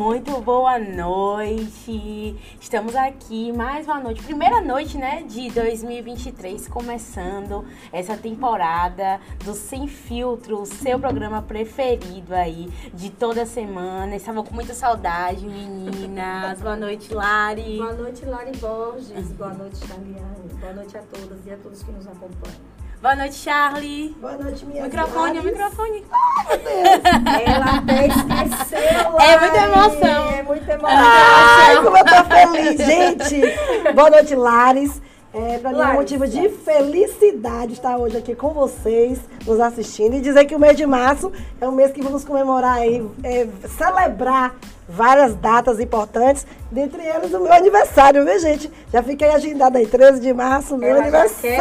Muito 0.00 0.40
boa 0.40 0.78
noite. 0.78 2.34
Estamos 2.58 2.96
aqui 2.96 3.52
mais 3.52 3.84
uma 3.84 4.00
noite, 4.00 4.22
primeira 4.22 4.58
noite, 4.58 4.96
né, 4.96 5.22
de 5.24 5.50
2023, 5.50 6.66
começando 6.68 7.66
essa 7.92 8.16
temporada 8.16 9.20
do 9.44 9.52
Sem 9.52 9.86
Filtro, 9.86 10.64
seu 10.64 10.98
programa 10.98 11.42
preferido 11.42 12.34
aí 12.34 12.72
de 12.94 13.10
toda 13.10 13.44
semana. 13.44 14.16
Estava 14.16 14.42
com 14.42 14.54
muita 14.54 14.72
saudade, 14.72 15.44
meninas. 15.44 16.62
Boa 16.62 16.76
noite, 16.76 17.12
Lari. 17.12 17.76
Boa 17.76 17.92
noite, 17.92 18.24
Lari 18.24 18.56
Borges. 18.56 19.32
Boa 19.32 19.52
noite, 19.52 19.86
Charliane. 19.86 20.48
Boa 20.58 20.72
noite 20.72 20.96
a 20.96 21.02
todas 21.02 21.46
e 21.46 21.50
a 21.52 21.58
todos 21.58 21.82
que 21.82 21.92
nos 21.92 22.06
acompanham. 22.06 22.79
Boa 23.00 23.16
noite, 23.16 23.34
Charlie. 23.36 24.14
Boa 24.20 24.36
noite, 24.36 24.66
minha 24.66 24.84
Microfone, 24.84 25.38
o 25.38 25.42
microfone. 25.42 26.04
Ela 27.46 27.78
até 27.78 28.06
esqueceu. 28.08 29.18
É 29.18 29.40
muita 29.40 29.56
emoção. 29.56 30.30
É 30.30 30.42
muita 30.42 30.72
emoção. 30.74 30.98
Ai, 30.98 31.82
como 31.82 31.96
eu 31.96 32.04
tô 32.04 32.24
feliz, 32.24 32.76
gente. 32.78 33.94
Boa 33.94 34.10
noite, 34.10 34.34
Lares. 34.34 35.00
É, 35.32 35.56
para 35.56 35.70
mim 35.70 35.80
é 35.80 35.86
um 35.86 35.94
motivo 35.94 36.28
de 36.28 36.50
felicidade 36.50 37.72
estar 37.72 37.96
hoje 37.96 38.18
aqui 38.18 38.34
com 38.34 38.50
vocês, 38.50 39.18
nos 39.46 39.60
assistindo 39.60 40.16
e 40.16 40.20
dizer 40.20 40.44
que 40.44 40.54
o 40.54 40.58
mês 40.58 40.76
de 40.76 40.84
março 40.84 41.32
é 41.58 41.66
um 41.66 41.72
mês 41.72 41.92
que 41.92 42.02
vamos 42.02 42.22
comemorar 42.22 42.78
aí, 42.78 43.02
é, 43.24 43.48
celebrar 43.78 44.56
várias 44.90 45.34
datas 45.36 45.78
importantes, 45.80 46.46
dentre 46.70 47.06
elas 47.06 47.32
o 47.32 47.40
meu 47.40 47.52
aniversário, 47.52 48.24
viu, 48.24 48.38
gente? 48.38 48.70
Já 48.92 49.02
fiquei 49.02 49.30
agendada 49.30 49.78
aí, 49.78 49.86
13 49.86 50.20
de 50.20 50.32
março, 50.32 50.76
meu 50.76 50.90
ela 50.90 51.00
aniversário. 51.00 51.58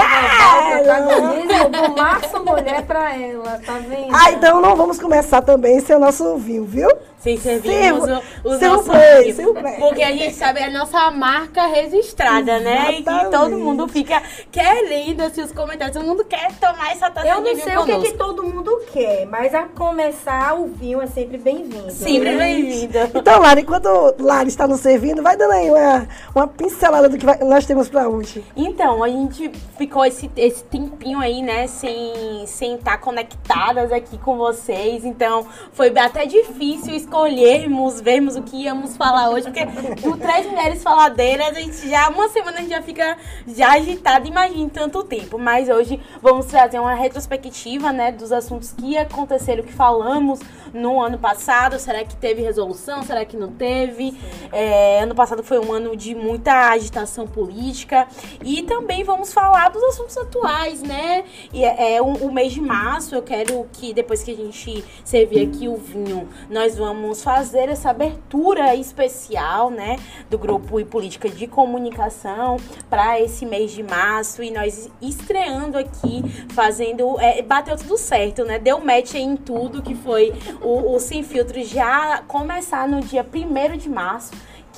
Do 1.69 1.95
Março 1.95 2.43
Mulher 2.43 2.85
pra 2.85 3.15
ela, 3.15 3.59
tá 3.65 3.73
vendo? 3.79 4.13
Ah, 4.13 4.31
então 4.31 4.59
não 4.61 4.75
vamos 4.75 4.99
começar 4.99 5.41
também 5.41 5.79
sem 5.79 5.95
o 5.95 5.99
nosso 5.99 6.37
vinho, 6.37 6.65
viu? 6.65 6.89
Sim, 7.19 7.37
servimos 7.37 8.05
Sim, 8.05 8.11
o, 8.45 8.49
o 8.49 8.57
sim, 8.57 8.65
nosso 8.65 8.83
sim, 8.85 9.53
bem. 9.53 9.79
Porque 9.79 10.01
a 10.01 10.11
gente 10.11 10.33
sabe 10.35 10.61
é 10.61 10.67
a 10.67 10.71
nossa 10.71 11.11
marca 11.11 11.67
registrada, 11.67 12.59
né? 12.59 12.93
E 12.93 13.03
que 13.03 13.29
todo 13.29 13.57
mundo 13.57 13.89
fica 13.89 14.23
querendo 14.49 15.21
assim, 15.21 15.41
os 15.41 15.51
comentários. 15.51 15.97
Todo 15.97 16.05
mundo 16.05 16.23
quer 16.23 16.49
tomar 16.53 16.91
essa 16.93 17.11
taça 17.11 17.27
Eu 17.27 17.41
não 17.41 17.55
sei 17.57 17.77
o 17.77 17.85
que, 17.85 18.11
que 18.11 18.17
todo 18.17 18.43
mundo 18.43 18.81
quer, 18.93 19.25
mas 19.25 19.53
a 19.53 19.63
começar 19.63 20.53
o 20.53 20.67
vinho 20.67 21.01
é 21.01 21.07
sempre 21.07 21.37
bem-vindo. 21.37 21.91
Sempre 21.91 22.31
né? 22.31 22.37
bem-vinda. 22.37 23.11
Então, 23.19 23.39
Lara, 23.41 23.59
enquanto 23.59 24.15
Lara 24.19 24.47
está 24.47 24.67
nos 24.67 24.79
servindo, 24.79 25.21
vai 25.21 25.35
dando 25.37 25.51
aí 25.53 25.69
uma, 25.69 26.07
uma 26.35 26.47
pincelada 26.47 27.07
do 27.09 27.17
que 27.17 27.25
vai- 27.25 27.39
nós 27.39 27.65
temos 27.65 27.89
para 27.89 28.07
hoje. 28.07 28.43
Então, 28.55 29.03
a 29.03 29.07
gente 29.09 29.49
ficou 29.77 30.05
esse, 30.05 30.29
esse 30.35 30.63
tempinho 30.63 31.19
aí, 31.19 31.41
né, 31.41 31.67
sem 31.67 32.45
sem 32.47 32.75
estar 32.75 32.97
conectadas 32.99 33.91
aqui 33.91 34.17
com 34.17 34.37
vocês. 34.37 35.03
Então, 35.05 35.45
foi 35.73 35.89
até 35.97 36.25
difícil 36.25 36.93
escolhermos, 36.95 38.01
vermos 38.01 38.35
o 38.35 38.41
que 38.41 38.63
íamos 38.63 38.95
falar 38.97 39.29
hoje, 39.29 39.43
porque 39.45 39.65
do 40.01 40.17
Três 40.17 40.45
Mulheres 40.47 40.81
Faladeiras, 40.83 41.49
a 41.49 41.59
gente 41.59 41.89
já, 41.89 42.09
uma 42.09 42.29
semana 42.29 42.57
a 42.57 42.61
gente 42.61 42.69
já 42.71 42.81
fica 42.81 43.17
já 43.47 43.71
agitada, 43.73 44.27
imagine 44.27 44.69
tanto 44.69 45.03
tempo. 45.03 45.37
Mas 45.37 45.69
hoje 45.69 45.99
vamos 46.21 46.45
trazer 46.47 46.79
uma 46.79 46.93
retrospectiva, 46.93 47.91
né, 47.91 48.11
dos 48.11 48.31
assuntos 48.31 48.71
que 48.71 48.97
aconteceram, 48.97 49.63
que 49.63 49.73
falamos 49.73 50.39
no 50.73 51.01
ano 51.01 51.17
passado. 51.17 51.77
Será 51.79 52.03
que 52.03 52.15
teve 52.15 52.41
resolução? 52.41 53.03
Será 53.09 53.25
que 53.25 53.35
não 53.35 53.51
teve? 53.51 54.15
É, 54.51 55.01
ano 55.01 55.15
passado 55.15 55.43
foi 55.43 55.57
um 55.57 55.73
ano 55.73 55.97
de 55.97 56.13
muita 56.13 56.69
agitação 56.69 57.25
política. 57.25 58.07
E 58.45 58.61
também 58.61 59.03
vamos 59.03 59.33
falar 59.33 59.69
dos 59.69 59.81
assuntos 59.81 60.15
atuais, 60.15 60.83
né? 60.83 61.23
E 61.51 61.65
é, 61.65 61.95
é 61.95 62.01
o, 62.03 62.05
o 62.05 62.31
mês 62.31 62.53
de 62.53 62.61
março, 62.61 63.15
eu 63.15 63.23
quero 63.23 63.67
que 63.73 63.95
depois 63.95 64.21
que 64.21 64.29
a 64.29 64.35
gente 64.35 64.85
servir 65.03 65.47
aqui 65.47 65.67
o 65.67 65.75
vinho, 65.75 66.29
nós 66.51 66.77
vamos 66.77 67.23
fazer 67.23 67.67
essa 67.67 67.89
abertura 67.89 68.75
especial, 68.75 69.71
né? 69.71 69.95
Do 70.29 70.37
grupo 70.37 70.79
e 70.79 70.85
política 70.85 71.27
de 71.27 71.47
comunicação 71.47 72.57
para 72.91 73.19
esse 73.19 73.43
mês 73.43 73.71
de 73.71 73.81
março. 73.81 74.43
E 74.43 74.51
nós 74.51 74.87
estreando 75.01 75.79
aqui, 75.79 76.21
fazendo. 76.53 77.19
É, 77.19 77.41
bateu 77.41 77.75
tudo 77.75 77.97
certo, 77.97 78.45
né? 78.45 78.59
Deu 78.59 78.79
match 78.79 79.15
em 79.15 79.35
tudo, 79.35 79.81
que 79.81 79.95
foi 79.95 80.31
o, 80.61 80.93
o 80.93 80.99
Sem 80.99 81.23
Filtro 81.23 81.59
já 81.63 82.21
começar 82.27 82.87
no 82.87 82.98
dia 82.99 83.23
1 83.23 83.77
de 83.77 83.89
março 83.89 84.31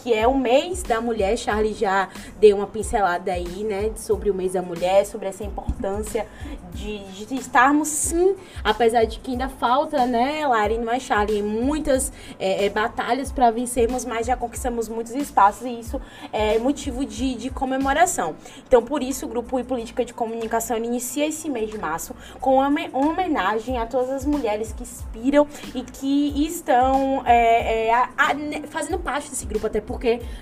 que 0.04 0.14
é 0.14 0.28
o 0.28 0.36
mês 0.38 0.84
da 0.84 1.00
mulher. 1.02 1.38
Charlie 1.38 1.74
já 1.74 2.10
deu 2.40 2.58
uma 2.58 2.68
pincelada 2.68 3.32
aí, 3.32 3.64
né, 3.64 3.92
sobre 3.96 4.30
o 4.30 4.34
mês 4.34 4.54
da 4.54 4.62
mulher, 4.62 5.06
sobre 5.06 5.28
essa 5.28 5.44
importância 5.44 6.28
de, 6.74 7.00
de 7.26 7.36
estarmos, 7.36 7.88
sim, 7.90 8.36
apesar 8.64 9.04
de 9.06 9.20
que 9.20 9.32
ainda 9.32 9.50
falta, 9.50 10.06
né, 10.06 10.46
Lari, 10.48 10.78
não 10.78 10.92
é, 10.92 11.00
Charlie, 11.00 11.42
muitas 11.44 12.12
é, 12.40 12.66
é, 12.66 12.70
batalhas 12.70 13.32
para 13.32 13.52
vencermos, 13.52 14.06
mas 14.06 14.26
já 14.28 14.36
conquistamos 14.38 14.88
muitos 14.88 15.14
espaços 15.14 15.66
e 15.66 15.80
isso 15.80 16.00
é 16.32 16.58
motivo 16.58 17.06
de, 17.06 17.36
de 17.36 17.50
comemoração. 17.50 18.36
Então, 18.68 18.82
por 18.82 19.04
isso, 19.04 19.26
o 19.26 19.30
Grupo 19.30 19.60
e 19.60 19.64
Política 19.64 20.04
de 20.06 20.14
Comunicação 20.14 20.78
inicia 20.78 21.28
esse 21.28 21.50
mês 21.50 21.70
de 21.70 21.78
março 21.78 22.16
com 22.40 22.56
uma 22.56 22.68
homen- 22.68 22.90
uma 22.94 23.10
homenagem 23.12 23.78
a 23.78 23.86
todas 23.86 24.10
as 24.10 24.26
mulheres 24.26 24.72
que 24.72 24.84
inspiram 24.84 25.46
e 25.76 25.82
que 25.84 26.46
estão 26.46 27.22
é, 27.26 27.88
é, 27.88 27.94
a- 27.94 28.10
a- 28.18 28.68
fazendo 28.70 28.98
parte 28.98 29.30
desse 29.30 29.46
grupo, 29.46 29.68
até 29.68 29.82
porque 29.82 29.91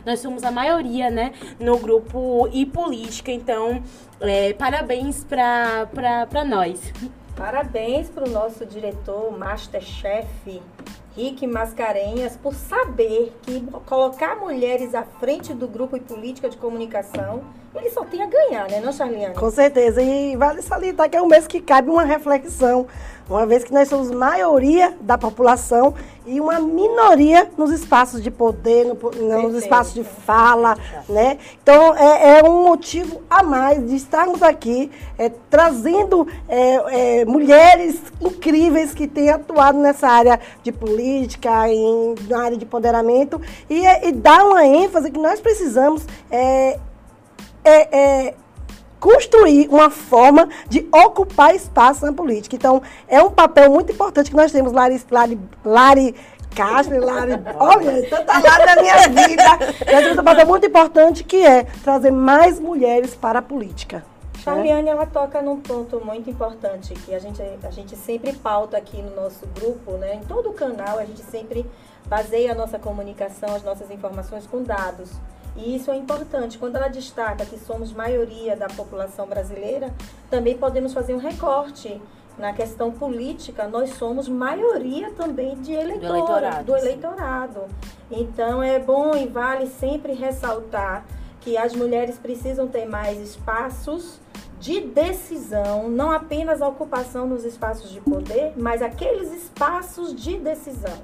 nós 0.06 0.20
somos 0.20 0.44
a 0.44 0.52
maioria, 0.52 1.10
né, 1.10 1.34
no 1.60 1.78
grupo 1.78 2.50
e 2.52 2.66
política. 2.66 3.32
Então, 3.32 3.82
é, 4.20 4.54
parabéns 4.54 5.24
pra, 5.24 5.88
pra, 5.94 6.26
pra 6.28 6.44
nós. 6.44 6.80
Parabéns 7.36 8.10
para 8.10 8.28
o 8.28 8.30
nosso 8.30 8.66
diretor, 8.66 9.32
Masterchef, 9.38 10.62
Rick 11.16 11.48
Mascarenhas, 11.48 12.36
por 12.36 12.54
saber 12.54 13.34
que 13.44 13.62
colocar 13.86 14.36
mulheres 14.36 14.94
à 14.94 15.04
frente 15.04 15.54
do 15.54 15.68
grupo 15.68 15.96
e 15.96 16.00
política 16.00 16.50
de 16.50 16.58
comunicação, 16.58 17.42
ele 17.76 17.90
só 17.90 18.04
tem 18.04 18.22
a 18.22 18.26
ganhar, 18.26 18.70
né, 18.70 18.82
não, 18.82 18.92
Charliane? 18.92 19.36
Com 19.36 19.50
certeza. 19.50 20.02
E 20.02 20.36
vale 20.36 20.62
salientar 20.62 21.10
que 21.10 21.16
é 21.16 21.22
um 21.22 21.28
mês 21.28 21.48
que 21.48 21.62
cabe 21.62 21.90
uma 21.90 22.04
reflexão, 22.04 22.88
uma 23.30 23.46
vez 23.46 23.64
que 23.64 23.74
nós 23.74 23.88
somos 23.88 24.12
maioria 24.12 24.98
da 25.02 25.18
população 25.18 25.94
e 26.30 26.40
uma 26.40 26.60
minoria 26.60 27.50
nos 27.58 27.72
espaços 27.72 28.22
de 28.22 28.30
poder, 28.30 28.86
no- 28.86 29.42
nos 29.42 29.56
espaços 29.64 29.94
de 29.94 30.04
fala, 30.04 30.78
né? 31.08 31.38
Então, 31.62 31.96
é, 31.96 32.40
é 32.40 32.44
um 32.44 32.68
motivo 32.68 33.22
a 33.30 33.42
mais 33.42 33.86
de 33.88 33.96
estarmos 33.96 34.44
aqui 34.44 34.92
é, 35.18 35.30
trazendo 35.50 36.28
é, 36.48 37.20
é, 37.22 37.26
mulheres 37.26 38.02
incríveis 38.22 38.94
que 38.94 39.08
têm 39.08 39.30
atuado 39.30 39.80
nessa 39.80 40.08
área 40.08 40.40
de 40.64 40.72
política, 40.72 41.68
em, 41.70 42.16
na 42.30 42.44
área 42.44 42.58
de 42.58 42.64
empoderamento 42.66 43.42
e, 43.70 43.86
é, 43.86 44.08
e 44.08 44.12
dar 44.12 44.44
uma 44.46 44.66
ênfase 44.66 45.10
que 45.12 45.20
nós 45.20 45.40
precisamos 45.40 46.06
é, 46.32 46.78
é, 47.64 48.34
construir 49.00 49.68
uma 49.70 49.90
forma 49.90 50.50
de 50.68 50.88
ocupar 50.92 51.56
espaço 51.56 52.06
na 52.06 52.14
política. 52.14 52.56
Então, 52.56 52.82
é 53.08 53.22
um 53.22 53.32
papel 53.32 53.72
muito 53.72 53.92
importante 53.92 54.30
que 54.30 54.36
nós 54.36 54.52
temos, 54.52 54.72
Lari, 54.72 55.02
Lari, 55.10 55.40
Lari 55.64 56.16
Castro, 56.56 57.04
Lari, 57.04 57.34
olha, 57.58 58.10
tanta 58.10 58.34
Lari 58.34 58.66
na 58.66 58.82
minha 58.82 59.08
vida. 59.28 59.44
Nós 59.92 60.04
temos 60.04 60.18
um 60.18 60.24
papel 60.24 60.46
muito 60.46 60.66
importante 60.66 61.24
que 61.24 61.46
é 61.46 61.64
trazer 61.84 62.12
mais 62.12 62.60
mulheres 62.60 63.16
para 63.16 63.40
a 63.40 63.42
política. 63.42 63.98
né? 63.98 64.04
Charliane, 64.44 64.90
ela 64.90 65.06
toca 65.06 65.42
num 65.42 65.60
ponto 65.60 66.04
muito 66.04 66.30
importante 66.30 66.94
que 66.94 67.14
a 67.14 67.20
gente, 67.20 67.42
a 67.42 67.72
gente 67.72 67.96
sempre 67.96 68.34
pauta 68.34 68.78
aqui 68.78 69.02
no 69.02 69.16
nosso 69.16 69.46
grupo, 69.48 69.94
né? 69.94 70.16
Em 70.16 70.22
todo 70.22 70.50
o 70.50 70.54
canal, 70.54 70.98
a 70.98 71.06
gente 71.06 71.22
sempre 71.24 71.66
baseia 72.08 72.54
a 72.54 72.56
nossa 72.56 72.80
comunicação, 72.80 73.54
as 73.54 73.64
nossas 73.64 73.92
informações 73.92 74.48
com 74.48 74.64
dados. 74.64 75.12
E 75.56 75.76
isso 75.76 75.92
é 75.92 75.96
importante. 75.96 76.58
Quando 76.58 76.76
ela 76.76 76.88
destaca 76.88 77.46
que 77.46 77.58
somos 77.60 77.92
maioria 77.92 78.56
da 78.56 78.68
população 78.68 79.28
brasileira, 79.28 79.94
também 80.30 80.58
podemos 80.58 80.94
fazer 80.94 81.14
um 81.14 81.18
recorte. 81.18 82.02
Na 82.38 82.54
questão 82.54 82.90
política, 82.90 83.68
nós 83.68 83.90
somos 83.96 84.30
maioria 84.30 85.12
também 85.12 85.56
de 85.56 85.74
eleitora, 85.74 86.08
eleitorado, 86.08 86.64
do 86.64 86.76
eleitorado. 86.78 87.62
Então 88.10 88.64
é 88.64 88.80
bom 88.80 89.14
e 89.14 89.28
vale 89.28 89.68
sempre 89.68 90.14
ressaltar 90.14 91.06
que 91.42 91.58
as 91.58 91.76
mulheres 91.76 92.18
precisam 92.18 92.68
ter 92.68 92.86
mais 92.86 93.20
espaços 93.20 94.22
de 94.60 94.82
decisão, 94.82 95.90
não 95.90 96.12
apenas 96.12 96.62
a 96.62 96.68
ocupação 96.68 97.26
nos 97.26 97.46
espaços 97.46 97.90
de 97.92 98.02
poder, 98.02 98.54
mas 98.58 98.82
aqueles 98.82 99.32
espaços 99.32 100.14
de 100.14 100.38
decisão. 100.38 100.98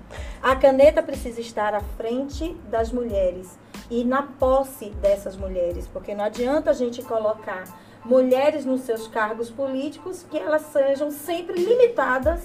A 0.44 0.56
caneta 0.56 1.02
precisa 1.02 1.40
estar 1.40 1.74
à 1.74 1.80
frente 1.80 2.54
das 2.70 2.92
mulheres 2.92 3.58
e 3.90 4.04
na 4.04 4.24
posse 4.24 4.90
dessas 5.02 5.36
mulheres, 5.36 5.88
porque 5.88 6.16
não 6.16 6.26
adianta 6.26 6.72
a 6.72 6.74
gente 6.74 7.02
colocar 7.02 7.64
mulheres 8.04 8.66
nos 8.66 8.82
seus 8.82 9.08
cargos 9.08 9.50
políticos 9.50 10.26
que 10.30 10.38
elas 10.38 10.64
sejam 10.64 11.10
sempre 11.12 11.60
limitadas 11.60 12.42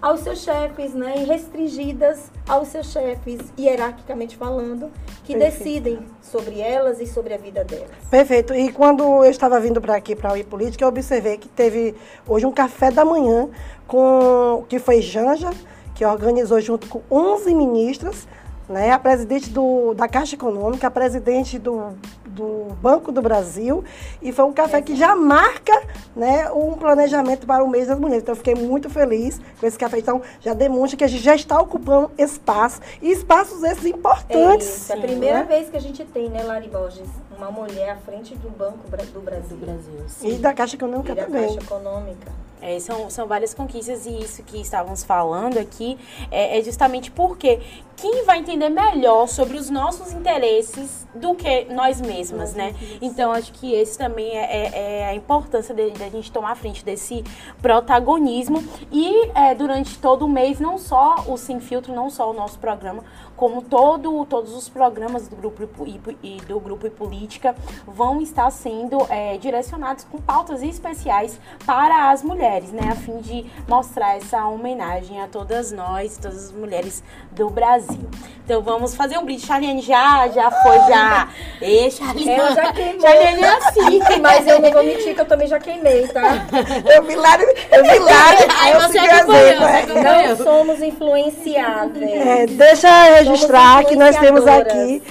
aos 0.00 0.20
seus 0.20 0.40
chefes, 0.40 0.92
né, 0.92 1.14
e 1.18 1.24
restringidas 1.24 2.30
aos 2.46 2.68
seus 2.68 2.88
chefes, 2.88 3.40
hierarquicamente 3.58 4.36
falando, 4.36 4.90
que 5.24 5.34
Perfeito. 5.34 5.58
decidem 5.58 6.06
sobre 6.20 6.60
elas 6.60 7.00
e 7.00 7.06
sobre 7.06 7.32
a 7.32 7.38
vida 7.38 7.64
delas. 7.64 7.90
Perfeito. 8.10 8.54
E 8.54 8.70
quando 8.70 9.02
eu 9.02 9.30
estava 9.30 9.58
vindo 9.58 9.80
para 9.80 9.96
aqui, 9.96 10.14
para 10.14 10.30
a 10.30 10.32
UI 10.34 10.44
Política, 10.44 10.84
eu 10.84 10.88
observei 10.88 11.38
que 11.38 11.48
teve 11.48 11.94
hoje 12.28 12.44
um 12.44 12.52
café 12.52 12.90
da 12.90 13.02
manhã 13.02 13.48
com 13.86 14.64
que 14.68 14.78
foi 14.78 15.00
Janja, 15.00 15.50
que 15.94 16.04
organizou 16.04 16.60
junto 16.60 16.86
com 16.86 17.00
11 17.10 17.54
ministras 17.54 18.28
né, 18.68 18.90
a 18.90 18.98
presidente 18.98 19.50
do, 19.50 19.94
da 19.94 20.08
Caixa 20.08 20.34
Econômica, 20.34 20.86
a 20.86 20.90
presidente 20.90 21.58
do, 21.58 21.92
do 22.34 22.74
Banco 22.82 23.12
do 23.12 23.22
Brasil, 23.22 23.84
e 24.20 24.32
foi 24.32 24.44
um 24.44 24.52
café 24.52 24.82
que 24.82 24.96
já 24.96 25.14
marca 25.14 25.72
né, 26.14 26.50
um 26.50 26.72
planejamento 26.72 27.46
para 27.46 27.62
o 27.62 27.68
mês 27.68 27.88
das 27.88 27.98
mulheres. 27.98 28.22
Então, 28.22 28.32
eu 28.32 28.36
fiquei 28.36 28.54
muito 28.54 28.90
feliz 28.90 29.40
com 29.60 29.66
esse 29.66 29.78
café. 29.78 29.98
Então, 29.98 30.20
já 30.40 30.52
demonstra 30.52 30.96
que 30.96 31.04
a 31.04 31.06
gente 31.06 31.22
já 31.22 31.34
está 31.34 31.60
ocupando 31.60 32.10
espaço, 32.18 32.80
e 33.00 33.10
espaços 33.10 33.62
esses 33.62 33.84
importantes. 33.86 34.66
É 34.66 34.70
isso, 34.70 34.92
é 34.92 34.96
a 34.96 35.00
primeira 35.00 35.38
né? 35.40 35.44
vez 35.44 35.70
que 35.70 35.76
a 35.76 35.80
gente 35.80 36.04
tem, 36.04 36.28
né, 36.28 36.42
Lari 36.42 36.68
Borges, 36.68 37.08
uma 37.36 37.50
mulher 37.50 37.90
à 37.90 37.96
frente 37.96 38.34
do 38.36 38.50
Banco 38.50 38.78
do 38.88 39.20
Brasil. 39.20 39.56
Do 39.56 39.66
Brasil, 39.66 40.04
sim. 40.08 40.34
E 40.34 40.38
da 40.38 40.52
Caixa 40.52 40.76
Econômica 40.76 41.12
E 41.12 41.14
da 41.14 41.24
também. 41.24 41.42
Caixa 41.42 41.60
Econômica. 41.60 42.44
É, 42.66 42.80
são, 42.80 43.10
são 43.10 43.26
várias 43.26 43.52
conquistas 43.52 44.06
e 44.06 44.20
isso 44.20 44.42
que 44.42 44.58
estávamos 44.58 45.04
falando 45.04 45.58
aqui 45.58 45.98
é, 46.30 46.58
é 46.58 46.62
justamente 46.62 47.10
porque 47.10 47.60
quem 47.94 48.24
vai 48.24 48.38
entender 48.38 48.70
melhor 48.70 49.26
sobre 49.28 49.58
os 49.58 49.68
nossos 49.68 50.14
interesses 50.14 51.06
do 51.14 51.34
que 51.34 51.66
nós 51.66 52.00
mesmas, 52.24 52.54
né? 52.54 52.74
Então, 53.02 53.32
acho 53.32 53.52
que 53.52 53.72
esse 53.74 53.98
também 53.98 54.30
é, 54.36 54.44
é- 54.44 54.98
é 55.00 55.06
a 55.08 55.14
importância 55.14 55.74
de, 55.74 55.90
de 55.90 56.02
a 56.02 56.08
gente 56.08 56.30
tomar 56.32 56.54
frente 56.54 56.84
desse 56.84 57.22
protagonismo 57.60 58.62
e 58.90 59.28
é, 59.34 59.54
durante 59.54 59.98
todo 59.98 60.24
o 60.24 60.28
mês, 60.28 60.58
não 60.58 60.78
só 60.78 61.16
o 61.26 61.36
Sem 61.36 61.60
Filtro, 61.60 61.94
não 61.94 62.08
só 62.08 62.30
o 62.30 62.32
nosso 62.34 62.58
programa, 62.58 63.02
como 63.36 63.62
todo, 63.62 64.24
todos 64.26 64.54
os 64.54 64.68
programas 64.68 65.28
do 65.28 65.36
grupo 65.36 65.68
e, 65.86 66.00
e 66.22 66.36
do 66.42 66.60
grupo 66.60 66.86
e 66.86 66.90
política 66.90 67.54
vão 67.86 68.20
estar 68.20 68.50
sendo 68.50 69.06
é, 69.08 69.36
direcionados 69.38 70.04
com 70.04 70.18
pautas 70.18 70.62
especiais 70.62 71.38
para 71.66 72.10
as 72.10 72.22
mulheres, 72.22 72.70
né, 72.70 72.88
a 72.90 72.94
fim 72.94 73.18
de 73.18 73.44
mostrar 73.68 74.16
essa 74.16 74.46
homenagem 74.46 75.20
a 75.20 75.26
todas 75.26 75.72
nós, 75.72 76.16
todas 76.16 76.46
as 76.46 76.52
mulheres 76.52 77.02
do 77.32 77.50
Brasil. 77.50 78.08
Então 78.44 78.60
vamos 78.62 78.94
fazer 78.94 79.18
um 79.18 79.24
brinde. 79.24 79.46
Charliane 79.46 79.80
já, 79.80 80.28
já 80.28 80.50
foi, 80.50 80.78
já. 80.80 81.28
Ei, 81.60 81.90
Charliane. 81.90 82.38
Eu 82.38 82.54
já 82.54 82.72
queimei. 82.72 83.00
Charliane 83.00 83.42
é 83.42 83.48
assim. 83.48 84.00
Mas 84.20 84.46
eu 84.46 84.60
não 84.60 84.70
vou 84.70 84.84
mentir 84.84 85.14
que 85.14 85.20
eu 85.20 85.24
também 85.24 85.48
já 85.48 85.58
queimei, 85.58 86.06
tá? 86.08 86.46
Eu 86.94 87.02
vi 87.04 87.14
lá, 87.16 87.38
eu 87.38 87.82
vi 87.82 87.98
lá, 87.98 88.24
Aí 88.60 88.74
você 88.74 88.98
o 88.98 89.04
acompanhou, 89.04 89.60
você 89.60 90.08
é. 90.08 90.28
Não 90.28 90.36
somos 90.36 90.82
influenciáveis. 90.82 92.10
É, 92.10 92.46
deixa 92.46 92.88
eu 93.18 93.23
registrar 93.24 93.84
que 93.84 93.96
nós 93.96 94.16
temos 94.18 94.46
aqui, 94.46 95.02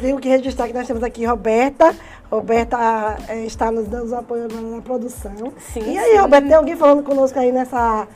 tenho 0.00 0.18
que 0.18 0.28
registrar 0.28 0.66
que 0.66 0.72
nós 0.74 0.86
temos 0.86 1.02
aqui 1.02 1.24
Roberta. 1.24 1.94
Roberta 2.30 3.16
é, 3.28 3.44
está 3.44 3.70
nos 3.70 3.86
dando 3.86 4.14
apoio 4.14 4.48
na, 4.48 4.60
na 4.76 4.82
produção. 4.82 5.52
Sim, 5.58 5.92
e 5.92 5.98
aí, 5.98 6.12
sim. 6.12 6.18
Roberta, 6.18 6.48
tem 6.48 6.56
alguém 6.56 6.76
falando 6.76 7.02
conosco 7.02 7.38
aí 7.38 7.52
nessa, 7.52 8.08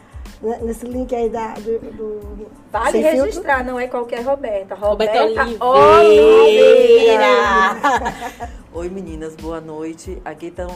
né, 0.43 0.59
nesse 0.63 0.87
link 0.87 1.15
aí 1.15 1.29
da, 1.29 1.55
do, 1.55 1.79
do 1.93 2.47
Vale 2.73 2.93
Sem 2.93 3.03
Filtro? 3.03 3.25
registrar, 3.27 3.65
não 3.65 3.79
é 3.79 3.87
qualquer 3.87 4.23
Roberta. 4.23 4.75
Roberta 4.75 5.23
Roberta 5.23 5.65
Oliveira. 5.65 7.29
Oi 8.75 8.89
meninas, 8.89 9.37
boa 9.37 9.61
noite. 9.61 10.21
Aqui 10.25 10.47
estão. 10.47 10.69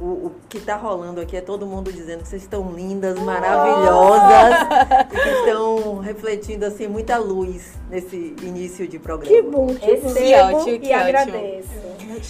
O, 0.00 0.04
o 0.26 0.32
que 0.48 0.58
está 0.58 0.76
rolando 0.76 1.20
aqui 1.20 1.36
é 1.36 1.40
todo 1.40 1.64
mundo 1.66 1.92
dizendo 1.92 2.22
que 2.22 2.28
vocês 2.28 2.42
estão 2.42 2.72
lindas, 2.72 3.16
maravilhosas 3.20 4.56
e 5.12 5.16
que 5.16 5.28
estão 5.38 5.98
refletindo 5.98 6.64
assim 6.66 6.86
muita 6.88 7.16
luz 7.16 7.74
nesse 7.88 8.34
início 8.42 8.88
de 8.88 8.98
programa. 8.98 9.34
Que 9.36 9.42
bom, 9.42 9.66
que 9.68 9.96
bom. 9.96 10.08
Recebo 10.12 10.56
ótimo, 10.56 10.74
e 10.74 10.78
que 10.80 10.86
ótimo. 10.88 11.00
agradeço. 11.00 11.68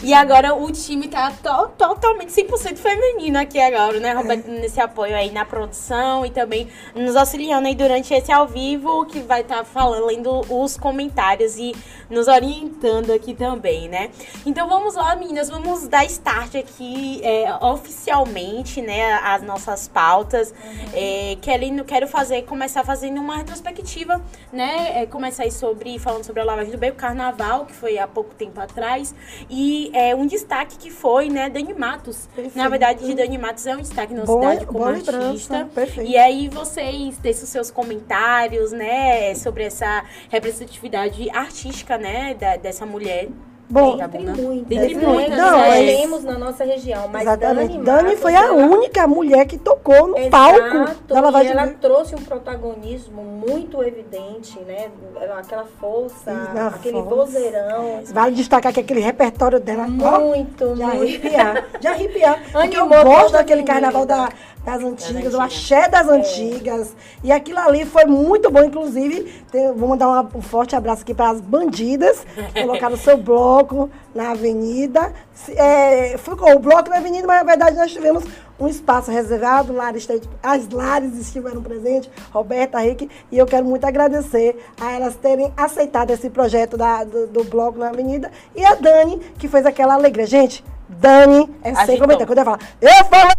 E 0.03 0.13
agora 0.15 0.55
o 0.55 0.71
time 0.73 1.09
tá 1.09 1.31
to- 1.31 1.69
totalmente 1.77 2.33
100% 2.33 2.77
feminino 2.77 3.39
aqui 3.39 3.61
agora, 3.61 3.99
né, 4.01 4.13
Roberto? 4.13 4.47
Nesse 4.49 4.81
apoio 4.81 5.15
aí 5.15 5.31
na 5.31 5.45
produção 5.45 6.25
e 6.25 6.31
também 6.31 6.69
nos 6.95 7.17
auxiliando 7.17 7.67
aí 7.67 7.75
durante 7.75 8.13
esse 8.13 8.31
ao 8.33 8.47
vivo, 8.47 9.05
que 9.07 9.21
vai 9.21 9.41
estar 9.43 9.65
falando, 9.65 10.07
lendo 10.07 10.41
os 10.51 10.77
comentários 10.77 11.57
e 11.59 11.75
nos 12.11 12.29
orientando 12.29 13.11
aqui 13.13 13.35
também, 13.35 13.89
né? 13.89 14.11
Então 14.45 14.69
vamos 14.69 14.95
lá, 14.95 15.17
meninas, 15.17 15.49
vamos 15.49 15.87
dar 15.89 16.05
start 16.07 16.55
aqui 16.57 17.21
é, 17.23 17.54
oficialmente, 17.61 18.81
né, 18.83 19.15
as 19.23 19.43
nossas 19.43 19.89
pautas. 19.89 20.53
É, 20.93 21.37
querendo, 21.41 21.85
quero 21.85 22.07
fazer, 22.09 22.43
começar 22.43 22.85
fazendo 22.85 23.21
uma 23.21 23.37
retrospectiva, 23.37 24.21
né? 24.53 25.03
É, 25.03 25.07
começar 25.07 25.45
aí 25.45 25.51
sobre, 25.51 25.99
falando 25.99 26.25
sobre 26.25 26.41
a 26.41 26.45
lavagem 26.45 26.71
do 26.73 26.79
Beco 26.79 26.97
Carnaval, 26.97 27.67
que 27.67 27.73
foi 27.73 27.99
há 27.99 28.07
pouco 28.07 28.35
tempo 28.35 28.61
atrás. 28.61 29.15
E 29.51 29.91
é, 29.95 30.15
um 30.15 30.27
destaque 30.27 30.77
que 30.77 30.91
foi, 30.91 31.29
né, 31.29 31.49
Dani 31.51 31.75
Matos. 31.75 32.27
Perfeito. 32.35 32.57
Na 32.57 32.69
verdade, 32.69 33.05
de 33.05 33.15
Dani 33.15 33.39
Matos 33.39 33.67
é 33.67 33.75
um 33.77 33.81
destaque 33.81 34.15
na 34.15 34.25
Boa- 34.25 34.41
cidade 34.53 34.67
como 34.67 34.79
artista. 34.85 35.69
E 36.03 36.17
aí 36.17 36.49
vocês 36.49 37.19
deixem 37.19 37.45
os 37.45 37.49
seus 37.51 37.71
comentários, 37.71 38.73
né, 38.73 39.35
sobre 39.35 39.65
essa 39.65 40.05
representatividade 40.31 41.29
artística, 41.31 41.99
né, 41.99 42.35
da- 42.35 42.57
dessa 42.57 42.85
mulher. 42.87 43.29
Bom, 43.69 43.97
Dentre 43.97 44.19
né? 44.23 44.33
muitas. 44.37 44.69
Dentre 44.69 44.95
né, 44.95 45.07
muitas, 45.07 45.35
que 45.35 45.41
Não, 45.41 45.51
nós 45.59 45.75
é- 45.75 45.97
temos 45.97 46.25
na 46.25 46.39
nossa 46.39 46.65
região. 46.65 47.09
Mas 47.11 47.23
Exatamente. 47.23 47.79
Dani, 47.79 47.85
Dani 47.85 48.17
foi 48.17 48.35
a 48.35 48.45
ela- 48.45 48.53
única 48.53 49.07
mulher 49.07 49.47
que 49.47 49.57
tocou 49.59 50.09
no 50.09 50.19
Exato, 50.19 50.31
palco 50.31 50.95
da 51.09 51.19
e 51.19 51.23
lavagem 51.23 51.53
ela 51.53 51.67
trouxe 51.81 52.15
um 52.15 52.19
protagonismo 52.23 53.23
muito 53.23 53.83
evidente, 53.83 54.59
né? 54.61 54.89
Ela- 55.21 55.39
Aquela 55.39 55.65
força, 55.81 56.33
na 56.33 56.69
aquele 56.69 57.03
força. 57.03 57.15
vozeirão. 57.17 58.01
Vale 58.13 58.35
destacar 58.37 58.73
que 58.73 58.81
aquele 58.81 59.01
repertório 59.01 59.59
dela, 59.59 59.87
ó, 60.03 60.21
Muito, 60.21 60.75
de 60.75 60.83
muito. 60.83 60.85
arrepiar. 60.85 61.65
De 61.81 61.87
arrepiar. 61.87 62.39
Porque 62.53 62.77
eu 62.79 62.87
gosto 62.89 63.33
daquele 63.33 63.63
menina. 63.63 63.81
carnaval 63.81 64.07
da- 64.07 64.29
das 64.65 64.83
antigas, 64.83 65.35
o 65.35 65.41
antigas. 65.41 65.41
axé 65.41 65.89
das 65.89 66.09
antigas. 66.09 66.97
E 67.23 67.31
aquilo 67.31 67.59
ali 67.59 67.85
foi 67.85 68.05
muito 68.07 68.51
bom. 68.51 68.63
Inclusive, 68.65 69.45
tem- 69.53 69.73
vou 69.73 69.89
mandar 69.89 70.09
uma- 70.09 70.31
um 70.35 70.41
forte 70.41 70.75
abraço 70.75 71.03
aqui 71.03 71.13
para 71.15 71.31
as 71.31 71.41
bandidas 71.41 72.25
que 72.55 72.63
colocaram 72.63 72.95
o 72.95 72.99
seu 72.99 73.17
bloco 73.17 73.91
na 74.15 74.31
avenida. 74.31 75.13
É, 75.51 76.17
ficou 76.19 76.55
o 76.55 76.59
bloco 76.59 76.89
na 76.89 76.97
avenida, 76.97 77.27
mas 77.27 77.39
na 77.39 77.45
verdade 77.45 77.77
nós 77.77 77.93
tivemos 77.93 78.25
um 78.59 78.67
espaço 78.69 79.11
reservado. 79.11 79.73
Lares 79.73 80.09
as 80.43 80.69
Lares 80.71 81.19
estiveram 81.19 81.61
presentes, 81.63 82.09
Roberta, 82.33 82.79
Rick, 82.79 83.11
e 83.31 83.37
eu 83.39 83.47
quero 83.47 83.67
muito 83.67 83.85
agradecer 83.85 84.57
a 84.81 84.93
elas 84.93 85.15
terem 85.17 85.53
aceitado 85.57 86.11
esse 86.11 86.31
projeto 86.31 86.77
da- 86.77 87.05
do, 87.05 87.27
do 87.27 87.45
bloco 87.45 87.79
na 87.79 87.89
avenida. 87.91 88.31
E 88.57 88.65
a 88.65 88.75
Dani, 88.75 89.21
que 89.39 89.47
fez 89.49 89.67
aquela 89.67 89.95
alegria. 89.95 90.25
Gente, 90.27 90.65
Dani 90.89 91.51
é 91.63 91.75
sem 91.87 91.99
comentário. 91.99 92.27
Quando 92.27 92.39
eu 92.39 92.45
falo, 92.45 92.59
eu 92.81 93.05
falo. 93.07 93.34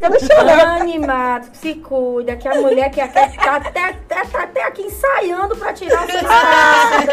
Eu 0.00 0.10
não 0.10 0.18
chorando. 0.20 0.82
Animado, 0.82 1.48
se 1.54 1.74
cuida, 1.76 2.36
que 2.36 2.46
a 2.48 2.54
mulher 2.54 2.90
que 2.90 3.00
até, 3.00 3.28
tá, 3.28 3.56
até, 3.56 3.88
até, 3.88 4.24
tá 4.24 4.42
até 4.42 4.62
aqui 4.64 4.82
ensaiando 4.82 5.56
pra 5.56 5.72
tirar 5.72 6.04
o 6.04 6.06
seu 6.10 6.16
espaço. 6.20 7.06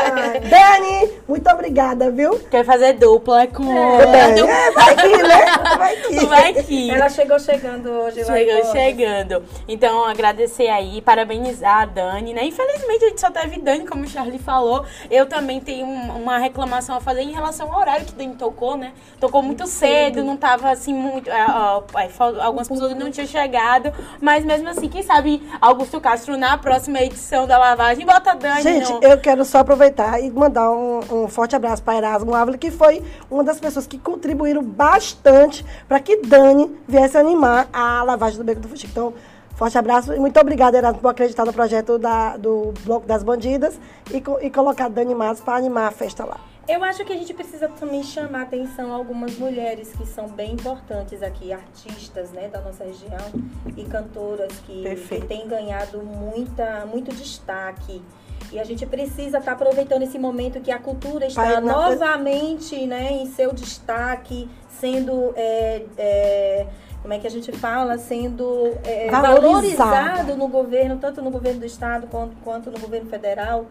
Dani, 0.49 1.11
muito 1.27 1.49
obrigada, 1.49 2.11
viu? 2.11 2.37
Quer 2.49 2.65
fazer 2.65 2.93
dupla 2.93 3.47
com... 3.47 3.63
Dani, 3.63 4.41
é, 4.41 4.71
vai 4.71 4.95
que, 4.95 5.17
né? 5.23 5.45
Vai 5.77 5.95
que. 5.97 6.21
Vai 6.31 6.53
que... 6.53 6.89
Ela 6.91 7.09
chegou 7.09 7.37
chegando 7.39 7.89
hoje 7.89 8.23
Chegou 8.23 8.71
chegando. 8.71 9.43
Então, 9.67 10.05
agradecer 10.05 10.69
aí, 10.69 11.01
parabenizar 11.01 11.81
a 11.81 11.85
Dani, 11.85 12.33
né? 12.33 12.45
Infelizmente, 12.45 13.05
a 13.05 13.09
gente 13.09 13.21
só 13.21 13.29
teve 13.31 13.59
Dani, 13.59 13.85
como 13.85 14.03
o 14.03 14.07
Charlie 14.07 14.39
falou. 14.39 14.85
Eu 15.09 15.25
também 15.25 15.59
tenho 15.59 15.85
um- 15.85 16.21
uma 16.23 16.37
reclamação 16.37 16.95
a 16.95 17.01
fazer 17.01 17.21
em 17.21 17.31
relação 17.31 17.71
ao 17.73 17.79
horário 17.79 18.05
que 18.05 18.13
Dani 18.13 18.35
tocou, 18.35 18.77
né? 18.77 18.93
Tocou 19.19 19.41
muito 19.41 19.65
cedo, 19.67 20.23
não 20.23 20.37
tava 20.37 20.69
assim 20.69 20.93
muito. 20.93 21.29
ah, 21.31 21.81
ah, 21.93 22.09
fal- 22.09 22.39
algumas 22.51 22.67
pessoas 22.67 22.95
não 22.95 23.09
tinham 23.09 23.27
chegado. 23.27 23.91
Mas 24.21 24.45
mesmo 24.45 24.69
assim, 24.69 24.87
quem 24.87 25.01
sabe 25.01 25.41
Augusto 25.59 25.99
Castro 25.99 26.37
na 26.37 26.57
próxima 26.57 26.99
edição 27.01 27.47
da 27.47 27.57
lavagem 27.57 28.05
bota 28.05 28.35
Dani. 28.35 28.61
Gente, 28.61 28.91
no- 28.91 28.99
eu 29.03 29.17
quero 29.17 29.43
só 29.43 29.59
aproveitar 29.59 30.19
e 30.21 30.29
mandar 30.29 30.69
um, 30.71 30.99
um 31.23 31.27
forte 31.27 31.55
abraço 31.55 31.81
para 31.81 31.97
Erasmo 31.97 32.35
Ávila, 32.35 32.57
que 32.57 32.69
foi 32.71 33.01
uma 33.29 33.43
das 33.43 33.59
pessoas 33.59 33.87
que 33.87 33.97
contribuíram 33.97 34.61
bastante 34.63 35.65
para 35.87 35.99
que 35.99 36.17
Dani 36.17 36.69
viesse 36.87 37.17
animar 37.17 37.67
a 37.73 38.03
lavagem 38.03 38.37
do 38.37 38.43
Beco 38.43 38.61
do 38.61 38.67
Fuxico. 38.67 38.91
Então, 38.91 39.13
forte 39.55 39.77
abraço 39.77 40.13
e 40.13 40.19
muito 40.19 40.39
obrigada, 40.39 40.77
Erasmo, 40.77 40.99
por 41.01 41.09
acreditar 41.09 41.45
no 41.45 41.53
projeto 41.53 41.97
da- 41.97 42.35
do 42.37 42.73
Bloco 42.83 43.05
das 43.07 43.23
Bandidas 43.23 43.79
e, 44.11 44.21
e 44.45 44.49
colocar 44.49 44.89
Dani 44.89 45.15
Matos 45.15 45.41
para 45.41 45.55
animar 45.57 45.87
a 45.87 45.91
festa 45.91 46.25
lá. 46.25 46.37
Eu 46.67 46.83
acho 46.83 47.03
que 47.03 47.11
a 47.11 47.17
gente 47.17 47.33
precisa 47.33 47.67
também 47.67 48.03
chamar 48.03 48.43
atenção 48.43 48.91
a 48.91 48.95
algumas 48.95 49.37
mulheres 49.37 49.91
que 49.97 50.05
são 50.05 50.27
bem 50.27 50.53
importantes 50.53 51.21
aqui, 51.23 51.51
artistas 51.51 52.31
né, 52.31 52.47
da 52.47 52.61
nossa 52.61 52.83
região 52.83 53.17
e 53.75 53.83
cantoras 53.83 54.51
que, 54.65 54.83
que 55.19 55.25
têm 55.27 55.47
ganhado 55.47 56.01
muita, 56.03 56.85
muito 56.85 57.13
destaque. 57.13 58.01
E 58.51 58.59
a 58.59 58.63
gente 58.63 58.85
precisa 58.85 59.39
estar 59.39 59.53
aproveitando 59.53 60.03
esse 60.03 60.19
momento 60.19 60.61
que 60.61 60.71
a 60.71 60.77
cultura 60.79 61.25
está 61.25 61.41
na- 61.61 61.89
novamente 61.89 62.85
né, 62.85 63.11
em 63.11 63.25
seu 63.27 63.53
destaque, 63.53 64.47
sendo. 64.69 65.33
é, 65.35 65.83
é, 65.97 66.67
como 67.01 67.13
é 67.13 67.17
que 67.19 67.25
a 67.25 67.31
gente 67.31 67.51
fala? 67.51 67.97
Sendo 67.97 68.77
é, 68.83 69.09
valorizado 69.09 70.35
no 70.37 70.47
governo, 70.47 70.97
tanto 70.99 71.21
no 71.21 71.31
governo 71.31 71.61
do 71.61 71.65
estado 71.65 72.05
quanto, 72.07 72.35
quanto 72.43 72.69
no 72.69 72.79
governo 72.79 73.09
federal. 73.09 73.65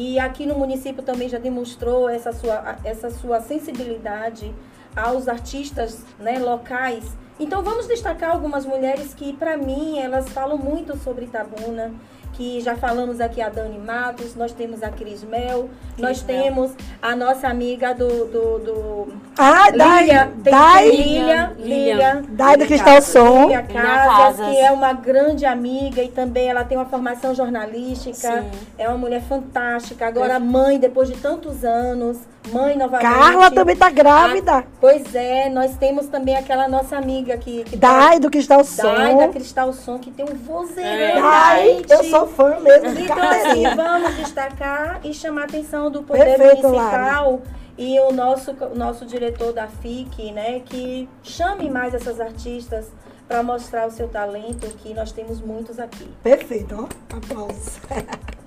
E 0.00 0.16
aqui 0.16 0.46
no 0.46 0.54
município 0.54 1.02
também 1.02 1.28
já 1.28 1.38
demonstrou 1.38 2.08
essa 2.08 2.32
sua, 2.32 2.76
essa 2.84 3.10
sua 3.10 3.40
sensibilidade 3.40 4.54
aos 4.94 5.26
artistas 5.26 6.04
né, 6.20 6.38
locais. 6.38 7.16
Então 7.36 7.64
vamos 7.64 7.88
destacar 7.88 8.30
algumas 8.30 8.64
mulheres 8.64 9.12
que, 9.12 9.32
para 9.32 9.56
mim, 9.56 9.98
elas 9.98 10.28
falam 10.28 10.56
muito 10.56 10.96
sobre 10.96 11.24
Itabuna, 11.24 11.92
que 12.38 12.60
já 12.60 12.76
falamos 12.76 13.20
aqui 13.20 13.42
a 13.42 13.48
Dani 13.48 13.76
Matos, 13.78 14.36
nós 14.36 14.52
temos 14.52 14.80
a 14.84 14.90
Cris 14.90 15.24
Mel, 15.24 15.68
nós 15.98 16.22
Mel. 16.22 16.42
temos 16.44 16.70
a 17.02 17.16
nossa 17.16 17.48
amiga 17.48 17.92
do. 17.92 18.26
do, 18.26 18.58
do 18.60 19.08
Ah, 19.36 19.64
tem 19.72 20.52
Dai, 20.52 20.88
Lília. 20.88 21.52
Lília, 21.58 22.22
Dai 22.28 22.56
do 22.56 22.64
Cristal 22.64 23.02
Som. 23.02 23.48
Casas, 23.72 24.46
que 24.46 24.56
é 24.56 24.70
uma 24.70 24.92
grande 24.92 25.44
amiga 25.44 26.00
e 26.00 26.08
também 26.08 26.48
ela 26.48 26.62
tem 26.62 26.78
uma 26.78 26.86
formação 26.86 27.34
jornalística. 27.34 28.42
Sim. 28.42 28.50
É 28.78 28.88
uma 28.88 28.98
mulher 28.98 29.22
fantástica. 29.22 30.06
Agora 30.06 30.38
mãe, 30.38 30.78
depois 30.78 31.08
de 31.08 31.16
tantos 31.16 31.64
anos, 31.64 32.18
mãe 32.52 32.76
novamente. 32.76 33.02
Carla 33.02 33.50
também 33.50 33.76
tá 33.76 33.90
grávida. 33.90 34.58
Ah, 34.58 34.64
pois 34.80 35.14
é, 35.14 35.48
nós 35.48 35.76
temos 35.76 36.06
também 36.06 36.36
aquela 36.36 36.68
nossa 36.68 36.96
amiga 36.96 37.36
que, 37.36 37.64
que 37.64 37.76
Dai 37.76 38.18
do 38.18 38.30
Cristal 38.30 38.64
Som. 38.64 38.82
Dai 38.82 39.16
da 39.16 39.28
Cristal 39.28 39.72
Som, 39.72 39.98
que 39.98 40.10
tem 40.10 40.24
um 40.24 40.34
vozeirão. 40.34 41.22
Dai, 41.22 41.74
gente. 41.76 41.92
eu 41.92 42.04
sou 42.04 42.26
fã 42.26 42.58
mesmo 42.60 42.94
de 42.94 43.02
Então, 43.02 43.18
assim, 43.18 43.62
vamos 43.74 44.16
destacar 44.16 45.00
e 45.04 45.14
chamar 45.14 45.42
a 45.42 45.44
atenção 45.44 45.90
do 45.90 46.02
Poder 46.02 46.24
Perfeito, 46.24 46.68
Municipal 46.68 47.42
e 47.76 48.00
o 48.00 48.12
nosso, 48.12 48.50
o 48.50 48.74
nosso 48.74 49.06
diretor 49.06 49.52
da 49.52 49.68
FIC, 49.68 50.32
né, 50.32 50.60
que 50.60 51.08
chame 51.22 51.70
mais 51.70 51.94
essas 51.94 52.20
artistas 52.20 52.90
para 53.28 53.42
mostrar 53.42 53.86
o 53.86 53.90
seu 53.90 54.08
talento, 54.08 54.66
que 54.78 54.92
nós 54.94 55.12
temos 55.12 55.40
muitos 55.40 55.78
aqui. 55.78 56.08
Perfeito, 56.22 56.74
ó. 56.74 57.16
Aplausos. 57.16 57.78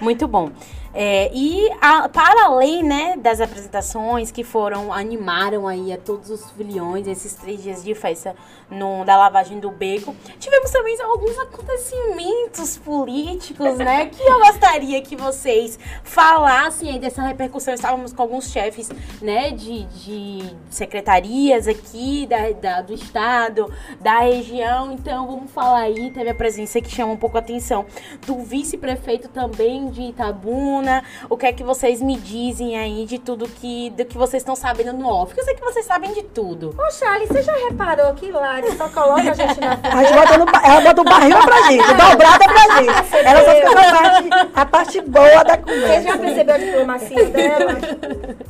Muito 0.00 0.26
bom. 0.28 0.50
É, 0.94 1.30
e 1.34 1.68
a- 1.82 2.08
para 2.08 2.46
além 2.46 2.82
né, 2.82 3.14
das 3.18 3.40
apresentações 3.42 4.30
que 4.30 4.42
foram, 4.42 4.90
animaram 4.92 5.68
aí 5.68 5.92
a 5.92 5.98
todos 5.98 6.30
os 6.30 6.50
filiões, 6.52 7.06
esses 7.06 7.34
três 7.34 7.62
dias 7.62 7.84
de 7.84 7.94
festa 7.94 8.34
no, 8.70 9.04
da 9.04 9.16
lavagem 9.16 9.60
do 9.60 9.70
beco, 9.70 10.16
tivemos 10.40 10.70
também 10.70 10.96
alguns 11.02 11.38
acontecimentos 11.38 12.78
políticos, 12.78 13.76
né? 13.78 14.06
Que 14.18 14.22
eu 14.22 14.38
gostaria 14.40 15.00
que 15.02 15.14
vocês 15.14 15.78
falassem 16.02 16.90
aí 16.90 16.98
dessa 16.98 17.22
repercussão. 17.22 17.74
Estávamos 17.74 18.12
com 18.12 18.22
alguns 18.22 18.50
chefes, 18.50 18.90
né, 19.20 19.50
de, 19.50 19.84
de 19.84 20.56
secretarias 20.70 21.68
aqui 21.68 22.26
da, 22.26 22.50
da- 22.52 22.80
do 22.82 22.94
estado, 22.94 23.70
da 24.00 24.20
região. 24.20 24.92
Então, 24.92 25.26
vamos 25.26 25.50
falar 25.50 25.80
aí. 25.80 26.10
Teve 26.10 26.30
a 26.30 26.34
presença 26.34 26.80
que 26.80 26.90
chama 26.90 27.12
um 27.12 27.16
pouco 27.16 27.36
a 27.36 27.40
atenção 27.40 27.84
do 28.26 28.38
vice-prefeito 28.38 29.28
também 29.28 29.87
de 29.90 30.02
Itabuna. 30.02 31.02
O 31.28 31.36
que 31.36 31.46
é 31.46 31.52
que 31.52 31.62
vocês 31.64 32.00
me 32.00 32.16
dizem 32.16 32.76
aí 32.78 33.04
de 33.06 33.18
tudo 33.18 33.48
que, 33.48 33.90
do 33.90 34.04
que 34.04 34.16
vocês 34.16 34.42
estão 34.42 34.54
sabendo 34.56 34.92
no 34.92 35.08
off? 35.08 35.26
Porque 35.26 35.40
eu 35.40 35.44
sei 35.44 35.54
que 35.54 35.64
vocês 35.64 35.84
sabem 35.84 36.12
de 36.12 36.22
tudo. 36.22 36.74
Ô, 36.78 36.90
Charlie, 36.90 37.26
você 37.26 37.42
já 37.42 37.52
reparou 37.68 38.12
que 38.14 38.30
Lari 38.30 38.70
só 38.76 38.88
coloca 38.88 39.30
a 39.30 39.34
gente 39.34 39.60
na 39.60 39.72
A 39.82 40.04
gente 40.04 40.14
bota 40.14 40.38
no, 40.38 40.46
ela 40.64 40.80
bota 40.80 41.00
o 41.00 41.04
barril 41.04 41.38
pra 41.42 41.62
gente, 41.62 41.86
dobrada 41.86 42.44
pra 42.44 42.82
gente. 42.82 43.16
Ela 43.26 43.44
só 43.44 43.54
fica 43.54 43.74
na 43.74 43.92
parte, 43.92 44.50
a 44.54 44.66
parte 44.66 45.00
boa 45.02 45.42
da 45.44 45.56
Você 45.56 46.02
já 46.02 46.12
conversa. 46.12 46.18
percebeu 46.18 46.54
a 46.54 46.58
diplomacia 46.58 47.24
dela? 47.26 47.78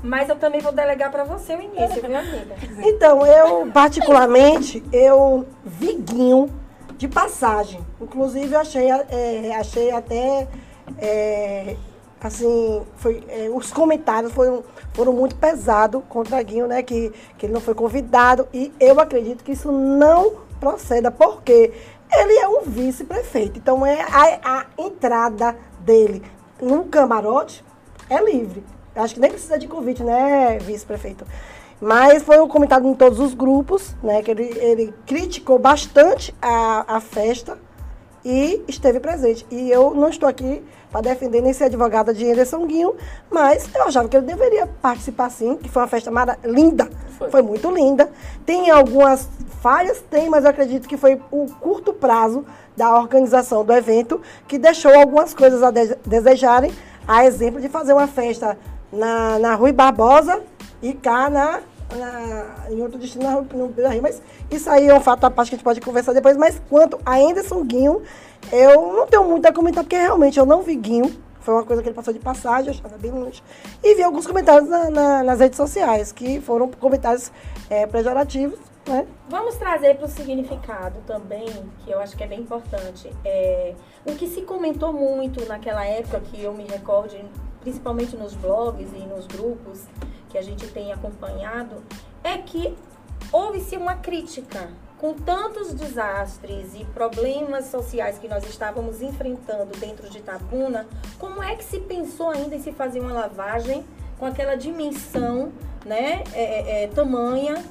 Mas 0.02 0.28
eu 0.28 0.37
também 0.37 0.61
vou 0.61 0.73
delegar 0.73 1.11
para 1.11 1.25
você 1.25 1.54
o 1.54 1.62
início, 1.62 2.00
viu, 2.02 2.16
amiga? 2.16 2.57
Então, 2.83 3.26
eu, 3.26 3.71
particularmente, 3.73 4.83
eu 4.92 5.47
vi 5.64 5.95
Guinho 5.95 6.49
de 6.97 7.07
passagem. 7.09 7.80
Inclusive, 8.00 8.52
eu 8.54 8.61
achei, 8.61 8.90
é, 8.90 9.54
achei 9.57 9.90
até. 9.90 10.49
É, 10.99 11.76
assim, 12.21 12.83
foi, 12.97 13.23
é, 13.28 13.49
os 13.52 13.73
comentários 13.73 14.33
foram, 14.33 14.64
foram 14.92 15.12
muito 15.12 15.37
pesados 15.37 16.02
contra 16.09 16.42
Guinho, 16.42 16.66
né? 16.66 16.83
Que, 16.83 17.12
que 17.37 17.47
ele 17.47 17.52
não 17.52 17.61
foi 17.61 17.75
convidado. 17.75 18.49
E 18.52 18.73
eu 18.80 18.99
acredito 19.00 19.45
que 19.45 19.52
isso 19.52 19.71
não 19.71 20.49
proceda, 20.59 21.11
porque 21.11 21.73
ele 22.12 22.38
é 22.38 22.49
um 22.49 22.62
vice-prefeito. 22.62 23.59
Então, 23.59 23.85
é 23.85 24.00
a, 24.02 24.61
a 24.61 24.66
entrada 24.78 25.57
dele 25.80 26.23
num 26.61 26.88
camarote 26.88 27.64
é 28.11 28.23
livre. 28.23 28.64
Acho 28.95 29.14
que 29.14 29.21
nem 29.21 29.30
precisa 29.30 29.59
de 29.59 29.68
convite, 29.68 30.02
né, 30.02 30.59
vice-prefeito? 30.59 31.25
Mas 31.80 32.25
foi 32.25 32.40
um 32.40 32.49
comentado 32.49 32.88
em 32.88 32.95
todos 32.95 33.21
os 33.21 33.35
grupos, 33.35 33.95
né? 34.02 34.23
Que 34.23 34.33
ele, 34.33 34.50
ele 34.59 34.95
criticou 35.07 35.59
bastante 35.59 36.35
a, 36.42 36.97
a 36.97 37.00
festa 37.00 37.57
e 38.25 38.64
esteve 38.66 38.99
presente. 38.99 39.47
E 39.49 39.71
eu 39.71 39.95
não 39.95 40.09
estou 40.09 40.28
aqui 40.28 40.64
para 40.90 41.02
defender 41.02 41.40
nem 41.42 41.52
ser 41.52 41.64
advogada 41.64 42.12
de 42.14 42.30
Anderson 42.30 42.66
Guinho, 42.66 42.95
mas 43.30 43.68
eu 43.75 43.83
achava 43.85 44.09
que 44.09 44.16
ele 44.16 44.26
deveria 44.26 44.66
participar 44.80 45.30
sim, 45.30 45.57
que 45.57 45.68
foi 45.68 45.83
uma 45.83 45.88
festa 45.88 46.11
mara 46.11 46.38
linda. 46.45 46.88
Foi. 47.18 47.30
Foi. 47.30 47.42
muito 47.42 47.71
linda. 47.71 48.09
Tem 48.47 48.71
algumas 48.71 49.28
falhas, 49.61 50.00
tem, 50.11 50.30
mas 50.30 50.45
eu 50.45 50.50
acredito 50.50 50.88
que 50.88 50.97
foi 50.97 51.21
o 51.33 51.47
curto 51.61 51.92
prazo 51.92 52.45
da 52.76 52.97
organização 52.97 53.64
do 53.64 53.73
evento 53.73 54.21
que 54.47 54.57
deixou 54.57 54.95
algumas 54.95 55.35
coisas 55.35 55.62
a 55.62 55.71
de- 55.71 55.97
desejarem, 56.07 56.73
a 57.07 57.25
exemplo 57.26 57.61
de 57.61 57.68
fazer 57.68 57.92
uma 57.92 58.07
festa 58.07 58.57
na, 58.92 59.38
na 59.40 59.54
Rui 59.57 59.73
Barbosa 59.73 60.40
e 60.80 60.92
cá 60.92 61.28
na, 61.28 61.61
na- 61.97 62.71
em 62.71 62.80
outro 62.80 62.99
destino 62.99 63.25
na 63.25 63.33
Rua- 63.33 63.47
no 63.52 63.66
Beira 63.68 63.90
Rio. 63.90 64.00
Mas 64.02 64.23
isso 64.49 64.71
aí 64.71 64.87
é 64.88 64.95
um 64.95 65.00
fato 65.00 65.25
à 65.25 65.30
parte 65.30 65.49
que 65.49 65.54
a 65.54 65.59
gente 65.59 65.64
pode 65.64 65.80
conversar 65.80 66.12
depois. 66.12 66.37
Mas 66.37 66.62
quanto 66.71 66.99
a 67.04 67.16
Anderson 67.16 67.64
Guinho, 67.64 68.00
eu 68.52 68.92
não 68.95 69.07
tenho 69.07 69.25
muito 69.25 69.47
a 69.47 69.52
comentar, 69.52 69.85
porque 69.85 69.97
realmente 69.97 70.38
eu 70.38 70.47
não 70.47 70.62
vi 70.62 70.76
Guinho. 70.76 71.23
Foi 71.40 71.54
uma 71.54 71.64
coisa 71.64 71.83
que 71.83 71.88
ele 71.88 71.95
passou 71.97 72.12
de 72.12 72.21
passagem, 72.21 72.73
estava 72.73 72.99
bem 72.99 73.11
longe. 73.11 73.42
E 73.83 73.95
vi 73.95 74.02
alguns 74.02 74.26
comentários 74.26 74.68
na- 74.68 74.90
na- 74.90 75.23
nas 75.23 75.40
redes 75.40 75.57
sociais, 75.57 76.12
que 76.12 76.40
foram 76.40 76.68
comentários 76.71 77.33
é, 77.71 77.87
pejorativos, 77.87 78.59
né? 78.87 79.07
Vamos 79.28 79.57
trazer 79.57 79.97
para 79.97 80.07
o 80.07 80.09
significado 80.09 80.97
também, 81.07 81.47
que 81.85 81.90
eu 81.90 82.00
acho 82.00 82.16
que 82.16 82.25
é 82.25 82.26
bem 82.26 82.40
importante. 82.40 83.11
É, 83.25 83.75
o 84.07 84.14
que 84.14 84.26
se 84.26 84.42
comentou 84.42 84.92
muito 84.92 85.47
naquela 85.47 85.85
época, 85.87 86.21
que 86.21 86.42
eu 86.42 86.52
me 86.52 86.64
recordo, 86.64 87.14
principalmente 87.61 88.16
nos 88.16 88.35
blogs 88.35 88.88
e 88.95 89.00
nos 89.07 89.26
grupos 89.26 89.83
que 90.30 90.37
a 90.38 90.42
gente 90.42 90.66
tem 90.68 90.92
acompanhado, 90.92 91.83
é 92.25 92.38
que 92.38 92.75
houve-se 93.33 93.76
uma 93.76 93.95
crítica 93.97 94.68
com 94.99 95.14
tantos 95.14 95.73
desastres 95.73 96.75
e 96.75 96.85
problemas 96.87 97.67
sociais 97.67 98.19
que 98.19 98.26
nós 98.26 98.45
estávamos 98.49 99.00
enfrentando 99.00 99.78
dentro 99.78 100.11
de 100.11 100.19
Itabuna, 100.19 100.87
como 101.19 101.43
é 101.43 101.55
que 101.55 101.64
se 101.64 101.78
pensou 101.78 102.31
ainda 102.31 102.57
em 102.57 102.61
se 102.61 102.73
fazer 102.73 103.00
uma 103.00 103.12
lavagem 103.12 103.85
com 104.19 104.26
aquela 104.26 104.57
dimensão, 104.57 105.52
né, 105.87 106.25
é, 106.35 106.43
é, 106.43 106.85
é, 106.85 106.87
tamanha 106.88 107.64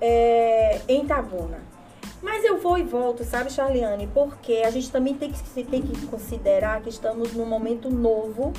é, 0.00 0.80
em 0.86 1.04
Itabuna? 1.04 1.58
Mas 2.22 2.44
eu 2.44 2.58
vou 2.58 2.78
e 2.78 2.82
volto, 2.82 3.22
sabe, 3.22 3.50
Charliane? 3.50 4.06
Porque 4.06 4.62
a 4.64 4.70
gente 4.70 4.90
também 4.90 5.14
tem 5.14 5.30
que, 5.30 5.64
tem 5.64 5.82
que 5.82 6.06
considerar 6.06 6.80
que 6.80 6.88
estamos 6.88 7.34
num 7.34 7.44
momento 7.44 7.90
novo 7.90 8.52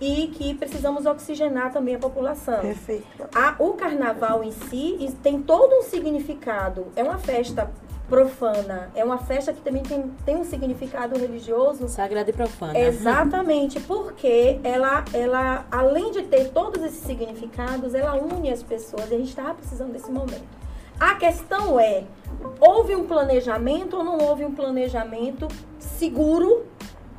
e 0.00 0.28
que 0.28 0.54
precisamos 0.54 1.04
oxigenar 1.06 1.72
também 1.72 1.94
a 1.94 1.98
população. 1.98 2.60
Perfeito. 2.60 3.06
A- 3.34 3.54
o 3.58 3.74
carnaval 3.74 4.42
em 4.42 4.50
si 4.50 5.14
tem 5.22 5.40
todo 5.42 5.74
um 5.76 5.82
significado. 5.82 6.86
É 6.96 7.02
uma 7.02 7.18
festa 7.18 7.70
profana, 8.08 8.90
é 8.96 9.04
uma 9.04 9.18
festa 9.18 9.52
que 9.52 9.60
também 9.60 9.84
tem, 9.84 10.02
tem 10.24 10.36
um 10.36 10.44
significado 10.44 11.16
religioso. 11.16 11.88
Sagrado 11.88 12.28
e 12.28 12.32
profano. 12.32 12.76
Exatamente, 12.76 13.78
porque 13.86 14.58
ela, 14.64 15.04
ela, 15.12 15.64
além 15.70 16.10
de 16.10 16.22
ter 16.24 16.48
todos 16.50 16.82
esses 16.82 16.98
significados, 17.00 17.94
ela 17.94 18.14
une 18.16 18.50
as 18.50 18.62
pessoas 18.64 19.08
e 19.10 19.14
a 19.14 19.18
gente 19.18 19.28
estava 19.28 19.54
precisando 19.54 19.92
desse 19.92 20.10
momento. 20.10 20.58
A 20.98 21.14
questão 21.14 21.78
é, 21.78 22.02
houve 22.60 22.96
um 22.96 23.06
planejamento 23.06 23.96
ou 23.96 24.02
não 24.04 24.18
houve 24.18 24.44
um 24.44 24.52
planejamento 24.54 25.46
seguro 25.78 26.66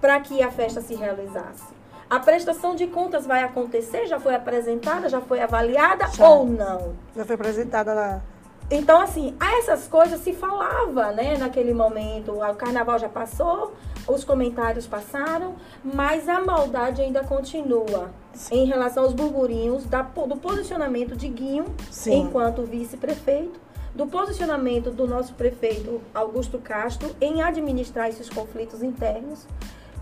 para 0.01 0.19
que 0.19 0.41
a 0.43 0.51
festa 0.51 0.81
se 0.81 0.93
realizasse? 0.93 1.63
A 2.11 2.19
prestação 2.19 2.75
de 2.75 2.87
contas 2.87 3.25
vai 3.25 3.41
acontecer? 3.41 4.05
Já 4.05 4.19
foi 4.19 4.35
apresentada? 4.35 5.07
Já 5.07 5.21
foi 5.21 5.39
avaliada 5.39 6.09
Já. 6.09 6.29
ou 6.29 6.45
não? 6.45 6.93
Já 7.15 7.23
foi 7.23 7.35
apresentada 7.35 7.95
na. 7.95 8.21
Então, 8.69 8.99
assim, 8.99 9.33
a 9.39 9.57
essas 9.59 9.87
coisas 9.87 10.19
se 10.19 10.33
falava, 10.33 11.13
né, 11.13 11.37
naquele 11.37 11.73
momento. 11.73 12.33
O 12.33 12.55
carnaval 12.55 12.99
já 12.99 13.07
passou, 13.07 13.73
os 14.05 14.25
comentários 14.25 14.85
passaram, 14.85 15.55
mas 15.81 16.27
a 16.27 16.41
maldade 16.41 17.01
ainda 17.01 17.23
continua 17.23 18.09
em 18.51 18.65
relação 18.65 19.05
aos 19.05 19.13
burburinhos 19.13 19.85
da, 19.85 20.01
do 20.01 20.35
posicionamento 20.35 21.15
de 21.15 21.29
Guinho 21.29 21.65
Sim. 21.89 22.23
enquanto 22.23 22.63
vice-prefeito, 22.63 23.57
do 23.95 24.05
posicionamento 24.05 24.91
do 24.91 25.07
nosso 25.07 25.33
prefeito 25.33 26.01
Augusto 26.13 26.59
Castro 26.59 27.15
em 27.21 27.41
administrar 27.41 28.09
esses 28.09 28.29
conflitos 28.29 28.83
internos. 28.83 29.47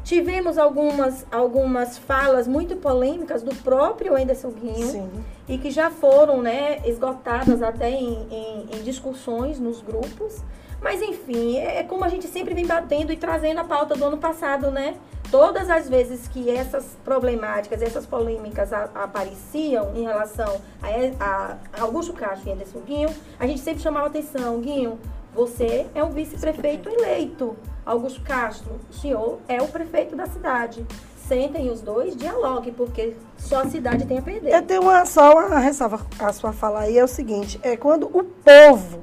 Tivemos 0.03 0.57
algumas, 0.57 1.25
algumas 1.31 1.97
falas 1.97 2.47
muito 2.47 2.75
polêmicas 2.77 3.43
do 3.43 3.53
próprio 3.55 4.15
Anderson 4.15 4.49
Guinho 4.51 5.09
e 5.47 5.57
que 5.57 5.69
já 5.69 5.91
foram 5.91 6.41
né, 6.41 6.79
esgotadas 6.85 7.61
até 7.61 7.91
em, 7.91 8.13
em- 8.31 8.67
em 8.73 8.83
discussões 8.83 9.59
nos 9.59 9.81
grupos. 9.81 10.41
Mas 10.81 11.01
enfim, 11.01 11.57
é 11.57 11.83
como 11.83 12.05
a 12.05 12.07
gente 12.09 12.25
sempre 12.27 12.53
vem 12.53 12.65
batendo 12.65 13.11
e 13.11 13.17
trazendo 13.17 13.59
a 13.59 13.63
pauta 13.65 13.95
do 13.95 14.05
ano 14.05 14.17
passado, 14.17 14.71
né? 14.71 14.95
Todas 15.29 15.69
as 15.69 15.89
vezes 15.89 16.27
que 16.29 16.49
essas 16.49 16.97
problemáticas, 17.03 17.81
essas 17.81 18.05
polêmicas 18.05 18.71
a- 18.71 18.89
apareciam 18.95 19.91
em 19.95 20.03
relação 20.03 20.59
a, 20.81 20.87
a- 21.23 21.57
a 21.77 21.81
Augusto 21.81 22.13
Castro 22.13 22.49
e 22.49 22.53
Anderson 22.53 22.79
Guinho, 22.79 23.09
a 23.37 23.45
gente 23.45 23.59
sempre 23.59 23.81
chamava 23.83 24.07
atenção, 24.07 24.59
Guinho, 24.61 24.97
Você 25.43 25.85
é 25.95 26.03
o 26.03 26.09
vice-prefeito 26.09 26.89
eleito. 26.89 27.55
Augusto 27.85 28.21
Castro, 28.23 28.73
o 28.89 28.93
senhor 28.93 29.39
é 29.47 29.61
o 29.61 29.69
prefeito 29.69 30.13
da 30.13 30.25
cidade. 30.25 30.85
Sentem 31.29 31.69
os 31.69 31.79
dois, 31.79 32.13
dialoguem, 32.13 32.73
porque 32.73 33.15
só 33.37 33.61
a 33.61 33.65
cidade 33.69 34.05
tem 34.05 34.17
a 34.17 34.21
perder. 34.21 34.53
Eu 34.53 34.61
tenho 34.63 34.81
uma, 34.81 35.05
só 35.05 35.31
uma 35.47 35.57
ressalva 35.59 36.05
a 36.19 36.33
sua 36.33 36.51
fala 36.51 36.81
aí, 36.81 36.97
é 36.97 37.03
o 37.05 37.07
seguinte, 37.07 37.57
é 37.63 37.77
quando 37.77 38.07
o 38.07 38.21
povo 38.21 38.99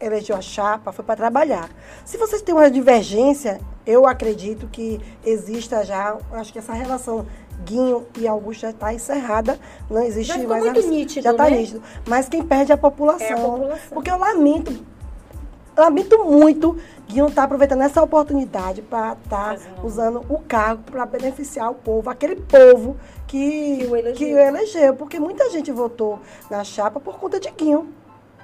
elegeu 0.00 0.36
a 0.36 0.40
chapa, 0.40 0.90
foi 0.90 1.04
para 1.04 1.16
trabalhar. 1.16 1.68
Se 2.02 2.16
vocês 2.16 2.40
têm 2.40 2.54
uma 2.54 2.70
divergência, 2.70 3.60
eu 3.86 4.06
acredito 4.06 4.68
que 4.68 4.98
exista 5.22 5.84
já, 5.84 6.16
acho 6.32 6.50
que 6.50 6.58
essa 6.60 6.72
relação 6.72 7.26
Guinho 7.66 8.06
e 8.18 8.26
Augusto 8.26 8.60
já 8.62 8.70
está 8.70 8.94
encerrada, 8.94 9.58
não 9.90 10.02
existe 10.02 10.28
Já 10.28 10.34
ficou 10.38 10.48
mais. 10.48 10.64
muito 10.64 10.80
a- 10.80 10.82
nítido, 10.90 11.24
já 11.24 11.32
está 11.32 11.44
né? 11.50 11.56
nítido. 11.58 11.82
Mas 12.08 12.26
quem 12.26 12.42
perde 12.42 12.72
é 12.72 12.74
a 12.74 12.78
população. 12.78 13.26
É 13.26 13.32
a 13.32 13.36
população. 13.36 13.88
Porque 13.92 14.10
eu 14.10 14.16
lamento, 14.16 14.72
lamento 15.80 16.24
muito 16.24 16.76
Guinho 17.06 17.26
estar 17.28 17.44
aproveitando 17.44 17.82
essa 17.82 18.02
oportunidade 18.02 18.82
para 18.82 19.12
estar 19.14 19.56
Fazendo- 19.58 19.84
usando 19.86 20.24
o 20.28 20.38
cargo 20.40 20.82
para 20.90 21.06
beneficiar 21.06 21.70
o 21.70 21.74
povo, 21.74 22.10
aquele 22.10 22.36
povo 22.36 22.96
que, 23.26 23.78
Que 23.78 23.86
o 23.86 23.96
elegeu. 23.96 24.14
que 24.14 24.34
o 24.34 24.38
elegeu. 24.38 24.94
Porque 24.94 25.18
muita 25.18 25.48
gente 25.50 25.72
votou 25.72 26.18
na 26.50 26.62
chapa 26.64 27.00
por 27.00 27.18
conta 27.18 27.40
de 27.40 27.50
Guinho. 27.50 27.88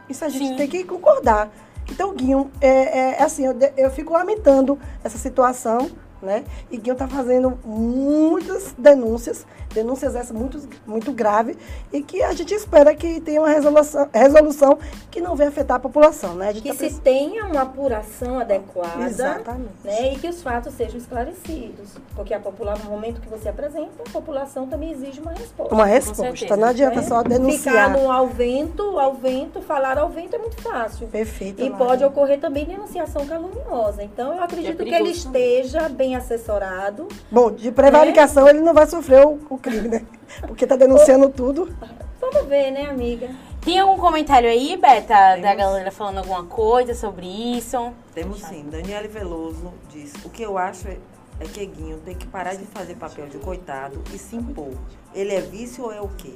Isso 0.09 0.25
a 0.25 0.29
gente 0.29 0.49
Sim. 0.49 0.57
tem 0.57 0.69
que 0.69 0.85
concordar. 0.85 1.51
Então, 1.91 2.15
Guinho, 2.15 2.51
é, 2.61 3.11
é 3.19 3.23
assim, 3.23 3.45
eu, 3.45 3.55
eu 3.77 3.91
fico 3.91 4.13
lamentando 4.15 4.79
essa 5.03 5.19
situação, 5.19 5.91
né? 6.25 6.45
E 6.71 6.77
Guinho 6.77 6.95
está 6.95 7.07
fazendo 7.07 7.59
muitas 7.65 8.75
denúncias, 8.77 9.47
denúncias 9.73 10.15
essas 10.15 10.33
muito, 10.33 10.61
muito 10.87 11.13
graves, 11.13 11.57
e 11.93 12.03
que 12.03 12.23
a 12.23 12.33
gente 12.33 12.55
espera 12.55 12.95
que 12.95 13.21
tenha 13.21 13.41
uma 13.41 13.49
resolução, 13.51 14.09
resolução 14.13 14.79
que 15.11 15.21
não 15.21 15.37
venha 15.37 15.51
afetar 15.51 15.77
a 15.77 15.81
população, 15.81 16.35
né? 16.35 16.49
A 16.49 16.53
gente 16.53 16.63
Que 16.63 16.69
tá 16.69 16.75
se 16.75 16.81
precis- 16.81 16.99
tenha 17.01 17.45
uma 17.47 17.63
apuração 17.63 18.39
adequada. 18.39 19.05
Exatamente. 19.05 19.71
Né, 19.85 20.15
e 20.15 20.19
que 20.19 20.29
os 20.29 20.43
fatos 20.43 20.75
sejam 20.75 20.97
esclarecidos. 20.99 21.91
Porque 22.15 22.33
a 22.33 22.41
população, 22.41 22.85
no 22.87 22.91
momento 22.91 23.21
que 23.21 23.29
você 23.29 23.49
apresenta, 23.49 23.91
a 24.07 24.11
população 24.11 24.67
também 24.67 24.93
exige 24.93 25.21
uma 25.21 25.33
resposta. 25.33 25.75
uma 25.75 25.85
resposta. 25.87 26.23
certeza. 26.23 26.57
Não 26.57 26.69
adianta 26.69 26.97
né? 26.97 27.03
só 27.03 27.23
denunciar. 27.23 27.89
Ficar 27.89 27.89
no 28.01 28.11
ao 28.11 28.27
vento, 28.29 28.99
ao 28.99 29.15
vento, 29.15 29.61
falar 29.61 29.99
ao 29.99 30.09
vento 30.09 30.35
é 30.37 30.39
muito 30.39 30.61
fácil. 30.63 31.07
Perfeito. 31.09 31.63
E 31.63 31.71
pode 31.71 32.05
ocorrer 32.05 32.41
também 32.41 32.65
denunciação 32.65 33.27
caluniosa. 33.27 34.03
Então, 34.03 34.37
eu 34.37 34.43
acredito 34.43 34.83
que 34.85 34.95
ele 34.95 35.11
esteja 35.11 35.89
bem 35.89 36.14
assessorado. 36.15 37.09
Bom, 37.31 37.51
de 37.51 37.71
prevaricação 37.73 38.49
ele 38.49 38.61
não 38.61 38.75
vai 38.75 38.87
sofrer 38.87 39.27
o, 39.27 39.39
o 39.49 39.59
crime, 39.59 39.89
né? 39.89 40.07
Porque 40.47 40.67
tá 40.67 40.77
denunciando 40.77 41.29
tudo. 41.29 41.75
Vamos 42.21 42.49
ver, 42.49 42.71
né, 42.71 42.87
amiga? 42.87 43.29
Tem 43.65 43.79
algum 43.79 43.99
comentário 43.99 44.49
aí, 44.49 44.77
Beta, 44.77 45.15
da 45.15 45.35
Temos. 45.37 45.57
galera 45.57 45.91
falando 45.91 46.19
alguma 46.19 46.45
coisa 46.45 46.95
sobre 46.95 47.27
isso? 47.27 47.93
Temos 48.15 48.41
sim. 48.41 48.67
Daniele 48.71 49.09
Veloso 49.09 49.73
diz: 49.91 50.13
O 50.25 50.31
que 50.31 50.43
eu 50.43 50.59
acho 50.59 50.89
é, 50.89 50.99
é 51.41 51.45
que 51.45 51.65
Guinho 51.65 51.99
tem 51.99 52.15
que 52.15 52.27
parar 52.27 52.55
de 52.55 52.65
fazer 52.67 52.95
papel 52.97 53.27
de 53.27 53.39
coitado 53.39 54.03
e 54.13 54.19
se 54.19 54.37
impor. 54.37 54.73
Ele 55.15 55.35
é 55.35 55.41
vice 55.41 55.81
ou 55.81 55.93
é 55.93 56.01
o 56.01 56.09
quê? 56.09 56.35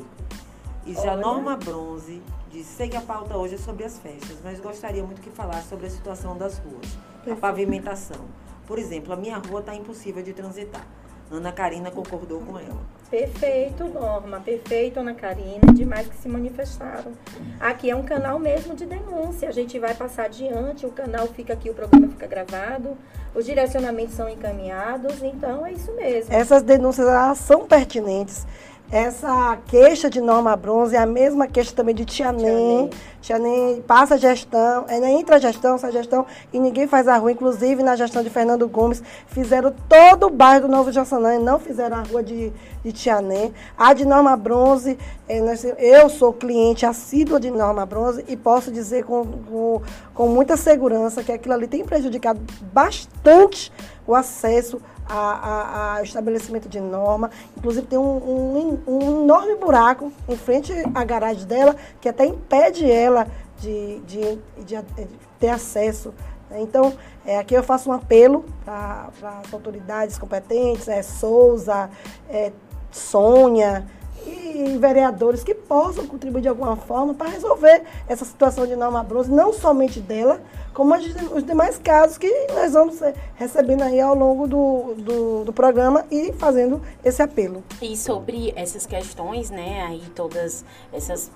E 0.86 0.94
já 0.94 1.12
Olha. 1.12 1.16
Norma 1.16 1.56
Bronze 1.56 2.22
diz: 2.50 2.66
Sei 2.66 2.88
que 2.88 2.96
a 2.96 3.02
pauta 3.02 3.36
hoje 3.36 3.56
é 3.56 3.58
sobre 3.58 3.84
as 3.84 3.98
festas, 3.98 4.38
mas 4.42 4.58
gostaria 4.58 5.02
muito 5.02 5.20
que 5.20 5.30
falasse 5.30 5.68
sobre 5.68 5.86
a 5.86 5.90
situação 5.90 6.36
das 6.36 6.58
ruas, 6.58 6.98
a 7.30 7.36
pavimentação. 7.36 8.24
Por 8.68 8.78
exemplo, 8.78 9.14
a 9.14 9.16
minha 9.16 9.38
rua 9.38 9.60
está 9.60 9.74
impossível 9.74 10.22
de 10.22 10.34
transitar. 10.34 10.86
Ana 11.30 11.50
Karina 11.52 11.90
concordou 11.90 12.40
com 12.40 12.58
ela. 12.58 12.76
Perfeito, 13.10 13.84
Norma. 13.84 14.40
Perfeito, 14.40 15.00
Ana 15.00 15.14
Karina. 15.14 15.72
Demais 15.74 16.06
que 16.06 16.16
se 16.16 16.28
manifestaram. 16.28 17.12
Aqui 17.58 17.90
é 17.90 17.96
um 17.96 18.02
canal 18.02 18.38
mesmo 18.38 18.74
de 18.74 18.84
denúncia. 18.84 19.48
A 19.48 19.52
gente 19.52 19.78
vai 19.78 19.94
passar 19.94 20.26
adiante. 20.26 20.84
O 20.84 20.90
canal 20.90 21.26
fica 21.28 21.54
aqui, 21.54 21.70
o 21.70 21.74
programa 21.74 22.08
fica 22.08 22.26
gravado. 22.26 22.94
Os 23.34 23.46
direcionamentos 23.46 24.14
são 24.14 24.28
encaminhados. 24.28 25.22
Então, 25.22 25.64
é 25.64 25.72
isso 25.72 25.90
mesmo. 25.94 26.34
Essas 26.34 26.62
denúncias 26.62 27.06
elas 27.06 27.38
são 27.38 27.66
pertinentes. 27.66 28.46
Essa 28.90 29.58
queixa 29.66 30.08
de 30.08 30.18
Norma 30.18 30.56
Bronze 30.56 30.96
é 30.96 30.98
a 30.98 31.04
mesma 31.04 31.46
queixa 31.46 31.74
também 31.74 31.94
de 31.94 32.06
Tia 32.06 32.32
Nem. 32.32 32.88
Tia 33.20 33.38
Nem 33.38 33.82
passa 33.82 34.14
a 34.14 34.16
gestão, 34.16 34.86
é, 34.88 34.98
né, 34.98 35.10
entra 35.12 35.36
a 35.36 35.38
gestão, 35.38 35.76
sai 35.76 35.90
a 35.90 35.92
gestão 35.92 36.24
e 36.50 36.58
ninguém 36.58 36.86
faz 36.86 37.06
a 37.06 37.18
rua. 37.18 37.30
Inclusive, 37.30 37.82
na 37.82 37.96
gestão 37.96 38.22
de 38.22 38.30
Fernando 38.30 38.66
Gomes, 38.66 39.02
fizeram 39.26 39.74
todo 39.86 40.28
o 40.28 40.30
bairro 40.30 40.68
do 40.68 40.72
Novo 40.72 40.90
Jaçanã 40.90 41.34
e 41.34 41.38
não 41.38 41.58
fizeram 41.58 41.98
a 41.98 42.02
rua 42.02 42.22
de, 42.22 42.50
de 42.82 42.92
Tia 42.92 43.20
Nem. 43.20 43.52
A 43.76 43.92
de 43.92 44.06
Norma 44.06 44.34
Bronze, 44.38 44.98
é, 45.28 45.38
nós- 45.42 45.66
eu 45.78 46.08
sou 46.08 46.32
cliente 46.32 46.86
assídua 46.86 47.38
de 47.38 47.50
Norma 47.50 47.84
Bronze 47.84 48.24
e 48.26 48.38
posso 48.38 48.72
dizer 48.72 49.04
com, 49.04 49.22
com, 49.26 49.82
com 50.14 50.28
muita 50.28 50.56
segurança 50.56 51.22
que 51.22 51.30
aquilo 51.30 51.52
ali 51.52 51.66
tem 51.66 51.84
prejudicado 51.84 52.40
bastante 52.72 53.70
o 54.06 54.14
acesso 54.14 54.80
a, 55.08 55.14
a- 55.14 55.94
a 55.96 56.02
estabelecimento 56.02 56.68
de 56.68 56.80
norma. 56.80 57.30
Inclusive 57.56 57.86
tem 57.86 57.98
um, 57.98 58.16
um- 58.16 58.78
um 58.86 59.22
enorme 59.24 59.56
buraco 59.56 60.12
em 60.28 60.36
frente 60.36 60.72
à 60.94 61.04
garagem 61.04 61.44
dela 61.46 61.74
que 62.00 62.08
até 62.08 62.26
impede 62.26 62.90
ela 62.90 63.26
de, 63.58 63.98
de- 64.00 64.38
de- 64.64 64.82
de 65.04 65.08
ter 65.38 65.48
acesso. 65.48 66.12
né? 66.50 66.60
Então, 66.60 66.92
é, 67.26 67.38
aqui 67.38 67.54
eu 67.54 67.62
faço 67.62 67.90
um 67.90 67.92
apelo 67.92 68.44
para 68.64 69.08
as 69.44 69.52
autoridades 69.52 70.16
competentes, 70.18 70.88
é, 70.88 71.02
Souza, 71.02 71.90
é, 72.28 72.52
Sônia 72.90 73.86
e 74.28 74.76
vereadores 74.78 75.42
que 75.42 75.54
possam 75.54 76.06
contribuir 76.06 76.42
de 76.42 76.48
alguma 76.48 76.76
forma 76.76 77.14
para 77.14 77.28
resolver 77.28 77.82
essa 78.08 78.24
situação 78.24 78.66
de 78.66 78.76
Norma 78.76 79.02
Bronze, 79.02 79.30
não 79.30 79.52
somente 79.52 80.00
dela, 80.00 80.40
como 80.74 80.94
os 80.94 81.44
demais 81.44 81.78
casos 81.78 82.18
que 82.18 82.30
nós 82.54 82.72
vamos 82.72 83.00
recebendo 83.36 83.82
aí 83.82 84.00
ao 84.00 84.14
longo 84.14 84.46
do, 84.46 84.94
do, 84.96 85.44
do 85.44 85.52
programa 85.52 86.04
e 86.10 86.32
fazendo 86.32 86.80
esse 87.04 87.22
apelo. 87.22 87.62
E 87.80 87.96
sobre 87.96 88.52
essas 88.54 88.86
questões, 88.86 89.50
né, 89.50 89.82
aí 89.88 90.02
todas 90.14 90.64
essas 90.92 91.30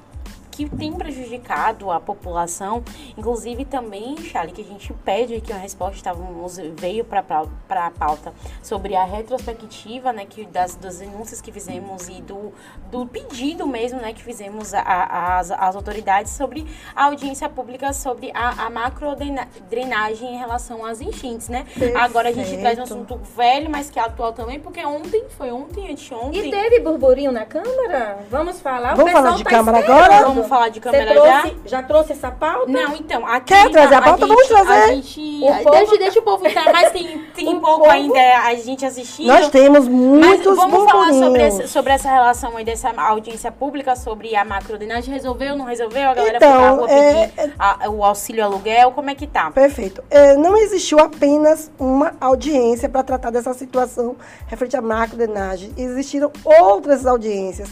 que 0.52 0.68
tem 0.68 0.92
prejudicado 0.92 1.90
a 1.90 1.98
população, 1.98 2.84
inclusive 3.16 3.64
também, 3.64 4.16
Charlie, 4.18 4.54
que 4.54 4.60
a 4.60 4.64
gente 4.64 4.92
pede 4.92 5.34
aqui 5.34 5.50
uma 5.50 5.58
resposta, 5.58 5.96
estávamos, 5.96 6.58
veio 6.78 7.04
para 7.04 7.24
a 7.70 7.90
pauta 7.90 8.32
sobre 8.62 8.94
a 8.94 9.02
retrospectiva, 9.02 10.12
né, 10.12 10.26
que 10.26 10.44
das, 10.44 10.76
das 10.76 10.98
denúncias 10.98 11.40
que 11.40 11.50
fizemos 11.50 12.08
e 12.08 12.20
do, 12.20 12.52
do 12.90 13.06
pedido 13.06 13.66
mesmo, 13.66 13.98
né, 13.98 14.12
que 14.12 14.22
fizemos 14.22 14.72
às, 14.74 15.50
autoridades 15.50 16.32
sobre 16.32 16.66
a 16.94 17.06
audiência 17.06 17.48
pública 17.48 17.92
sobre 17.94 18.30
a, 18.34 18.66
a 18.66 18.70
macrodrenagem 18.70 20.34
em 20.34 20.38
relação 20.38 20.84
às 20.84 21.00
enchentes, 21.00 21.48
né? 21.48 21.66
Agora 21.94 22.28
a 22.28 22.32
gente 22.32 22.50
Perfeito. 22.50 22.60
traz 22.60 22.78
um 22.78 22.82
assunto 22.82 23.20
velho, 23.36 23.70
mas 23.70 23.88
que 23.88 23.98
é 23.98 24.02
atual 24.02 24.32
também, 24.34 24.60
porque 24.60 24.84
ontem, 24.84 25.24
foi 25.30 25.50
ontem, 25.50 25.90
anteontem... 25.90 26.48
E 26.48 26.50
teve 26.50 26.80
burburinho 26.80 27.32
na 27.32 27.46
Câmara? 27.46 28.18
Vamos 28.30 28.60
falar. 28.60 28.94
Vamos 28.94 29.02
o 29.02 29.06
pessoal 29.06 29.22
falar 29.24 29.36
de 29.36 29.44
tá 29.44 29.50
Câmara 29.50 29.80
esperando. 29.80 30.02
agora? 30.02 30.26
Vamos 30.26 30.41
falar 30.48 30.68
de 30.68 30.80
câmera 30.80 31.12
trouxe, 31.12 31.56
já? 31.66 31.82
trouxe 31.82 32.12
essa 32.12 32.30
pauta? 32.30 32.70
Não, 32.70 32.94
então, 32.96 33.26
aqui... 33.26 33.52
Quer 33.52 33.70
trazer 33.70 33.94
a 33.94 34.02
pauta? 34.02 34.26
gente- 34.26 34.28
Vamos 34.28 34.46
trazer. 34.48 34.72
A 34.72 34.86
gente, 34.94 35.20
O 35.42 35.56
povo- 35.64 35.70
deixa, 35.70 35.98
deixa 35.98 36.18
o 36.18 36.22
povo 36.22 36.46
entrar, 36.46 36.72
mas 36.72 36.92
tem, 36.92 37.18
tem 37.34 37.48
O 37.54 37.60
pouco 37.60 37.78
povo- 37.80 37.90
ainda 37.90 38.20
a 38.46 38.54
gente 38.54 38.84
assistindo. 38.86 39.26
Nós 39.26 39.48
temos 39.48 39.86
Mas 39.88 39.94
muitos 39.96 40.56
vamos 40.56 40.90
falar 40.90 41.12
sobre, 41.12 41.46
esse- 41.46 41.68
sobre 41.68 41.92
essa 41.92 42.08
relação 42.10 42.56
aí 42.56 42.64
dessa 42.64 42.90
audiência 42.96 43.50
pública, 43.52 43.94
sobre 43.96 44.34
a 44.36 44.44
macrodrenagem. 44.44 45.12
Resolveu, 45.12 45.56
não 45.56 45.64
resolveu? 45.64 46.10
A 46.10 46.14
galera 46.14 46.36
Então, 46.36 46.78
foi 46.78 46.90
é- 46.90 47.26
pedir 47.28 47.54
a- 47.58 47.88
o 47.90 48.04
auxílio 48.04 48.44
aluguel, 48.44 48.92
como 48.92 49.10
é 49.10 49.14
que 49.14 49.26
tá? 49.26 49.50
Perfeito. 49.50 50.02
É, 50.10 50.36
não 50.36 50.56
existiu 50.56 50.98
apenas 50.98 51.70
uma 51.78 52.12
audiência 52.20 52.88
para 52.88 53.02
tratar 53.02 53.30
dessa 53.30 53.52
situação 53.54 54.16
referente 54.46 54.76
à 54.76 54.82
macrodrenagem. 54.82 55.72
Existiram 55.76 56.30
outras 56.44 57.06
audiências. 57.06 57.68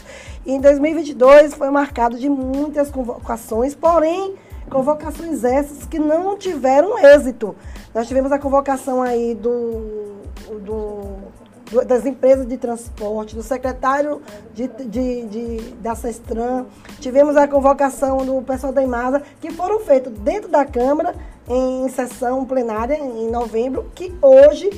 Em 0.51 0.61
2022 0.61 1.55
foi 1.55 1.71
marcado 1.71 2.19
de 2.19 2.29
muitas 2.29 2.91
convocações, 2.91 3.73
porém, 3.73 4.35
convocações 4.69 5.45
essas 5.45 5.87
que 5.87 5.97
não 5.97 6.37
tiveram 6.37 6.99
êxito. 6.99 7.55
Nós 7.95 8.09
tivemos 8.09 8.33
a 8.33 8.39
convocação 8.39 9.01
aí 9.01 9.33
do- 9.37 10.17
do- 10.61 11.85
das 11.87 12.05
empresas 12.05 12.49
de 12.49 12.57
transporte, 12.57 13.37
do 13.37 13.45
secretário 13.45 14.21
de, 14.53 14.67
de, 14.67 15.25
de- 15.27 15.71
da 15.75 15.95
Sestran, 15.95 16.67
tivemos 16.99 17.37
a 17.37 17.47
convocação 17.47 18.17
do 18.27 18.43
pessoal 18.43 18.73
da 18.73 18.83
Imasa, 18.83 19.23
que 19.41 19.53
foram 19.53 19.79
feitos 19.79 20.13
dentro 20.19 20.51
da 20.51 20.65
Câmara, 20.65 21.15
em 21.49 21.89
sessão 21.91 22.45
plenária, 22.45 22.95
em 22.99 23.31
novembro, 23.31 23.89
que 23.95 24.13
hoje, 24.21 24.69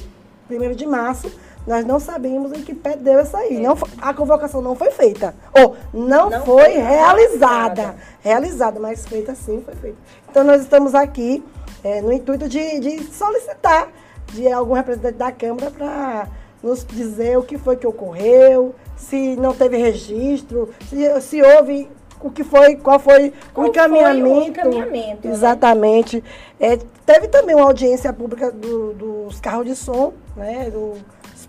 1 0.51 0.75
de 0.75 0.87
março, 0.87 1.33
nós 1.67 1.85
não 1.85 2.01
sabemos 2.01 2.53
em 2.53 2.63
que 2.63 2.75
pé 2.75 2.97
deve 2.97 3.25
sair. 3.25 3.61
Não, 3.61 3.77
fo- 3.77 3.87
a 4.01 4.13
convocação 4.13 4.61
não 4.61 4.75
foi 4.75 4.91
feita. 4.91 5.35
Ou 5.55 5.77
não, 5.93 6.29
Não 6.31 6.45
foi 6.45 6.65
foi 6.65 6.73
realizada. 6.79 7.83
realizada. 7.83 7.95
Realizada, 8.23 8.81
mas 8.81 9.07
feita 9.07 9.35
sim, 9.35 9.63
foi 9.65 9.75
feita. 9.75 9.97
Então 10.31 10.45
nós 10.45 10.61
estamos 10.63 10.95
aqui 10.95 11.45
eh, 11.85 12.01
no 12.01 12.13
intuito 12.13 12.49
de, 12.49 12.81
de 12.81 13.03
solicitar 13.13 13.89
de 14.33 14.51
algum 14.51 14.75
representante 14.75 15.19
da 15.19 15.31
Câmara 15.33 15.71
para 15.71 16.29
nos 16.63 16.85
dizer 16.85 17.37
o 17.39 17.43
que 17.43 17.59
foi 17.59 17.77
que 17.77 17.87
ocorreu, 17.87 18.75
se 18.97 19.35
não 19.37 19.53
teve 19.53 19.77
registro, 19.77 20.71
se, 20.89 21.21
se 21.21 21.43
houve 21.43 21.89
o 22.21 22.31
que 22.31 22.45
foi, 22.45 22.77
qual 22.77 23.01
foi 23.01 23.33
Qual 23.53 23.67
o 23.69 23.73
foi 23.75 23.81
encaminhamento. 23.83 24.29
o 24.29 24.43
encaminhamento, 24.45 25.27
né? 25.27 25.35
Exatamente. 25.35 26.23
É, 26.61 26.79
teve 27.05 27.27
também 27.29 27.57
uma 27.57 27.65
audiência 27.67 28.13
pública 28.13 28.51
do- 28.53 28.93
dos 28.95 29.41
carros 29.41 29.67
de 29.67 29.75
som, 29.75 30.13
né? 30.37 30.71
Dos 30.71 30.99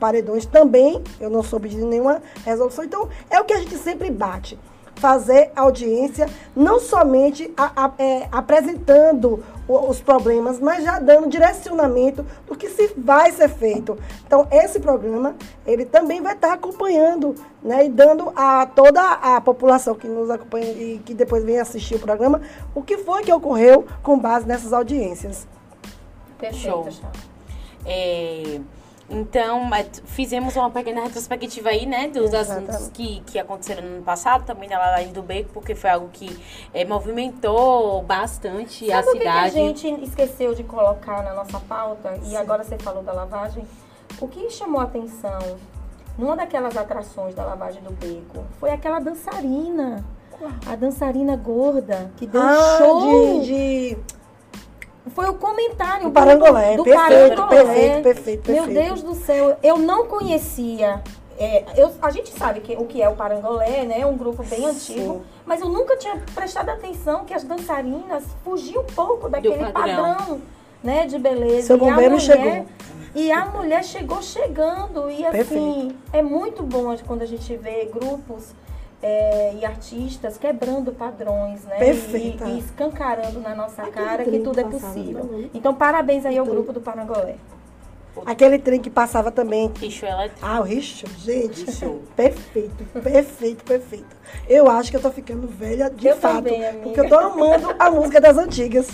paredões 0.04 0.46
também. 0.46 1.02
Eu 1.18 1.30
não 1.30 1.42
soube 1.42 1.70
de 1.70 1.78
nenhuma 1.78 2.22
resolução. 2.44 2.84
Então, 2.84 3.08
é 3.30 3.40
o 3.40 3.46
que 3.46 3.54
a 3.54 3.60
gente 3.60 3.78
sempre 3.78 4.12
bate. 4.12 4.60
Fazer 4.96 5.50
audiência, 5.56 6.28
não 6.54 6.78
somente 6.78 7.52
a- 7.56 7.72
a- 7.86 7.92
é, 7.98 8.28
apresentando 8.30 9.42
o- 9.66 9.90
os 9.90 10.02
problemas, 10.02 10.60
mas 10.60 10.84
já 10.84 11.00
dando 11.00 11.30
direcionamento 11.30 12.26
do 12.46 12.54
que 12.54 12.70
se 12.70 12.94
vai 12.98 13.32
ser 13.32 13.48
feito. 13.48 13.98
Então, 14.28 14.46
esse 14.52 14.82
programa, 14.82 15.36
ele 15.66 15.86
também 15.86 16.22
vai 16.22 16.34
estar 16.34 16.52
acompanhando, 16.52 17.34
né, 17.64 17.86
e 17.86 17.90
dando 17.90 18.34
a 18.36 18.66
toda 18.66 19.02
a 19.02 19.40
população 19.40 19.96
que 19.96 20.08
nos 20.08 20.30
acompanha 20.30 20.70
e 20.74 21.02
que 21.04 21.14
depois 21.14 21.46
vem 21.46 21.60
assistir 21.62 21.96
o 21.96 22.00
programa, 22.00 22.42
o 22.76 22.82
que 22.84 22.98
foi 22.98 23.24
que 23.24 23.32
ocorreu 23.32 23.86
com 24.04 24.20
base 24.20 24.46
nessas 24.46 24.74
audiências. 24.74 25.48
Perfeito, 26.38 26.62
Show. 26.62 26.88
É, 27.86 28.60
então, 29.14 29.70
fizemos 30.06 30.56
uma 30.56 30.70
pequena 30.70 31.04
retrospectiva 31.04 31.70
aí, 31.70 31.86
né, 31.86 32.08
dos 32.08 32.34
Exatamente. 32.34 32.70
assuntos 32.72 32.90
que, 32.94 33.22
que 33.28 33.40
aconteceram 33.40 33.82
no 33.84 33.96
ano 33.96 34.04
passado, 34.04 34.46
também 34.46 34.68
da 34.68 34.78
lavagem 34.78 35.14
do 35.14 35.22
beco, 35.22 35.50
porque 35.54 35.76
foi 35.76 35.90
algo 35.90 36.10
que 36.12 36.38
é, 36.74 36.84
movimentou 36.86 38.02
bastante 38.04 38.92
a 38.92 39.04
Sabe 39.04 39.18
o 39.18 39.22
que, 39.22 39.28
a 39.28 39.32
cidade. 39.50 39.54
gente 39.54 40.04
esqueceu 40.04 40.54
de 40.54 40.64
colocar 40.64 41.24
na 41.24 41.34
nossa 41.34 41.60
pauta? 41.60 42.18
E 42.26 42.36
agora 42.36 42.64
você 42.64 42.78
falou 42.78 43.04
da 43.04 43.14
lavagem. 43.14 43.66
O 44.20 44.28
que 44.28 44.50
chamou 44.50 44.80
a 44.82 44.84
atenção 44.84 45.40
numa 46.18 46.36
daquelas 46.36 46.78
atrações 46.78 47.34
da 47.34 47.44
lavagem 47.44 47.82
do 47.82 47.92
beco 47.92 48.44
foi 48.60 48.72
aquela 48.72 49.00
dançarina. 49.00 50.04
A 50.70 50.76
dançarina 50.76 51.36
gorda 51.38 52.12
que 52.18 52.28
deu 52.28 52.42
Ah, 52.42 52.76
show. 52.78 53.02
de, 53.42 53.46
de 53.46 53.98
Foi 55.10 55.28
o 55.30 55.34
comentário 55.34 56.06
do 56.06 56.12
Parangolé. 56.12 56.78
do 56.78 56.84
perfeito, 56.84 57.36
Parangolé. 57.36 57.64
perfeito, 57.64 58.04
perfeito, 58.04 58.52
Meu 58.52 58.64
perfeito. 58.64 58.86
Deus 58.88 59.04
do 59.04 59.14
céu, 59.16 59.58
eu 59.62 59.78
não 59.78 60.06
conhecia. 60.08 61.02
é, 61.38 61.64
eu- 61.76 61.92
a 62.02 62.12
gente 62.12 62.30
sabe 62.38 62.60
que, 62.62 62.76
o 62.76 62.86
que 62.86 63.02
é 63.02 63.10
o 63.10 63.16
Parangolé, 63.16 63.84
né? 63.86 64.06
Um 64.06 64.16
grupo 64.16 64.44
bem 64.44 64.66
antigo. 64.66 65.24
Mas 65.46 65.60
eu 65.62 65.68
nunca 65.68 65.98
tinha 65.98 66.16
prestado 66.36 66.70
atenção 66.70 67.26
que 67.26 67.34
as 67.34 67.44
dançarinas 67.44 68.24
fugiam 68.44 68.84
um 68.84 68.86
pouco 68.86 69.28
daquele 69.28 69.66
padrão. 69.72 70.16
padrão. 70.16 70.42
né, 70.84 71.06
de 71.08 71.18
beleza. 71.18 71.68
Seu 71.68 71.78
E 71.78 71.80
a 71.80 71.84
bombeiro 71.84 72.16
mulher- 72.18 72.38
chegou. 72.38 72.66
E 73.16 73.32
a 73.32 73.46
mulher 73.46 73.84
chegou 73.86 74.22
chegando. 74.22 75.10
E 75.10 75.26
assim, 75.26 75.96
é 76.12 76.22
muito 76.22 76.62
bom 76.62 76.94
quando 77.08 77.22
a 77.22 77.26
gente 77.26 77.56
vê 77.56 77.86
grupos 77.86 78.54
é, 79.04 79.54
e 79.56 79.66
artistas 79.66 80.38
quebrando 80.38 80.94
padrões, 80.94 81.66
né? 81.66 81.78
Perfeita. 81.78 82.46
E, 82.46 82.56
e 82.56 82.60
escancarando 82.60 83.42
na 83.42 83.54
nossa 83.54 83.84
Aquele 83.84 84.06
cara 84.06 84.24
que 84.24 84.40
tudo 84.40 84.60
é 84.60 84.64
possível. 84.64 85.26
também. 85.26 85.52
Então, 85.54 85.76
parabéns 85.76 86.26
aí 86.26 86.38
ao 86.38 86.46
Trem. 86.46 86.56
grupo 86.56 86.72
do 86.72 86.80
Parangolé. 86.80 87.36
Aquele 88.26 88.60
trem 88.60 88.80
que 88.80 88.90
passava 88.90 89.32
também. 89.32 89.72
Richo 89.80 90.06
elétrico. 90.06 90.40
Ah, 90.42 90.60
o 90.60 90.64
Richo, 90.64 91.06
gente. 91.18 91.66
Richo. 91.66 92.00
Perfeito, 92.16 92.84
perfeito, 93.02 93.64
perfeito. 93.64 94.24
Eu 94.48 94.70
acho 94.70 94.90
que 94.92 94.98
eu 94.98 95.02
tô 95.02 95.12
ficando 95.12 95.48
velha 95.48 95.90
de 95.90 96.08
Eu 96.08 96.16
fato. 96.18 96.36
também, 96.36 96.66
amiga. 96.66 96.84
porque 96.84 97.00
eu 97.02 97.10
tô 97.10 97.18
amando 97.18 97.76
a 97.78 97.90
música 97.92 98.20
das 98.22 98.38
antigas. 98.38 98.88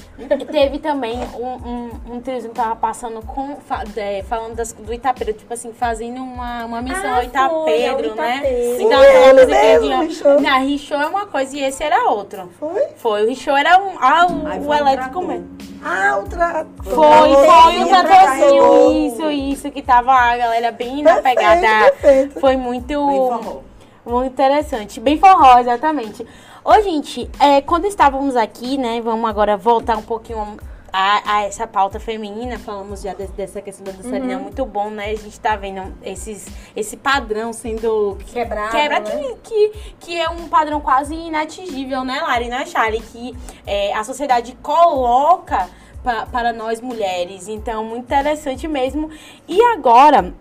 Teve 0.52 0.80
também 0.80 1.18
um, 1.36 1.46
um, 1.48 2.16
um 2.16 2.22
triozinho 2.22 2.54
que 2.54 2.60
tava 2.60 2.76
passando 2.76 3.22
com. 3.26 3.58
é, 3.96 4.24
falando 4.24 4.56
das, 4.56 4.74
do 4.74 4.94
Itapeiro, 4.94 5.34
tipo 5.34 5.54
assim, 5.54 5.72
fazendo 5.74 6.22
uma, 6.22 6.66
uma 6.66 6.82
missão 6.82 7.06
Ah, 7.10 7.18
ao 7.18 7.24
Itapedro, 7.24 7.64
foi, 7.64 7.88
ao 7.88 8.16
né? 8.16 8.38
Itapedro. 8.38 8.82
Então, 8.82 9.02
Sim, 9.02 9.08
aquela 9.08 10.04
musiquinha 10.04 10.58
Richo 10.60 10.94
é 10.94 11.06
uma 11.08 11.26
coisa 11.26 11.56
e 11.58 11.64
esse 11.64 11.84
era 11.84 12.10
outro. 12.10 12.50
Foi? 12.60 12.88
Foi, 12.98 13.24
o 13.24 13.28
Richo 13.28 13.50
era 13.52 13.78
um, 13.82 13.98
ah, 14.00 14.28
o, 14.30 14.48
Aí 14.48 14.60
o 14.60 14.64
foi 14.64 14.78
elétrico 14.78 15.12
trator. 15.12 15.28
mesmo. 15.28 15.48
Ah, 15.82 16.18
outra. 16.18 16.68
Foi, 16.84 16.94
foi 16.94 17.78
o 17.78 17.82
Outra 17.82 18.04
tratorzinho, 18.04 18.60
trator. 18.60 18.92
Isso, 19.14 19.30
isso, 19.32 19.72
que 19.72 19.82
tava 19.82 20.12
a 20.12 20.38
galera 20.38 20.72
bem 20.72 21.02
na 21.04 21.16
Perfeito, 21.16 21.38
pegada. 21.38 21.92
perfeito. 21.92 22.40
Foi 22.40 22.56
muito. 22.58 22.88
Bem 22.88 23.18
forró. 23.18 23.60
Muito 24.06 24.32
interessante. 24.34 25.00
Bem 25.00 25.18
forró, 25.18 25.60
exatamente. 25.60 26.26
Ô, 26.64 26.74
gente, 26.82 27.30
é, 27.40 27.62
quando 27.62 27.86
estávamos 27.86 28.36
aqui, 28.36 28.78
né? 28.78 29.00
Vamos 29.02 29.30
agora 29.30 29.56
voltar 29.56 29.98
um 29.98 30.02
pouquinho 30.02 30.58
a, 30.92 31.36
a 31.38 31.44
essa 31.44 31.68
pauta 31.68 32.00
feminina. 32.00 32.58
Falamos 32.58 33.02
já 33.02 33.14
de- 33.14 33.28
dessa 33.28 33.62
questão 33.62 33.84
da 33.86 33.92
dançarina. 33.92 34.36
Uhum. 34.38 34.44
Muito 34.44 34.66
bom, 34.66 34.90
né? 34.90 35.12
A 35.12 35.16
gente 35.16 35.40
tá 35.40 35.56
vendo 35.56 35.94
esses, 36.04 36.48
esse 36.76 36.98
padrão 36.98 37.54
sendo 37.54 38.18
Quebrado, 38.34 38.72
quebra 38.72 39.00
né? 39.00 39.12
que, 39.12 39.36
que, 39.44 39.72
que 40.00 40.20
é 40.20 40.30
um 40.30 40.48
padrão 40.48 40.82
quase 40.82 41.14
inatingível, 41.16 42.04
né, 42.04 42.20
Lari? 42.22 42.48
Né, 42.50 42.66
Charlie? 42.66 43.02
Que 43.02 43.36
é, 43.66 43.94
a 43.94 44.04
sociedade 44.04 44.54
coloca 44.62 45.70
pa- 46.04 46.26
para 46.26 46.52
nós 46.54 46.82
mulheres. 46.82 47.48
Então, 47.48 47.84
muito 47.84 48.04
interessante 48.06 48.68
mesmo. 48.68 49.10
E 49.48 49.62
agora. 49.62 50.34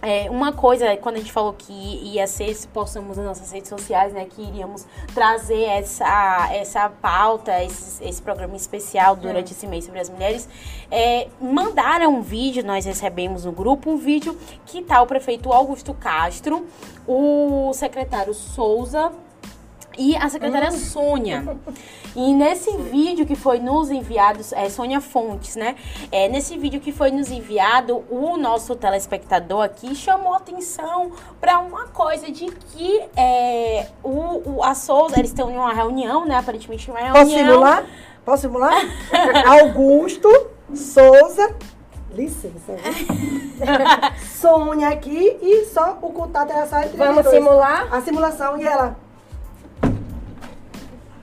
É, 0.00 0.30
uma 0.30 0.52
coisa, 0.52 0.96
quando 0.98 1.16
a 1.16 1.18
gente 1.18 1.32
falou 1.32 1.54
que 1.54 1.72
ia 1.72 2.26
ser, 2.26 2.54
se 2.54 2.68
postamos 2.68 3.16
nas 3.16 3.24
nossas 3.24 3.50
redes 3.50 3.70
sociais, 3.70 4.12
né, 4.12 4.26
que 4.28 4.42
iríamos 4.42 4.86
trazer 5.14 5.62
essa, 5.62 6.48
essa 6.52 6.90
pauta, 6.90 7.62
esse, 7.62 8.04
esse 8.04 8.20
programa 8.20 8.54
especial 8.54 9.16
durante 9.16 9.52
esse 9.52 9.66
mês 9.66 9.84
sobre 9.84 10.00
as 10.00 10.10
mulheres, 10.10 10.46
é, 10.90 11.28
mandaram 11.40 12.16
um 12.16 12.20
vídeo, 12.22 12.62
nós 12.64 12.84
recebemos 12.84 13.46
no 13.46 13.52
grupo 13.52 13.90
um 13.90 13.96
vídeo 13.96 14.38
que 14.66 14.82
tá 14.82 15.00
o 15.00 15.06
prefeito 15.06 15.50
Augusto 15.52 15.94
Castro, 15.94 16.66
o 17.06 17.70
secretário 17.72 18.34
Souza 18.34 19.10
e 19.98 20.16
a 20.16 20.28
secretária 20.28 20.70
Sônia. 20.70 21.56
E 22.16 22.32
nesse 22.32 22.76
vídeo 22.76 23.26
que 23.26 23.34
foi 23.34 23.58
nos 23.58 23.90
enviado, 23.90 24.40
é 24.52 24.68
Sônia 24.68 25.00
Fontes, 25.00 25.56
né? 25.56 25.74
É, 26.12 26.28
nesse 26.28 26.56
vídeo 26.56 26.80
que 26.80 26.92
foi 26.92 27.10
nos 27.10 27.30
enviado, 27.30 28.04
o 28.10 28.36
nosso 28.36 28.74
telespectador 28.76 29.62
aqui 29.62 29.94
chamou 29.94 30.34
atenção 30.34 31.10
para 31.40 31.58
uma 31.58 31.86
coisa 31.88 32.30
de 32.30 32.46
que 32.46 33.02
é, 33.16 33.88
o, 34.02 34.56
o- 34.58 34.62
a 34.62 34.74
Souza, 34.74 35.18
eles 35.18 35.30
estão 35.30 35.50
em 35.50 35.56
uma 35.56 35.72
reunião, 35.72 36.24
né? 36.24 36.36
Aparentemente 36.36 36.90
uma 36.90 37.00
reunião. 37.00 37.24
Posso 37.24 37.36
simular? 37.36 37.84
Posso 38.24 38.42
simular? 38.42 38.74
Augusto, 39.60 40.28
Souza, 40.74 41.54
licença. 42.14 42.72
viu? 42.72 43.64
Sônia 44.40 44.88
aqui 44.88 45.36
e 45.42 45.64
só 45.66 45.98
o 46.02 46.10
contato 46.10 46.50
era 46.50 46.66
só 46.66 46.78
entre 46.80 46.96
Vamos 46.96 47.22
dois. 47.24 47.34
simular? 47.36 47.88
A 47.92 48.00
simulação 48.00 48.56
e 48.58 48.66
ela. 48.66 48.96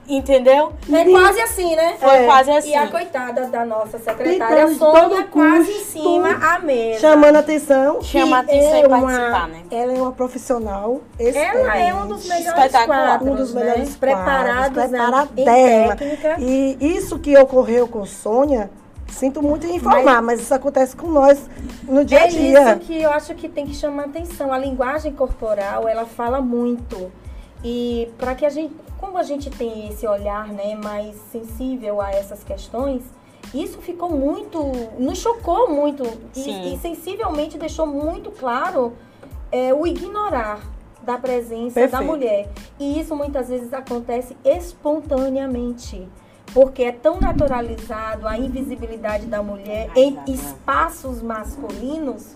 Entendeu? 0.08 0.72
É 0.92 1.04
quase 1.04 1.40
assim, 1.40 1.76
né? 1.76 1.94
Foi 1.98 2.08
É. 2.16 2.24
quase 2.26 2.50
assim. 2.50 2.70
E 2.70 2.74
a 2.74 2.88
coitada 2.88 3.46
da 3.46 3.64
nossa 3.64 3.98
secretária 4.00 4.66
Sônia 4.74 5.24
quase 5.30 5.70
em 5.70 5.84
cima 5.84 6.30
à 6.42 6.58
mesa. 6.58 7.00
Chamando 7.00 7.36
atenção. 7.36 8.02
Chama 8.02 8.40
atenção 8.40 8.74
é 8.74 8.80
e 8.82 8.86
uma- 8.86 9.00
participar, 9.00 9.48
né? 9.48 9.62
Ela 9.70 9.92
é 9.92 9.96
uma 10.02 10.12
profissional. 10.12 11.00
Ela 11.18 11.76
é 11.76 11.94
um 11.94 12.06
dos 12.08 12.24
excelente. 12.24 12.46
melhores 12.46 12.72
quadros, 12.86 13.28
um 13.30 13.34
dos 13.36 13.54
né? 13.54 13.60
melhores 13.62 13.96
preparados 13.96 14.90
quadros, 14.90 14.90
né? 15.36 15.44
técnica. 15.44 16.36
E 16.40 16.76
isso 16.80 17.18
que 17.20 17.36
ocorreu 17.38 17.86
com 17.86 18.04
Sônia, 18.04 18.70
sinto 19.08 19.40
muito 19.40 19.66
em 19.66 19.76
informar, 19.76 20.20
mas, 20.20 20.40
isso 20.40 20.52
acontece 20.52 20.96
com 20.96 21.06
nós 21.08 21.48
no 21.84 22.04
dia 22.04 22.22
a 22.22 22.24
É 22.24 22.28
dia. 22.28 22.70
isso 22.72 22.80
que 22.80 23.00
eu 23.02 23.10
acho 23.12 23.34
que 23.34 23.48
tem 23.48 23.66
que 23.66 23.74
chamar 23.74 24.06
atenção. 24.06 24.52
A 24.52 24.58
linguagem 24.58 25.12
corporal, 25.12 25.86
ela 25.88 26.04
fala 26.06 26.40
muito. 26.40 27.10
E 27.64 28.10
para 28.18 28.34
que 28.34 28.44
a 28.44 28.50
gente, 28.50 28.74
como 28.98 29.18
a 29.18 29.22
gente 29.22 29.50
tem 29.50 29.88
esse 29.88 30.06
olhar, 30.06 30.48
né, 30.48 30.74
mais 30.74 31.16
sensível 31.30 32.00
a 32.00 32.10
essas 32.10 32.42
questões, 32.42 33.02
isso 33.54 33.78
ficou 33.80 34.10
muito, 34.10 34.58
nos 34.98 35.18
chocou 35.18 35.70
muito 35.70 36.04
Sim. 36.32 36.62
e, 36.62 36.74
e 36.74 36.78
sensivelmente 36.78 37.58
deixou 37.58 37.86
muito 37.86 38.30
claro 38.30 38.94
é, 39.50 39.74
o 39.74 39.86
ignorar 39.86 40.60
da 41.02 41.18
presença 41.18 41.80
da 41.80 41.88
Perfeito. 41.88 42.04
mulher. 42.04 42.48
E 42.78 43.00
isso 43.00 43.14
muitas 43.14 43.48
vezes 43.48 43.72
acontece 43.72 44.36
espontaneamente. 44.44 46.08
Porque 46.54 46.82
é 46.82 46.92
tão 46.92 47.18
naturalizado 47.18 48.28
a 48.28 48.36
invisibilidade 48.36 49.26
da 49.26 49.42
mulher 49.42 49.90
em 49.96 50.18
espaços 50.26 51.22
masculinos 51.22 52.34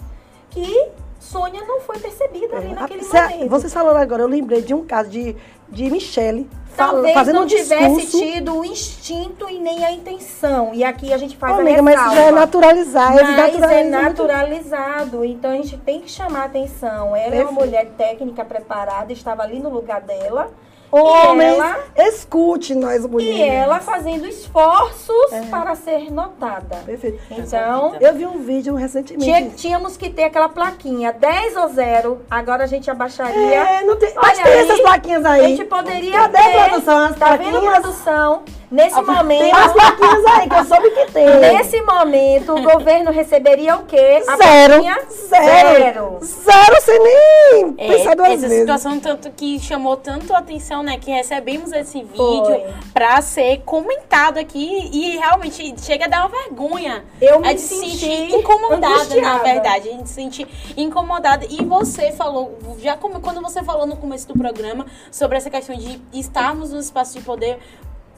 que 0.51 0.89
Sônia 1.27 1.63
não 1.67 1.81
foi 1.81 1.99
percebida 1.99 2.57
ali 2.57 2.73
naquele 2.75 3.03
Cê- 3.03 3.21
momento. 3.21 3.49
Vocês 3.51 3.73
falando 3.73 3.97
agora, 3.97 4.23
eu 4.23 4.29
lembrei 4.29 4.63
de 4.63 4.73
um 4.75 4.85
caso 4.87 5.11
de, 5.11 5.37
de 5.69 5.91
Michele 5.91 6.49
Talvez 6.77 7.15
fazendo 7.15 7.37
não 7.41 7.47
tivesse 7.47 8.07
tido 8.19 8.59
o 8.59 8.65
instinto 8.65 9.49
e 9.49 9.59
nem 9.59 9.83
a 9.85 9.91
intenção. 9.93 10.75
E 10.75 10.85
aqui 10.85 11.11
a 11.13 11.17
gente 11.17 11.35
faz 11.37 11.55
Ô, 11.55 11.57
a 11.57 11.61
amiga, 11.63 11.81
mas 11.83 11.99
isso 11.99 12.15
já 12.15 12.23
é 12.23 12.31
naturalizar. 12.31 13.17
eles 13.17 13.23
Mas 13.23 13.39
é 13.39 13.43
naturalizam 13.43 14.03
muito. 14.03 14.23
naturalizado, 14.27 15.25
então 15.25 15.51
a 15.51 15.57
gente 15.57 15.79
tem 15.79 16.01
que 16.03 16.11
chamar 16.11 16.45
atenção. 16.45 17.17
Ela 17.17 17.35
é 17.35 17.41
uma 17.41 17.47
Perfeito. 17.49 17.53
mulher 17.55 17.87
técnica 17.97 18.45
preparada, 18.45 19.11
estava 19.13 19.43
ali 19.43 19.59
no 19.59 19.71
lugar 19.71 20.03
dela, 20.03 20.51
Homens, 20.91 21.55
ela- 21.57 21.79
escute 21.97 22.75
nós 22.75 23.05
mulheres. 23.07 23.37
E 23.39 23.43
ela 23.43 23.81
fazendo 23.81 24.27
esforços 24.27 25.31
para 25.51 25.75
ser 25.75 26.11
notada. 26.13 26.77
Perfeito. 26.85 27.19
Então, 27.31 27.95
Eu 28.01 28.15
vi 28.15 28.27
um 28.27 28.39
vídeo 28.43 28.75
recentemente. 28.75 29.25
tinha- 29.25 29.51
tínhamos 29.51 29.97
que 29.97 30.09
ter 30.11 30.25
aquela 30.25 30.49
plaquinha 30.49 31.13
10 31.13 31.57
ou 31.57 31.69
0, 31.69 32.21
agora 32.31 32.65
a 32.65 32.67
gente 32.67 32.91
abaixaria. 32.91 33.35
É, 33.57 33.83
não 33.85 33.97
tem. 33.97 34.13
Mas 34.15 34.39
tem 34.39 34.53
aí, 34.53 34.59
essas 34.61 34.81
plaquinhas 34.81 35.25
aí. 35.25 35.45
A 35.45 35.49
gente 35.49 35.65
poderia 35.65 36.13
Cadê 36.13 36.39
ter. 36.39 36.59
a 36.59 36.69
produção? 36.69 36.99
As 37.07 37.17
tá 37.17 37.37
vendo, 37.37 37.51
plaquinhas? 37.51 37.79
produção? 37.81 38.43
Nesse 38.69 38.95
Tem 38.97 39.01
as 39.01 39.17
momento, 39.17 39.73
plaquinhas 39.75 40.25
aí, 40.27 40.49
que 40.49 40.55
eu 40.57 40.65
soube 40.65 40.91
que 40.91 41.13
tem. 41.13 41.25
nesse 41.39 41.81
momento, 41.83 42.53
o 42.53 42.63
governo 42.63 43.13
receberia 43.13 43.77
o 43.77 43.85
quê? 43.85 44.25
A 44.27 44.37
Zero. 44.37 44.73
plaquinha 44.83 44.99
Zero. 45.09 45.79
Zero. 45.79 46.19
Zero 46.21 46.81
sem 46.83 46.99
nem 46.99 47.75
É, 47.79 47.89
pensar 47.97 48.17
duas 48.17 48.29
essa 48.31 48.41
vezes. 48.41 48.59
situação 48.61 48.99
tanto 48.99 49.31
que 49.31 49.61
chamou 49.61 49.97
tanto 49.97 50.35
a 50.35 50.39
atenção, 50.39 50.76
né? 50.83 50.99
Que 50.99 51.11
recebemos 51.11 51.73
esse 51.73 52.03
vídeo 52.03 52.75
pra 52.93 53.21
ser 53.23 53.63
comentado 53.65 54.39
aqui 54.39 54.91
e 54.93 55.17
realmente 55.17 55.75
chega 55.81 56.07
a 56.07 56.09
dar 56.09 56.27
uma 56.27 56.29
vergonha. 56.29 57.05
Eu 57.21 57.41
me 57.41 57.49
gente 57.49 57.61
se 57.61 57.75
senti 57.77 57.99
sentir 57.99 58.35
incomodada, 58.35 58.81
na 58.81 58.95
angustiada. 58.95 59.45
verdade. 59.45 59.89
A 59.89 59.93
gente 59.93 60.09
se 60.09 60.15
sentir 60.15 60.49
incomodada. 60.77 61.47
E 61.49 61.65
você 61.65 62.13
falou, 62.13 62.59
já 62.79 62.97
como, 62.97 63.21
quando 63.21 63.41
você 63.41 63.63
falou 63.63 63.87
no 63.87 63.97
começo 63.97 64.27
do 64.29 64.35
programa 64.35 64.87
sobre 65.11 65.37
essa 65.37 65.51
questão 65.51 65.77
de 65.77 66.01
estarmos 66.13 66.73
no 66.73 66.81
espaço 66.81 67.19
de 67.19 67.25
poder, 67.25 67.59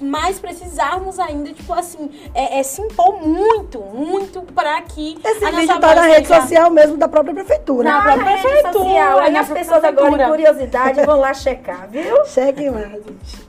mas 0.00 0.38
precisarmos 0.38 1.18
ainda, 1.18 1.52
tipo 1.52 1.72
assim, 1.72 2.10
é, 2.34 2.60
é 2.60 2.62
se 2.62 2.80
impor 2.80 3.20
muito, 3.20 3.80
muito 3.80 4.42
para 4.42 4.80
que 4.82 5.18
Esse 5.24 5.44
a 5.44 5.50
vídeo 5.50 5.80
tá 5.80 5.94
na 5.94 6.02
rede 6.02 6.28
social 6.28 6.70
mesmo 6.70 6.96
da 6.96 7.08
própria 7.08 7.34
prefeitura. 7.34 7.88
Na 7.88 8.02
própria 8.02 8.36
rede 8.36 8.42
prefeitura, 8.42 8.72
social. 8.72 9.18
Aí 9.18 9.36
as 9.36 9.48
pessoas 9.48 9.84
agora, 9.84 10.24
em 10.24 10.28
curiosidade, 10.28 11.04
vão 11.04 11.20
lá 11.20 11.34
checar, 11.34 11.88
viu? 11.88 12.24
Cheque 12.26 12.68
lá, 12.70 12.80
gente. 12.82 13.48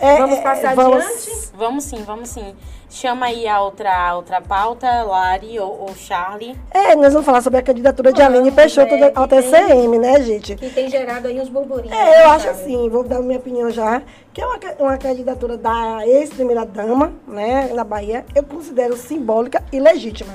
É, 0.00 0.16
Vamos 0.16 0.38
é, 0.38 0.42
passar 0.42 0.74
vamos- 0.74 1.04
adiante? 1.04 1.50
Vamos 1.54 1.84
sim, 1.84 2.02
vamos 2.02 2.28
sim. 2.30 2.56
Chama 2.92 3.26
aí 3.26 3.46
a 3.46 3.60
outra, 3.62 3.88
a 4.08 4.16
outra 4.16 4.40
pauta, 4.40 5.04
Lari 5.04 5.60
ou, 5.60 5.82
ou 5.82 5.94
Charlie. 5.94 6.56
É, 6.72 6.96
nós 6.96 7.12
vamos 7.12 7.24
falar 7.24 7.40
sobre 7.40 7.60
a 7.60 7.62
candidatura 7.62 8.12
de 8.12 8.20
Vamos, 8.20 8.34
Aline 8.34 8.50
Peixoto 8.50 8.92
é, 8.92 9.12
ao 9.14 9.28
que 9.28 9.40
tem- 9.40 9.42
TCM, 9.42 9.96
né, 9.98 10.20
gente? 10.22 10.56
Que 10.56 10.68
tem 10.70 10.90
gerado 10.90 11.28
aí 11.28 11.40
uns 11.40 11.48
burburinhos. 11.48 11.96
É, 11.96 12.04
né, 12.04 12.24
eu 12.24 12.30
acho 12.30 12.46
sabe? 12.46 12.60
assim, 12.60 12.88
vou 12.88 13.04
dar 13.04 13.20
minha 13.20 13.38
opinião 13.38 13.70
já, 13.70 14.02
que 14.32 14.40
é 14.42 14.44
uma, 14.44 14.58
uma 14.80 14.98
candidatura 14.98 15.56
da 15.56 16.00
ex-primeira-dama, 16.04 17.12
né, 17.28 17.70
na 17.72 17.84
Bahia, 17.84 18.24
eu 18.34 18.42
considero 18.42 18.96
simbólica 18.96 19.62
e 19.72 19.78
legítima. 19.78 20.34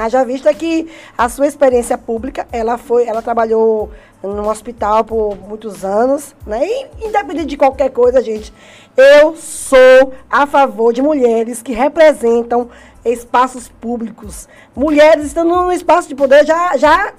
Haja 0.00 0.24
vista 0.24 0.54
que 0.54 0.88
a 1.18 1.28
sua 1.28 1.46
experiência 1.48 1.98
pública, 1.98 2.46
ela 2.52 2.78
foi, 2.78 3.06
ela 3.06 3.20
trabalhou 3.20 3.90
no 4.22 4.48
hospital 4.48 5.02
por 5.04 5.36
muitos 5.36 5.84
anos, 5.84 6.36
né, 6.46 6.60
e 6.64 6.86
independente 7.06 7.46
de 7.46 7.56
qualquer 7.56 7.90
coisa, 7.90 8.22
gente, 8.22 8.52
eu 8.96 9.34
sou 9.36 10.12
a 10.28 10.46
favor 10.46 10.92
de 10.92 11.00
mulheres 11.00 11.62
que 11.62 11.72
representam 11.82 12.68
espaços 13.04 13.68
públicos. 13.68 14.48
Mulheres 14.74 15.26
estando 15.26 15.54
no 15.54 15.72
espaço 15.72 16.08
de 16.08 16.14
poder 16.14 16.44
já, 16.44 16.76
já 16.76 17.12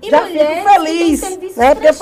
E 0.00 0.10
já 0.10 0.26
fico 0.26 0.68
feliz, 0.68 1.56
né? 1.56 1.74
Porque 1.74 1.92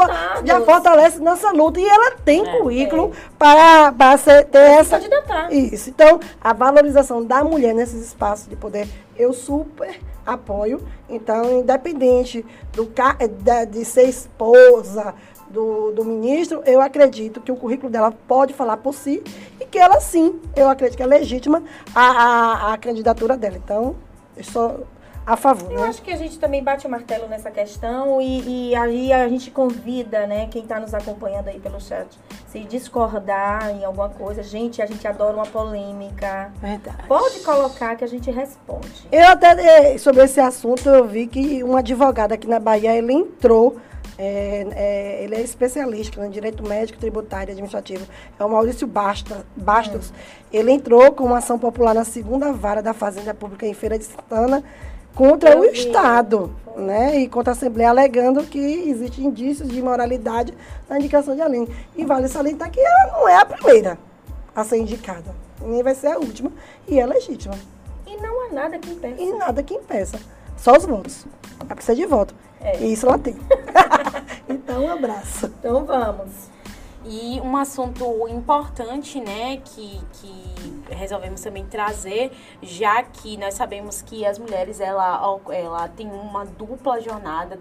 já 0.44 0.60
fortalece 0.62 1.20
nossa 1.20 1.50
luta 1.52 1.80
e 1.80 1.86
ela 1.86 2.12
tem 2.24 2.46
É, 2.46 2.58
currículo 2.58 3.12
para, 3.38 3.92
para 3.92 4.16
ser, 4.16 4.44
ter 4.46 4.58
essa 4.58 4.98
candidatar. 4.98 5.52
isso. 5.52 5.90
Então, 5.90 6.18
a 6.40 6.52
valorização 6.52 7.24
da 7.24 7.44
mulher 7.44 7.74
nesses 7.74 8.06
espaços 8.06 8.48
de 8.48 8.56
poder, 8.56 8.88
eu 9.16 9.32
super 9.32 10.00
apoio. 10.24 10.82
Então, 11.08 11.60
independente 11.60 12.44
do 12.72 12.88
de 13.70 13.84
ser 13.84 14.08
esposa 14.08 15.14
do, 15.50 15.92
do 15.92 16.04
ministro, 16.04 16.62
eu 16.64 16.80
acredito 16.80 17.40
que 17.40 17.52
o 17.52 17.56
currículo 17.56 17.90
dela 17.90 18.12
pode 18.26 18.54
falar 18.54 18.76
por 18.76 18.94
si 18.94 19.22
e 19.60 19.66
que 19.66 19.78
ela 19.78 20.00
sim, 20.00 20.40
eu 20.56 20.68
acredito 20.68 20.96
que 20.96 21.02
é 21.02 21.06
legítima 21.06 21.62
a, 21.94 22.00
a, 22.02 22.72
a 22.74 22.78
candidatura 22.78 23.36
dela. 23.36 23.56
Então, 23.56 23.96
eu 24.36 24.44
sou 24.44 24.86
a 25.26 25.36
favor, 25.36 25.70
Eu 25.70 25.80
né? 25.80 25.88
acho 25.88 26.02
que 26.02 26.10
a 26.10 26.16
gente 26.16 26.38
também 26.38 26.62
bate 26.62 26.86
o 26.86 26.90
martelo 26.90 27.28
nessa 27.28 27.50
questão 27.50 28.20
e, 28.20 28.70
e 28.70 28.74
aí 28.74 29.12
a 29.12 29.28
gente 29.28 29.50
convida, 29.50 30.26
né, 30.26 30.48
quem 30.50 30.62
está 30.62 30.80
nos 30.80 30.94
acompanhando 30.94 31.48
aí 31.48 31.60
pelo 31.60 31.80
chat, 31.80 32.08
se 32.48 32.60
discordar 32.60 33.70
em 33.70 33.84
alguma 33.84 34.08
coisa. 34.08 34.42
Gente, 34.42 34.80
a 34.82 34.86
gente 34.86 35.06
adora 35.06 35.34
uma 35.36 35.46
polêmica. 35.46 36.50
Verdade. 36.60 37.06
Pode 37.06 37.40
colocar 37.40 37.96
que 37.96 38.04
a 38.04 38.08
gente 38.08 38.30
responde. 38.30 39.06
Eu 39.12 39.28
até, 39.28 39.92
eh, 39.92 39.98
sobre 39.98 40.24
esse 40.24 40.40
assunto, 40.40 40.88
eu 40.88 41.06
vi 41.06 41.26
que 41.26 41.62
um 41.62 41.76
advogado 41.76 42.32
aqui 42.32 42.48
na 42.48 42.58
Bahia, 42.58 42.96
ele 42.96 43.12
entrou, 43.12 43.76
eh, 44.18 44.66
eh, 44.72 45.24
ele 45.24 45.34
é 45.34 45.40
especialista 45.40 46.24
em 46.24 46.30
direito 46.30 46.62
médico, 46.62 46.98
tributário 46.98 47.50
e 47.50 47.52
administrativo, 47.52 48.06
é 48.38 48.44
o 48.44 48.48
Maurício 48.48 48.86
Basta, 48.86 49.44
Bastos. 49.56 50.12
Ele 50.52 50.72
entrou 50.72 51.12
com 51.12 51.24
uma 51.24 51.38
ação 51.38 51.58
popular 51.58 51.94
na 51.94 52.04
segunda 52.04 52.52
vara 52.52 52.82
da 52.82 52.92
Fazenda 52.92 53.34
Pública 53.34 53.66
em 53.66 53.74
Feira 53.74 53.98
de 53.98 54.04
Santana 54.04 54.62
contra 55.14 55.50
Eu 55.50 55.60
o 55.60 55.62
vi. 55.62 55.78
Estado, 55.78 56.54
né? 56.76 57.20
E 57.20 57.28
contra 57.28 57.52
a 57.52 57.54
Assembleia, 57.54 57.90
alegando 57.90 58.42
que 58.44 58.58
existem 58.58 59.26
indícios 59.26 59.68
de 59.68 59.78
imoralidade 59.78 60.54
na 60.88 60.98
indicação 60.98 61.34
de 61.34 61.42
Aline. 61.42 61.68
E 61.96 62.04
vale 62.04 62.28
salientar 62.28 62.70
que 62.70 62.80
ela 62.80 63.12
não 63.12 63.28
é 63.28 63.36
a 63.36 63.44
primeira 63.44 63.98
a 64.54 64.64
ser 64.64 64.78
indicada, 64.78 65.34
nem 65.60 65.82
vai 65.82 65.94
ser 65.94 66.08
a 66.08 66.18
última, 66.18 66.50
e 66.88 66.98
é 66.98 67.06
legítima. 67.06 67.54
E 68.06 68.16
não 68.16 68.46
há 68.46 68.52
nada 68.52 68.78
que 68.78 68.90
impeça. 68.90 69.22
E 69.22 69.32
nada 69.32 69.62
que 69.62 69.74
impeça. 69.74 70.18
Só 70.60 70.76
os 70.76 70.84
votos. 70.84 71.26
Ela 71.58 71.74
precisa 71.74 71.96
de 71.96 72.04
voto. 72.04 72.34
É. 72.60 72.82
E 72.82 72.92
isso 72.92 73.06
ela 73.06 73.18
tem. 73.18 73.34
então, 74.46 74.84
um 74.84 74.92
abraço. 74.92 75.46
Então 75.46 75.86
vamos. 75.86 76.50
E 77.02 77.40
um 77.40 77.56
assunto 77.56 78.28
importante, 78.28 79.18
né, 79.18 79.56
que, 79.64 79.98
que 80.12 80.94
resolvemos 80.94 81.40
também 81.40 81.64
trazer, 81.64 82.30
já 82.60 83.02
que 83.02 83.38
nós 83.38 83.54
sabemos 83.54 84.02
que 84.02 84.26
as 84.26 84.38
mulheres, 84.38 84.80
ela, 84.80 85.18
ela 85.50 85.88
tem 85.88 86.06
uma 86.06 86.44
dupla 86.44 87.00
jornada, 87.00 87.58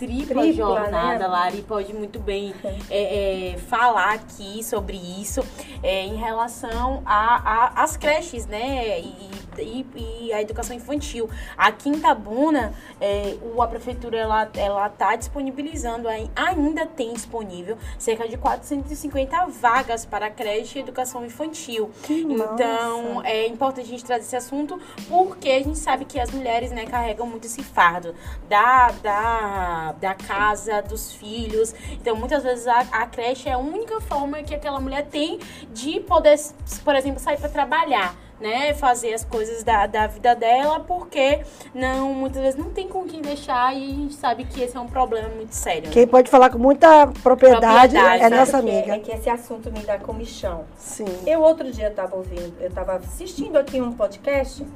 tripla, 0.00 0.42
Tripla, 0.42 0.52
jornada, 0.52 1.18
né? 1.18 1.26
Lari 1.26 1.60
pode 1.60 1.92
muito 1.92 2.18
bem 2.18 2.54
é, 2.88 3.52
é, 3.52 3.58
falar 3.58 4.14
aqui 4.14 4.64
sobre 4.64 4.96
isso, 4.96 5.44
é, 5.82 6.06
em 6.06 6.16
relação 6.16 7.02
às 7.04 7.98
creches, 7.98 8.46
né, 8.46 8.98
e, 9.00 9.30
e, 9.58 9.86
e 9.96 10.32
a 10.32 10.40
educação 10.40 10.74
infantil. 10.74 11.28
Aqui 11.54 11.90
em 11.90 12.00
Tabuna, 12.00 12.72
é, 12.98 13.36
a 13.60 13.66
prefeitura, 13.66 14.16
ela, 14.16 14.48
ela 14.56 14.88
tá 14.88 15.14
disponibilizando, 15.16 16.08
ainda 16.08 16.86
tem 16.86 17.12
disponível, 17.12 17.76
cerca 17.98 18.26
de 18.26 18.38
450 18.38 19.46
vagas 19.48 20.06
para 20.06 20.30
creche 20.30 20.78
e 20.78 20.82
educação 20.82 21.26
infantil. 21.26 21.90
Então, 22.08 23.16
massa. 23.16 23.28
é 23.28 23.46
importante 23.46 23.84
a 23.84 23.90
gente 23.90 24.04
trazer 24.04 24.24
esse 24.24 24.36
assunto, 24.36 24.80
porque 25.08 25.50
a 25.50 25.62
gente 25.62 25.78
sabe 25.78 26.06
que 26.06 26.18
as 26.18 26.30
mulheres, 26.30 26.70
né, 26.70 26.86
carregam 26.86 27.26
muito 27.26 27.46
esse 27.46 27.62
fardo 27.62 28.14
da, 28.48 28.90
da, 29.02 29.89
da 29.92 30.14
casa, 30.14 30.80
dos 30.82 31.12
filhos. 31.12 31.74
Então, 31.92 32.16
muitas 32.16 32.42
vezes 32.42 32.66
a, 32.66 32.80
a 32.92 33.06
creche 33.06 33.48
é 33.48 33.52
a 33.52 33.58
única 33.58 34.00
forma 34.00 34.42
que 34.42 34.54
aquela 34.54 34.80
mulher 34.80 35.06
tem 35.06 35.38
de 35.72 36.00
poder, 36.00 36.38
por 36.84 36.94
exemplo, 36.94 37.20
sair 37.20 37.38
para 37.38 37.48
trabalhar. 37.48 38.14
Né, 38.40 38.72
fazer 38.72 39.12
as 39.12 39.22
coisas 39.22 39.62
da, 39.62 39.86
da 39.86 40.06
vida 40.06 40.34
dela, 40.34 40.80
porque 40.80 41.42
não, 41.74 42.14
muitas 42.14 42.40
vezes 42.40 42.58
não 42.58 42.70
tem 42.70 42.88
com 42.88 43.04
quem 43.04 43.20
deixar 43.20 43.76
e 43.76 43.84
a 43.84 43.94
gente 43.94 44.14
sabe 44.14 44.44
que 44.46 44.62
esse 44.62 44.74
é 44.74 44.80
um 44.80 44.86
problema 44.86 45.28
muito 45.28 45.52
sério. 45.52 45.88
né? 45.88 45.90
Quem 45.92 46.06
pode 46.06 46.30
falar 46.30 46.48
com 46.48 46.56
muita 46.56 47.06
propriedade, 47.22 47.92
Propriedade, 47.92 48.24
é 48.24 48.30
nossa 48.30 48.52
Sabe 48.52 48.70
que 48.70 48.76
amiga. 48.78 48.94
É 48.94 48.98
que 48.98 49.12
esse 49.12 49.28
assunto 49.28 49.70
me 49.70 49.80
dá 49.80 49.98
comichão. 49.98 50.64
Sim. 50.78 51.04
Eu 51.26 51.42
outro 51.42 51.70
dia 51.70 51.88
estava 51.88 52.16
ouvindo, 52.16 52.54
eu 52.62 52.68
estava 52.68 52.94
assistindo 52.94 53.58
aqui 53.58 53.78
um 53.78 53.92
podcast. 53.92 54.66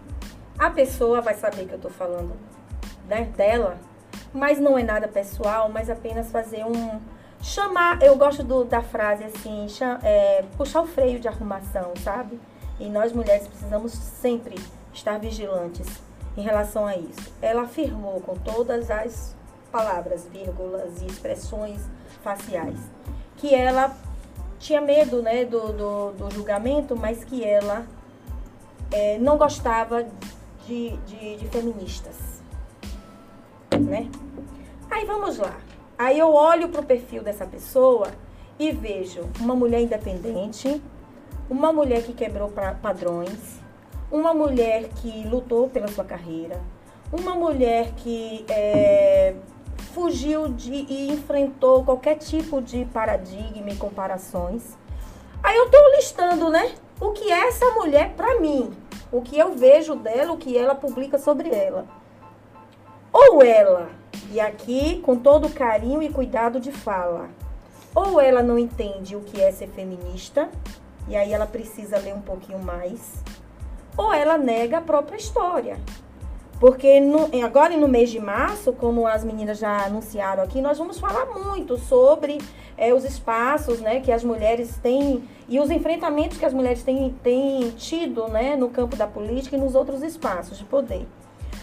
A 0.59 0.69
pessoa 0.69 1.23
vai 1.23 1.33
saber 1.33 1.65
que 1.65 1.73
eu 1.73 1.77
estou 1.77 1.91
falando 1.91 2.33
né, 3.09 3.31
dela, 3.35 3.79
mas 4.35 4.59
não 4.59 4.77
é 4.77 4.83
nada 4.83 5.07
pessoal, 5.09 5.71
mas 5.71 5.89
apenas 5.89 6.31
fazer 6.31 6.65
um 6.67 7.01
chamar. 7.41 8.03
Eu 8.03 8.17
gosto 8.17 8.43
do- 8.43 8.65
da 8.65 8.83
frase 8.83 9.25
assim, 9.25 9.69
cha- 9.69 10.01
é, 10.03 10.45
puxar 10.57 10.81
o 10.83 10.87
freio 10.87 11.21
de 11.21 11.29
arrumação, 11.29 11.93
sabe? 12.03 12.39
E 12.81 12.89
nós 12.89 13.13
mulheres 13.13 13.47
precisamos 13.47 13.93
sempre 13.93 14.57
estar 14.93 15.19
vigilantes 15.19 15.87
em 16.37 16.43
relação 16.43 16.87
a 16.87 16.97
isso. 16.97 17.33
Ela 17.41 17.63
afirmou 17.63 18.21
com 18.21 18.35
todas 18.35 18.91
as 18.91 19.35
palavras, 19.71 20.27
vírgulas 20.33 21.01
e 21.03 21.07
expressões 21.07 21.81
faciais 22.23 22.79
que 23.37 23.55
ela 23.55 23.95
tinha 24.59 24.81
medo 24.81 25.21
né, 25.21 25.45
do, 25.45 25.73
do, 25.73 26.13
do 26.13 26.31
julgamento, 26.33 26.97
mas 26.97 27.23
que 27.25 27.45
ela 27.45 27.85
eh, 28.93 29.19
não 29.19 29.37
gostava 29.37 30.07
de, 30.67 30.97
de, 30.99 31.37
de 31.37 31.49
feministas. 31.49 32.17
Né? 33.79 34.09
Aí 34.95 35.05
vamos 35.05 35.39
lá. 35.39 35.57
Aí 35.99 36.21
eu 36.21 36.33
olho 36.33 36.69
para 36.69 36.81
o 36.81 36.85
perfil 36.85 37.21
dessa 37.21 37.45
pessoa 37.45 38.07
e 38.57 38.71
vejo 38.71 39.29
uma 39.41 39.53
mulher 39.53 39.81
independente, 39.81 40.81
uma 41.51 41.73
mulher 41.73 42.05
que 42.05 42.13
quebrou 42.13 42.49
padrões, 42.81 43.59
uma 44.09 44.33
mulher 44.33 44.85
que 44.91 45.27
lutou 45.27 45.69
pela 45.69 45.89
sua 45.89 46.05
carreira, 46.05 46.61
uma 47.13 47.35
mulher 47.35 47.91
que 47.97 48.47
eh, 48.49 49.35
fugiu 49.93 50.47
de 50.47 50.87
e 50.89 51.11
enfrentou 51.11 51.85
qualquer 51.85 52.15
tipo 52.15 52.63
de 52.63 52.85
paradigma 52.85 53.71
e 53.71 53.77
comparações. 53.77 54.79
Aí 55.43 55.57
eu 55.57 55.65
estou 55.65 55.91
listando, 55.97 56.51
né? 56.51 56.73
O 57.01 57.11
que 57.11 57.33
é 57.33 57.49
essa 57.49 57.69
mulher 57.73 58.15
para 58.17 58.39
mim, 58.39 58.73
o 59.11 59.21
que 59.21 59.37
eu 59.37 59.57
vejo 59.57 59.97
dela, 59.97 60.31
o 60.31 60.39
que 60.39 60.57
ela 60.57 60.77
publica 60.77 61.19
sobre 61.19 61.49
ela. 61.49 61.85
Ou 63.13 63.43
ela, 63.43 63.91
e 64.35 64.41
aqui 64.41 65.01
com 65.05 65.15
todo 65.15 65.49
carinho 65.49 66.03
e 66.03 66.09
cuidado 66.09 66.59
de 66.59 66.73
fala, 66.73 67.29
ou 67.95 68.21
ela 68.21 68.43
não 68.43 68.59
entende 68.59 69.15
o 69.15 69.21
que 69.21 69.41
é 69.41 69.53
ser 69.53 69.69
feminista, 69.69 70.49
e 71.07 71.15
aí 71.15 71.33
ela 71.33 71.47
precisa 71.47 71.99
ler 71.99 72.15
um 72.15 72.21
pouquinho 72.21 72.59
mais, 72.59 73.23
ou 73.97 74.13
ela 74.13 74.37
nega 74.37 74.79
a 74.79 74.81
própria 74.81 75.17
história. 75.17 75.79
Porque 76.59 76.99
no, 77.01 77.31
agora 77.45 77.77
no 77.77 77.87
mês 77.87 78.11
de 78.11 78.19
março, 78.19 78.73
como 78.73 79.07
as 79.07 79.23
meninas 79.23 79.59
já 79.59 79.87
anunciaram 79.87 80.43
aqui, 80.43 80.61
nós 80.61 80.79
vamos 80.79 80.99
falar 80.99 81.27
muito 81.27 81.79
sobre 81.79 82.39
é, 82.77 82.93
os 82.93 83.05
espaços 83.05 83.81
né, 83.81 84.01
que 84.01 84.11
as 84.11 84.25
mulheres 84.25 84.77
têm 84.79 85.23
e 85.49 85.61
os 85.61 85.71
enfrentamentos 85.71 86.39
que 86.39 86.45
as 86.45 86.53
mulheres 86.53 86.83
têm, 86.83 87.15
têm 87.23 87.71
tido 87.71 88.27
né, 88.27 88.57
no 88.57 88.69
campo 88.69 88.97
da 88.97 89.07
política 89.07 89.55
e 89.55 89.61
nos 89.61 89.77
outros 89.77 90.03
espaços 90.03 90.59
de 90.59 90.65
poder. 90.65 91.07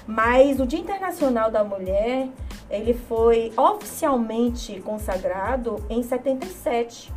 Mas 0.08 0.60
o 0.60 0.66
Dia 0.66 0.80
Internacional 0.80 1.52
da 1.52 1.64
Mulher, 1.64 2.30
ele 2.70 2.94
foi 2.94 3.52
oficialmente 3.56 4.82
consagrado 4.82 5.84
em 5.90 6.02
77. 6.02 7.14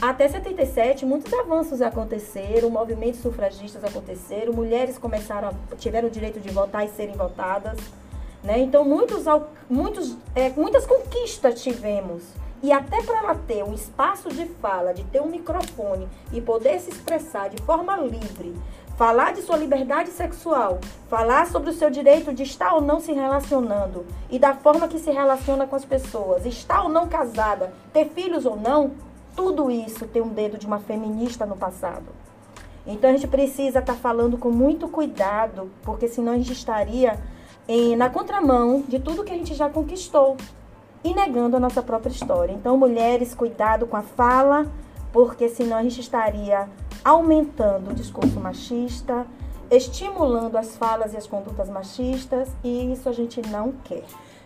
Até 0.00 0.28
77, 0.28 1.06
muitos 1.06 1.32
avanços 1.32 1.80
aconteceram, 1.80 2.68
movimentos 2.68 3.20
sufragistas 3.20 3.82
aconteceram, 3.84 4.52
mulheres 4.52 4.98
começaram, 4.98 5.48
a, 5.48 5.76
tiveram 5.76 6.08
o 6.08 6.10
direito 6.10 6.40
de 6.40 6.50
votar 6.50 6.84
e 6.84 6.88
serem 6.88 7.14
votadas. 7.14 7.78
Né? 8.42 8.58
Então, 8.58 8.84
muitos, 8.84 9.24
muitos, 9.70 10.16
é, 10.34 10.50
muitas 10.50 10.84
conquistas 10.84 11.62
tivemos. 11.62 12.22
E 12.62 12.72
até 12.72 13.02
para 13.02 13.18
ela 13.18 13.34
ter 13.34 13.62
um 13.62 13.74
espaço 13.74 14.30
de 14.30 14.46
fala, 14.46 14.92
de 14.92 15.04
ter 15.04 15.20
um 15.20 15.28
microfone 15.28 16.08
e 16.32 16.40
poder 16.40 16.80
se 16.80 16.90
expressar 16.90 17.48
de 17.50 17.62
forma 17.62 17.96
livre, 17.96 18.54
falar 18.96 19.32
de 19.32 19.42
sua 19.42 19.56
liberdade 19.56 20.10
sexual, 20.10 20.78
falar 21.08 21.46
sobre 21.46 21.70
o 21.70 21.72
seu 21.72 21.90
direito 21.90 22.32
de 22.32 22.42
estar 22.42 22.74
ou 22.74 22.80
não 22.80 23.00
se 23.00 23.12
relacionando 23.12 24.06
e 24.30 24.38
da 24.38 24.54
forma 24.54 24.88
que 24.88 24.98
se 24.98 25.10
relaciona 25.10 25.66
com 25.66 25.74
as 25.74 25.84
pessoas, 25.84 26.46
estar 26.46 26.82
ou 26.82 26.88
não 26.88 27.08
casada, 27.08 27.72
ter 27.92 28.08
filhos 28.10 28.46
ou 28.46 28.56
não, 28.56 28.92
tudo 29.34 29.70
isso 29.70 30.06
tem 30.06 30.22
um 30.22 30.28
dedo 30.28 30.56
de 30.56 30.66
uma 30.66 30.78
feminista 30.78 31.44
no 31.44 31.56
passado. 31.56 32.06
Então 32.86 33.10
a 33.10 33.12
gente 33.12 33.26
precisa 33.26 33.80
estar 33.80 33.94
tá 33.94 33.98
falando 33.98 34.38
com 34.38 34.50
muito 34.50 34.86
cuidado, 34.88 35.70
porque 35.82 36.06
senão 36.06 36.32
a 36.32 36.36
gente 36.36 36.52
estaria 36.52 37.18
em, 37.66 37.96
na 37.96 38.08
contramão 38.08 38.84
de 38.86 38.98
tudo 38.98 39.24
que 39.24 39.32
a 39.32 39.36
gente 39.36 39.54
já 39.54 39.68
conquistou 39.68 40.36
e 41.02 41.12
negando 41.12 41.56
a 41.56 41.60
nossa 41.60 41.82
própria 41.82 42.10
história. 42.10 42.52
Então, 42.52 42.76
mulheres, 42.76 43.34
cuidado 43.34 43.86
com 43.86 43.96
a 43.96 44.02
fala, 44.02 44.66
porque 45.14 45.48
senão 45.48 45.76
a 45.76 45.82
gente 45.84 46.00
estaria 46.00 46.68
aumentando 47.04 47.92
o 47.92 47.94
discurso 47.94 48.40
machista, 48.40 49.24
estimulando 49.70 50.56
as 50.56 50.76
falas 50.76 51.14
e 51.14 51.16
as 51.16 51.24
condutas 51.24 51.70
machistas, 51.70 52.48
e 52.64 52.92
isso 52.92 53.08
a 53.08 53.12
gente 53.12 53.40
não 53.42 53.70
quer. 53.84 54.02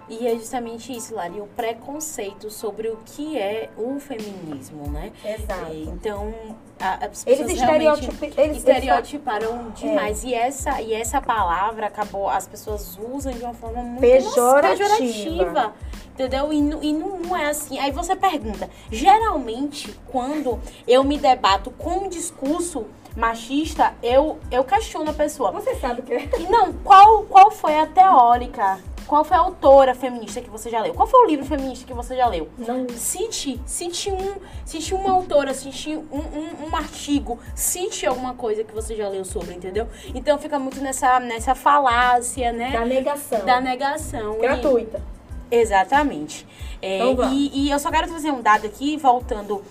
E 0.09 0.27
é 0.27 0.35
justamente 0.35 0.95
isso, 0.97 1.15
Lari, 1.15 1.41
o 1.41 1.47
preconceito 1.49 2.51
sobre 2.51 2.89
o 2.89 2.99
que 3.05 3.39
é 3.39 3.69
o 3.77 4.01
feminismo, 4.01 4.89
né? 4.91 5.13
Exato. 5.25 5.71
É, 5.71 5.75
então, 5.75 6.35
a, 6.81 7.07
as 7.07 7.25
pessoas 7.25 7.51
eles, 7.51 7.61
estereotip, 7.61 8.35
eles 8.37 8.57
estereotiparam 8.59 9.71
demais. 9.71 10.25
É. 10.25 10.29
E, 10.29 10.35
essa, 10.35 10.81
e 10.81 10.95
essa 10.95 11.21
palavra 11.21 11.87
acabou, 11.87 12.29
as 12.29 12.47
pessoas 12.49 12.99
usam 13.13 13.33
de 13.33 13.43
uma 13.43 13.55
forma 13.55 13.83
muito 13.83 14.01
pejorativa. 14.01 14.87
pejorativa 14.87 15.75
entendeu? 16.15 16.53
E, 16.53 16.57
e 16.57 16.93
não, 16.93 17.19
não, 17.21 17.37
é 17.37 17.51
assim. 17.51 17.79
Aí 17.79 17.93
você 17.93 18.17
pergunta, 18.17 18.69
geralmente, 18.91 19.95
quando 20.09 20.59
eu 20.87 21.05
me 21.05 21.17
debato 21.17 21.71
com 21.71 22.07
um 22.07 22.09
discurso 22.09 22.87
machista, 23.17 23.95
eu, 24.03 24.39
eu 24.51 24.65
questiono 24.65 25.11
a 25.11 25.15
pessoa. 25.15 25.53
Você 25.53 25.77
sabe 25.77 26.01
o 26.01 26.03
que 26.03 26.15
é? 26.15 26.29
Não, 26.51 26.73
qual, 26.73 27.23
qual 27.25 27.51
foi 27.51 27.79
a 27.79 27.87
teórica 27.87 28.81
qual 29.09 29.25
foi 29.25 29.37
a 29.39 29.41
autora 29.41 29.95
feminista 29.95 30.41
que 30.41 30.51
você 30.51 30.69
já 30.69 30.83
leu? 30.83 30.93
Qual 30.93 31.09
foi 31.09 31.25
o 31.25 31.27
livro 31.27 31.45
feminista 31.47 31.87
que 31.87 31.95
você 31.95 32.15
já 32.15 32.29
leu? 32.29 32.49
Não. 32.59 32.87
Cite, 32.91 33.59
cite 33.65 34.13
um, 34.13 34.35
cite 34.67 34.95
uma 34.95 35.11
autora, 35.11 35.55
cite 35.55 35.97
um, 35.97 36.19
um, 36.19 36.69
um, 36.69 36.77
artigo, 36.77 37.39
cite 37.55 38.05
alguma 38.07 38.35
coisa 38.35 38.63
que 38.63 38.73
você 38.73 38.95
já 38.95 39.09
leu 39.09 39.25
sobre, 39.25 39.55
entendeu? 39.55 39.89
Então 40.15 40.39
fica 40.39 40.59
muito 40.59 40.81
nessa, 40.83 41.19
nessa 41.19 41.55
falácia, 41.55 42.53
né? 42.53 42.71
Da 42.71 42.85
negação. 42.85 43.45
Da 43.47 43.61
negação. 43.63 44.39
Gratuita. 44.39 45.03
E, 45.51 45.57
exatamente. 45.57 46.47
É, 46.83 46.99
então, 46.99 47.33
e, 47.33 47.67
e 47.67 47.71
eu 47.71 47.79
só 47.79 47.91
quero 47.91 48.07
trazer 48.07 48.31
um 48.31 48.43
dado 48.43 48.67
aqui, 48.67 48.97
voltando 48.99 49.65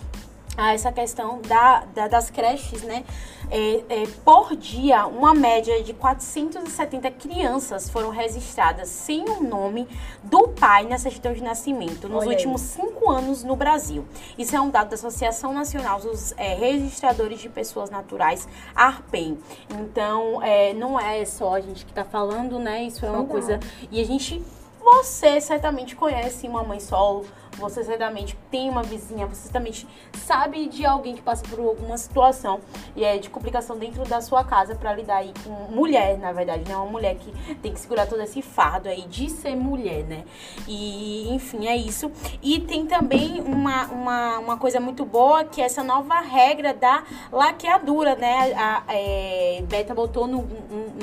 a 0.58 0.74
essa 0.74 0.92
questão 0.92 1.40
da, 1.42 1.86
da 1.94 2.08
das 2.08 2.32
creches, 2.32 2.82
né? 2.82 3.06
É, 3.50 3.84
é, 3.88 4.08
por 4.26 4.56
dia, 4.58 5.06
uma 5.06 5.34
média 5.34 5.82
de 5.82 5.94
470 5.94 7.12
crianças 7.12 7.90
foram 7.90 8.10
registradas 8.10 8.90
sem 8.90 9.24
o 9.24 9.42
nome 9.42 9.88
do 10.24 10.50
pai 10.50 10.86
na 10.86 10.98
certidão 10.98 11.32
de 11.32 11.42
nascimento 11.42 12.10
nos 12.10 12.24
Olha 12.24 12.32
últimos 12.32 12.62
aí. 12.62 12.68
cinco 12.68 13.10
anos 13.10 13.44
no 13.44 13.56
Brasil. 13.56 14.04
Isso 14.38 14.56
é 14.56 14.60
um 14.60 14.70
dado 14.70 14.90
da 14.90 14.96
Associação 14.96 15.54
Nacional 15.54 16.00
dos 16.00 16.34
é, 16.38 16.56
Registradores 16.56 17.40
de 17.40 17.48
Pessoas 17.48 17.90
Naturais, 17.90 18.48
ARPEM. 18.76 19.38
Então, 19.70 20.42
é, 20.42 20.74
não 20.74 21.00
é 21.00 21.24
só 21.24 21.56
a 21.56 21.62
gente 21.62 21.86
que 21.86 21.92
está 21.92 22.04
falando, 22.04 22.60
né? 22.60 22.84
Isso 22.84 23.06
é 23.06 23.12
uma 23.12 23.26
coisa. 23.26 23.60
E 23.92 24.02
a 24.02 24.06
gente. 24.06 24.44
Você 24.80 25.42
certamente 25.42 25.98
conhece 25.98 26.48
uma 26.48 26.64
mãe 26.64 26.80
solo 26.80 27.26
você 27.58 27.84
certamente 27.84 28.38
tem 28.52 28.70
uma 28.70 28.84
vizinha, 28.84 29.26
você 29.26 29.44
certamente 29.44 29.88
sabe 30.14 30.68
de 30.68 30.86
alguém 30.86 31.16
que 31.16 31.22
passa 31.22 31.44
por 31.48 31.60
alguma 31.60 31.98
situação 31.98 32.60
e 32.96 33.04
é 33.04 33.18
de 33.18 33.30
complicação 33.30 33.78
dentro 33.78 34.04
da 34.06 34.22
sua 34.22 34.44
casa 34.44 34.76
para 34.76 34.94
lidar 34.94 35.18
aí 35.18 35.34
com 35.44 35.74
mulher, 35.74 36.18
na 36.18 36.32
verdade, 36.32 36.70
né? 36.70 36.76
Uma 36.76 36.86
mulher 36.86 37.16
que 37.16 37.32
tem 37.56 37.74
que 37.74 37.80
segurar 37.80 38.06
todo 38.06 38.22
esse 38.22 38.42
fardo 38.42 38.88
aí 38.88 39.02
de 39.04 39.30
ser 39.30 39.56
mulher, 39.56 40.04
né? 40.04 40.24
E, 40.68 41.34
enfim, 41.34 41.68
é 41.68 41.76
isso. 41.76 42.12
E 42.42 42.60
tem 42.60 42.86
também 42.86 43.42
uma, 43.42 43.86
uma, 43.88 44.40
uma 44.40 44.58
coisa 44.58 44.80
muito 44.80 45.04
boa 45.06 45.44
que 45.44 45.62
é 45.62 45.66
essa 45.66 45.84
nova 45.84 46.20
regra 46.20 46.74
da 46.74 47.04
laqueadura, 47.32 48.16
né? 48.16 48.54
A, 48.56 48.84
é, 48.90 49.64
Beta 49.68 49.94
botou 49.94 50.28
no, 50.28 50.48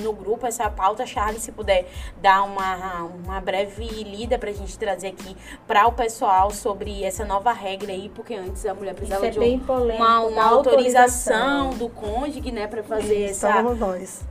no 0.01 0.13
grupo 0.13 0.47
essa 0.47 0.71
pauta, 0.71 1.07
Charles, 1.07 1.43
se 1.43 1.53
puder 1.53 1.87
dar 2.21 2.43
uma, 2.43 3.03
uma 3.03 3.41
breve 3.41 3.87
lida 4.05 4.39
pra 4.39 4.53
gente 4.53 4.79
trazer 4.79 5.09
aqui 5.09 5.37
para 5.67 5.87
o 5.87 5.93
pessoal 5.93 6.44
sobre 6.51 7.05
essa 7.05 7.25
nova 7.25 7.53
regra 7.53 7.93
aí, 7.93 8.11
porque 8.15 8.35
antes 8.35 8.65
a 8.67 8.75
mulher 8.75 8.95
precisava 8.95 9.27
é 9.27 9.31
de 9.31 9.39
um, 9.39 9.59
polêmico, 9.61 10.03
uma, 10.03 10.21
uma 10.21 10.45
autorização, 10.45 11.71
do 11.71 11.89
cônjuge, 11.89 12.51
né, 12.53 12.67
para 12.67 12.83
fazer 12.83 13.31
Isso, 13.31 13.47
essa. 13.47 13.63
nós. 13.63 14.23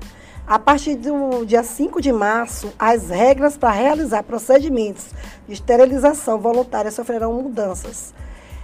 A 0.46 0.60
partir 0.60 0.96
do 0.96 1.46
dia 1.46 1.64
5 1.64 2.02
de 2.02 2.12
março, 2.12 2.74
as 2.78 3.10
regras 3.10 3.56
para 3.56 3.72
realizar 3.72 4.24
procedimentos 4.24 5.12
de 5.48 5.54
esterilização 5.54 6.38
voluntária 6.38 6.92
sofrerão 6.92 7.34
mudanças. 7.34 8.14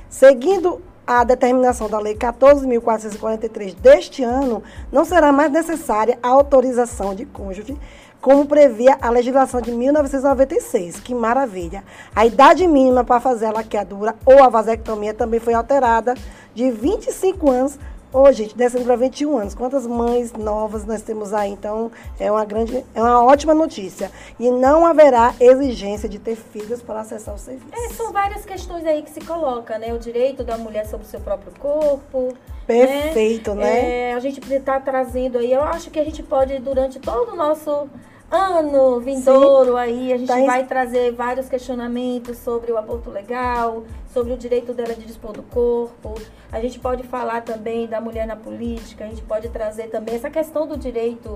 Seguindo 0.09 0.81
a 1.07 1.23
determinação 1.23 1.89
da 1.89 1.97
Lei 1.97 2.15
14.443 2.15 3.73
deste 3.75 4.23
ano, 4.23 4.61
não 4.91 5.05
será 5.05 5.31
mais 5.31 5.51
necessária 5.51 6.19
a 6.21 6.27
autorização 6.27 7.15
de 7.15 7.25
cônjuge 7.25 7.77
como 8.21 8.45
previa 8.45 8.97
a 9.01 9.09
legislação 9.09 9.61
de 9.61 9.71
1996. 9.71 10.99
Que 10.99 11.13
maravilha! 11.13 11.83
A 12.15 12.25
idade 12.25 12.67
mínima 12.67 13.03
para 13.03 13.19
fazer 13.19 13.47
a 13.47 13.51
laqueadura 13.51 14.15
ou 14.25 14.43
a 14.43 14.49
vasectomia 14.49 15.13
também 15.13 15.39
foi 15.39 15.53
alterada 15.53 16.15
de 16.53 16.69
25 16.71 17.49
anos 17.49 17.79
Ô, 18.11 18.31
gente, 18.31 18.57
descendo 18.57 18.85
para 18.85 18.95
21 18.95 19.37
anos. 19.37 19.53
Quantas 19.53 19.85
mães 19.85 20.33
novas 20.33 20.83
nós 20.83 21.03
temos 21.03 21.31
aí? 21.31 21.51
Então, 21.51 21.91
é 22.19 22.31
uma 22.31 22.43
grande, 22.43 22.83
é 22.95 23.01
uma 23.01 23.23
ótima 23.23 23.53
notícia. 23.53 24.11
E 24.39 24.49
não 24.49 24.83
haverá 24.83 25.35
exigência 25.39 26.09
de 26.09 26.17
ter 26.17 26.35
filhos 26.35 26.81
para 26.81 27.01
acessar 27.01 27.35
o 27.35 27.37
serviço. 27.37 27.67
É, 27.71 27.89
são 27.93 28.11
várias 28.11 28.43
questões 28.43 28.83
aí 28.87 29.03
que 29.03 29.11
se 29.11 29.21
coloca, 29.21 29.77
né? 29.77 29.93
O 29.93 29.99
direito 29.99 30.43
da 30.43 30.57
mulher 30.57 30.87
sobre 30.87 31.05
o 31.05 31.09
seu 31.09 31.19
próprio 31.19 31.53
corpo. 31.59 32.33
Perfeito, 32.65 33.53
né? 33.53 33.63
né? 33.63 33.91
É, 34.09 34.13
a 34.15 34.19
gente 34.19 34.39
está 34.55 34.79
trazendo 34.79 35.37
aí, 35.37 35.53
eu 35.53 35.61
acho 35.61 35.91
que 35.91 35.99
a 35.99 36.03
gente 36.03 36.23
pode, 36.23 36.57
durante 36.59 36.99
todo 36.99 37.33
o 37.33 37.35
nosso 37.35 37.87
ano 38.31 38.99
vindouro 38.99 39.73
Sim. 39.73 39.77
aí, 39.77 40.13
a 40.13 40.17
gente 40.17 40.27
tá 40.27 40.45
vai 40.45 40.65
trazer 40.65 41.11
vários 41.11 41.49
questionamentos 41.49 42.37
sobre 42.37 42.71
o 42.71 42.77
aborto 42.77 43.09
legal, 43.09 43.83
sobre 44.13 44.33
o 44.33 44.37
direito 44.37 44.73
dela 44.73 44.93
de 44.93 45.05
dispor 45.05 45.33
do 45.33 45.43
corpo. 45.43 46.15
A 46.51 46.59
gente 46.59 46.79
pode 46.79 47.03
falar 47.03 47.41
também 47.41 47.87
da 47.87 47.99
mulher 47.99 48.27
na 48.27 48.35
política, 48.35 49.05
a 49.05 49.07
gente 49.07 49.21
pode 49.21 49.49
trazer 49.49 49.87
também 49.87 50.15
essa 50.15 50.29
questão 50.29 50.67
do 50.67 50.77
direito 50.77 51.35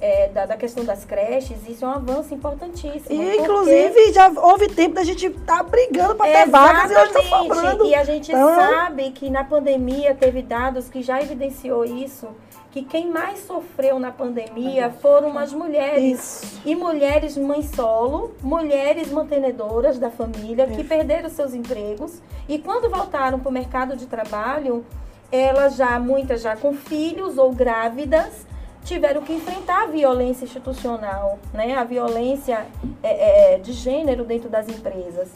é, 0.00 0.28
da, 0.28 0.46
da 0.46 0.56
questão 0.56 0.84
das 0.84 1.04
creches, 1.04 1.68
isso 1.68 1.84
é 1.84 1.88
um 1.88 1.92
avanço 1.92 2.32
importantíssimo. 2.32 3.20
E, 3.20 3.36
inclusive, 3.36 4.12
já 4.12 4.30
houve 4.30 4.68
tempo 4.68 4.94
da 4.94 5.02
gente 5.02 5.26
estar 5.26 5.62
brigando 5.64 6.14
para 6.14 6.30
ter 6.30 6.48
vagas 6.48 6.90
e 6.90 6.94
hoje 6.94 7.10
está 7.10 7.22
sobrando. 7.22 7.84
E 7.84 7.94
a 7.94 8.04
gente 8.04 8.30
Então, 8.30 8.54
sabe 8.54 9.10
que 9.10 9.28
na 9.28 9.42
pandemia 9.42 10.14
teve 10.14 10.42
dados 10.42 10.88
que 10.88 11.02
já 11.02 11.20
evidenciou 11.20 11.84
isso, 11.84 12.28
que 12.70 12.82
quem 12.82 13.10
mais 13.10 13.40
sofreu 13.40 13.98
na 13.98 14.10
pandemia 14.10 14.90
foram 14.90 15.38
as 15.38 15.52
mulheres. 15.52 16.20
Isso. 16.20 16.62
E 16.64 16.74
mulheres 16.74 17.36
mães 17.36 17.70
solo, 17.74 18.34
mulheres 18.42 19.10
mantenedoras 19.10 19.98
da 19.98 20.10
família 20.10 20.66
que 20.66 20.84
perderam 20.84 21.30
seus 21.30 21.54
empregos 21.54 22.20
e 22.48 22.58
quando 22.58 22.90
voltaram 22.90 23.38
para 23.38 23.48
o 23.48 23.52
mercado 23.52 23.96
de 23.96 24.06
trabalho, 24.06 24.84
elas 25.30 25.76
já, 25.76 25.98
muitas 25.98 26.42
já 26.42 26.56
com 26.56 26.74
filhos 26.74 27.38
ou 27.38 27.52
grávidas, 27.52 28.46
tiveram 28.84 29.22
que 29.22 29.32
enfrentar 29.32 29.84
a 29.84 29.86
violência 29.86 30.44
institucional, 30.44 31.38
né? 31.52 31.74
a 31.74 31.84
violência 31.84 32.66
é, 33.02 33.54
é, 33.54 33.58
de 33.58 33.72
gênero 33.72 34.24
dentro 34.24 34.48
das 34.48 34.68
empresas. 34.68 35.28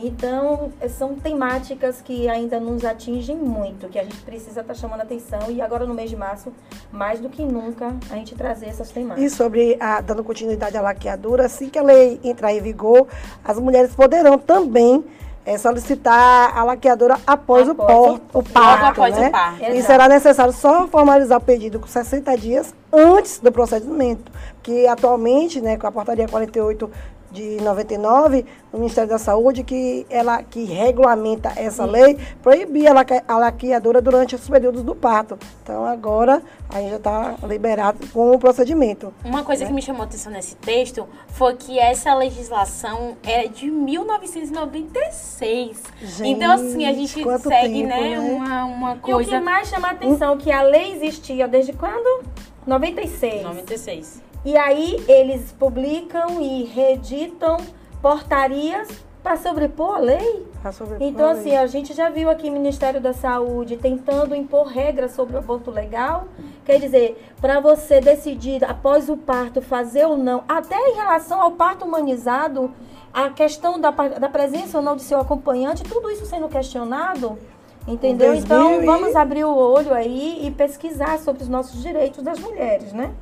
Então, 0.00 0.70
são 0.90 1.14
temáticas 1.16 2.00
que 2.00 2.28
ainda 2.28 2.60
nos 2.60 2.84
atingem 2.84 3.36
muito, 3.36 3.88
que 3.88 3.98
a 3.98 4.04
gente 4.04 4.20
precisa 4.22 4.60
estar 4.60 4.74
chamando 4.74 5.00
atenção. 5.00 5.50
E 5.50 5.60
agora, 5.60 5.84
no 5.84 5.94
mês 5.94 6.08
de 6.10 6.16
março, 6.16 6.52
mais 6.92 7.18
do 7.20 7.28
que 7.28 7.42
nunca, 7.44 7.94
a 8.10 8.14
gente 8.14 8.34
trazer 8.34 8.66
essas 8.66 8.90
temáticas. 8.90 9.32
E 9.32 9.34
sobre 9.34 9.76
a 9.80 10.00
dando 10.00 10.22
continuidade 10.22 10.76
à 10.76 10.80
laqueadura, 10.80 11.46
assim 11.46 11.68
que 11.68 11.78
a 11.78 11.82
lei 11.82 12.20
entrar 12.22 12.52
em 12.52 12.60
vigor, 12.60 13.06
as 13.44 13.58
mulheres 13.58 13.94
poderão 13.94 14.38
também 14.38 15.04
eh, 15.44 15.56
solicitar 15.58 16.56
a 16.56 16.62
laqueadora 16.62 17.18
após, 17.26 17.68
Após 17.68 17.68
o, 17.68 17.72
o- 18.14 18.18
por, 18.18 18.40
o 18.40 18.42
parto. 18.42 18.84
após 18.86 19.16
o 19.16 19.20
né? 19.20 19.30
parto. 19.30 19.62
E 19.62 19.66
Exato. 19.66 19.86
será 19.86 20.08
necessário 20.08 20.52
só 20.52 20.86
formalizar 20.88 21.38
o 21.38 21.40
pedido 21.40 21.80
com 21.80 21.86
60 21.86 22.36
dias 22.36 22.74
antes 22.92 23.38
do 23.40 23.50
procedimento. 23.50 24.30
Que 24.62 24.86
atualmente, 24.86 25.60
né, 25.60 25.76
com 25.78 25.86
a 25.86 25.92
portaria 25.92 26.28
48 26.28 26.90
de 27.30 27.60
99, 27.60 28.44
no 28.72 28.78
Ministério 28.78 29.10
da 29.10 29.18
Saúde, 29.18 29.62
que 29.62 30.06
ela 30.08 30.42
que 30.42 30.64
regulamenta 30.64 31.52
essa 31.56 31.84
lei, 31.84 32.16
proibia 32.42 32.90
a 32.90 32.94
laque- 32.94 33.22
a 33.28 33.38
laqueadora 33.38 34.00
durante 34.00 34.34
os 34.34 34.48
períodos 34.48 34.82
do 34.82 34.94
parto. 34.94 35.38
Então 35.62 35.84
agora 35.84 36.42
aí 36.70 36.88
já 36.88 36.96
está 36.96 37.34
liberado 37.46 37.98
com 38.12 38.32
o 38.32 38.38
procedimento. 38.38 39.12
Uma 39.24 39.42
coisa 39.44 39.66
que 39.66 39.72
me 39.72 39.82
chamou 39.82 40.02
a 40.02 40.04
atenção 40.06 40.32
nesse 40.32 40.56
texto 40.56 41.06
foi 41.28 41.54
que 41.54 41.78
essa 41.78 42.14
legislação 42.14 43.16
é 43.22 43.46
de 43.48 43.70
1996. 43.70 45.82
Gente, 46.02 46.30
então, 46.30 46.52
assim, 46.52 46.86
a 46.86 46.92
gente 46.92 47.12
segue, 47.12 47.82
tempo, 47.82 47.88
né, 47.88 48.10
né? 48.10 48.20
Uma, 48.20 48.64
uma 48.64 48.90
E 48.92 48.94
o 48.94 49.00
que 49.02 49.12
coisa. 49.12 49.40
mais 49.40 49.68
chama 49.68 49.88
a 49.88 49.90
atenção 49.92 50.34
é 50.34 50.36
que 50.36 50.52
a 50.52 50.62
lei 50.62 50.92
existia 50.92 51.48
desde 51.48 51.72
quando? 51.72 52.22
96. 52.66 53.42
96. 53.42 54.22
E 54.44 54.56
aí 54.56 55.02
eles 55.08 55.52
publicam 55.52 56.40
e 56.40 56.64
reeditam 56.64 57.56
portarias 58.00 58.88
para 59.22 59.36
sobrepor 59.36 59.96
a 59.96 59.98
lei. 59.98 60.46
Tá 60.62 60.72
sobre- 60.72 60.96
Então, 61.04 61.28
assim, 61.30 61.54
a 61.56 61.66
gente 61.66 61.92
já 61.92 62.08
viu 62.08 62.30
aqui 62.30 62.48
o 62.48 62.52
Ministério 62.52 63.00
da 63.00 63.12
Saúde 63.12 63.76
tentando 63.76 64.34
impor 64.34 64.66
regras 64.68 65.12
sobre 65.12 65.36
o 65.36 65.38
aborto 65.38 65.70
legal. 65.70 66.24
Quer 66.64 66.80
dizer, 66.80 67.30
para 67.40 67.60
você 67.60 68.00
decidir 68.00 68.64
após 68.64 69.08
o 69.08 69.16
parto 69.16 69.60
fazer 69.60 70.06
ou 70.06 70.16
não, 70.16 70.42
até 70.48 70.76
em 70.76 70.94
relação 70.94 71.40
ao 71.40 71.52
parto 71.52 71.84
humanizado, 71.84 72.70
a 73.12 73.30
questão 73.30 73.78
da, 73.78 73.90
da 73.90 74.28
presença 74.28 74.78
ou 74.78 74.84
não 74.84 74.96
de 74.96 75.02
seu 75.02 75.20
acompanhante, 75.20 75.82
tudo 75.82 76.10
isso 76.10 76.24
sendo 76.26 76.48
questionado. 76.48 77.38
Entendeu? 77.86 78.34
Então, 78.34 78.68
2000 78.72 78.86
vamos 78.86 79.16
abrir 79.16 79.44
o 79.44 79.54
olho 79.56 79.94
aí 79.94 80.46
e 80.46 80.50
pesquisar 80.50 81.18
sobre 81.18 81.42
os 81.42 81.48
nossos 81.48 81.82
direitos 81.82 82.22
das 82.22 82.38
mulheres, 82.38 82.92
né? 82.92 83.12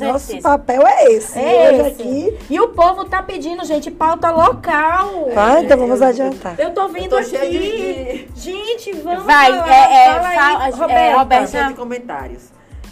Nosso 0.00 0.40
papel 0.40 0.86
é 0.86 1.04
esse. 1.12 1.38
É 1.38 1.70
Hoje 1.70 1.80
esse. 1.80 2.02
aqui. 2.02 2.38
E 2.50 2.60
o 2.60 2.68
povo 2.68 3.04
tá 3.04 3.22
pedindo, 3.22 3.64
gente, 3.64 3.90
pauta 3.90 4.30
local. 4.30 5.28
Ah, 5.36 5.60
então 5.62 5.78
vamos 5.78 6.00
adiantar. 6.02 6.58
Eu 6.58 6.72
tô 6.72 6.88
vendo 6.88 7.10
tô 7.10 7.16
aqui. 7.16 7.30
cheia 7.30 8.28
Gente, 8.34 8.92
vamos 8.94 9.24
Vai, 9.24 9.50
falar. 9.50 9.68
é, 9.68 9.94
é, 9.94 10.14
Fala 10.14 10.28
aí, 10.28 10.36
fala- 10.36 10.64
é, 10.64 10.70
Roberta. 11.12 11.18
Roberta. 11.18 11.64
De 11.68 11.74
comentários. 11.74 12.42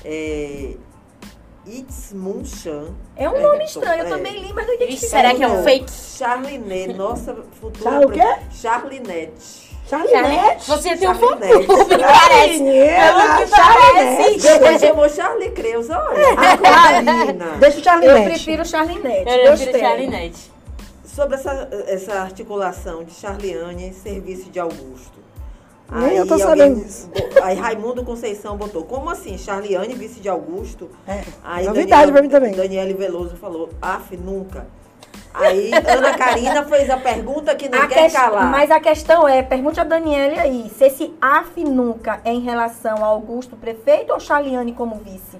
É, 0.04 0.70
Itzmunchan. 1.66 2.94
É 3.16 3.28
um 3.28 3.40
nome 3.42 3.64
estranho, 3.64 4.04
eu 4.04 4.08
também 4.08 4.40
li, 4.40 4.52
mas 4.54 4.66
não 4.66 4.74
identifiquei. 4.74 5.08
Será 5.08 5.34
que 5.34 5.42
é 5.44 5.48
um 5.48 5.62
fake? 5.62 5.90
Charlinet, 5.90 6.94
nossa 6.94 7.36
futura. 7.60 7.90
Char- 7.90 8.06
o 8.06 8.10
quê? 8.10 8.36
Charlinete. 8.50 9.67
Charlinete. 9.88 10.66
Você 10.66 10.96
tem 10.96 11.08
um 11.08 11.14
Charlinete. 11.14 11.66
fã-clube, 11.66 11.98
parece. 11.98 12.58
Pelo 12.58 13.36
que 13.36 13.50
parece. 13.50 14.38
Depois 14.52 14.80
chamou 14.80 15.08
Charlie 15.08 15.50
Creus, 15.50 15.88
olha. 15.90 16.28
Aquarina. 16.52 17.46
Deixa 17.60 17.76
o 17.76 17.80
Eu 17.80 17.84
Charlinete. 17.84 18.24
prefiro 18.30 18.64
Charlinete. 18.66 19.30
Eu 19.30 19.52
prefiro 19.56 19.78
Charlinete. 19.78 20.52
Sobre 21.04 21.34
essa, 21.36 21.68
essa 21.88 22.14
articulação 22.20 23.02
de 23.02 23.12
Charliane 23.12 23.90
e 23.90 23.94
serviço 23.94 24.50
de 24.50 24.60
Augusto. 24.60 25.18
Nem 25.90 26.16
eu 26.18 26.26
tô 26.26 26.38
sabendo 26.38 26.84
disso. 26.84 27.10
Aí 27.42 27.56
Raimundo 27.56 28.04
Conceição 28.04 28.58
botou, 28.58 28.84
como 28.84 29.08
assim? 29.08 29.38
Charliane, 29.38 29.94
vice 29.94 30.20
de 30.20 30.28
Augusto? 30.28 30.90
É, 31.06 31.22
Aí 31.42 31.66
novidade 31.66 32.12
pra 32.12 32.20
mim 32.20 32.28
também. 32.28 32.52
Daniele 32.52 32.92
Veloso 32.92 33.36
falou, 33.36 33.70
af, 33.80 34.14
nunca. 34.16 34.66
Aí 35.34 35.70
Ana 35.72 36.16
Karina 36.16 36.64
fez 36.64 36.90
a 36.90 36.96
pergunta 36.96 37.54
que 37.54 37.68
não 37.68 37.78
A 37.82 37.86
quer 37.86 38.04
ques- 38.04 38.12
calar. 38.12 38.50
Mas 38.50 38.70
a 38.70 38.80
questão 38.80 39.26
é, 39.28 39.42
pergunte 39.42 39.78
a 39.80 39.84
Daniele 39.84 40.38
aí, 40.38 40.70
se 40.76 40.84
esse 40.84 41.14
AF 41.20 41.62
nunca 41.64 42.20
é 42.24 42.32
em 42.32 42.40
relação 42.40 43.04
a 43.04 43.06
Augusto 43.06 43.56
prefeito 43.56 44.12
ou 44.12 44.18
Charliane 44.20 44.72
como 44.72 44.96
vice? 44.96 45.38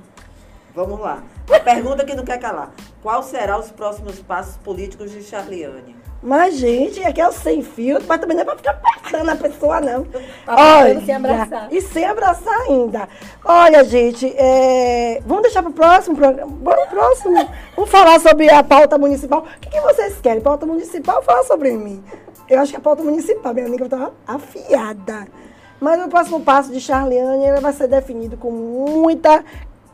Vamos 0.75 1.01
lá. 1.01 1.23
A 1.53 1.59
pergunta 1.61 2.05
que 2.05 2.15
não 2.15 2.25
quer 2.25 2.39
calar. 2.39 2.71
Qual 3.03 3.23
será 3.23 3.59
os 3.59 3.71
próximos 3.71 4.21
passos 4.21 4.57
políticos 4.59 5.11
de 5.11 5.23
Charliane? 5.23 5.97
Mas, 6.21 6.57
gente, 6.57 7.01
aqui 7.05 7.21
é 7.21 7.29
o 7.29 7.33
sem 7.33 7.63
fio, 7.63 7.99
mas 8.07 8.21
também 8.21 8.37
não 8.37 8.43
é 8.43 8.45
pra 8.45 8.57
ficar 8.57 8.73
apertando 8.73 9.29
a 9.29 9.37
pessoa, 9.37 9.81
não. 9.81 10.07
apertando 10.47 11.07
sem 11.07 11.15
abraçar. 11.15 11.69
E 11.71 11.81
sem 11.81 12.05
abraçar 12.05 12.61
ainda. 12.63 13.09
Olha, 13.45 13.85
gente, 13.85 14.27
é, 14.37 15.23
vamos 15.25 15.45
deixar 15.45 15.63
pro 15.63 15.73
próximo 15.73 16.17
programa. 16.17 16.51
Bora 16.51 16.87
pro 16.87 16.97
próximo. 16.97 17.49
Vamos 17.77 17.91
falar 17.91 18.19
sobre 18.19 18.51
a 18.51 18.65
pauta 18.65 18.99
municipal. 18.99 19.43
O 19.57 19.61
que, 19.61 19.71
que 19.71 19.81
vocês 19.81 20.21
querem? 20.21 20.41
Pauta 20.41 20.67
municipal 20.67 21.19
ou 21.19 21.23
falar 21.23 21.45
sobre 21.45 21.71
mim? 21.73 22.03
Eu 22.49 22.61
acho 22.61 22.73
que 22.73 22.79
a 22.79 22.81
pauta 22.81 23.03
municipal, 23.03 23.55
minha 23.55 23.67
amiga 23.67 23.85
estava 23.85 24.13
afiada. 24.27 25.29
Mas 25.81 26.05
o 26.05 26.09
próximo 26.09 26.41
passo 26.41 26.73
de 26.73 26.81
Charliane 26.81 27.45
ele 27.45 27.61
vai 27.61 27.73
ser 27.73 27.87
definido 27.87 28.37
com 28.37 28.51
muita 28.51 29.45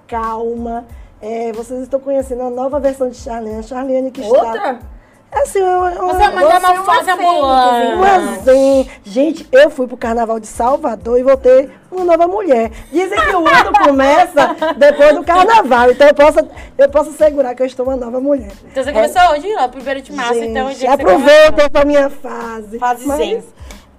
calma. 0.08 0.86
É, 1.20 1.52
vocês 1.52 1.82
estão 1.82 2.00
conhecendo 2.00 2.42
a 2.42 2.50
nova 2.50 2.80
versão 2.80 3.10
de 3.10 3.16
Charliane. 3.16 3.62
Charliane 3.62 4.10
que 4.10 4.22
está... 4.22 4.38
Outra? 4.38 4.93
É 5.34 5.40
assim, 5.40 5.60
uma, 5.60 5.90
uma, 5.90 6.14
Você 6.14 6.22
é 6.22 6.28
uma 6.28 6.40
Você 6.40 7.10
é 7.10 7.14
uma 7.14 7.28
ambulante. 7.28 7.94
uma 7.96 8.36
zen. 8.42 8.90
Gente, 9.02 9.48
eu 9.50 9.68
fui 9.68 9.86
pro 9.88 9.96
carnaval 9.96 10.38
de 10.38 10.46
Salvador 10.46 11.18
e 11.18 11.24
voltei 11.24 11.68
uma 11.90 12.04
nova 12.04 12.28
mulher. 12.28 12.70
Dizem 12.92 13.20
que 13.20 13.34
o 13.34 13.46
ano 13.46 13.72
começa 13.84 14.56
depois 14.76 15.14
do 15.16 15.24
carnaval. 15.24 15.90
Então 15.90 16.06
eu 16.06 16.14
posso, 16.14 16.38
eu 16.78 16.88
posso 16.88 17.10
assegurar 17.10 17.54
que 17.56 17.62
eu 17.62 17.66
estou 17.66 17.84
uma 17.84 17.96
nova 17.96 18.20
mulher. 18.20 18.52
Então 18.70 18.84
você 18.84 18.92
começou 18.92 19.22
hoje, 19.32 19.52
ó, 19.58 19.66
primeiro 19.68 20.02
de 20.02 20.12
março, 20.12 20.34
Gente, 20.34 20.46
então 20.50 20.66
o 20.66 20.74
dia 20.74 20.76
que 20.76 20.86
você 20.86 20.92
aproveita 21.02 21.62
essa 21.62 21.84
minha 21.84 22.10
fase. 22.10 22.78
Fase 22.78 23.06
Mas- 23.06 23.18
zen. 23.18 23.44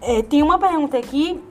É, 0.01 0.21
tem 0.21 0.41
uma 0.41 0.57
pergunta 0.59 0.97
aqui 0.97 1.41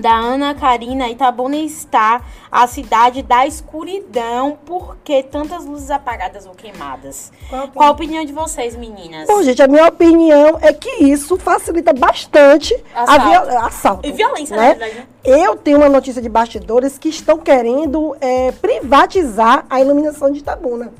da 0.00 0.12
Ana 0.14 0.54
Karina. 0.54 1.08
Itabuna 1.08 1.56
está 1.56 2.20
a 2.50 2.66
cidade 2.66 3.22
da 3.22 3.46
escuridão. 3.46 4.58
Por 4.64 4.96
que 5.04 5.22
tantas 5.22 5.64
luzes 5.64 5.90
apagadas 5.90 6.46
ou 6.46 6.54
queimadas? 6.54 7.32
Qual 7.48 7.62
a 7.64 7.68
Qual 7.68 7.88
a 7.88 7.90
opinião 7.92 8.24
de 8.24 8.32
vocês, 8.32 8.76
meninas? 8.76 9.26
Bom, 9.26 9.42
gente, 9.42 9.62
a 9.62 9.68
minha 9.68 9.86
opinião 9.86 10.58
é 10.60 10.72
que 10.72 11.04
isso 11.04 11.36
facilita 11.36 11.92
bastante 11.92 12.74
a 12.94 13.02
Assalto. 13.02 13.28
viol- 13.28 13.58
assalto. 13.66 14.08
E 14.08 14.12
violência, 14.12 14.56
né? 14.56 14.62
na 14.62 14.68
verdade. 14.74 14.94
né? 14.96 15.06
Eu 15.24 15.56
tenho 15.56 15.78
uma 15.78 15.88
notícia 15.88 16.20
de 16.20 16.28
bastidores 16.28 16.98
que 16.98 17.08
estão 17.08 17.38
querendo 17.38 18.14
é, 18.20 18.52
privatizar 18.52 19.64
a 19.70 19.80
iluminação 19.80 20.30
de 20.30 20.40
Itabuna 20.40 20.92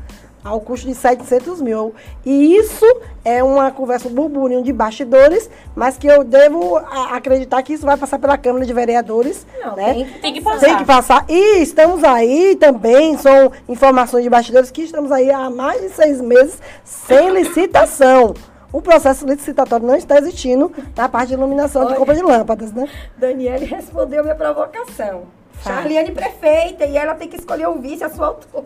ao 0.44 0.60
custo 0.60 0.86
de 0.86 0.94
700 0.94 1.60
mil. 1.62 1.94
E 2.24 2.54
isso 2.56 2.84
é 3.24 3.42
uma 3.42 3.70
conversa, 3.70 4.08
um 4.08 4.12
burburinho 4.12 4.62
de 4.62 4.72
bastidores, 4.72 5.48
mas 5.74 5.96
que 5.96 6.06
eu 6.06 6.22
devo 6.22 6.76
a- 6.76 7.16
acreditar 7.16 7.62
que 7.62 7.72
isso 7.72 7.86
vai 7.86 7.96
passar 7.96 8.18
pela 8.18 8.36
Câmara 8.36 8.66
de 8.66 8.72
Vereadores. 8.74 9.46
Não, 9.64 9.74
né? 9.74 9.94
tem 9.94 10.04
que 10.04 10.18
Tem 10.20 10.34
que 10.34 10.40
passar. 10.42 10.60
Tem 10.60 10.76
que 10.76 10.84
passar. 10.84 11.24
E 11.28 11.62
estamos 11.62 12.04
aí 12.04 12.56
também, 12.56 13.16
são 13.16 13.50
informações 13.68 14.22
de 14.22 14.28
bastidores, 14.28 14.70
que 14.70 14.82
estamos 14.82 15.10
aí 15.10 15.30
há 15.30 15.48
mais 15.48 15.80
de 15.80 15.88
seis 15.88 16.20
meses 16.20 16.60
sem 16.84 17.30
licitação. 17.30 18.34
O 18.70 18.82
processo 18.82 19.24
licitatório 19.24 19.86
não 19.86 19.94
está 19.94 20.18
existindo 20.18 20.70
na 20.96 21.08
parte 21.08 21.28
de 21.28 21.34
iluminação 21.34 21.82
de 21.82 21.88
Olha. 21.90 21.96
compra 21.96 22.14
de 22.16 22.22
lâmpadas, 22.22 22.72
né? 22.72 22.88
Daniele 23.16 23.64
respondeu 23.64 24.22
minha 24.22 24.34
provocação. 24.34 25.22
Charliane 25.62 26.10
prefeita 26.10 26.84
e 26.84 26.96
ela 26.96 27.14
tem 27.14 27.28
que 27.28 27.36
escolher 27.36 27.68
um 27.68 27.80
vice 27.80 28.02
à 28.04 28.10
sua 28.10 28.26
altura. 28.26 28.64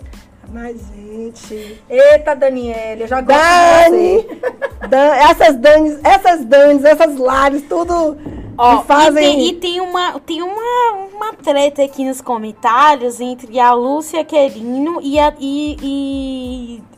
Mas, 0.53 0.81
gente. 0.95 1.81
Eita, 1.91 2.35
Daniele, 2.35 3.03
eu 3.03 3.09
já 3.09 3.21
gosto 3.21 3.39
Dani! 3.39 4.23
de 4.23 4.29
você. 4.29 4.89
Dan- 4.89 5.15
essas 5.15 5.57
Danes, 5.57 5.99
essas 6.03 6.45
Danes, 6.45 6.85
essas 6.85 7.17
Lares, 7.19 7.63
tudo 7.69 8.17
Ó, 8.57 8.79
que 8.79 8.87
fazem. 8.87 9.25
e, 9.25 9.37
tem, 9.37 9.49
e 9.49 9.53
tem 9.55 9.81
uma, 9.81 10.21
tem 10.21 10.43
uma, 10.43 10.93
uma 11.15 11.35
treta 11.35 11.83
aqui 11.85 12.05
nos 12.05 12.21
comentários 12.23 13.21
entre 13.21 13.61
a 13.61 13.73
Lúcia 13.75 14.25
Querino 14.25 15.01
e 15.03 15.19
a 15.19 15.35
e, 15.39 15.77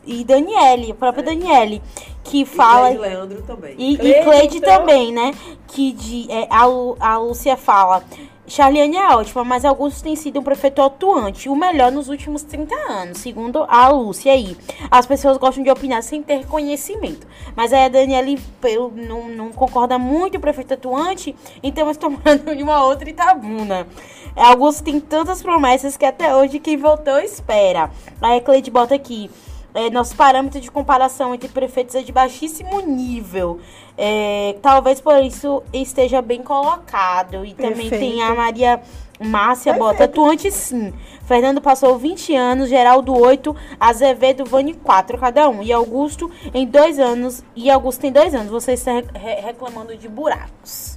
e, 0.06 0.20
e 0.20 0.24
Daniele, 0.24 0.92
a 0.92 0.94
própria 0.94 1.24
Daniele, 1.24 1.82
que 2.22 2.44
fala. 2.44 2.92
E 2.92 2.96
Cleide 2.96 3.14
Leandro 3.14 3.42
também. 3.42 3.74
E, 3.76 3.94
e 3.94 3.98
Cleide, 3.98 4.24
Cleide 4.24 4.56
então. 4.58 4.78
também, 4.78 5.12
né? 5.12 5.32
Que 5.66 5.92
de, 5.92 6.30
é, 6.30 6.46
a, 6.50 6.66
Lu- 6.66 6.96
a 7.00 7.18
Lúcia 7.18 7.56
fala. 7.56 8.04
Charliane 8.50 8.96
é 8.96 9.14
ótima, 9.14 9.44
mas 9.44 9.64
Augusto 9.64 10.02
tem 10.02 10.16
sido 10.16 10.40
um 10.40 10.42
prefeito 10.42 10.82
atuante, 10.82 11.48
o 11.48 11.54
melhor 11.54 11.92
nos 11.92 12.08
últimos 12.08 12.42
30 12.42 12.74
anos, 12.74 13.18
segundo 13.18 13.64
a 13.68 13.86
Lúcia 13.88 14.32
aí. 14.32 14.56
As 14.90 15.06
pessoas 15.06 15.36
gostam 15.36 15.62
de 15.62 15.70
opinar 15.70 16.02
sem 16.02 16.20
ter 16.20 16.44
conhecimento. 16.46 17.28
Mas 17.54 17.72
aí 17.72 17.84
a 17.84 17.88
Daniele 17.88 18.40
pelo- 18.60 18.90
não, 18.90 19.28
não 19.28 19.52
concorda 19.52 19.96
muito 20.00 20.32
com 20.32 20.38
o 20.38 20.40
prefeito 20.40 20.74
atuante, 20.74 21.34
então 21.62 21.84
eu 21.84 21.92
estou 21.92 22.10
falando 22.18 22.56
de 22.56 22.62
uma 22.64 22.84
outra 22.84 23.08
Itabuna. 23.08 23.86
Augusto 24.34 24.82
tem 24.82 24.98
tantas 24.98 25.40
promessas 25.40 25.96
que 25.96 26.04
até 26.04 26.34
hoje 26.34 26.58
quem 26.58 26.76
voltou 26.76 27.20
espera. 27.20 27.88
Aí 28.20 28.38
a 28.38 28.40
Cleide 28.40 28.68
bota 28.68 28.96
aqui. 28.96 29.30
É, 29.72 29.88
nosso 29.88 30.16
parâmetro 30.16 30.60
de 30.60 30.68
comparação 30.68 31.32
entre 31.32 31.48
prefeitos 31.48 31.94
é 31.94 32.02
de 32.02 32.10
baixíssimo 32.10 32.80
nível. 32.80 33.60
É, 34.02 34.56
talvez 34.62 34.98
por 34.98 35.22
isso 35.22 35.62
esteja 35.74 36.22
bem 36.22 36.42
colocado. 36.42 37.44
E 37.44 37.52
também 37.52 37.90
Perfeito. 37.90 37.98
tem 38.00 38.22
a 38.22 38.34
Maria 38.34 38.80
Márcia 39.22 39.74
bota 39.74 39.98
Perfeito. 39.98 40.20
atuante 40.22 40.50
sim. 40.50 40.94
Fernando 41.26 41.60
passou 41.60 41.98
20 41.98 42.34
anos, 42.34 42.70
Geraldo 42.70 43.14
8, 43.14 43.54
Azevedo, 43.78 44.46
Vani 44.46 44.72
4 44.72 45.18
cada 45.18 45.46
um. 45.50 45.62
E 45.62 45.70
Augusto 45.70 46.30
em 46.54 46.66
dois 46.66 46.98
anos. 46.98 47.44
E 47.54 47.70
Augusto 47.70 48.00
tem 48.00 48.10
dois 48.10 48.34
anos. 48.34 48.50
Você 48.50 48.72
está 48.72 48.92
re- 48.92 49.04
re- 49.14 49.40
reclamando 49.42 49.94
de 49.94 50.08
buracos. 50.08 50.96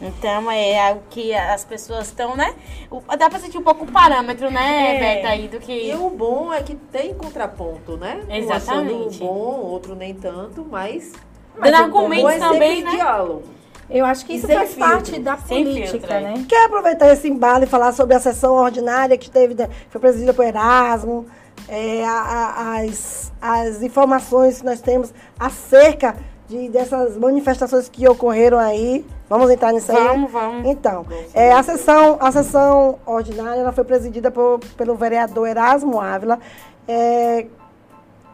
Então 0.00 0.50
é 0.50 0.88
algo 0.88 1.02
que 1.10 1.32
as 1.32 1.64
pessoas 1.64 2.08
estão, 2.08 2.34
né? 2.34 2.52
O- 2.90 3.00
Dá 3.16 3.30
pra 3.30 3.38
sentir 3.38 3.56
um 3.58 3.62
pouco 3.62 3.84
o 3.84 3.92
parâmetro, 3.92 4.50
né, 4.50 4.96
É. 4.96 4.98
Berta, 4.98 5.28
aí 5.28 5.46
do 5.46 5.60
que. 5.60 5.72
E 5.72 5.94
o 5.94 6.10
bom 6.10 6.52
é 6.52 6.60
que 6.60 6.74
tem 6.74 7.14
contraponto, 7.14 7.96
né? 7.96 8.20
Um 8.28 8.34
Exatamente. 8.34 8.94
achando 8.94 9.18
bom, 9.20 9.60
outro 9.60 9.94
nem 9.94 10.12
tanto, 10.12 10.66
mas. 10.68 11.12
Dando 11.54 11.60
mas 11.60 11.72
o 11.72 11.76
argumentos 11.82 12.30
é 12.32 12.38
também, 12.38 12.82
né? 12.82 12.90
diálogo. 12.92 13.42
Eu 13.90 14.06
acho 14.06 14.24
que 14.24 14.34
isso 14.34 14.46
faz 14.48 14.72
filtro. 14.74 14.90
parte 14.90 15.20
da 15.20 15.36
política, 15.36 15.86
filtro, 15.88 16.12
é. 16.12 16.20
né? 16.20 16.46
Quer 16.48 16.64
aproveitar 16.66 17.12
esse 17.12 17.28
embalo 17.28 17.64
e 17.64 17.66
falar 17.66 17.92
sobre 17.92 18.14
a 18.14 18.20
sessão 18.20 18.54
ordinária 18.54 19.18
que 19.18 19.30
teve, 19.30 19.54
né, 19.54 19.68
foi 19.90 20.00
presidida 20.00 20.32
por 20.32 20.44
Erasmo, 20.46 21.26
é, 21.68 22.02
a- 22.04 22.10
a- 22.10 22.80
as, 22.80 23.30
as 23.40 23.82
informações 23.82 24.60
que 24.60 24.64
nós 24.64 24.80
temos 24.80 25.12
acerca 25.38 26.16
de, 26.48 26.70
dessas 26.70 27.18
manifestações 27.18 27.88
que 27.88 28.08
ocorreram 28.08 28.58
aí. 28.58 29.04
Vamos 29.28 29.50
entrar 29.50 29.72
nisso 29.72 29.92
aí? 29.92 30.02
Vamos, 30.08 30.30
vamos. 30.32 30.66
Então, 30.70 31.04
é, 31.34 31.52
a, 31.52 31.62
sessão, 31.62 32.16
a 32.20 32.32
sessão 32.32 32.98
ordinária 33.04 33.60
ela 33.60 33.72
foi 33.72 33.84
presidida 33.84 34.30
por- 34.30 34.58
pelo 34.76 34.94
vereador 34.94 35.46
Erasmo 35.46 36.00
Ávila. 36.00 36.38
É, 36.88 37.46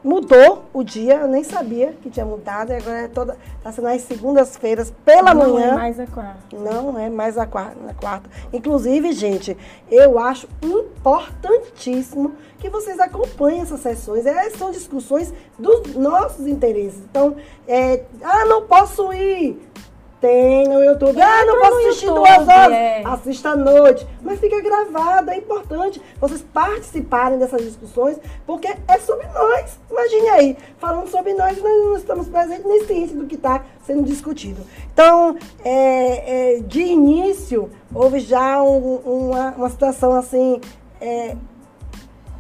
mudou 0.08 0.64
o 0.72 0.82
dia, 0.82 1.16
eu 1.16 1.28
nem 1.28 1.44
sabia 1.44 1.94
que 2.02 2.08
tinha 2.08 2.24
mudado, 2.24 2.72
e 2.72 2.76
agora 2.76 3.00
é 3.00 3.08
toda. 3.08 3.36
Está 3.58 3.70
sendo 3.70 3.88
às 3.88 4.00
segundas-feiras 4.02 4.90
pela 5.04 5.34
Não 5.34 5.52
manhã. 5.52 5.72
é 5.72 5.74
mais 5.74 6.00
a 6.00 6.06
quarta. 6.06 6.56
Não 6.56 6.98
é 6.98 7.10
mais 7.10 7.36
a 7.36 7.44
quarta, 7.44 7.76
na 7.84 7.92
quarta. 7.92 8.30
Inclusive, 8.50 9.12
gente, 9.12 9.54
eu 9.90 10.18
acho 10.18 10.48
importantíssimo 10.62 12.32
que 12.58 12.70
vocês 12.70 12.98
acompanhem 12.98 13.60
essas 13.60 13.80
sessões. 13.80 14.24
Elas 14.24 14.54
são 14.54 14.70
discussões 14.70 15.32
dos 15.58 15.94
nossos 15.94 16.46
interesses. 16.46 17.02
Então, 17.10 17.36
é, 17.66 18.02
ah, 18.22 18.46
não 18.46 18.62
posso 18.66 19.12
ir. 19.12 19.60
Tem 20.20 20.66
no 20.66 20.82
YouTube. 20.82 21.20
Ah, 21.20 21.44
não 21.44 21.60
posso 21.60 21.76
assistir 21.78 22.06
YouTube, 22.06 22.26
duas 22.28 22.48
horas. 22.48 22.72
é. 22.72 23.02
Assista 23.04 23.50
à 23.50 23.56
noite. 23.56 24.04
Mas 24.20 24.40
fica 24.40 24.60
gravado, 24.60 25.30
é 25.30 25.36
importante 25.36 26.02
vocês 26.20 26.44
participarem 26.52 27.38
dessas 27.38 27.62
discussões, 27.62 28.18
porque 28.44 28.66
é 28.66 28.98
sobre 28.98 29.26
nós. 29.28 29.78
Imagine 29.88 30.28
aí, 30.30 30.56
falando 30.78 31.08
sobre 31.08 31.34
nós, 31.34 31.56
nós 31.62 31.62
não 31.84 31.96
estamos 31.96 32.26
presentes 32.28 32.64
nem 32.66 32.84
cientes 32.84 33.14
do 33.14 33.26
que 33.26 33.36
está 33.36 33.62
sendo 33.86 34.02
discutido. 34.02 34.60
Então, 34.92 35.36
é, 35.64 36.56
é, 36.56 36.60
de 36.62 36.80
início, 36.82 37.70
houve 37.94 38.18
já 38.18 38.60
um- 38.60 38.96
uma, 39.04 39.50
uma 39.52 39.70
situação 39.70 40.12
assim. 40.14 40.60
é, 41.00 41.36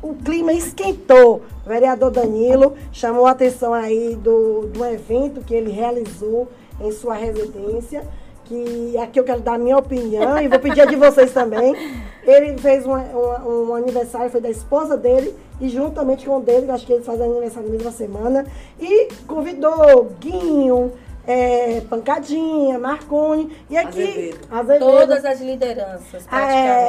o 0.02 0.14
clima 0.14 0.52
esquentou. 0.52 1.42
O 1.64 1.68
vereador 1.68 2.10
Danilo 2.10 2.74
chamou 2.92 3.26
a 3.26 3.32
atenção 3.32 3.74
aí 3.74 4.14
do, 4.16 4.66
do 4.68 4.84
evento 4.84 5.40
que 5.40 5.52
ele 5.54 5.70
realizou 5.72 6.48
em 6.80 6.92
sua 6.92 7.14
residência. 7.14 8.02
Que 8.44 8.96
aqui 8.96 9.20
eu 9.20 9.24
quero 9.24 9.40
dar 9.40 9.56
a 9.56 9.58
minha 9.58 9.76
opinião 9.76 10.40
e 10.40 10.48
vou 10.48 10.58
pedir 10.58 10.80
a 10.80 10.86
de 10.86 10.96
vocês 10.96 11.32
também. 11.32 11.76
Ele 12.24 12.56
fez 12.56 12.86
um, 12.86 13.74
aniversário, 13.74 14.30
foi 14.30 14.40
da 14.40 14.48
esposa 14.48 14.96
dele, 14.96 15.34
e 15.60 15.68
juntamente 15.68 16.24
com 16.24 16.38
o 16.38 16.40
dele, 16.40 16.70
acho 16.70 16.86
que 16.86 16.94
eles 16.94 17.04
fazem 17.04 17.30
aniversário 17.30 17.68
na 17.68 17.74
mesma 17.74 17.90
semana, 17.90 18.46
e 18.80 19.08
convidou 19.26 20.10
Guinho, 20.18 20.92
é, 21.28 21.82
Pancadinha, 21.82 22.78
Marconi, 22.78 23.54
e 23.68 23.76
aqui. 23.76 24.00
Azevedo. 24.00 24.48
Azevedo. 24.50 24.86
Todas 24.86 25.24
as 25.26 25.40
lideranças, 25.42 26.26
praticamente. 26.26 26.32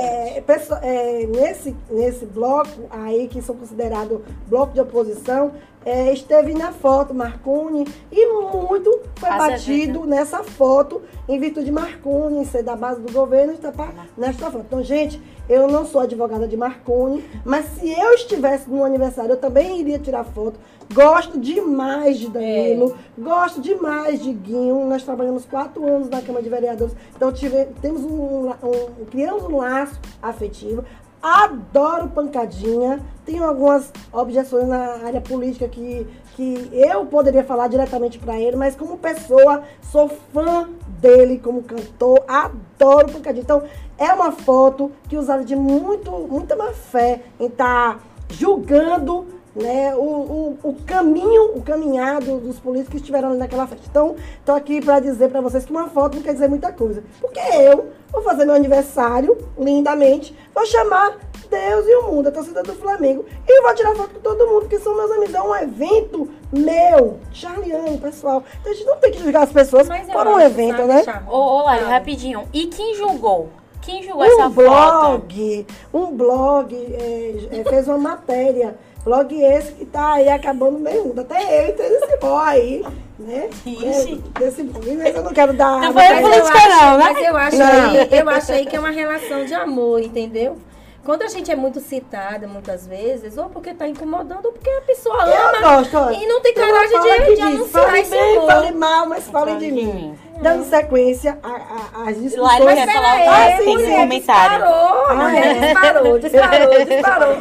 É, 0.07 0.43
é, 0.81 1.25
nesse, 1.27 1.75
nesse 1.91 2.25
bloco 2.25 2.87
aí, 2.89 3.27
que 3.27 3.41
são 3.41 3.53
considerados 3.53 4.21
bloco 4.47 4.71
de 4.71 4.79
oposição, 4.79 5.51
é, 5.85 6.13
esteve 6.13 6.53
na 6.53 6.71
foto 6.71 7.13
Marconi 7.13 7.85
e 8.11 8.25
muito 8.27 9.01
foi 9.15 9.29
Azevedo. 9.29 9.51
batido 9.51 10.05
nessa 10.05 10.43
foto 10.43 11.01
em 11.27 11.39
virtude 11.39 11.65
de 11.65 11.71
Marconi 11.71 12.45
ser 12.45 12.63
da 12.63 12.75
base 12.75 13.01
do 13.01 13.11
governo 13.11 13.53
está 13.53 13.73
nesta 14.17 14.51
foto. 14.51 14.65
Então, 14.67 14.83
gente, 14.83 15.21
eu 15.49 15.67
não 15.67 15.85
sou 15.85 16.01
advogada 16.01 16.47
de 16.47 16.55
Marconi, 16.55 17.23
mas 17.43 17.65
se 17.65 17.91
eu 17.91 18.13
estivesse 18.13 18.69
no 18.69 18.83
aniversário, 18.83 19.31
eu 19.31 19.37
também 19.37 19.79
iria 19.79 19.99
tirar 19.99 20.23
foto. 20.23 20.59
Gosto 20.93 21.39
demais 21.39 22.17
de 22.17 22.29
Danilo, 22.29 22.95
gosto 23.17 23.61
demais 23.61 24.23
de 24.23 24.33
Guinho. 24.33 24.85
Nós 24.85 25.03
trabalhamos 25.03 25.45
quatro 25.45 25.85
anos 25.87 26.09
na 26.09 26.19
Câmara 26.21 26.43
de 26.43 26.49
Vereadores, 26.49 26.95
então 27.15 27.31
tive, 27.31 27.65
temos 27.79 28.01
um, 28.03 28.49
um- 28.49 29.05
criamos 29.09 29.43
um 29.43 29.57
laço 29.57 29.99
afetivo. 30.21 30.83
Adoro 31.21 32.07
pancadinha. 32.07 32.99
Tenho 33.25 33.43
algumas 33.43 33.91
objeções 34.11 34.67
na 34.67 35.05
área 35.05 35.19
política 35.21 35.67
que, 35.67 36.07
que 36.35 36.69
eu 36.71 37.05
poderia 37.05 37.43
falar 37.43 37.67
diretamente 37.67 38.17
para 38.17 38.39
ele, 38.39 38.55
mas 38.55 38.73
como 38.75 38.97
pessoa, 38.97 39.63
sou 39.91 40.07
fã 40.33 40.69
dele 40.99 41.37
como 41.37 41.61
cantor. 41.61 42.23
Adoro 42.25 43.11
pancadinha. 43.11 43.43
Então, 43.43 43.61
é 43.97 44.11
uma 44.13 44.31
foto 44.31 44.91
que 45.09 45.17
usaram 45.17 45.43
de 45.43 45.55
muito, 45.57 46.09
muita 46.09 46.55
má 46.55 46.71
fé 46.71 47.21
em 47.39 47.47
estar 47.47 47.99
julgando 48.29 49.27
né, 49.55 49.95
o, 49.95 49.99
o, 50.01 50.57
o 50.63 50.73
caminho, 50.85 51.55
o 51.55 51.61
caminhado 51.61 52.37
dos 52.37 52.59
políticos 52.59 52.91
que 52.91 52.97
estiveram 52.97 53.29
ali 53.29 53.37
naquela 53.37 53.67
festa. 53.67 53.85
Então, 53.89 54.15
estou 54.39 54.55
aqui 54.55 54.81
para 54.81 54.99
dizer 54.99 55.29
para 55.29 55.41
vocês 55.41 55.65
que 55.65 55.71
uma 55.71 55.89
foto 55.89 56.15
não 56.15 56.23
quer 56.23 56.33
dizer 56.33 56.47
muita 56.47 56.71
coisa. 56.71 57.03
Porque 57.19 57.39
eu 57.39 57.89
vou 58.11 58.21
fazer 58.21 58.45
meu 58.45 58.55
aniversário 58.55 59.37
lindamente, 59.57 60.35
vou 60.53 60.65
chamar 60.65 61.17
Deus 61.49 61.85
e 61.87 61.95
o 61.95 62.03
mundo, 62.03 62.27
a 62.27 62.31
torcida 62.31 62.61
do 62.61 62.75
Flamengo, 62.75 63.25
e 63.47 63.61
vou 63.61 63.73
tirar 63.73 63.95
foto 63.95 64.13
com 64.13 64.19
todo 64.19 64.47
mundo, 64.47 64.67
que 64.67 64.77
são 64.79 64.95
meus 64.95 65.11
amigos. 65.11 65.33
É 65.33 65.41
um 65.41 65.55
evento 65.55 66.29
meu, 66.51 67.19
Charliane, 67.31 67.97
pessoal. 67.97 68.43
Então 68.59 68.71
a 68.71 68.75
gente 68.75 68.85
não 68.85 68.97
tem 68.97 69.11
que 69.11 69.19
julgar 69.19 69.43
as 69.43 69.51
pessoas 69.51 69.87
Mas 69.87 70.07
por 70.07 70.27
um 70.27 70.39
evento, 70.39 70.77
sabe, 70.77 70.87
né? 70.87 71.23
Ô, 71.27 71.37
ô 71.37 71.63
Lari, 71.63 71.85
rapidinho. 71.85 72.47
E 72.53 72.67
quem 72.67 72.95
julgou? 72.95 73.49
Quem 73.81 74.03
julgou 74.03 74.23
essa 74.23 74.47
Um 74.47 74.53
foto? 74.53 74.53
blog, 74.53 75.67
um 75.93 76.15
blog 76.15 76.75
é, 76.75 77.59
é, 77.59 77.63
fez 77.63 77.87
uma 77.87 77.97
matéria. 77.97 78.77
Blog 79.03 79.33
esse 79.41 79.71
que 79.73 79.85
tá 79.85 80.13
aí 80.13 80.29
acabando 80.29 80.77
meio. 80.77 81.13
Até 81.19 81.65
eu 81.65 81.69
entrei 81.69 81.89
nesse 81.89 82.17
boy 82.17 82.41
aí, 82.43 82.85
né? 83.17 83.49
Ixi. 83.65 84.21
É, 84.35 84.39
desse 84.39 84.63
blog, 84.63 84.95
mas 84.97 85.15
eu 85.15 85.23
não 85.23 85.33
quero 85.33 85.53
dar. 85.53 85.79
Não 85.81 85.93
foi 85.93 86.03
política 86.21 86.69
não, 86.69 86.97
né? 86.97 87.09
Mas 87.13 87.25
eu 87.27 87.37
acho, 87.37 87.57
Não. 87.57 87.65
aí, 87.91 88.07
eu 88.11 88.29
acho 88.29 88.51
aí 88.51 88.65
que 88.65 88.75
é 88.75 88.79
uma 88.79 88.89
relação 88.91 89.45
de 89.45 89.53
amor, 89.53 90.01
entendeu? 90.01 90.57
Quando 91.05 91.23
a 91.23 91.27
gente 91.27 91.49
é 91.49 91.55
muito 91.55 91.79
citada, 91.79 92.45
muitas 92.45 92.85
vezes, 92.85 93.35
ou 93.37 93.45
porque 93.49 93.73
tá 93.73 93.87
incomodando, 93.87 94.45
ou 94.45 94.51
porque 94.51 94.69
a 94.69 94.81
pessoa 94.81 95.15
Eu 95.25 95.47
ama 95.47 95.77
gosto, 95.77 96.11
e 96.13 96.27
não 96.27 96.41
tem 96.41 96.53
coragem 96.53 96.99
de, 96.99 97.25
de 97.25 97.35
diz, 97.35 97.43
anunciar 97.45 97.85
Fale 97.85 97.99
esse 98.01 98.11
bem, 98.11 98.37
amor. 98.37 98.47
fale 98.51 98.71
mal, 98.73 99.05
mas 99.07 99.27
falem 99.27 99.57
de 99.57 99.65
de 99.67 99.71
mim. 99.71 99.85
mim. 99.93 100.15
Dando 100.41 100.63
sequência 100.63 101.37
a- 101.43 101.47
a- 101.49 102.09
às 102.09 102.19
discussões. 102.21 102.57
quer 102.57 102.85
Mas 102.85 102.93
falar 102.93 103.15
peraí, 103.17 103.27
ah, 103.27 103.57
sim, 103.57 103.65
tem 103.65 103.77
um 103.77 103.95
comentário. 104.01 104.65
Disparou, 104.65 105.05
Ah, 105.09 105.35
é. 105.35 105.59
disparou, 105.59 106.19
disparou, 106.19 106.85
disparou. 106.85 107.35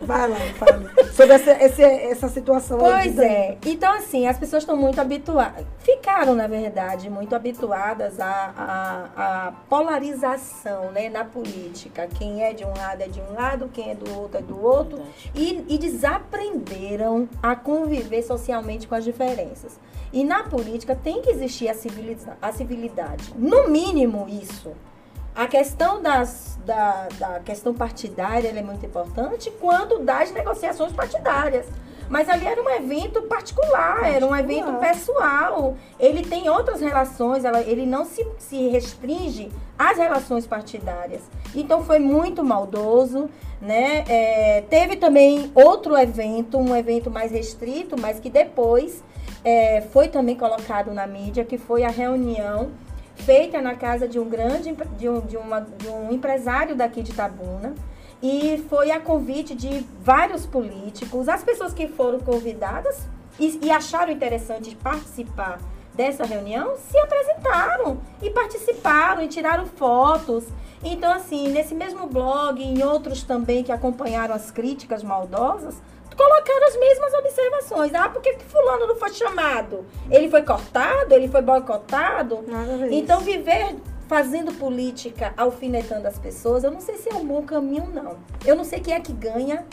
Vai 0.02 0.28
lá, 0.28 0.36
fala. 0.58 0.90
Sobre 1.12 1.34
essa, 1.34 1.50
essa, 1.52 1.82
essa 1.82 2.28
situação. 2.28 2.78
Pois 2.78 3.18
é. 3.18 3.56
Então, 3.64 3.92
assim, 3.94 4.26
as 4.26 4.38
pessoas 4.38 4.62
estão 4.62 4.76
muito 4.76 5.00
habituadas. 5.00 5.64
Ficaram, 5.78 6.34
na 6.34 6.46
verdade, 6.46 7.08
muito 7.08 7.34
habituadas 7.34 8.18
à, 8.20 8.52
à, 9.16 9.46
à 9.48 9.52
polarização 9.68 10.90
né, 10.92 11.08
na 11.08 11.24
política. 11.24 12.08
Quem 12.18 12.42
é 12.42 12.52
de 12.52 12.64
um 12.64 12.72
lado 12.76 13.02
é 13.02 13.08
de 13.08 13.20
um 13.20 13.34
lado, 13.34 13.70
quem 13.72 13.90
é 13.90 13.94
do 13.94 14.18
outro 14.18 14.38
é 14.38 14.42
do 14.42 14.64
outro. 14.64 15.00
E, 15.34 15.64
e 15.68 15.78
desaprenderam 15.78 17.28
a 17.42 17.54
conviver 17.54 18.22
socialmente 18.22 18.86
com 18.88 18.94
as 18.94 19.04
diferenças. 19.04 19.78
E 20.12 20.24
na 20.24 20.42
política 20.44 20.94
tem 20.94 21.22
que 21.22 21.30
existir 21.30 21.68
a, 21.68 21.74
civiliza- 21.74 22.36
a 22.42 22.52
civilidade. 22.52 23.32
No 23.36 23.68
mínimo, 23.68 24.26
isso. 24.28 24.72
A 25.34 25.46
questão 25.46 26.02
das, 26.02 26.58
da, 26.66 27.08
da 27.18 27.40
questão 27.40 27.72
partidária 27.72 28.48
é 28.48 28.62
muito 28.62 28.84
importante 28.84 29.50
quando 29.60 30.00
das 30.00 30.32
negociações 30.32 30.92
partidárias. 30.92 31.66
Mas 32.08 32.28
ali 32.28 32.44
era 32.44 32.60
um 32.60 32.68
evento 32.68 33.22
particular, 33.22 34.02
era 34.12 34.26
um 34.26 34.34
evento 34.34 34.72
pessoal. 34.80 35.76
Ele 35.96 36.24
tem 36.24 36.48
outras 36.50 36.80
relações, 36.80 37.44
ela- 37.44 37.60
ele 37.62 37.86
não 37.86 38.04
se, 38.04 38.26
se 38.36 38.66
restringe 38.68 39.48
às 39.78 39.96
relações 39.96 40.44
partidárias. 40.44 41.22
Então 41.54 41.84
foi 41.84 42.00
muito 42.00 42.42
maldoso, 42.42 43.30
né? 43.62 44.04
É, 44.08 44.62
teve 44.68 44.96
também 44.96 45.52
outro 45.54 45.96
evento, 45.96 46.58
um 46.58 46.74
evento 46.74 47.08
mais 47.12 47.30
restrito, 47.30 47.94
mas 47.96 48.18
que 48.18 48.28
depois 48.28 49.04
é, 49.44 49.80
foi 49.80 50.08
também 50.08 50.36
colocado 50.36 50.92
na 50.92 51.06
mídia, 51.06 51.44
que 51.44 51.58
foi 51.58 51.84
a 51.84 51.88
reunião 51.88 52.70
feita 53.16 53.60
na 53.60 53.74
casa 53.74 54.08
de 54.08 54.18
um 54.18 54.28
grande 54.28 54.74
de 54.96 55.08
um, 55.08 55.20
de 55.20 55.36
uma, 55.36 55.60
de 55.60 55.88
um 55.88 56.10
empresário 56.12 56.74
daqui 56.74 57.02
de 57.02 57.12
Tabuna 57.12 57.74
e 58.22 58.64
foi 58.68 58.90
a 58.90 59.00
convite 59.00 59.54
de 59.54 59.84
vários 60.02 60.44
políticos, 60.46 61.28
as 61.28 61.42
pessoas 61.42 61.72
que 61.72 61.88
foram 61.88 62.20
convidadas 62.20 63.06
e, 63.38 63.58
e 63.62 63.70
acharam 63.70 64.12
interessante 64.12 64.76
participar 64.76 65.58
dessa 65.94 66.24
reunião 66.24 66.76
se 66.76 66.98
apresentaram 66.98 67.98
e 68.22 68.30
participaram 68.30 69.22
e 69.22 69.28
tiraram 69.28 69.66
fotos. 69.66 70.44
Então, 70.82 71.12
assim, 71.12 71.48
nesse 71.48 71.74
mesmo 71.74 72.06
blog 72.06 72.60
e 72.60 72.64
em 72.64 72.82
outros 72.82 73.22
também 73.22 73.62
que 73.62 73.72
acompanharam 73.72 74.34
as 74.34 74.50
críticas 74.50 75.02
maldosas, 75.02 75.76
colocaram 76.16 76.66
as 76.66 76.76
mesmas 76.78 77.14
observações. 77.14 77.94
Ah, 77.94 78.08
por 78.08 78.20
que, 78.22 78.34
que 78.34 78.44
fulano 78.44 78.86
não 78.86 78.96
foi 78.96 79.10
chamado? 79.12 79.84
Ele 80.10 80.28
foi 80.28 80.42
cortado? 80.42 81.14
Ele 81.14 81.28
foi 81.28 81.42
boicotado? 81.42 82.44
Então, 82.90 83.20
viver 83.20 83.76
fazendo 84.08 84.52
política, 84.52 85.32
alfinetando 85.36 86.08
as 86.08 86.18
pessoas, 86.18 86.64
eu 86.64 86.70
não 86.70 86.80
sei 86.80 86.96
se 86.96 87.08
é 87.08 87.14
um 87.14 87.24
bom 87.24 87.42
caminho, 87.42 87.88
não. 87.94 88.16
Eu 88.44 88.56
não 88.56 88.64
sei 88.64 88.80
quem 88.80 88.92
é 88.92 88.98
que 88.98 89.12
ganha, 89.12 89.64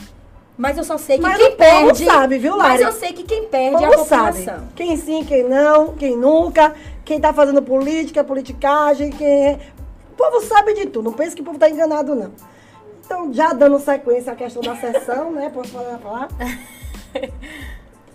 mas 0.58 0.78
eu 0.78 0.84
só 0.84 0.98
sei 0.98 1.18
que 1.18 1.24
Mas 1.24 1.38
quem 1.38 1.56
perde... 1.56 2.06
sabe, 2.06 2.38
viu, 2.40 2.58
Mas 2.58 2.82
Lari? 2.82 2.84
eu 2.84 2.92
sei 2.92 3.14
que 3.14 3.24
quem 3.24 3.48
perde 3.48 3.84
é 3.84 3.88
a 3.88 3.92
povo 3.92 4.06
sabe. 4.08 4.40
população. 4.40 4.68
Quem 4.76 4.98
sim, 4.98 5.24
quem 5.24 5.44
não, 5.44 5.94
quem 5.94 6.16
nunca, 6.18 6.74
quem 7.06 7.20
tá 7.20 7.32
fazendo 7.32 7.62
política, 7.62 8.24
politicagem, 8.24 9.12
quem 9.12 9.48
é. 9.50 9.60
O 10.12 10.16
povo 10.16 10.42
sabe 10.42 10.74
de 10.74 10.88
tudo. 10.88 11.06
Não 11.06 11.14
pense 11.14 11.36
que 11.36 11.42
o 11.44 11.46
povo 11.46 11.60
tá 11.60 11.70
enganado, 11.70 12.16
não. 12.16 12.32
Então, 13.08 13.34
já 13.34 13.54
dando 13.54 13.80
sequência 13.80 14.34
à 14.34 14.36
questão 14.36 14.62
da 14.62 14.76
sessão, 14.76 15.32
né? 15.32 15.50
Posso 15.50 15.70
falar? 15.70 15.98
falar? 15.98 16.28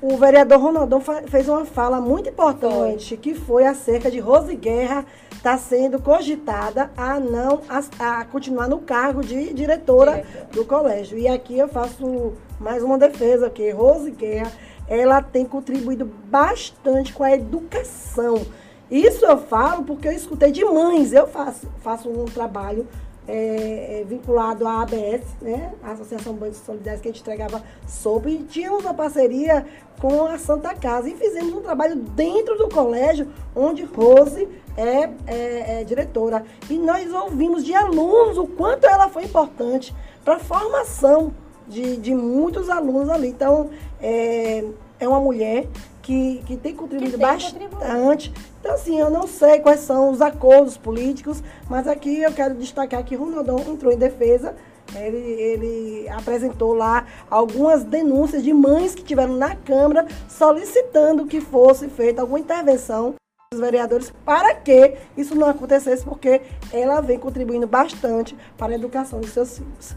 O 0.02 0.16
vereador 0.16 0.58
Ronaldão 0.58 1.00
fez 1.28 1.48
uma 1.48 1.64
fala 1.64 2.00
muito 2.00 2.28
importante, 2.28 3.16
que 3.16 3.36
foi 3.36 3.64
acerca 3.64 4.10
de 4.10 4.18
Rose 4.18 4.52
Guerra 4.56 5.06
estar 5.32 5.56
sendo 5.58 6.02
cogitada 6.02 6.90
a 6.96 7.20
não 7.20 7.60
a, 7.68 8.18
a 8.20 8.24
continuar 8.24 8.68
no 8.68 8.80
cargo 8.80 9.20
de 9.20 9.54
diretora 9.54 10.16
Diretora. 10.16 10.48
do 10.50 10.64
colégio. 10.64 11.16
E 11.16 11.28
aqui 11.28 11.56
eu 11.56 11.68
faço 11.68 12.32
mais 12.58 12.82
uma 12.82 12.98
defesa, 12.98 13.48
que 13.48 13.70
Rose 13.70 14.10
Guerra, 14.10 14.50
ela 14.88 15.22
tem 15.22 15.44
contribuído 15.44 16.04
bastante 16.04 17.12
com 17.12 17.22
a 17.22 17.30
educação. 17.30 18.44
Isso 18.90 19.24
eu 19.24 19.38
falo 19.38 19.84
porque 19.84 20.08
eu 20.08 20.12
escutei 20.12 20.50
de 20.50 20.64
mães. 20.64 21.12
Eu 21.12 21.28
faço, 21.28 21.68
faço 21.80 22.08
um 22.08 22.24
trabalho 22.24 22.88
é, 23.26 24.00
é, 24.00 24.04
vinculado 24.04 24.66
à 24.66 24.82
ABS, 24.82 25.22
né? 25.40 25.72
A 25.82 25.92
Associação 25.92 26.34
Banco 26.34 26.54
Solidários, 26.54 27.00
que 27.00 27.08
a 27.08 27.12
gente 27.12 27.20
entregava 27.20 27.62
sopa. 27.86 28.28
E 28.28 28.38
tínhamos 28.44 28.84
uma 28.84 28.94
parceria 28.94 29.66
com 30.00 30.26
a 30.26 30.38
Santa 30.38 30.74
Casa. 30.74 31.08
E 31.08 31.14
fizemos 31.14 31.52
um 31.54 31.60
trabalho 31.60 31.96
dentro 31.96 32.56
do 32.56 32.68
colégio, 32.68 33.28
onde 33.54 33.84
Rose 33.84 34.48
é, 34.76 35.10
é, 35.26 35.80
é 35.80 35.84
diretora. 35.84 36.44
E 36.68 36.76
nós 36.76 37.12
ouvimos 37.12 37.64
de 37.64 37.74
alunos 37.74 38.38
o 38.38 38.46
quanto 38.46 38.86
ela 38.86 39.08
foi 39.08 39.24
importante 39.24 39.94
para 40.24 40.36
a 40.36 40.40
formação 40.40 41.32
de, 41.68 41.96
de 41.96 42.14
muitos 42.14 42.68
alunos 42.68 43.08
ali. 43.08 43.28
Então, 43.28 43.70
é, 44.00 44.64
é 44.98 45.08
uma 45.08 45.20
mulher 45.20 45.68
que, 46.02 46.42
que 46.44 46.56
tem 46.56 46.74
contribuído 46.74 47.16
tem 47.16 47.20
bastante. 47.20 48.32
Então, 48.60 48.74
assim, 48.74 48.98
eu 48.98 49.08
não 49.08 49.26
sei 49.26 49.60
quais 49.60 49.80
são 49.80 50.10
os 50.10 50.20
acordos 50.20 50.76
políticos, 50.76 51.42
mas 51.70 51.86
aqui 51.86 52.20
eu 52.20 52.32
quero 52.32 52.54
destacar 52.54 53.02
que 53.04 53.14
Ronaldão 53.14 53.58
entrou 53.60 53.92
em 53.92 53.96
defesa. 53.96 54.54
Ele, 54.94 55.16
ele 55.16 56.08
apresentou 56.10 56.74
lá 56.74 57.06
algumas 57.30 57.82
denúncias 57.82 58.42
de 58.42 58.52
mães 58.52 58.94
que 58.94 59.02
tiveram 59.02 59.36
na 59.36 59.56
Câmara 59.56 60.06
solicitando 60.28 61.24
que 61.24 61.40
fosse 61.40 61.88
feita 61.88 62.20
alguma 62.20 62.40
intervenção 62.40 63.14
dos 63.50 63.60
vereadores 63.60 64.12
para 64.24 64.54
que 64.54 64.96
isso 65.16 65.34
não 65.34 65.48
acontecesse, 65.48 66.04
porque 66.04 66.42
ela 66.72 67.00
vem 67.00 67.18
contribuindo 67.18 67.66
bastante 67.66 68.36
para 68.58 68.72
a 68.72 68.74
educação 68.74 69.20
dos 69.20 69.30
seus 69.30 69.58
filhos. 69.58 69.94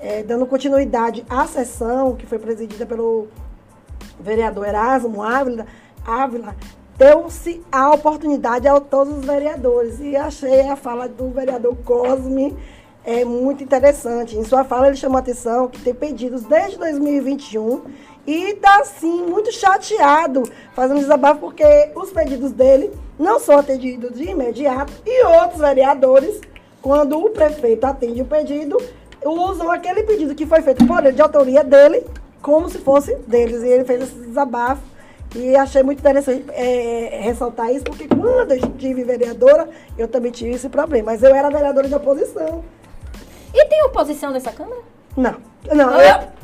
É, 0.00 0.22
dando 0.22 0.46
continuidade 0.46 1.24
à 1.28 1.46
sessão, 1.46 2.14
que 2.14 2.24
foi 2.24 2.38
presidida 2.38 2.86
pelo 2.86 3.26
vereador 4.20 4.66
Erasmo 4.66 5.22
Ávila, 5.22 5.66
Ávila 6.04 6.54
deu-se 6.96 7.62
a 7.70 7.94
oportunidade 7.94 8.66
a 8.66 8.80
todos 8.80 9.18
os 9.18 9.24
vereadores. 9.24 10.00
E 10.00 10.16
achei 10.16 10.68
a 10.68 10.76
fala 10.76 11.08
do 11.08 11.30
vereador 11.30 11.76
Cosme 11.84 12.56
é, 13.04 13.24
muito 13.24 13.62
interessante. 13.62 14.36
Em 14.36 14.44
sua 14.44 14.64
fala, 14.64 14.88
ele 14.88 14.96
chamou 14.96 15.16
a 15.16 15.20
atenção 15.20 15.68
que 15.68 15.80
tem 15.80 15.94
pedidos 15.94 16.42
desde 16.42 16.76
2021 16.78 17.82
e 18.26 18.50
está, 18.50 18.80
assim, 18.80 19.22
muito 19.22 19.50
chateado 19.50 20.42
fazendo 20.74 20.98
desabafo, 20.98 21.40
porque 21.40 21.64
os 21.94 22.10
pedidos 22.10 22.52
dele 22.52 22.90
não 23.18 23.40
são 23.40 23.58
atendidos 23.58 24.14
de 24.14 24.24
imediato 24.24 24.92
e 25.06 25.24
outros 25.24 25.60
vereadores, 25.60 26.38
quando 26.82 27.18
o 27.18 27.30
prefeito 27.30 27.86
atende 27.86 28.20
o 28.20 28.26
pedido, 28.26 28.76
usam 29.24 29.70
aquele 29.70 30.02
pedido 30.02 30.34
que 30.34 30.44
foi 30.44 30.60
feito 30.60 30.86
por 30.86 31.04
ele, 31.04 31.12
de 31.12 31.22
autoria 31.22 31.64
dele, 31.64 32.04
como 32.42 32.68
se 32.68 32.78
fosse 32.78 33.14
deles. 33.26 33.62
E 33.62 33.68
ele 33.68 33.84
fez 33.84 34.02
esse 34.02 34.14
desabafo. 34.14 34.82
E 35.36 35.54
achei 35.56 35.82
muito 35.82 35.98
interessante 35.98 36.44
é, 36.52 37.18
ressaltar 37.22 37.70
isso, 37.70 37.84
porque 37.84 38.08
quando 38.08 38.52
eu 38.52 38.56
estive 38.56 39.04
vereadora, 39.04 39.68
eu 39.98 40.08
também 40.08 40.32
tive 40.32 40.52
esse 40.52 40.68
problema. 40.70 41.12
Mas 41.12 41.22
eu 41.22 41.34
era 41.34 41.50
vereadora 41.50 41.86
de 41.86 41.94
oposição. 41.94 42.64
E 43.52 43.64
tem 43.66 43.82
oposição 43.84 44.30
nessa 44.30 44.52
Câmara? 44.52 44.80
Não. 45.16 45.36
Não. 45.74 46.00
eu- 46.00 46.38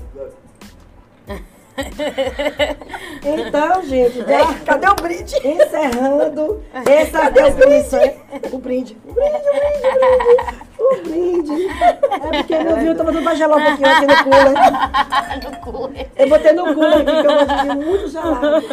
Então, 3.25 3.83
gente, 3.83 4.19
já 4.19 4.55
Cadê 4.65 4.87
o 4.89 4.95
brinde? 4.95 5.35
encerrando 5.37 6.63
essas 6.87 7.33
duas 7.33 7.55
comissões. 7.55 8.13
O 8.53 8.59
brinde. 8.59 8.97
O 9.05 9.13
brinde, 9.13 9.29
o 9.29 9.43
brinde, 9.43 9.87
o 9.89 9.99
brinde. 10.25 10.74
O 10.79 10.97
brinde. 11.03 11.67
É 11.69 12.19
porque 12.43 12.59
não 12.59 12.77
viu, 12.77 12.89
eu 12.89 12.97
tava 12.97 13.13
dando 13.13 13.23
pra 13.25 13.35
gelar 13.35 13.59
um 13.59 13.65
pouquinho 13.65 13.89
aqui 13.89 14.07
no 14.07 14.25
cooler. 14.25 14.55
no 15.45 15.73
cooler. 15.73 16.09
Eu 16.17 16.29
botei 16.29 16.53
no 16.53 16.75
cooler 16.75 16.95
aqui, 16.95 17.05
que 17.05 17.27
eu 17.27 17.47
gosto 17.47 17.63
de 17.63 17.77
muito 17.87 18.09
gelado. 18.09 18.65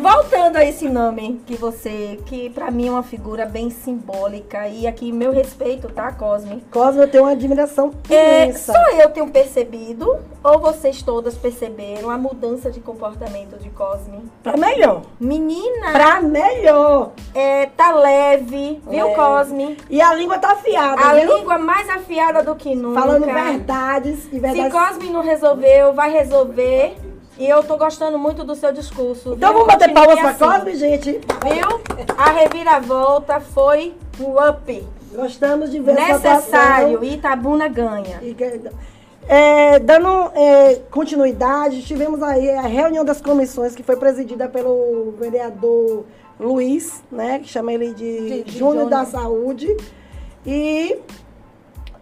Voltando 0.00 0.56
a 0.56 0.64
esse 0.64 0.88
nome 0.88 1.40
que 1.46 1.56
você, 1.56 2.18
que 2.26 2.50
pra 2.50 2.70
mim 2.70 2.88
é 2.88 2.90
uma 2.90 3.02
figura 3.02 3.44
bem 3.46 3.70
simbólica 3.70 4.68
e 4.68 4.86
aqui 4.86 5.12
meu 5.12 5.32
respeito, 5.32 5.88
tá, 5.88 6.12
Cosme? 6.12 6.62
Cosme, 6.70 7.02
eu 7.02 7.08
tenho 7.10 7.24
uma 7.24 7.32
admiração 7.32 7.92
É, 8.08 8.44
imensa. 8.44 8.72
só 8.72 8.90
eu 9.00 9.10
tenho 9.10 9.28
percebido 9.30 10.16
ou 10.42 10.58
vocês 10.60 11.02
todas 11.02 11.34
perceberam 11.36 12.10
a 12.10 12.16
mudança 12.18 12.70
de 12.70 12.80
comportamento 12.80 13.58
de 13.58 13.70
Cosme? 13.70 14.22
Pra 14.42 14.56
melhor. 14.56 15.02
Menina, 15.20 15.92
Pra 15.92 16.20
melhor. 16.20 17.10
é, 17.34 17.66
tá 17.66 17.92
leve, 17.92 18.80
viu, 18.88 19.06
Leve. 19.06 19.14
Cosme? 19.16 19.76
E 19.90 20.00
a 20.00 20.14
língua 20.14 20.38
tá 20.38 20.54
afiada, 20.76 21.00
A 21.02 21.14
viu? 21.14 21.36
língua 21.36 21.58
mais 21.58 21.88
afiada 21.88 22.42
do 22.42 22.54
que 22.54 22.74
nunca. 22.74 23.00
Falando 23.00 23.24
verdades 23.26 24.18
e 24.26 24.30
Se 24.30 24.38
verdades. 24.40 24.72
Cosme 24.72 25.10
não 25.10 25.22
resolveu, 25.22 25.92
vai 25.92 26.10
resolver. 26.10 26.94
E 27.38 27.48
eu 27.48 27.62
tô 27.62 27.76
gostando 27.76 28.18
muito 28.18 28.42
do 28.42 28.54
seu 28.56 28.72
discurso. 28.72 29.34
Então 29.36 29.50
viu? 29.50 29.60
vamos 29.60 29.66
bater 29.72 29.92
palmas 29.92 30.18
pra 30.18 30.30
assim. 30.30 30.44
Cosme, 30.44 30.74
gente. 30.76 31.12
Viu? 31.12 31.80
A 32.16 32.30
reviravolta 32.30 33.40
foi 33.40 33.94
um 34.20 34.34
up. 34.48 34.86
Gostamos 35.14 35.70
de 35.70 35.78
ver 35.80 35.94
Necessário. 35.94 36.96
atuação. 36.96 37.04
Itabuna 37.04 37.68
ganha. 37.68 38.18
E 38.22 38.34
que- 38.34 38.60
É, 39.28 39.78
dando 39.78 40.08
é, 40.34 40.80
continuidade, 40.90 41.82
tivemos 41.82 42.22
aí 42.22 42.50
a 42.50 42.62
reunião 42.62 43.04
das 43.04 43.20
comissões 43.20 43.74
que 43.74 43.82
foi 43.82 43.96
presidida 43.96 44.48
pelo 44.48 45.12
vereador 45.18 46.04
Luiz, 46.40 47.02
né, 47.12 47.38
que 47.38 47.48
chama 47.48 47.72
ele 47.72 47.92
de, 47.92 48.20
De- 48.28 48.42
de 48.44 48.58
Júnior 48.58 48.88
da. 48.88 49.04
Saúde. 49.04 49.76
E 50.50 50.98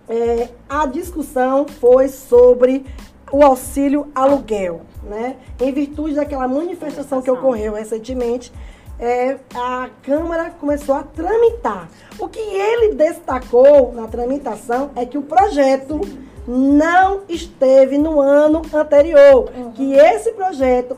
é, 0.08 0.50
a 0.68 0.86
discussão 0.86 1.66
foi 1.66 2.06
sobre 2.06 2.86
o 3.32 3.42
auxílio 3.42 4.06
aluguel, 4.14 4.82
né? 5.02 5.34
Em 5.60 5.72
virtude 5.72 6.14
daquela 6.14 6.46
manifestação 6.46 7.20
que 7.20 7.28
ocorreu 7.28 7.72
recentemente, 7.74 8.52
é, 9.00 9.38
a 9.52 9.90
Câmara 10.00 10.50
começou 10.60 10.94
a 10.94 11.02
tramitar. 11.02 11.88
O 12.20 12.28
que 12.28 12.38
ele 12.38 12.94
destacou 12.94 13.92
na 13.92 14.06
tramitação 14.06 14.92
é 14.94 15.04
que 15.04 15.18
o 15.18 15.22
projeto 15.22 16.00
não 16.46 17.22
esteve 17.28 17.98
no 17.98 18.20
ano 18.20 18.62
anterior, 18.72 19.50
uhum. 19.56 19.72
que 19.72 19.92
esse 19.94 20.30
projeto 20.30 20.96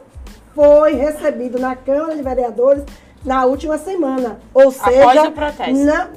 foi 0.55 0.93
recebido 0.97 1.59
na 1.59 1.75
Câmara 1.75 2.15
de 2.15 2.23
Vereadores 2.23 2.85
na 3.25 3.45
última 3.45 3.79
semana. 3.79 4.39
Ou 4.55 4.71
seja, 4.71 5.03
Após 5.03 5.29
o 5.29 5.33
protesto. 5.33 5.85
Na, 5.85 6.09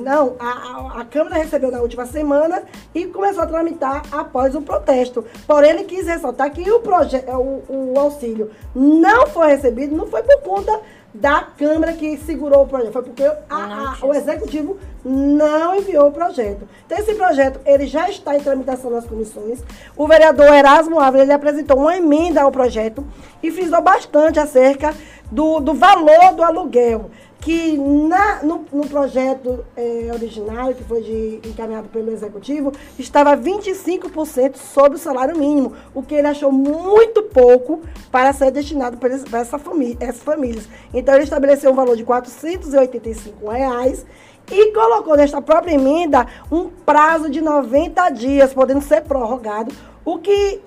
não, 0.00 0.36
a, 0.38 0.48
a, 0.48 1.00
a, 1.00 1.04
Câmara 1.04 1.36
recebeu 1.36 1.70
na 1.70 1.80
última 1.80 2.06
semana 2.06 2.62
e 2.94 3.06
começou 3.06 3.42
a 3.42 3.46
tramitar 3.46 4.02
após 4.12 4.54
o 4.54 4.62
protesto. 4.62 5.24
Porém, 5.46 5.70
ele 5.70 5.84
quis 5.84 6.06
ressaltar 6.06 6.50
que 6.50 6.70
o, 6.70 6.80
projeto, 6.80 7.30
o, 7.30 7.92
o 7.94 7.98
auxílio 7.98 8.50
não 8.74 9.26
foi 9.26 9.48
recebido, 9.48 9.96
não 9.96 10.06
foi 10.06 10.22
por 10.22 10.40
conta 10.42 10.80
da 11.14 11.42
Câmara 11.42 11.92
que 11.92 12.16
segurou 12.18 12.62
o 12.62 12.66
projeto. 12.66 12.92
Foi 12.92 13.02
porque 13.02 13.24
a, 13.24 13.36
a, 13.50 14.06
o 14.06 14.14
Executivo 14.14 14.78
não 15.04 15.76
enviou 15.76 16.08
o 16.08 16.12
projeto. 16.12 16.66
Então, 16.86 16.98
esse 16.98 17.14
projeto, 17.14 17.60
ele 17.66 17.86
já 17.86 18.08
está 18.08 18.36
em 18.36 18.40
tramitação 18.40 18.90
nas 18.90 19.06
comissões. 19.06 19.62
O 19.96 20.06
vereador 20.06 20.52
Erasmo 20.52 20.98
Ávila, 20.98 21.24
ele 21.24 21.32
apresentou 21.32 21.78
uma 21.78 21.96
emenda 21.96 22.42
ao 22.42 22.52
projeto 22.52 23.04
e 23.42 23.50
frisou 23.50 23.82
bastante 23.82 24.38
acerca 24.38 24.94
do, 25.30 25.60
do 25.60 25.74
valor 25.74 26.34
do 26.34 26.42
aluguel 26.42 27.10
que 27.42 27.76
na, 27.76 28.40
no, 28.44 28.64
no 28.72 28.86
projeto 28.86 29.64
é, 29.76 30.10
originário, 30.14 30.76
que 30.76 30.84
foi 30.84 31.02
de, 31.02 31.40
encaminhado 31.48 31.88
pelo 31.88 32.12
Executivo, 32.12 32.72
estava 32.96 33.36
25% 33.36 34.56
sobre 34.56 34.96
o 34.96 35.00
salário 35.00 35.36
mínimo, 35.36 35.72
o 35.92 36.04
que 36.04 36.14
ele 36.14 36.28
achou 36.28 36.52
muito 36.52 37.24
pouco 37.24 37.82
para 38.12 38.32
ser 38.32 38.52
destinado 38.52 38.96
para, 38.96 39.40
essa 39.40 39.58
família, 39.58 39.96
essas 40.00 40.22
famílias. 40.22 40.68
Então, 40.94 41.14
ele 41.14 41.24
estabeleceu 41.24 41.72
um 41.72 41.74
valor 41.74 41.96
de 41.96 42.04
485 42.04 43.50
reais 43.50 44.06
e 44.48 44.72
colocou 44.72 45.16
nesta 45.16 45.42
própria 45.42 45.74
emenda 45.74 46.28
um 46.48 46.68
prazo 46.68 47.28
de 47.28 47.40
90 47.40 48.08
dias, 48.10 48.54
podendo 48.54 48.82
ser 48.82 49.02
prorrogado, 49.02 49.74
o 50.04 50.18
que 50.18 50.60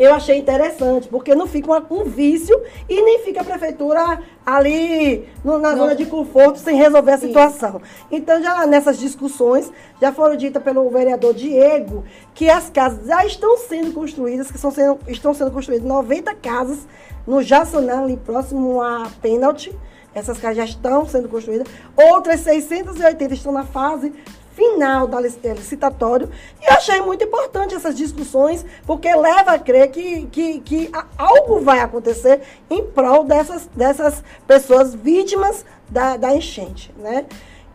eu 0.00 0.14
achei 0.14 0.38
interessante, 0.38 1.08
porque 1.08 1.34
não 1.34 1.46
fica 1.46 1.70
uma, 1.70 1.86
um 1.90 2.04
vício 2.04 2.58
e 2.88 3.02
nem 3.02 3.18
fica 3.18 3.42
a 3.42 3.44
prefeitura 3.44 4.22
ali 4.46 5.28
no, 5.44 5.58
na 5.58 5.72
não. 5.72 5.76
zona 5.76 5.94
de 5.94 6.06
conforto 6.06 6.58
sem 6.58 6.74
resolver 6.74 7.12
a 7.12 7.18
situação. 7.18 7.82
Então, 8.10 8.42
já 8.42 8.66
nessas 8.66 8.98
discussões, 8.98 9.70
já 10.00 10.10
foram 10.10 10.36
ditas 10.36 10.62
pelo 10.62 10.88
vereador 10.88 11.34
Diego 11.34 12.02
que 12.34 12.48
as 12.48 12.70
casas 12.70 13.06
já 13.06 13.26
estão 13.26 13.58
sendo 13.58 13.92
construídas, 13.92 14.50
que 14.50 14.56
são 14.56 14.70
sendo, 14.70 14.98
estão 15.06 15.34
sendo 15.34 15.50
construídas 15.50 15.86
90 15.86 16.34
casas 16.36 16.78
no 17.26 17.42
Jaçanã, 17.42 18.02
ali 18.02 18.16
próximo 18.16 18.80
a 18.80 19.06
Pênalti. 19.20 19.70
Essas 20.14 20.38
casas 20.38 20.56
já 20.56 20.64
estão 20.64 21.06
sendo 21.06 21.28
construídas. 21.28 21.68
Outras 21.94 22.40
680 22.40 23.34
estão 23.34 23.52
na 23.52 23.64
fase 23.64 24.14
final 24.60 25.06
da 25.06 25.18
licitatório. 25.18 26.28
E 26.60 26.66
achei 26.68 27.00
muito 27.00 27.24
importante 27.24 27.74
essas 27.74 27.96
discussões, 27.96 28.64
porque 28.86 29.08
leva 29.14 29.52
a 29.52 29.58
crer 29.58 29.90
que, 29.90 30.26
que, 30.26 30.60
que 30.60 30.92
algo 31.16 31.60
vai 31.60 31.80
acontecer 31.80 32.42
em 32.68 32.84
prol 32.84 33.24
dessas, 33.24 33.66
dessas 33.74 34.22
pessoas 34.46 34.94
vítimas 34.94 35.64
da, 35.88 36.18
da 36.18 36.34
enchente. 36.34 36.92
Né? 36.98 37.24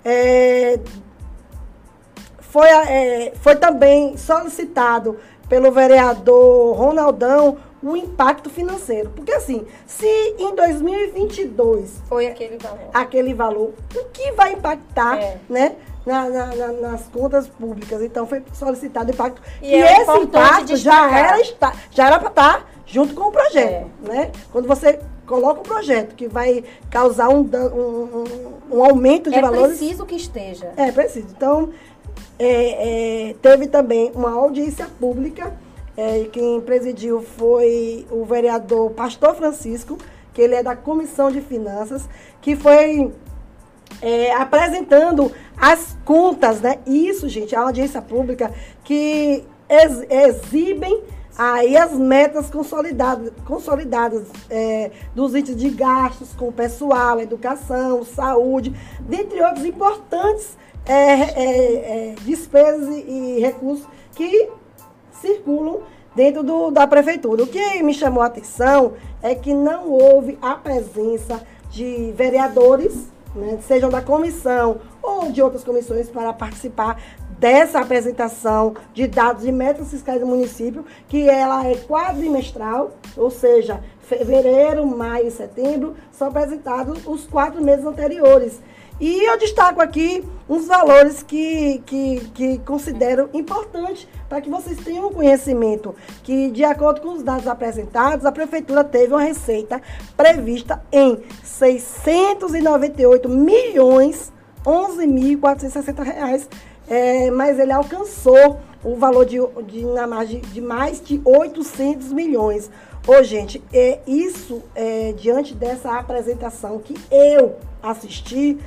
É, 0.03 0.79
foi, 2.39 2.67
é, 2.67 3.33
foi 3.41 3.55
também 3.55 4.15
solicitado 4.15 5.17
pelo 5.49 5.71
vereador 5.71 6.75
Ronaldão 6.75 7.57
o 7.81 7.95
impacto 7.95 8.47
financeiro. 8.47 9.09
Porque 9.09 9.31
assim, 9.31 9.65
se 9.87 10.07
em 10.37 10.55
2022 10.55 12.01
foi 12.07 12.27
aquele 12.27 12.57
valor, 12.57 12.89
aquele 12.93 13.33
valor, 13.33 13.73
o 13.95 14.05
que 14.11 14.31
vai 14.33 14.53
impactar, 14.53 15.17
é. 15.17 15.39
né? 15.49 15.75
Na, 16.05 16.29
na, 16.29 16.45
na, 16.55 16.71
nas 16.73 17.07
contas 17.07 17.47
públicas. 17.47 18.01
Então 18.01 18.27
foi 18.27 18.43
solicitado 18.53 19.11
impacto. 19.11 19.41
E 19.61 19.69
que 19.69 19.75
é 19.75 20.01
esse 20.01 20.17
impacto 20.17 20.75
já 20.77 21.17
era, 21.17 21.43
já 21.91 22.07
era 22.07 22.19
para 22.19 22.29
estar 22.29 22.53
tá 22.59 22.65
junto 22.85 23.13
com 23.13 23.29
o 23.29 23.31
projeto. 23.31 23.89
É. 24.05 24.07
Né? 24.07 24.31
Quando 24.51 24.67
você 24.67 24.99
coloca 25.25 25.59
um 25.59 25.63
projeto 25.63 26.15
que 26.15 26.27
vai 26.27 26.63
causar 26.89 27.29
um, 27.29 27.41
um, 27.41 28.23
um, 28.71 28.77
um 28.77 28.83
aumento 28.83 29.29
de 29.29 29.37
é 29.37 29.41
valores. 29.41 29.75
É 29.75 29.77
preciso 29.77 30.05
que 30.05 30.15
esteja. 30.15 30.71
É 30.77 30.91
preciso. 30.91 31.27
Então, 31.35 31.71
é, 32.37 33.29
é, 33.29 33.35
teve 33.41 33.67
também 33.67 34.11
uma 34.13 34.31
audiência 34.31 34.87
pública. 34.99 35.53
É, 35.97 36.25
quem 36.31 36.59
presidiu 36.61 37.21
foi 37.21 38.05
o 38.11 38.25
vereador 38.25 38.91
Pastor 38.91 39.33
Francisco, 39.35 39.97
que 40.33 40.41
ele 40.41 40.55
é 40.55 40.61
da 40.61 40.75
Comissão 40.75 41.31
de 41.31 41.41
Finanças, 41.41 42.07
que 42.41 42.55
foi 42.55 43.13
é, 44.01 44.33
apresentando 44.33 45.31
as 45.65 45.97
contas, 46.05 46.61
né? 46.61 46.77
Isso, 46.85 47.27
gente, 47.27 47.55
é 47.55 47.57
uma 47.57 47.65
audiência 47.65 47.99
pública 47.99 48.53
que 48.83 49.43
ex 49.67 50.05
exibem 50.11 51.01
aí 51.35 51.75
as 51.75 51.91
metas 51.93 52.51
consolidadas, 52.51 53.33
consolidadas 53.45 54.27
é, 54.47 54.91
dos 55.15 55.33
itens 55.33 55.57
de 55.57 55.71
gastos 55.71 56.33
com 56.33 56.51
pessoal, 56.51 57.19
educação, 57.19 58.05
saúde, 58.05 58.75
dentre 58.99 59.41
outros 59.41 59.65
importantes 59.65 60.55
é, 60.85 60.93
é, 60.93 62.11
é 62.11 62.15
despesas 62.21 62.87
e, 62.87 62.99
e 63.09 63.39
recursos 63.39 63.87
que 64.13 64.47
circulam 65.19 65.79
dentro 66.15 66.43
do, 66.43 66.69
da 66.69 66.85
prefeitura. 66.85 67.41
O 67.41 67.47
que 67.47 67.81
me 67.81 67.95
chamou 67.95 68.21
a 68.21 68.27
atenção 68.27 68.93
é 69.19 69.33
que 69.33 69.51
não 69.51 69.89
houve 69.89 70.37
a 70.43 70.53
presença 70.53 71.41
de 71.71 72.13
vereadores 72.15 73.15
né, 73.35 73.59
sejam 73.67 73.89
da 73.89 74.01
comissão 74.01 74.77
ou 75.05 75.31
de 75.31 75.41
outras 75.41 75.63
comissões, 75.63 76.09
para 76.09 76.33
participar 76.33 77.01
dessa 77.39 77.79
apresentação 77.79 78.75
de 78.93 79.07
dados 79.07 79.45
e 79.45 79.51
metas 79.51 79.91
fiscais 79.91 80.19
do 80.19 80.25
município, 80.27 80.85
que 81.07 81.29
ela 81.29 81.67
é 81.67 81.75
quadrimestral, 81.75 82.91
ou 83.15 83.29
seja, 83.29 83.83
fevereiro, 84.01 84.85
maio 84.85 85.27
e 85.27 85.31
setembro, 85.31 85.95
são 86.11 86.27
apresentados 86.29 87.05
os 87.05 87.25
quatro 87.25 87.61
meses 87.61 87.85
anteriores. 87.85 88.61
E 88.99 89.29
eu 89.29 89.37
destaco 89.37 89.81
aqui 89.81 90.23
uns 90.47 90.67
valores 90.67 91.21
que, 91.21 91.83
que, 91.85 92.21
que 92.33 92.59
considero 92.59 93.29
importantes 93.33 94.07
para 94.29 94.39
que 94.39 94.49
vocês 94.49 94.77
tenham 94.77 95.11
conhecimento 95.11 95.93
que, 96.23 96.49
de 96.49 96.63
acordo 96.63 97.01
com 97.01 97.09
os 97.09 97.21
dados 97.21 97.45
apresentados, 97.45 98.25
a 98.25 98.31
Prefeitura 98.31 98.85
teve 98.85 99.13
uma 99.13 99.21
receita 99.21 99.81
prevista 100.15 100.81
em 100.93 101.21
698 101.43 103.27
milhões 103.27 104.31
11.460 104.65 106.03
reais, 106.03 106.49
é, 106.87 107.29
mas 107.31 107.59
ele 107.59 107.71
alcançou 107.71 108.59
o 108.83 108.95
valor 108.95 109.25
de, 109.25 109.37
de, 109.65 109.83
de, 110.27 110.41
de 110.41 110.61
mais 110.61 111.03
de 111.03 111.21
800 111.23 112.11
milhões. 112.11 112.69
Ô, 113.07 113.21
gente, 113.23 113.63
é 113.71 113.99
isso, 114.07 114.63
é, 114.73 115.13
diante 115.13 115.53
dessa 115.53 115.95
apresentação 115.95 116.79
que 116.79 116.95
eu 117.11 117.55
assisti, 117.81 118.57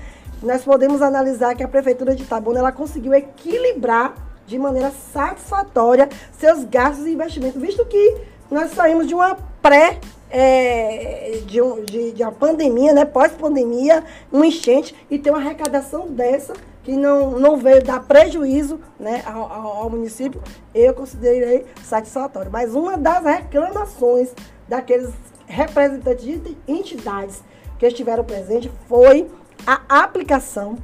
nós 0.43 0.63
podemos 0.63 1.03
analisar 1.03 1.57
que 1.57 1.63
a 1.63 1.69
Prefeitura 1.69 2.15
de 2.15 2.23
Itabuna 2.23 2.61
ela 2.61 2.71
conseguiu 2.71 3.13
equilibrar 3.15 4.15
de 4.47 4.59
maneira 4.59 4.93
satisfatória 5.13 6.09
seus 6.39 6.65
gastos 6.65 7.07
e 7.07 7.13
investimentos, 7.13 7.61
visto 7.61 7.85
que 7.85 8.17
nós 8.51 8.71
saímos 8.73 9.07
de 9.07 9.15
uma 9.15 9.37
pré 9.61 9.99
é, 10.31 11.41
de, 11.47 11.61
um, 11.61 11.85
de, 11.85 12.13
de, 12.13 12.23
uma 12.23 12.33
pandemia, 12.33 12.93
né, 12.93 13.05
pós-pandemia, 13.05 14.05
um 14.33 14.45
enchente, 14.45 14.95
e 15.11 15.19
ter 15.19 15.31
uma 15.31 15.39
arrecadação 15.39 16.09
dessa 16.09 16.55
que 16.83 16.97
não, 16.97 17.33
não 17.39 17.57
veio 17.57 17.83
dar 17.83 18.03
prejuízo 18.05 18.81
né, 18.99 19.23
ao, 19.27 19.53
ao, 19.53 19.91
município, 19.91 20.43
eu 20.75 20.95
considerei 20.95 21.67
satisfatório. 21.85 22.51
Mas 22.51 22.75
uma 22.75 22.97
das 22.97 23.23
reclamações 23.25 24.31
daqueles 24.67 25.11
representantes 25.47 26.25
de 26.25 26.57
entidades 26.67 27.43
que 27.79 27.87
estiveram 27.87 28.25
presentes 28.25 28.71
foi 28.89 29.31
a 29.67 30.03
aplicação 30.03 30.79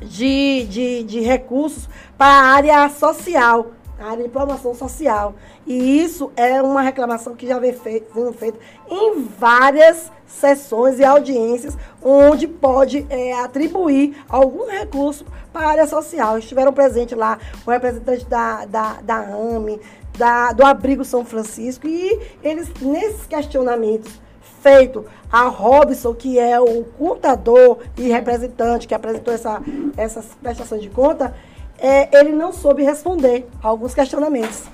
de, 0.00 0.64
de, 0.68 1.02
de 1.04 1.20
recursos 1.20 1.88
para 2.16 2.28
a 2.28 2.54
área 2.54 2.88
social, 2.88 3.72
a 3.98 4.10
área 4.10 4.24
de 4.24 4.28
promoção 4.28 4.74
social. 4.74 5.34
E 5.66 6.02
isso 6.02 6.30
é 6.36 6.60
uma 6.62 6.82
reclamação 6.82 7.34
que 7.34 7.46
já 7.46 7.58
vem 7.58 7.72
feito, 7.72 8.12
sendo 8.12 8.32
feita 8.32 8.58
em 8.88 9.22
várias 9.22 10.10
sessões 10.26 10.98
e 10.98 11.04
audiências, 11.04 11.76
onde 12.02 12.46
pode 12.46 13.06
é, 13.08 13.32
atribuir 13.40 14.16
algum 14.28 14.68
recurso 14.68 15.24
para 15.52 15.66
a 15.66 15.70
área 15.70 15.86
social. 15.86 16.38
Estiveram 16.38 16.72
presentes 16.72 17.16
lá 17.16 17.38
o 17.66 17.70
representante 17.70 18.26
da, 18.26 18.64
da, 18.66 19.00
da 19.02 19.18
AME, 19.18 19.80
da, 20.16 20.52
do 20.52 20.64
Abrigo 20.64 21.04
São 21.04 21.24
Francisco, 21.24 21.86
e 21.86 22.20
eles, 22.42 22.70
nesses 22.80 23.26
questionamentos 23.26 24.20
feito 24.66 25.04
a 25.30 25.44
Robson, 25.44 26.12
que 26.12 26.40
é 26.40 26.58
o 26.58 26.82
contador 26.98 27.78
e 27.96 28.08
representante 28.08 28.88
que 28.88 28.94
apresentou 28.94 29.32
essa, 29.32 29.62
essas 29.96 30.26
prestações 30.42 30.82
de 30.82 30.90
conta, 30.90 31.34
é, 31.78 32.08
ele 32.18 32.32
não 32.32 32.52
soube 32.52 32.82
responder 32.82 33.46
alguns 33.62 33.94
questionamentos. 33.94 34.64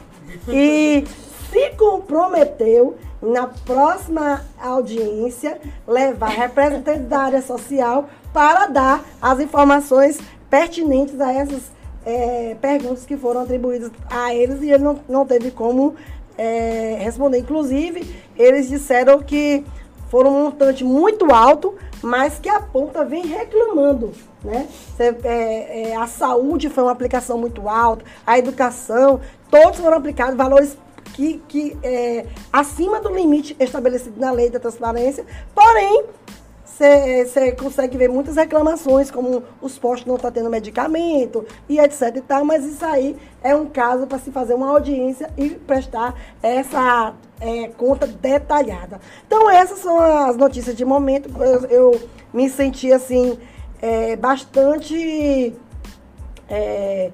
E 0.48 1.04
se 1.50 1.70
comprometeu 1.76 2.96
na 3.20 3.46
próxima 3.46 4.44
audiência 4.60 5.60
levar 5.86 6.30
representantes 6.30 7.06
da 7.06 7.20
área 7.20 7.42
social 7.42 8.08
para 8.32 8.66
dar 8.66 9.04
as 9.20 9.38
informações 9.38 10.18
pertinentes 10.50 11.20
a 11.20 11.32
essas 11.32 11.70
é, 12.04 12.56
perguntas 12.60 13.04
que 13.06 13.16
foram 13.16 13.42
atribuídas 13.42 13.90
a 14.10 14.34
eles 14.34 14.62
e 14.62 14.70
ele 14.70 14.82
não, 14.82 15.00
não 15.08 15.26
teve 15.26 15.50
como 15.50 15.94
é, 16.36 16.98
responder. 17.00 17.38
Inclusive, 17.38 18.14
eles 18.36 18.68
disseram 18.68 19.22
que 19.22 19.64
foram 20.12 20.28
um 20.28 20.44
montante 20.44 20.84
muito 20.84 21.32
alto, 21.32 21.74
mas 22.02 22.38
que 22.38 22.46
a 22.46 22.60
ponta 22.60 23.02
vem 23.02 23.24
reclamando. 23.24 24.12
Né? 24.44 24.68
É, 24.98 25.92
é, 25.92 25.96
a 25.96 26.06
saúde 26.06 26.68
foi 26.68 26.82
uma 26.84 26.92
aplicação 26.92 27.38
muito 27.38 27.66
alta, 27.66 28.04
a 28.26 28.38
educação, 28.38 29.22
todos 29.50 29.80
foram 29.80 29.96
aplicados 29.96 30.36
valores 30.36 30.76
que, 31.14 31.40
que 31.48 31.78
é, 31.82 32.26
acima 32.52 33.00
do 33.00 33.08
limite 33.08 33.56
estabelecido 33.58 34.20
na 34.20 34.30
lei 34.30 34.50
da 34.50 34.60
transparência, 34.60 35.24
porém 35.54 36.04
você 36.76 37.52
consegue 37.52 37.96
ver 37.96 38.08
muitas 38.08 38.36
reclamações, 38.36 39.10
como 39.10 39.42
os 39.60 39.78
postos 39.78 40.06
não 40.06 40.16
estão 40.16 40.30
tá 40.30 40.34
tendo 40.34 40.50
medicamento 40.50 41.44
e 41.68 41.78
etc 41.78 42.16
e 42.16 42.20
tal, 42.22 42.44
mas 42.44 42.64
isso 42.64 42.84
aí 42.84 43.16
é 43.42 43.54
um 43.54 43.66
caso 43.66 44.06
para 44.06 44.18
se 44.18 44.30
fazer 44.30 44.54
uma 44.54 44.70
audiência 44.70 45.30
e 45.36 45.50
prestar 45.50 46.14
essa 46.42 47.14
é, 47.40 47.68
conta 47.68 48.06
detalhada. 48.06 49.00
Então 49.26 49.50
essas 49.50 49.80
são 49.80 50.00
as 50.00 50.36
notícias 50.36 50.74
de 50.74 50.84
momento. 50.84 51.30
Eu, 51.40 51.64
eu 51.66 52.08
me 52.32 52.48
senti 52.48 52.92
assim 52.92 53.38
é, 53.80 54.16
bastante 54.16 55.54
é, 56.48 57.10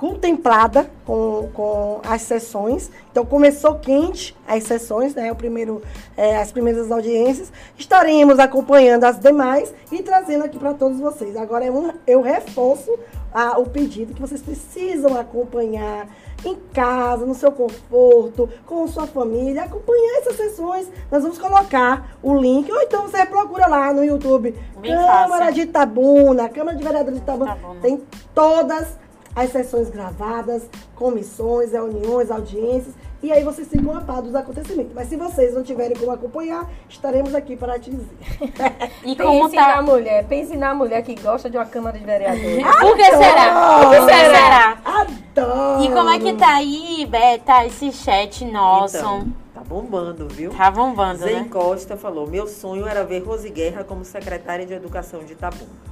contemplada 0.00 0.90
com, 1.04 1.50
com 1.52 2.00
as 2.02 2.22
sessões. 2.22 2.90
Então 3.12 3.26
começou 3.26 3.74
quente 3.74 4.34
as 4.48 4.64
sessões, 4.64 5.14
né? 5.14 5.30
O 5.30 5.36
primeiro, 5.36 5.82
é, 6.16 6.38
as 6.38 6.50
primeiras 6.50 6.90
audiências. 6.90 7.52
Estaremos 7.76 8.38
acompanhando 8.38 9.04
as 9.04 9.20
demais 9.20 9.74
e 9.92 10.02
trazendo 10.02 10.44
aqui 10.44 10.58
para 10.58 10.72
todos 10.72 10.98
vocês. 10.98 11.36
Agora 11.36 11.66
é 11.66 11.70
um, 11.70 11.92
eu 12.06 12.22
reforço 12.22 12.98
a, 13.30 13.58
o 13.58 13.66
pedido 13.66 14.14
que 14.14 14.22
vocês 14.22 14.40
precisam 14.40 15.20
acompanhar 15.20 16.08
em 16.46 16.56
casa, 16.72 17.26
no 17.26 17.34
seu 17.34 17.52
conforto, 17.52 18.48
com 18.64 18.88
sua 18.88 19.06
família, 19.06 19.64
acompanhar 19.64 20.20
essas 20.20 20.36
sessões. 20.36 20.88
Nós 21.10 21.22
vamos 21.22 21.36
colocar 21.36 22.16
o 22.22 22.34
link, 22.34 22.72
ou 22.72 22.80
então 22.80 23.02
você 23.02 23.26
procura 23.26 23.66
lá 23.66 23.92
no 23.92 24.02
YouTube. 24.02 24.56
Bem 24.80 24.92
Câmara 24.92 25.28
fácil. 25.28 25.54
de 25.56 25.60
Itabuna, 25.60 26.48
Câmara 26.48 26.74
de 26.74 26.82
Vereadores 26.82 27.18
de 27.18 27.22
Itabuna. 27.22 27.50
Itabuna. 27.50 27.80
Tem 27.82 28.02
todas 28.34 28.98
as 29.34 29.50
sessões 29.50 29.88
gravadas, 29.88 30.68
comissões, 30.94 31.72
reuniões, 31.72 32.30
audiências, 32.30 32.94
e 33.22 33.30
aí 33.30 33.44
vocês 33.44 33.68
ficam 33.68 33.94
a 33.94 34.00
par 34.00 34.22
dos 34.22 34.34
acontecimentos. 34.34 34.92
Mas 34.94 35.08
se 35.08 35.16
vocês 35.16 35.54
não 35.54 35.62
tiverem 35.62 35.96
como 35.96 36.10
acompanhar, 36.10 36.68
estaremos 36.88 37.34
aqui 37.34 37.54
para 37.54 37.78
te 37.78 37.90
dizer. 37.90 38.16
e 39.04 39.14
como 39.14 39.42
pense 39.42 39.56
tá... 39.56 39.76
na 39.76 39.82
mulher, 39.82 40.26
pense 40.26 40.56
na 40.56 40.74
mulher 40.74 41.02
que 41.02 41.14
gosta 41.20 41.50
de 41.50 41.58
uma 41.58 41.66
Câmara 41.66 41.98
de 41.98 42.04
Vereadores. 42.04 42.64
Por 42.80 42.96
que 42.96 43.04
será? 43.04 43.80
Por 43.82 43.90
que 43.90 44.00
será? 44.06 44.78
Adoro! 44.84 45.84
E 45.84 45.88
como 45.90 46.08
é 46.08 46.18
que 46.18 46.32
tá 46.34 46.54
aí, 46.56 47.06
Beta, 47.06 47.66
esse 47.66 47.92
chat 47.92 48.42
nosso? 48.46 48.96
Então, 48.96 49.32
tá 49.54 49.60
bombando, 49.60 50.26
viu? 50.26 50.50
Tá 50.50 50.70
bombando, 50.70 51.18
Zé 51.18 51.34
né? 51.34 51.48
Costa 51.50 51.98
falou, 51.98 52.26
meu 52.26 52.46
sonho 52.46 52.86
era 52.86 53.04
ver 53.04 53.22
Rose 53.22 53.50
Guerra 53.50 53.84
como 53.84 54.02
secretária 54.02 54.64
de 54.64 54.72
Educação 54.72 55.22
de 55.24 55.34
Itabuna. 55.34 55.90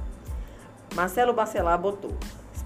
Marcelo 0.95 1.31
Bacelar 1.31 1.77
botou, 1.79 2.11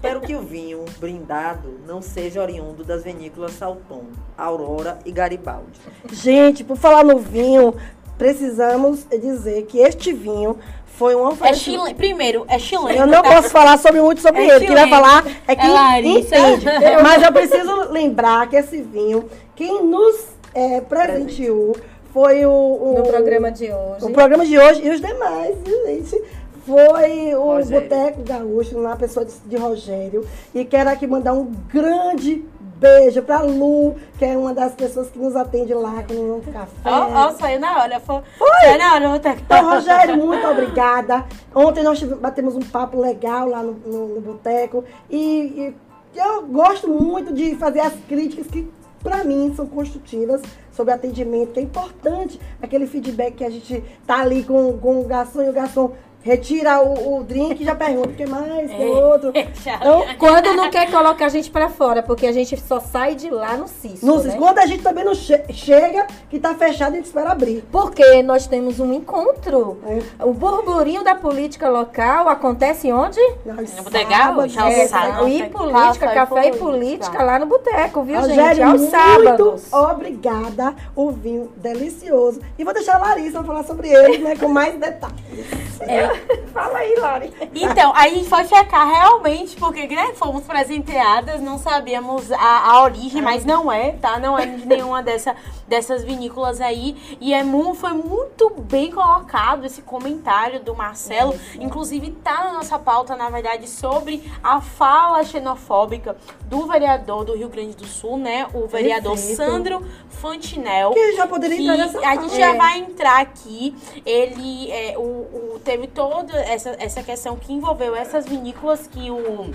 Espero 0.04 0.20
que 0.20 0.34
o 0.34 0.40
vinho 0.42 0.84
brindado 1.00 1.80
não 1.86 2.02
seja 2.02 2.42
oriundo 2.42 2.84
das 2.84 3.04
vinícolas 3.04 3.52
Salton, 3.52 4.04
Aurora 4.36 4.98
e 5.06 5.10
Garibaldi. 5.10 5.80
Gente, 6.12 6.62
por 6.62 6.76
falar 6.76 7.02
no 7.02 7.18
vinho, 7.18 7.74
precisamos 8.18 9.06
dizer 9.08 9.62
que 9.62 9.78
este 9.78 10.12
vinho 10.12 10.58
foi 10.84 11.16
um 11.16 11.30
É 11.42 11.54
chile... 11.54 11.94
Primeiro, 11.94 12.44
é 12.48 12.58
chileno. 12.58 12.98
Eu 12.98 13.06
não 13.06 13.22
tá? 13.22 13.30
posso 13.30 13.48
falar 13.48 13.78
sobre 13.78 14.02
muito 14.02 14.20
sobre 14.20 14.42
é 14.42 14.56
ele. 14.56 14.66
Queria 14.66 14.88
falar 14.88 15.24
é 15.48 15.56
que 15.56 15.66
é 15.66 16.00
entende. 16.02 16.66
Mas 17.02 17.22
eu 17.22 17.32
preciso 17.32 17.90
lembrar 17.90 18.46
que 18.50 18.56
esse 18.56 18.82
vinho, 18.82 19.24
quem 19.56 19.86
nos 19.86 20.26
é, 20.54 20.82
presenteou 20.82 21.74
foi 22.12 22.44
o, 22.44 22.50
o, 22.50 22.94
No 22.98 23.04
programa 23.04 23.50
de 23.50 23.72
hoje. 23.72 24.04
O 24.04 24.10
programa 24.10 24.44
de 24.44 24.58
hoje 24.58 24.86
e 24.86 24.90
os 24.90 25.00
demais, 25.00 25.56
gente 25.64 26.22
foi 26.66 27.34
o 27.34 27.64
Boteco 27.64 28.22
Gaúcho, 28.22 28.80
na 28.80 28.96
pessoa 28.96 29.24
de, 29.24 29.32
de, 29.46 29.56
Rogério. 29.56 30.26
E 30.54 30.64
quero 30.64 30.90
aqui 30.90 31.06
mandar 31.06 31.32
um 31.32 31.52
grande 31.72 32.44
beijo 32.78 33.22
pra 33.22 33.40
Lu, 33.40 33.94
que 34.18 34.24
é 34.24 34.36
uma 34.36 34.52
das 34.52 34.74
pessoas 34.74 35.08
que 35.08 35.18
nos 35.18 35.36
atende 35.36 35.72
lá 35.74 36.02
com 36.02 36.14
um 36.14 36.40
café. 36.40 36.90
Ó, 36.90 37.06
oh, 37.06 37.28
oh, 37.28 37.32
saiu 37.38 37.60
na 37.60 37.82
hora. 37.82 38.00
Foi, 38.00 38.22
foi. 38.36 38.76
na 38.76 38.94
hora, 38.94 39.08
Boteco. 39.08 39.40
Então, 39.44 39.70
Rogério, 39.70 40.16
muito 40.16 40.46
obrigada. 40.46 41.24
Ontem 41.54 41.82
nós 41.82 42.02
batemos 42.02 42.56
um 42.56 42.62
papo 42.62 43.00
legal 43.00 43.48
lá 43.48 43.62
no, 43.62 43.72
no, 43.72 44.08
no 44.16 44.20
Boteco. 44.20 44.84
E, 45.10 45.74
e 46.16 46.18
eu 46.18 46.42
gosto 46.46 46.88
muito 46.88 47.32
de 47.32 47.56
fazer 47.56 47.80
as 47.80 47.94
críticas 48.08 48.46
que 48.46 48.70
para 49.04 49.22
mim, 49.22 49.52
são 49.54 49.66
construtivas 49.66 50.40
sobre 50.72 50.94
atendimento, 50.94 51.52
que 51.52 51.60
é 51.60 51.62
importante 51.62 52.40
aquele 52.60 52.86
feedback 52.86 53.34
que 53.34 53.44
a 53.44 53.50
gente 53.50 53.84
tá 54.06 54.20
ali 54.22 54.42
com, 54.42 54.78
com 54.78 55.02
o 55.02 55.04
garçom 55.04 55.42
e 55.42 55.50
o 55.50 55.52
garçom 55.52 55.92
retira 56.24 56.82
o, 56.82 57.18
o 57.18 57.22
drink 57.22 57.62
e 57.62 57.64
já 57.64 57.74
pergunta 57.74 58.08
o 58.08 58.14
que 58.14 58.26
mais, 58.26 58.70
o 58.70 58.74
é, 58.74 58.86
outro. 58.86 59.32
Então, 59.64 60.04
quando 60.18 60.54
não 60.54 60.70
quer 60.70 60.90
colocar 60.90 61.26
a 61.26 61.28
gente 61.28 61.50
para 61.50 61.68
fora, 61.68 62.02
porque 62.02 62.26
a 62.26 62.32
gente 62.32 62.58
só 62.60 62.80
sai 62.80 63.14
de 63.14 63.28
lá 63.30 63.56
no 63.56 63.66
Cisco. 63.66 64.04
No 64.04 64.22
né? 64.22 64.34
Quando 64.36 64.58
a 64.58 64.66
gente 64.66 64.82
também 64.82 65.04
não 65.04 65.14
che 65.14 65.40
chega, 65.52 66.06
que 66.30 66.38
tá 66.38 66.54
fechado, 66.54 66.92
a 66.92 66.96
gente 66.96 67.06
espera 67.06 67.32
abrir. 67.32 67.64
Porque 67.70 68.22
nós 68.22 68.46
temos 68.46 68.80
um 68.80 68.92
encontro. 68.92 69.78
É. 69.86 70.24
O 70.24 70.32
burburinho 70.32 71.02
da 71.02 71.14
política 71.14 71.68
local 71.68 72.28
acontece 72.28 72.92
onde? 72.92 73.20
No 73.44 73.82
Botegal, 73.82 74.48
já 74.48 74.70
é, 74.70 74.86
sábado. 74.86 75.28
E 75.28 75.48
política, 75.48 76.06
café, 76.06 76.14
café 76.14 76.48
e 76.48 76.56
política 76.56 77.22
lá 77.22 77.38
no 77.38 77.46
boteco, 77.46 78.02
viu, 78.02 78.20
Rogério, 78.20 78.56
gente? 78.56 78.62
Aos 78.62 78.80
muito 78.80 78.90
sábados. 78.90 79.72
Obrigada. 79.72 80.74
O 80.94 81.10
vinho 81.10 81.52
delicioso. 81.56 82.40
E 82.58 82.64
vou 82.64 82.72
deixar 82.72 82.96
a 82.96 82.98
Larissa 82.98 83.42
falar 83.42 83.64
sobre 83.64 83.88
ele, 83.88 84.18
né, 84.18 84.36
com 84.36 84.48
mais 84.48 84.78
detalhes. 84.78 85.73
É, 85.88 86.44
Fala 86.54 86.78
aí, 86.78 86.94
Lari. 86.94 87.32
Então, 87.52 87.92
aí 87.96 88.12
a 88.12 88.14
gente 88.14 88.28
foi 88.28 88.44
checar 88.44 88.88
realmente, 88.88 89.56
porque 89.56 89.88
né, 89.88 90.12
fomos 90.14 90.44
presenteadas, 90.44 91.40
não 91.40 91.58
sabíamos 91.58 92.30
a, 92.30 92.70
a 92.70 92.82
origem, 92.82 93.20
mas 93.20 93.44
não 93.44 93.72
é, 93.72 93.90
tá? 93.90 94.20
Não 94.20 94.38
é 94.38 94.46
de 94.46 94.64
nenhuma 94.64 95.02
dessa, 95.02 95.34
dessas 95.66 96.04
vinícolas 96.04 96.60
aí. 96.60 96.96
E 97.20 97.34
é 97.34 97.42
foi 97.74 97.92
muito 97.92 98.50
bem 98.50 98.90
colocado 98.90 99.64
esse 99.64 99.82
comentário 99.82 100.60
do 100.60 100.74
Marcelo. 100.74 101.34
É 101.58 101.62
Inclusive, 101.62 102.10
tá 102.22 102.44
na 102.44 102.52
nossa 102.52 102.78
pauta, 102.78 103.16
na 103.16 103.28
verdade, 103.30 103.68
sobre 103.68 104.22
a 104.42 104.60
fala 104.60 105.24
xenofóbica 105.24 106.16
do 106.44 106.66
vereador 106.66 107.24
do 107.24 107.36
Rio 107.36 107.48
Grande 107.48 107.74
do 107.76 107.86
Sul, 107.86 108.16
né? 108.16 108.46
O 108.54 108.66
vereador 108.66 109.14
Perfeito. 109.14 109.36
Sandro 109.36 109.86
Fantinel. 110.08 110.92
Que 110.92 111.16
já 111.16 111.26
poderia 111.26 111.58
entrar 111.58 111.76
nessa 111.76 111.98
A 111.98 112.14
gente 112.16 112.36
já 112.36 112.54
vai 112.54 112.78
entrar 112.78 113.20
aqui. 113.20 113.74
Ele 114.04 114.70
é, 114.70 114.94
o, 114.96 115.00
o, 115.00 115.60
teve 115.74 115.88
toda 115.88 116.32
essa, 116.38 116.76
essa 116.78 117.02
questão 117.02 117.36
que 117.36 117.52
envolveu 117.52 117.96
essas 117.96 118.26
vinícolas 118.26 118.86
que 118.86 119.10
o 119.10 119.52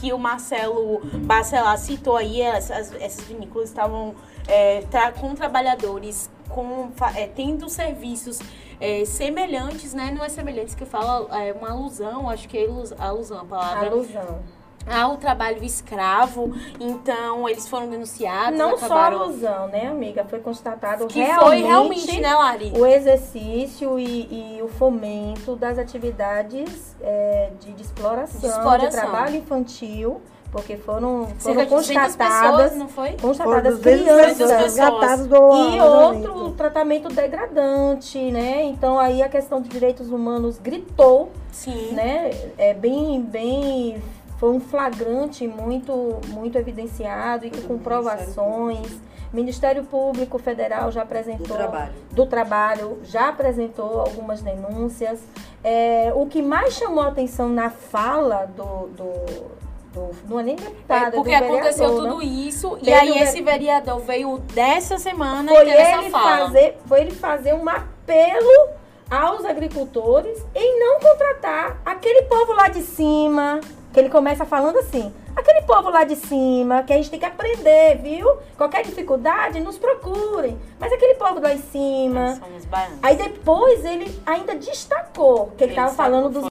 que 0.00 0.12
o 0.12 0.18
Marcelo 0.18 1.00
Bacelar 1.24 1.78
citou 1.78 2.16
aí, 2.16 2.40
essas, 2.40 2.92
essas 2.94 3.24
vinícolas 3.26 3.68
estavam 3.68 4.14
é, 4.48 4.80
tra 4.90 5.12
com 5.12 5.34
trabalhadores 5.34 6.28
com, 6.48 6.90
é, 7.14 7.26
tendo 7.26 7.68
serviços 7.68 8.40
é, 8.80 9.04
semelhantes, 9.04 9.94
né? 9.94 10.10
Não 10.10 10.24
é 10.24 10.28
semelhantes 10.28 10.74
que 10.74 10.84
fala 10.84 11.28
é 11.38 11.52
uma 11.52 11.70
alusão, 11.70 12.28
acho 12.28 12.48
que 12.48 12.58
é 12.58 12.66
alusão 12.98 13.40
a 13.40 13.44
palavra. 13.44 13.90
Alusão 13.90 14.42
ao 14.86 15.16
trabalho 15.16 15.62
escravo, 15.64 16.54
então 16.78 17.48
eles 17.48 17.68
foram 17.68 17.88
denunciados. 17.88 18.58
Não 18.58 18.74
acabaram... 18.74 19.18
só 19.18 19.24
alusão, 19.24 19.68
né, 19.68 19.86
amiga? 19.86 20.24
Foi 20.24 20.40
constatado 20.40 21.06
que 21.06 21.20
realmente, 21.20 21.44
foi 21.44 21.62
realmente, 21.62 22.20
né, 22.20 22.34
Lari? 22.34 22.72
O 22.76 22.86
exercício 22.86 23.98
e, 23.98 24.56
e 24.58 24.62
o 24.62 24.68
fomento 24.68 25.56
das 25.56 25.78
atividades 25.78 26.96
é, 27.00 27.50
de, 27.60 27.72
de, 27.72 27.82
exploração, 27.82 28.40
de, 28.40 28.46
exploração, 28.46 28.88
de 28.88 28.96
trabalho 28.96 29.36
infantil 29.36 30.20
porque 30.54 30.76
foram, 30.76 31.26
foram 31.40 31.66
constatadas, 31.66 32.16
pessoas, 32.16 32.76
não 32.76 32.86
foi? 32.86 33.16
constatadas 33.20 33.80
crianças 33.80 34.76
e 34.76 35.80
outro 35.80 36.52
tratamento 36.52 37.08
degradante, 37.08 38.30
né? 38.30 38.62
Então 38.62 38.96
aí 38.96 39.20
a 39.20 39.28
questão 39.28 39.60
de 39.60 39.68
direitos 39.68 40.10
humanos 40.10 40.60
gritou, 40.60 41.32
Sim. 41.50 41.90
né? 41.90 42.30
É 42.56 42.72
bem, 42.72 43.20
bem 43.20 44.00
foi 44.44 44.52
um 44.52 44.60
flagrante 44.60 45.48
muito, 45.48 46.20
muito 46.28 46.58
evidenciado 46.58 47.46
e 47.46 47.50
com 47.50 47.62
comprovações. 47.62 48.86
Ministério 49.32 49.84
Público 49.84 50.38
Federal 50.38 50.92
já 50.92 51.00
apresentou 51.02 51.46
do 51.46 51.54
trabalho, 51.54 51.92
do 52.12 52.26
trabalho 52.26 52.98
já 53.04 53.28
apresentou 53.30 54.00
algumas 54.00 54.42
denúncias. 54.42 55.20
É, 55.62 56.12
o 56.14 56.26
que 56.26 56.42
mais 56.42 56.74
chamou 56.74 57.02
a 57.02 57.08
atenção 57.08 57.48
na 57.48 57.70
fala 57.70 58.46
do, 58.54 58.88
do 58.88 59.54
do 59.94 60.10
não 60.28 60.40
é 60.40 60.42
nem 60.42 60.56
deputado, 60.56 61.04
É, 61.04 61.06
é 61.06 61.10
porque 61.12 61.38
do 61.38 61.44
aconteceu 61.44 61.88
vereador, 61.88 62.10
tudo 62.10 62.18
né? 62.18 62.24
isso 62.24 62.78
e 62.82 62.92
aí 62.92 63.12
ve- 63.12 63.18
esse 63.20 63.40
vereador 63.40 64.00
veio 64.00 64.38
dessa 64.52 64.98
semana 64.98 65.50
foi 65.50 65.62
e 65.62 65.66
teve 65.70 65.78
essa 65.82 66.00
ele 66.02 66.10
fala. 66.10 66.46
fazer, 66.46 66.78
foi 66.86 67.00
ele 67.00 67.10
fazer 67.12 67.54
um 67.54 67.68
apelo 67.68 68.68
aos 69.10 69.44
agricultores 69.44 70.44
em 70.54 70.80
não 70.80 70.98
contratar 71.00 71.80
aquele 71.84 72.22
povo 72.22 72.52
lá 72.54 72.66
de 72.68 72.82
cima, 72.82 73.60
que 73.94 74.00
ele 74.00 74.10
começa 74.10 74.44
falando 74.44 74.76
assim, 74.80 75.14
aquele 75.36 75.62
povo 75.62 75.88
lá 75.88 76.02
de 76.02 76.16
cima, 76.16 76.82
que 76.82 76.92
a 76.92 76.96
gente 76.96 77.10
tem 77.10 77.20
que 77.20 77.24
aprender, 77.24 77.96
viu? 78.02 78.28
Qualquer 78.56 78.82
dificuldade, 78.82 79.60
nos 79.60 79.78
procurem. 79.78 80.58
Mas 80.80 80.92
aquele 80.92 81.14
povo 81.14 81.40
lá 81.40 81.54
em 81.54 81.62
cima. 81.62 82.34
Somos 82.34 82.64
baianos. 82.64 82.98
Aí 83.00 83.16
depois 83.16 83.84
ele 83.84 84.20
ainda 84.26 84.56
destacou 84.56 85.52
que 85.56 85.62
ele 85.62 85.72
estava 85.72 85.94
falando 85.94 86.28
dos. 86.28 86.48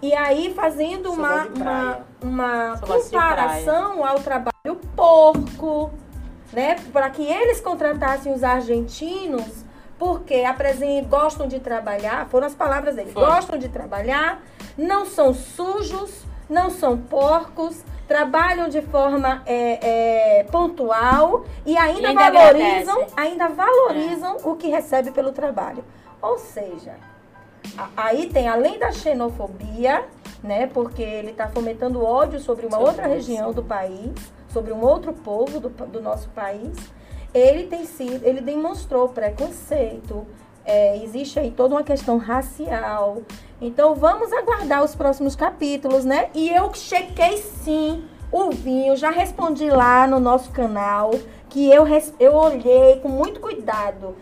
E 0.00 0.14
aí 0.14 0.54
fazendo 0.54 1.12
uma, 1.12 1.44
uma, 1.46 1.98
uma 2.22 2.78
comparação 2.78 4.06
ao 4.06 4.20
trabalho 4.20 4.76
porco, 4.94 5.90
né? 6.52 6.76
Para 6.92 7.10
que 7.10 7.24
eles 7.24 7.60
contratassem 7.60 8.32
os 8.32 8.44
argentinos, 8.44 9.64
porque 9.98 10.42
apresentam, 10.42 11.08
gostam 11.08 11.48
de 11.48 11.58
trabalhar, 11.58 12.26
foram 12.28 12.46
as 12.46 12.54
palavras 12.54 12.96
dele, 12.96 13.12
Foi. 13.12 13.24
gostam 13.24 13.56
de 13.56 13.68
trabalhar, 13.68 14.40
não 14.76 15.04
são 15.06 15.32
sujos, 15.34 16.22
não 16.48 16.70
são 16.70 16.96
porcos, 16.98 17.82
trabalham 18.08 18.68
de 18.68 18.82
forma 18.82 19.42
é, 19.46 20.40
é, 20.40 20.44
pontual 20.44 21.44
e 21.64 21.76
ainda, 21.76 22.00
E 22.00 22.06
ainda 22.06 22.30
valorizam, 22.30 22.94
agradece. 22.94 23.14
ainda 23.16 23.48
valorizam 23.48 24.36
o 24.44 24.56
que 24.56 24.68
recebe 24.68 25.10
pelo 25.12 25.32
trabalho. 25.32 25.82
Ou 26.20 26.38
seja, 26.38 26.96
aí 27.96 28.26
tem 28.28 28.48
além 28.48 28.78
da 28.78 28.92
xenofobia, 28.92 30.04
né, 30.42 30.66
porque 30.66 31.02
ele 31.02 31.30
está 31.30 31.48
fomentando 31.48 32.04
ódio 32.04 32.38
sobre 32.40 32.66
uma 32.66 32.76
Sobre 32.76 32.90
outra 32.90 33.06
região 33.06 33.52
do 33.52 33.62
país, 33.62 34.12
sobre 34.52 34.72
um 34.72 34.84
outro 34.84 35.12
povo 35.12 35.58
do, 35.60 35.68
do 35.68 36.02
nosso 36.02 36.28
país. 36.30 36.76
Ele 37.32 37.66
tem 37.66 37.86
sido, 37.86 38.26
ele 38.26 38.40
demonstrou 38.42 39.08
preconceito. 39.08 40.26
é, 40.64 41.02
existe 41.02 41.38
aí 41.40 41.50
toda 41.50 41.74
uma 41.74 41.82
questão 41.82 42.18
racial. 42.18 43.22
Então 43.62 43.94
vamos 43.94 44.32
aguardar 44.32 44.82
os 44.82 44.92
próximos 44.92 45.36
capítulos, 45.36 46.04
né? 46.04 46.30
E 46.34 46.50
eu 46.50 46.74
chequei 46.74 47.36
sim 47.36 48.02
o 48.32 48.50
vinho, 48.50 48.96
já 48.96 49.10
respondi 49.10 49.70
lá 49.70 50.04
no 50.04 50.18
nosso 50.18 50.50
canal 50.50 51.12
que 51.48 51.70
eu, 51.70 51.86
eu 52.18 52.34
olhei 52.34 52.98
com 53.00 53.08
muito 53.08 53.38
cuidado 53.38 54.16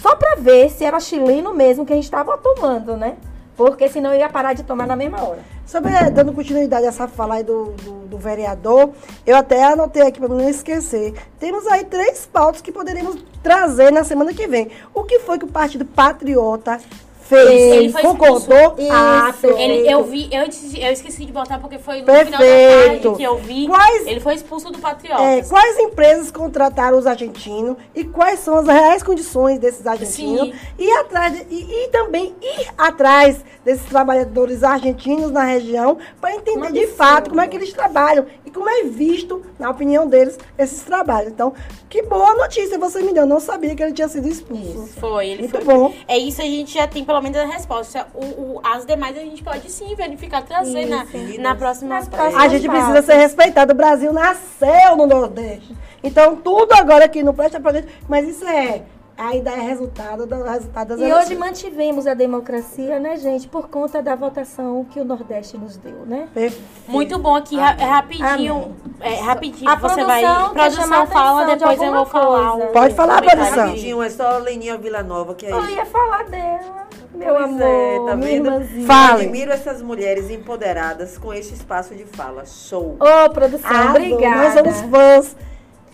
só 0.00 0.14
pra 0.14 0.36
ver 0.36 0.70
se 0.70 0.84
era 0.84 1.00
chileno 1.00 1.52
mesmo 1.52 1.84
que 1.84 1.92
a 1.92 1.96
gente 1.96 2.08
tava 2.08 2.38
tomando, 2.38 2.96
né? 2.96 3.16
Porque 3.56 3.88
senão 3.88 4.12
eu 4.12 4.20
ia 4.20 4.28
parar 4.28 4.52
de 4.52 4.62
tomar 4.62 4.86
na 4.86 4.94
mesma 4.94 5.20
hora. 5.22 5.40
Sobre, 5.66 5.92
eh, 5.92 6.10
dando 6.10 6.32
continuidade 6.32 6.86
a 6.86 6.90
essa 6.90 7.08
fala 7.08 7.36
aí 7.36 7.42
do, 7.42 7.72
do, 7.82 7.92
do 8.06 8.18
vereador, 8.18 8.90
eu 9.26 9.36
até 9.36 9.64
anotei 9.64 10.02
aqui 10.02 10.20
para 10.20 10.28
não 10.28 10.48
esquecer. 10.48 11.14
Temos 11.40 11.66
aí 11.66 11.84
três 11.84 12.26
pautas 12.26 12.60
que 12.60 12.70
poderíamos 12.70 13.24
trazer 13.42 13.90
na 13.90 14.04
semana 14.04 14.32
que 14.32 14.46
vem. 14.46 14.70
O 14.92 15.02
que 15.04 15.20
foi 15.20 15.38
que 15.38 15.44
o 15.44 15.48
Partido 15.48 15.84
Patriota 15.84 16.80
fez? 17.24 17.48
Ele 17.50 17.88
foi 17.92 18.02
Concordou? 18.02 18.76
Ah, 18.90 19.28
Isso. 19.30 19.40
perfeito. 19.40 19.58
Ele, 19.58 19.92
eu 19.92 20.04
vi, 20.04 20.28
eu, 20.32 20.42
eu 20.42 20.92
esqueci 20.92 21.24
de 21.24 21.32
botar 21.32 21.58
porque 21.58 21.78
foi 21.78 22.00
no 22.00 22.04
Perfeito. 22.06 22.36
final 22.36 22.40
da 22.40 22.86
tarde 22.86 23.16
que 23.16 23.22
eu 23.22 23.36
vi. 23.38 23.66
Quais- 23.66 24.06
Ele 24.06 24.20
foi 24.20 24.34
expulso 24.34 24.70
do 24.70 24.78
Patriota. 24.78 25.22
É, 25.22 25.42
quais 25.42 25.78
empresas 25.78 26.30
contrataram 26.30 26.98
os 26.98 27.06
argentinos 27.06 27.76
e 27.94 28.04
quais 28.04 28.40
são 28.40 28.58
as 28.58 28.66
reais 28.66 29.02
condições 29.02 29.58
desses 29.58 29.86
argentinos 29.86 30.48
Sim. 30.48 30.54
e 30.78 30.90
atrás 30.92 31.32
de- 31.34 31.46
e, 31.54 31.84
e 31.84 31.88
também 31.88 32.34
ir 32.40 32.68
atrás 32.76 33.38
desses 33.64 33.84
trabalhadores 33.86 34.62
argentinos 34.62 35.30
na 35.30 35.44
região 35.44 35.98
para 36.20 36.34
entender 36.34 36.72
de 36.72 36.86
fato 36.88 37.30
como 37.30 37.40
é 37.40 37.48
que 37.48 37.56
eles 37.56 37.72
trabalham 37.72 38.26
como 38.54 38.68
é 38.70 38.84
visto, 38.84 39.42
na 39.58 39.68
opinião 39.70 40.06
deles, 40.06 40.38
esses 40.56 40.82
trabalhos. 40.82 41.32
Então, 41.32 41.52
que 41.88 42.02
boa 42.02 42.34
notícia 42.34 42.78
você 42.78 43.02
me 43.02 43.12
deu. 43.12 43.24
Eu 43.24 43.26
não 43.26 43.40
sabia 43.40 43.74
que 43.74 43.82
ele 43.82 43.92
tinha 43.92 44.08
sido 44.08 44.28
expulso. 44.28 44.88
Foi, 45.00 45.28
ele 45.28 45.42
Muito 45.42 45.60
foi. 45.60 45.64
bom. 45.74 45.92
É 46.08 46.16
isso, 46.16 46.40
a 46.40 46.44
gente 46.44 46.72
já 46.74 46.86
tem 46.86 47.04
pelo 47.04 47.20
menos 47.20 47.36
a 47.38 47.44
resposta. 47.46 48.06
O, 48.14 48.24
o- 48.24 48.60
as 48.62 48.86
demais 48.86 49.16
a 49.16 49.20
gente 49.20 49.42
pode 49.42 49.70
sim 49.70 49.94
verificar, 49.94 50.42
trazer 50.42 50.86
na, 50.86 51.04
Isso. 51.04 51.40
na 51.40 51.54
próxima. 51.54 51.94
Nas 51.96 52.08
próximas 52.08 52.42
A 52.44 52.48
gente 52.48 52.68
precisa 52.68 53.02
ser 53.02 53.14
respeitado. 53.14 53.72
O 53.72 53.76
Brasil 53.76 54.12
nasceu 54.12 54.96
no 54.96 55.06
Nordeste. 55.06 55.74
Então, 56.02 56.36
tudo 56.36 56.72
agora 56.74 57.06
aqui 57.06 57.22
não 57.22 57.32
presta 57.34 57.58
pra 57.58 57.72
gente. 57.72 57.88
Mas 58.08 58.28
isso 58.28 58.46
é. 58.46 58.82
Ainda 59.16 59.50
é 59.50 59.60
resultado, 59.60 60.26
do, 60.26 60.42
resultado 60.42 60.88
das 60.88 60.98
E 60.98 61.02
eleições. 61.04 61.26
hoje 61.26 61.36
mantivemos 61.36 62.04
a 62.06 62.14
democracia, 62.14 62.98
né, 62.98 63.16
gente, 63.16 63.46
por 63.46 63.68
conta 63.68 64.02
da 64.02 64.16
votação 64.16 64.84
que 64.90 64.98
o 64.98 65.04
Nordeste 65.04 65.56
nos 65.56 65.76
deu, 65.76 66.04
né? 66.04 66.26
Perfeito. 66.34 66.64
Muito 66.88 67.16
bom 67.20 67.36
aqui, 67.36 67.56
ra- 67.56 67.76
é 67.78 67.84
rapidinho. 67.84 68.74
É, 69.00 69.14
rapidinho, 69.20 69.70
A 69.70 69.76
você 69.76 69.80
produção 69.94 70.06
vai. 70.06 70.20
quer 70.22 70.50
Produção 70.52 70.82
chamar 70.82 71.02
a 71.02 71.06
fala, 71.06 71.42
atenção 71.42 71.54
de 71.54 71.58
depois 71.76 71.82
eu 71.88 71.94
vou 71.94 72.06
falar. 72.06 72.50
coisa. 72.50 72.64
um 72.68 72.72
Pode 72.72 72.94
falar, 72.94 73.22
produção. 73.22 73.66
Rapidinho, 73.66 74.02
é 74.02 74.10
só 74.10 74.38
Leninha 74.38 74.76
Villanova, 74.78 75.34
que 75.36 75.46
é 75.46 75.52
Eu 75.52 75.70
ia 75.70 75.86
falar 75.86 76.24
dela, 76.24 76.88
meu 77.14 77.34
Pois 77.34 77.44
amor, 77.44 77.62
é, 77.62 77.98
tá 78.06 78.14
vendo? 78.16 78.46
irmãzinha. 78.48 78.86
Fale. 78.86 79.22
Admiro 79.26 79.52
essas 79.52 79.80
mulheres 79.80 80.28
empoderadas 80.28 81.16
com 81.18 81.32
este 81.32 81.54
espaço 81.54 81.94
de 81.94 82.04
fala. 82.04 82.44
Show. 82.46 82.96
Ô, 82.98 83.30
produção, 83.30 83.70
Arrasou. 83.70 83.90
obrigada. 83.90 84.36
Nós 84.42 84.54
somos 84.54 84.90
fãs. 84.90 85.36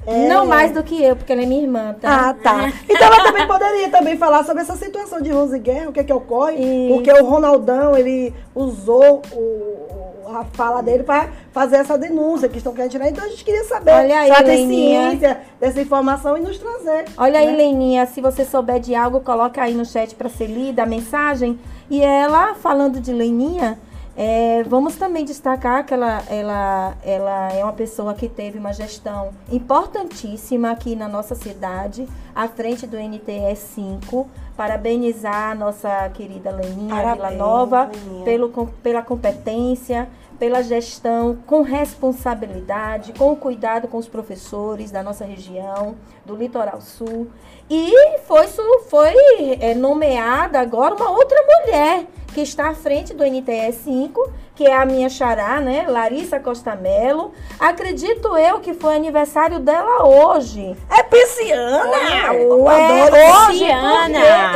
É. 0.07 0.29
Não 0.29 0.47
mais 0.47 0.73
do 0.73 0.83
que 0.83 1.03
eu, 1.03 1.15
porque 1.15 1.33
ela 1.33 1.43
é 1.43 1.47
minha 1.47 1.63
irmã, 1.63 1.95
tá? 2.01 2.31
Ah, 2.31 2.35
tá. 2.35 2.73
Então 2.89 3.07
ela 3.07 3.23
também 3.23 3.47
poderia 3.47 3.89
também 3.91 4.17
falar 4.17 4.45
sobre 4.45 4.63
essa 4.63 4.77
situação 4.77 5.21
de 5.21 5.31
Rose 5.31 5.59
Guerra, 5.59 5.91
o 5.91 5.93
que 5.93 6.01
é 6.01 6.05
que 6.05 6.13
ocorre, 6.13 6.57
Isso. 6.57 6.95
porque 6.95 7.13
o 7.13 7.25
Ronaldão, 7.25 7.97
ele 7.97 8.35
usou 8.55 9.23
o, 9.33 10.11
a 10.35 10.45
fala 10.45 10.83
dele 10.83 11.03
para 11.03 11.29
fazer 11.53 11.77
essa 11.77 11.99
denúncia 11.99 12.49
que 12.49 12.59
estão 12.59 12.73
querendo 12.73 12.91
tirar. 12.93 13.09
Então 13.09 13.25
a 13.25 13.29
gente 13.29 13.45
queria 13.45 13.65
saber 13.65 13.93
Olha 13.93 14.21
aí, 14.21 14.31
Leninha. 14.45 15.11
ciência 15.11 15.41
dessa 15.61 15.81
informação 15.81 16.37
e 16.37 16.41
nos 16.41 16.59
trazer. 16.59 17.05
Olha 17.17 17.39
aí, 17.39 17.47
né? 17.47 17.57
Leninha, 17.57 18.07
se 18.07 18.21
você 18.21 18.45
souber 18.45 18.81
de 18.81 18.95
algo, 18.95 19.21
coloca 19.21 19.63
aí 19.63 19.75
no 19.75 19.85
chat 19.85 20.15
para 20.15 20.29
ser 20.29 20.47
lida 20.47 20.83
a 20.83 20.87
mensagem. 20.87 21.59
E 21.91 22.01
ela, 22.01 22.55
falando 22.55 23.01
de 23.01 23.13
Leninha, 23.13 23.79
é, 24.17 24.63
vamos 24.65 24.97
também 24.97 25.25
destacar 25.25 25.85
que 25.85 25.95
ela, 25.95 26.23
ela, 26.29 26.95
ela 27.03 27.53
é 27.53 27.63
uma 27.63 27.73
pessoa 27.73 28.13
que 28.15 28.29
teve 28.29 28.59
uma 28.59 28.73
gestão 28.73 29.31
importantíssima 29.51 30.71
aqui 30.71 30.97
na 30.97 31.09
nossa 31.09 31.35
cidade, 31.35 32.09
à 32.35 32.49
frente 32.49 32.87
do 32.87 32.97
NTE 32.97 33.57
5. 33.57 34.29
Parabenizar 34.57 35.53
a 35.53 35.55
nossa 35.55 36.11
querida 36.11 36.51
Leninha 36.51 36.95
Vila 36.95 37.17
Parabéns, 37.17 37.39
Nova 37.39 37.85
Leninha. 37.85 38.25
pelo, 38.25 38.67
pela 38.83 39.03
competência, 39.03 40.09
pela 40.41 40.63
gestão 40.63 41.39
com 41.47 41.61
responsabilidade, 41.61 43.13
com 43.13 43.37
cuidado 43.37 43.87
com 43.87 43.99
os 43.99 44.09
professores 44.09 44.91
da 44.91 45.03
nossa 45.03 45.23
região, 45.23 45.97
do 46.25 46.35
Litoral 46.35 46.81
Sul. 46.81 47.29
E 47.69 47.93
foi, 48.21 48.47
foi 48.89 49.15
é, 49.61 49.75
nomeada 49.75 50.59
agora 50.59 50.95
uma 50.95 51.11
outra 51.11 51.37
mulher 51.43 52.07
que 52.35 52.41
está 52.41 52.71
à 52.71 52.75
frente 52.75 53.13
do 53.13 53.23
NTE 53.23 53.71
5, 53.71 54.33
que 54.55 54.67
é 54.67 54.75
a 54.77 54.85
minha 54.85 55.09
xará, 55.09 55.59
né? 55.61 55.87
Larissa 55.89 56.39
Costa 56.39 56.75
Mello. 56.75 57.33
Acredito 57.59 58.37
eu 58.37 58.61
que 58.61 58.75
foi 58.75 58.95
aniversário 58.95 59.59
dela 59.59 60.05
hoje. 60.07 60.77
É 60.91 61.03
pisciana! 61.03 62.35
Eu 62.35 62.69
É, 62.71 63.03
adoro 63.03 63.17
hoje, 63.49 63.65
Luciana. 63.65 64.03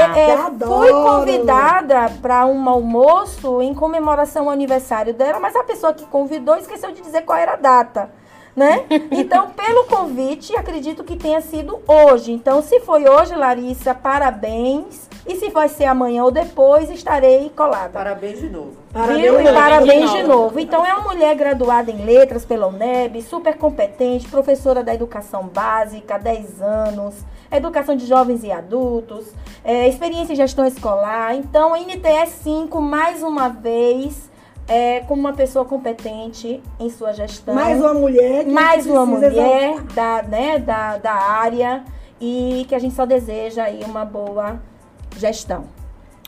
porque, 0.04 0.18
é, 0.20 0.22
é, 0.30 0.34
Eu 0.34 0.42
adoro. 0.46 0.74
fui 0.80 0.90
convidada 0.92 2.10
para 2.20 2.44
um 2.46 2.68
almoço 2.68 3.62
em 3.62 3.74
comemoração 3.74 4.44
ao 4.44 4.50
aniversário 4.50 5.14
dela, 5.14 5.40
mas 5.40 5.56
a 5.56 5.64
pessoa 5.64 5.92
que 5.94 6.04
convidou 6.06 6.56
esqueceu 6.56 6.92
de 6.92 7.00
dizer 7.00 7.22
qual 7.22 7.38
era 7.38 7.54
a 7.54 7.56
data. 7.56 8.10
Né? 8.54 8.84
Então, 9.10 9.50
pelo 9.50 9.84
convite, 9.84 10.54
acredito 10.56 11.02
que 11.02 11.16
tenha 11.16 11.40
sido 11.40 11.80
hoje. 11.88 12.30
Então, 12.30 12.62
se 12.62 12.78
foi 12.80 13.08
hoje, 13.08 13.34
Larissa, 13.34 13.94
parabéns. 13.94 15.08
E 15.26 15.36
se 15.36 15.48
vai 15.48 15.68
ser 15.68 15.84
amanhã 15.84 16.22
ou 16.24 16.30
depois, 16.30 16.90
estarei 16.90 17.50
colada. 17.56 17.88
Parabéns 17.88 18.40
de 18.40 18.48
novo. 18.48 18.72
Parabéns, 18.92 19.22
Viu? 19.22 19.40
E 19.40 19.44
parabéns 19.44 20.10
de 20.10 20.16
de 20.18 20.22
novo. 20.24 20.60
Então, 20.60 20.84
é 20.84 20.92
uma 20.92 21.12
mulher 21.12 21.34
graduada 21.34 21.90
em 21.90 22.04
letras 22.04 22.44
pela 22.44 22.66
UNEB, 22.66 23.22
super 23.22 23.56
competente, 23.56 24.28
professora 24.28 24.84
da 24.84 24.94
educação 24.94 25.48
básica, 25.48 26.18
10 26.18 26.60
anos, 26.60 27.14
educação 27.50 27.96
de 27.96 28.04
jovens 28.06 28.44
e 28.44 28.52
adultos, 28.52 29.32
é, 29.64 29.88
experiência 29.88 30.34
em 30.34 30.36
gestão 30.36 30.66
escolar. 30.66 31.34
Então, 31.34 31.72
a 31.72 31.78
NTE 31.78 32.26
5, 32.26 32.80
mais 32.82 33.22
uma 33.22 33.48
vez, 33.48 34.30
é, 34.68 35.00
como 35.00 35.20
uma 35.20 35.32
pessoa 35.32 35.64
competente 35.64 36.62
em 36.78 36.90
sua 36.90 37.12
gestão. 37.12 37.54
Mais 37.54 37.80
uma 37.80 37.94
mulher 37.94 38.44
que 38.44 38.50
Mais 38.50 38.86
uma 38.86 39.06
mulher 39.06 39.70
exaltar. 39.70 39.94
da, 39.94 40.22
né, 40.28 40.58
da, 40.58 40.98
da 40.98 41.12
área 41.14 41.82
e 42.20 42.66
que 42.68 42.74
a 42.74 42.78
gente 42.78 42.94
só 42.94 43.06
deseja 43.06 43.64
aí 43.64 43.82
uma 43.84 44.04
boa 44.04 44.60
gestão. 45.18 45.64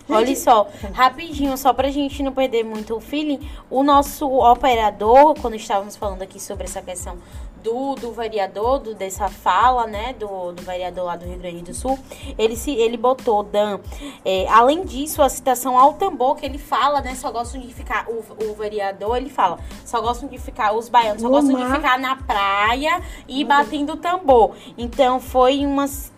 Olha 0.08 0.36
só, 0.36 0.68
rapidinho, 0.92 1.56
só 1.58 1.72
pra 1.72 1.90
gente 1.90 2.22
não 2.22 2.32
perder 2.32 2.64
muito 2.64 2.94
o 2.94 3.00
feeling, 3.00 3.40
o 3.68 3.82
nosso 3.82 4.24
operador, 4.28 5.34
quando 5.40 5.54
estávamos 5.56 5.96
falando 5.96 6.22
aqui 6.22 6.40
sobre 6.40 6.62
essa 6.62 6.80
questão 6.80 7.18
do, 7.60 7.96
do 7.96 8.12
vereador, 8.12 8.78
do, 8.78 8.94
dessa 8.94 9.28
fala, 9.28 9.88
né, 9.88 10.12
do, 10.12 10.52
do 10.52 10.62
vereador 10.62 11.06
lá 11.06 11.16
do 11.16 11.24
Rio 11.24 11.38
Grande 11.38 11.62
do 11.62 11.74
Sul, 11.74 11.98
ele, 12.38 12.54
se, 12.54 12.70
ele 12.70 12.96
botou, 12.96 13.42
Dan, 13.42 13.80
é, 14.24 14.46
além 14.48 14.84
disso, 14.84 15.20
a 15.20 15.28
citação 15.28 15.76
ao 15.76 15.94
tambor, 15.94 16.36
que 16.36 16.46
ele 16.46 16.58
fala, 16.58 17.00
né, 17.00 17.16
só 17.16 17.32
gostam 17.32 17.60
de 17.60 17.74
ficar, 17.74 18.06
o, 18.08 18.22
o 18.44 18.54
vereador, 18.54 19.16
ele 19.16 19.30
fala, 19.30 19.58
só 19.84 20.00
gostam 20.00 20.28
de 20.28 20.38
ficar, 20.38 20.72
os 20.72 20.88
baianos 20.88 21.22
só 21.22 21.28
gostam 21.28 21.58
mar. 21.58 21.70
de 21.70 21.76
ficar 21.76 21.98
na 21.98 22.14
praia 22.14 23.02
e 23.26 23.42
batendo 23.42 23.96
tambor. 23.96 24.54
Então, 24.78 25.18
foi 25.18 25.66
uma, 25.66 25.86
refer- 25.86 26.12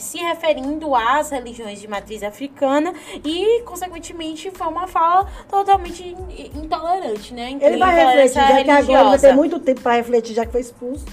se 0.00 0.18
referindo 0.18 0.94
às 0.94 1.30
religiões 1.30 1.80
de 1.80 1.88
matriz 1.88 2.22
africana 2.22 2.92
e, 3.24 3.62
consequentemente, 3.62 4.50
foi 4.50 4.66
uma 4.66 4.86
fala 4.86 5.26
totalmente 5.48 6.02
in- 6.04 6.50
intolerante, 6.62 7.32
né? 7.34 7.52
Ele 7.60 7.76
vai 7.78 7.92
Intolerância 7.94 8.42
refletir, 8.42 8.56
já 8.58 8.64
que 8.64 8.70
agora 8.70 8.72
vai 8.72 8.82
religiosa. 9.04 9.28
ter 9.28 9.34
muito 9.34 9.58
tempo 9.60 9.80
para 9.80 9.94
refletir, 9.94 10.34
já 10.34 10.44
que 10.46 10.52
foi 10.52 10.60
expulso. 10.60 11.04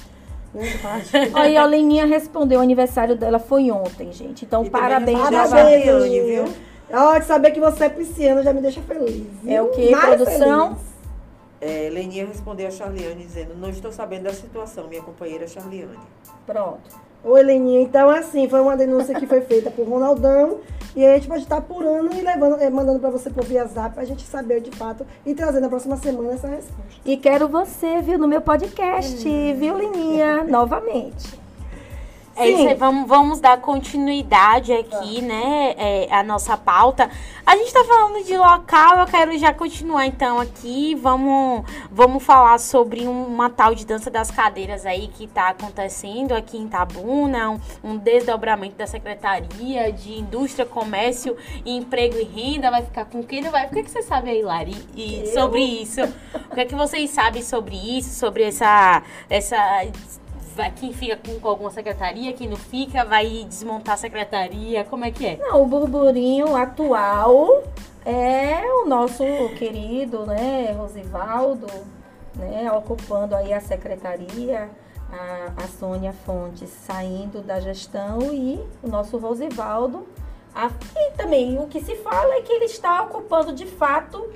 Né. 0.53 0.63
Aí 1.33 1.57
a 1.57 1.65
Leninha 1.65 2.05
respondeu, 2.05 2.59
o 2.59 2.61
aniversário 2.63 3.15
dela 3.15 3.39
foi 3.39 3.71
ontem, 3.71 4.11
gente. 4.11 4.45
Então, 4.45 4.63
E 4.63 4.69
parabéns, 4.69 5.19
Charliane. 5.19 5.49
Charliane, 5.49 6.21
viu? 6.21 6.45
Ó, 6.91 7.17
de 7.17 7.25
saber 7.25 7.51
que 7.51 7.59
você 7.59 7.85
é 7.85 7.89
pisciana 7.89 8.43
já 8.43 8.53
me 8.53 8.61
deixa 8.61 8.81
feliz. 8.81 9.25
É 9.47 9.61
o 9.61 9.69
quê? 9.69 9.89
Mais 9.89 10.15
Produção? 10.21 10.67
feliz. 10.75 10.93
É, 11.59 11.89
Leninha 11.89 12.27
respondeu 12.27 12.67
a 12.67 12.71
Charliane 12.71 13.23
dizendo, 13.23 13.55
não 13.55 13.69
estou 13.69 13.91
sabendo 13.91 14.23
da 14.23 14.33
situação, 14.33 14.87
minha 14.87 15.01
companheira 15.01 15.47
Charliane. 15.47 15.97
Pronto. 16.45 16.81
Oi, 17.23 17.41
Leninha. 17.41 17.81
Então, 17.81 18.09
assim, 18.09 18.49
foi 18.49 18.59
uma 18.59 18.75
denúncia 18.75 19.17
que 19.17 19.25
foi 19.25 19.41
feita 19.41 19.71
por 19.71 19.87
Ronaldão. 19.87 20.59
E 20.95 21.03
a 21.03 21.15
gente 21.15 21.27
pode 21.27 21.41
estar 21.41 21.57
apurando 21.57 22.13
e 22.13 22.21
levando, 22.21 22.61
eh, 22.61 22.69
mandando 22.69 22.99
para 22.99 23.09
você 23.09 23.29
por 23.29 23.43
via 23.43 23.65
zap 23.65 23.95
pra 23.95 24.05
gente 24.05 24.23
saber 24.23 24.61
de 24.61 24.69
fato 24.71 25.05
e 25.25 25.33
trazer 25.33 25.59
na 25.59 25.67
próxima 25.67 25.97
semana 25.97 26.33
essa 26.33 26.47
resposta. 26.47 26.83
E 27.03 27.17
quero 27.17 27.47
você, 27.47 27.99
viu, 28.01 28.19
no 28.19 28.27
meu 28.27 28.41
podcast, 28.41 29.23
viu, 29.53 29.75
Leninha? 29.75 30.43
Novamente. 30.43 31.42
É 32.35 32.49
isso 32.49 32.67
aí, 32.67 32.73
vamos, 32.73 33.07
vamos 33.07 33.39
dar 33.39 33.57
continuidade 33.61 34.73
aqui, 34.73 35.21
né? 35.21 35.75
É, 35.77 36.07
a 36.11 36.23
nossa 36.23 36.57
pauta. 36.57 37.09
A 37.45 37.55
gente 37.55 37.71
tá 37.71 37.83
falando 37.83 38.23
de 38.25 38.35
local, 38.35 38.99
eu 38.99 39.05
quero 39.05 39.37
já 39.37 39.53
continuar 39.53 40.07
então 40.07 40.39
aqui. 40.39 40.95
Vamos, 40.95 41.63
vamos 41.91 42.23
falar 42.23 42.57
sobre 42.59 43.07
um- 43.07 43.27
uma 43.27 43.49
tal 43.51 43.75
de 43.75 43.85
dança 43.85 44.09
das 44.09 44.31
cadeiras 44.31 44.83
aí 44.85 45.07
que 45.09 45.27
tá 45.27 45.49
acontecendo 45.49 46.31
aqui 46.33 46.57
em 46.57 46.67
Tabuna, 46.67 47.51
um, 47.51 47.59
um 47.83 47.97
desdobramento 47.97 48.75
da 48.77 48.87
Secretaria 48.87 49.91
de 49.91 50.13
Indústria, 50.19 50.65
Comércio 50.65 51.37
Emprego 51.65 52.15
e 52.17 52.23
Renda. 52.23 52.71
Vai 52.71 52.81
ficar 52.83 53.05
com 53.05 53.21
quem? 53.21 53.41
Não 53.41 53.51
vai? 53.51 53.67
O 53.67 53.69
que, 53.69 53.83
que 53.83 53.91
você 53.91 54.01
sabe 54.01 54.31
aí, 54.31 54.41
Lari, 54.41 54.75
e 54.95 55.27
sobre 55.33 55.61
isso? 55.61 56.01
O 56.49 56.55
que 56.55 56.61
é 56.61 56.65
que 56.65 56.75
vocês 56.75 57.09
sabem 57.11 57.43
sobre 57.43 57.75
isso? 57.75 58.09
Sobre 58.19 58.43
essa. 58.43 59.03
essa 59.29 59.57
vai, 60.55 60.71
quem 60.71 60.93
fica 60.93 61.17
com, 61.17 61.39
com 61.39 61.47
alguma 61.47 61.71
secretaria, 61.71 62.33
quem 62.33 62.47
não 62.47 62.57
fica, 62.57 63.03
vai 63.03 63.45
desmontar 63.47 63.95
a 63.95 63.97
secretaria, 63.97 64.83
como 64.83 65.05
é 65.05 65.11
que 65.11 65.25
é? 65.25 65.37
Não, 65.37 65.61
o 65.61 65.65
burburinho 65.65 66.55
atual 66.55 67.63
é 68.05 68.61
o 68.83 68.85
nosso 68.85 69.23
querido, 69.57 70.25
né, 70.25 70.71
Rosivaldo, 70.77 71.67
né, 72.35 72.71
ocupando 72.71 73.35
aí 73.35 73.53
a 73.53 73.61
secretaria, 73.61 74.69
a, 75.11 75.63
a 75.63 75.67
Sônia 75.67 76.13
Fontes 76.13 76.69
saindo 76.69 77.41
da 77.41 77.59
gestão 77.59 78.19
e 78.33 78.59
o 78.81 78.87
nosso 78.87 79.17
Rosivaldo. 79.17 80.07
A, 80.55 80.69
e 80.95 81.11
também 81.17 81.57
o 81.57 81.67
que 81.67 81.81
se 81.81 81.95
fala 81.95 82.35
é 82.35 82.41
que 82.41 82.51
ele 82.51 82.65
está 82.65 83.01
ocupando 83.03 83.53
de 83.53 83.65
fato 83.65 84.31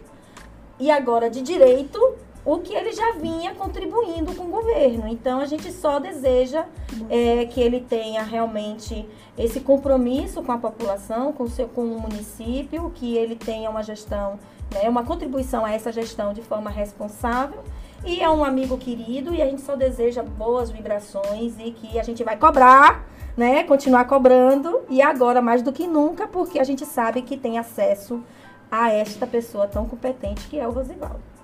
e 0.80 0.89
agora 0.89 1.30
de 1.30 1.41
direito 1.41 1.99
o 2.48 2.60
que 2.60 2.74
ele 2.74 2.93
já 2.93 3.12
vinha 3.12 3.54
contribuindo 3.54 4.34
com 4.34 4.45
o 4.45 4.48
governo. 4.48 5.06
Então 5.06 5.41
a 5.41 5.45
gente 5.45 5.70
só 5.70 6.00
deseja 6.00 6.66
é, 7.10 7.45
que 7.45 7.60
ele 7.60 7.82
tenha 7.82 8.24
realmente 8.24 9.06
esse 9.38 9.60
compromisso 9.60 10.41
com 10.41 10.54
a 10.54 10.58
população, 10.58 11.34
com 11.34 11.43
o 11.43 11.50
seu 11.50 11.68
com 11.68 11.82
o 11.82 12.00
município, 12.00 12.89
que 12.95 13.18
ele 13.18 13.36
tenha 13.36 13.70
uma 13.70 13.84
gestão, 13.84 14.39
né, 14.74 14.88
uma 14.88 15.04
contribuição 15.04 15.66
a 15.66 15.74
essa 15.74 15.91
gestão 15.91 16.32
de 16.32 16.41
forma 16.41 16.70
responsável. 16.70 17.62
E 18.06 18.22
é 18.22 18.30
um 18.30 18.45
amigo 18.45 18.78
querido 18.78 19.36
e 19.36 19.41
a 19.41 19.45
gente 19.45 19.62
só 19.62 19.76
deseja 19.76 20.24
boas 20.24 20.72
vibrações 20.72 21.54
e 21.60 21.72
que 21.72 22.00
a 22.00 22.04
gente 22.04 22.24
vai 22.24 22.38
cobrar, 22.38 23.06
né? 23.36 23.64
Continuar 23.64 24.06
cobrando 24.06 24.82
e 24.89 25.02
agora 25.02 25.41
mais 25.41 25.62
do 25.62 25.74
que 25.74 25.86
nunca, 25.86 26.28
porque 26.28 26.60
a 26.60 26.64
gente 26.64 26.86
sabe 26.86 27.24
que 27.24 27.36
tem 27.36 27.60
acesso 27.60 28.24
a 28.72 28.89
esta 28.89 29.28
pessoa 29.28 29.68
tão 29.68 29.86
competente 29.86 30.48
que 30.48 30.58
é 30.58 30.66
o 30.66 30.72
Rosivaldo. 30.72 31.37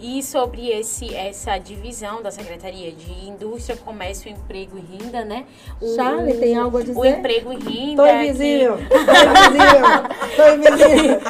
E 0.00 0.22
sobre 0.22 0.68
esse, 0.70 1.14
essa 1.14 1.58
divisão 1.58 2.22
da 2.22 2.30
Secretaria 2.30 2.92
de 2.92 3.26
Indústria, 3.28 3.76
Comércio, 3.76 4.30
Emprego 4.30 4.78
e 4.78 4.96
Renda, 4.96 5.24
né? 5.24 5.44
O, 5.80 5.94
Charlie, 5.94 6.34
tem 6.38 6.56
algo 6.56 6.78
a 6.78 6.80
O 6.80 6.84
dizer? 6.84 7.18
emprego 7.18 7.52
e 7.52 7.56
renda. 7.56 8.02
Tô 8.02 8.08
invisível. 8.08 8.78
Tô 8.88 8.98
invisível. 8.98 9.88
Tô 10.36 10.54
invisível. 10.54 11.20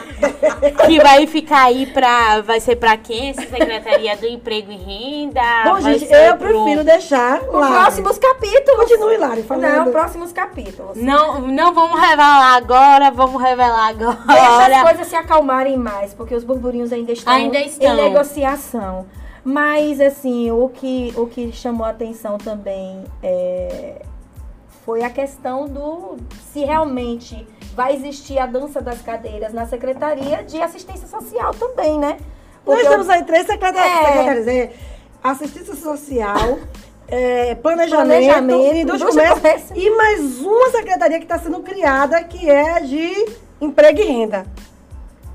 Que, 0.61 0.71
que 0.87 1.01
vai 1.01 1.27
ficar 1.27 1.65
aí 1.65 1.87
pra. 1.87 2.41
Vai 2.43 2.61
ser 2.61 2.77
pra 2.77 2.97
quem? 2.97 3.31
Essa 3.31 3.43
Secretaria 3.43 4.17
do 4.17 4.27
Emprego 4.27 4.71
e 4.73 4.77
Renda? 4.77 5.41
Bom, 5.65 5.81
vai 5.81 5.99
gente, 5.99 6.13
eu 6.13 6.37
pro- 6.37 6.49
prefiro 6.65 6.85
deixar 6.85 7.43
Os 7.43 7.53
lá. 7.55 7.69
próximos 7.83 8.19
capítulos. 8.19 8.81
Continue, 8.81 9.17
Lari, 9.17 9.43
falando. 9.43 9.73
Não, 9.87 9.93
próximos 9.93 10.33
capítulos. 10.33 10.97
Não, 10.97 11.41
não 11.41 11.73
vamos 11.75 11.99
revelar 12.01 12.57
agora, 12.57 13.11
vamos 13.11 13.41
revelar 13.43 13.95
Deixa 13.95 14.13
as 14.13 14.29
agora. 14.67 14.83
coisas 14.85 15.07
se 15.09 15.17
acalmarem 15.17 15.77
mais, 15.77 16.15
porque 16.15 16.35
os 16.35 16.45
burburinhos 16.45 16.93
ainda 16.93 17.13
estão, 17.13 17.33
Ainda 17.33 17.59
estão. 17.59 17.87
em 17.87 17.97
negociação. 18.29 19.07
Mas, 19.45 20.01
assim, 20.01 20.51
o 20.51 20.69
que, 20.69 21.13
o 21.17 21.27
que 21.27 21.51
chamou 21.53 21.87
a 21.87 21.91
atenção 21.91 22.37
também 22.37 23.05
é, 23.23 24.03
foi 24.85 25.03
a 25.03 25.11
questão 25.11 25.67
do 25.67 26.17
se 26.53 26.65
realmente 26.65 27.47
vai 27.75 27.95
existir 27.95 28.39
a 28.39 28.47
dança 28.47 28.83
das 28.83 29.01
cadeiras 29.01 29.53
na 29.55 29.67
Secretaria 29.67 30.43
de 30.43 30.61
Assistência 30.61 31.07
Social 31.07 31.55
também, 31.55 31.99
né? 31.99 32.19
Nós 32.67 32.81
Porque 32.81 32.89
temos 32.89 33.09
aí 33.09 33.25
três 33.25 33.47
secretarias. 33.47 34.47
É. 34.47 34.57
é, 34.57 34.73
assistência 35.23 35.75
social, 35.75 36.59
é, 37.07 37.55
planejamento, 37.55 38.07
Planejamento, 38.07 38.77
indústria 38.77 38.83
indústria 38.83 39.29
comércio. 39.31 39.69
comércio. 39.69 39.77
E 39.77 39.97
mais 39.97 40.41
uma 40.41 40.71
secretaria 40.71 41.19
que 41.19 41.25
está 41.25 41.39
sendo 41.39 41.61
criada, 41.61 42.23
que 42.25 42.51
é 42.51 42.81
de 42.81 43.27
emprego 43.61 44.01
e 44.01 44.05
renda. 44.05 44.47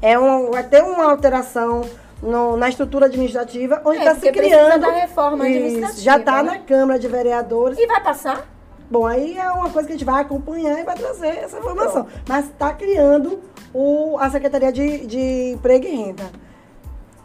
É 0.01 0.19
um, 0.19 0.51
vai 0.51 0.63
ter 0.63 0.83
uma 0.83 1.09
alteração 1.09 1.81
no- 2.23 2.57
na 2.57 2.69
estrutura 2.69 3.05
administrativa, 3.07 3.81
onde 3.85 3.97
É, 3.97 4.01
está 4.01 4.13
se 4.15 4.21
porque 4.21 4.39
precisa 4.39 4.63
criando. 4.63 4.81
da 4.81 4.91
reforma 4.91 5.43
administrativa, 5.45 6.01
já 6.01 6.17
está 6.17 6.41
né? 6.41 6.51
na 6.51 6.59
Câmara 6.59 6.97
de 6.97 7.07
Vereadores. 7.07 7.77
E 7.77 7.85
vai 7.85 8.01
passar? 8.01 8.47
Bom, 8.89 9.05
aí 9.05 9.37
é 9.37 9.49
uma 9.51 9.69
coisa 9.69 9.87
que 9.87 9.93
a 9.93 9.97
gente 9.97 10.05
vai 10.05 10.21
acompanhar 10.21 10.79
e 10.79 10.83
vai 10.83 10.95
trazer 10.95 11.27
essa 11.43 11.57
informação. 11.57 12.07
Mas 12.27 12.45
está 12.45 12.71
criando 12.73 13.39
o, 13.73 14.17
a 14.19 14.29
Secretaria 14.29 14.71
de, 14.71 15.05
de 15.07 15.51
Emprego 15.53 15.85
e 15.85 15.95
Renda. 15.95 16.23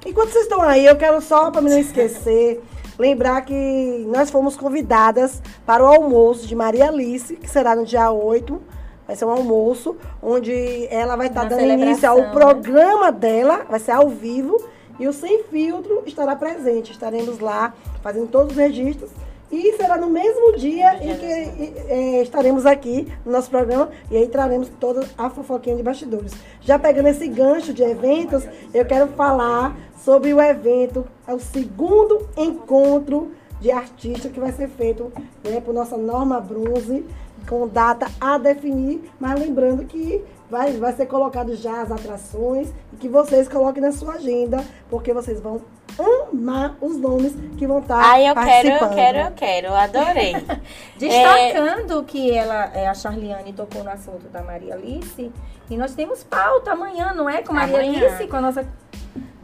Enquanto 0.07 0.31
vocês 0.31 0.45
estão 0.45 0.63
aí, 0.63 0.87
eu 0.87 0.97
quero 0.97 1.21
só, 1.21 1.51
para 1.51 1.61
me 1.61 1.69
não 1.71 1.79
esquecer, 1.79 2.63
lembrar 2.99 3.43
que 3.43 4.07
nós 4.09 4.31
fomos 4.31 4.57
convidadas 4.57 5.43
para 5.67 5.83
o 5.83 5.87
almoço 5.87 6.47
de 6.47 6.55
Maria 6.55 6.89
Alice, 6.89 7.37
que 7.37 7.51
será 7.51 7.75
no 7.77 7.85
dia 7.85 8.11
8. 8.11 8.61
Vai 9.07 9.17
ser 9.17 9.25
um 9.25 9.31
almoço 9.31 9.97
onde 10.23 10.87
ela 10.91 11.17
vai 11.17 11.27
estar 11.29 11.41
Uma 11.43 11.49
dando 11.51 11.63
início 11.63 12.09
ao 12.09 12.19
né? 12.19 12.31
programa 12.31 13.11
dela, 13.11 13.67
vai 13.69 13.81
ser 13.81 13.93
ao 13.93 14.09
vivo, 14.09 14.57
e 14.99 15.07
o 15.07 15.13
Sem 15.13 15.45
Filtro 15.45 16.03
estará 16.07 16.35
presente. 16.35 16.93
Estaremos 16.93 17.39
lá 17.39 17.75
fazendo 18.03 18.29
todos 18.29 18.53
os 18.53 18.59
registros. 18.59 19.11
E 19.51 19.73
será 19.79 19.97
no 19.97 20.09
mesmo 20.11 20.57
dia 20.59 20.95
em 21.03 21.17
que 21.17 21.27
eh, 21.27 22.23
estaremos 22.23 22.67
aqui 22.67 23.11
no 23.25 23.33
nosso 23.33 23.49
programa 23.49 23.89
e 24.11 24.17
aí 24.17 24.29
traremos 24.29 24.69
toda 24.79 25.09
a 25.17 25.31
fofoquinha 25.31 25.75
de 25.75 25.83
bastidores. 25.83 26.33
Já 26.61 26.79
pegando 26.79 27.09
esse 27.09 27.27
gancho 27.29 27.73
de 27.73 27.83
eventos, 27.83 28.45
eu 28.75 28.85
quero 28.85 29.09
falar 29.09 29.75
sobre 30.05 30.35
o 30.35 30.41
evento, 30.41 31.07
é 31.27 31.33
o 31.33 31.41
segundo 31.41 32.29
encontro 32.37 33.33
de 33.59 33.71
artistas 33.71 34.31
que 34.31 34.39
vai 34.39 34.53
ser 34.53 34.69
feito 34.69 35.11
né, 35.43 35.61
por 35.61 35.73
nossa 35.73 35.97
Norma 35.97 36.41
Brunze, 36.41 37.05
com 37.49 37.67
data 37.67 38.07
a 38.21 38.37
definir, 38.37 39.11
mas 39.19 39.41
lembrando 39.41 39.85
que 39.85 40.23
vai, 40.51 40.73
vai 40.73 40.93
ser 40.93 41.07
colocado 41.07 41.57
já 41.57 41.83
as 41.83 41.91
atrações 41.91 42.73
e 42.93 42.97
que 42.97 43.09
vocês 43.09 43.49
coloquem 43.49 43.83
na 43.83 43.93
sua 43.93 44.15
agenda, 44.15 44.65
porque 44.91 45.13
vocês 45.13 45.41
vão 45.41 45.63
amar 45.99 46.77
os 46.81 46.97
nomes 46.97 47.35
que 47.57 47.67
vão 47.67 47.81
estar 47.81 48.01
Ai, 48.01 48.29
eu 48.29 48.35
quero, 48.35 48.69
eu 48.69 48.91
quero, 48.91 49.19
eu 49.19 49.31
quero, 49.33 49.67
eu 49.69 49.75
adorei. 49.75 50.33
Destacando 50.99 52.05
que 52.05 52.31
ela, 52.31 52.71
é, 52.75 52.87
a 52.87 52.95
Charliane 52.95 53.53
tocou 53.53 53.83
no 53.83 53.91
assunto 53.91 54.29
da 54.29 54.43
Maria 54.43 54.75
Alice, 54.75 55.33
e 55.71 55.77
nós 55.77 55.95
temos 55.95 56.23
pauta 56.25 56.73
amanhã, 56.73 57.13
não 57.15 57.29
é? 57.29 57.43
Com 57.43 57.53
Maria 57.53 57.81
Amanhã. 57.81 58.07
Alice, 58.07 58.27
com 58.27 58.37
a 58.37 58.41
nossa 58.41 58.67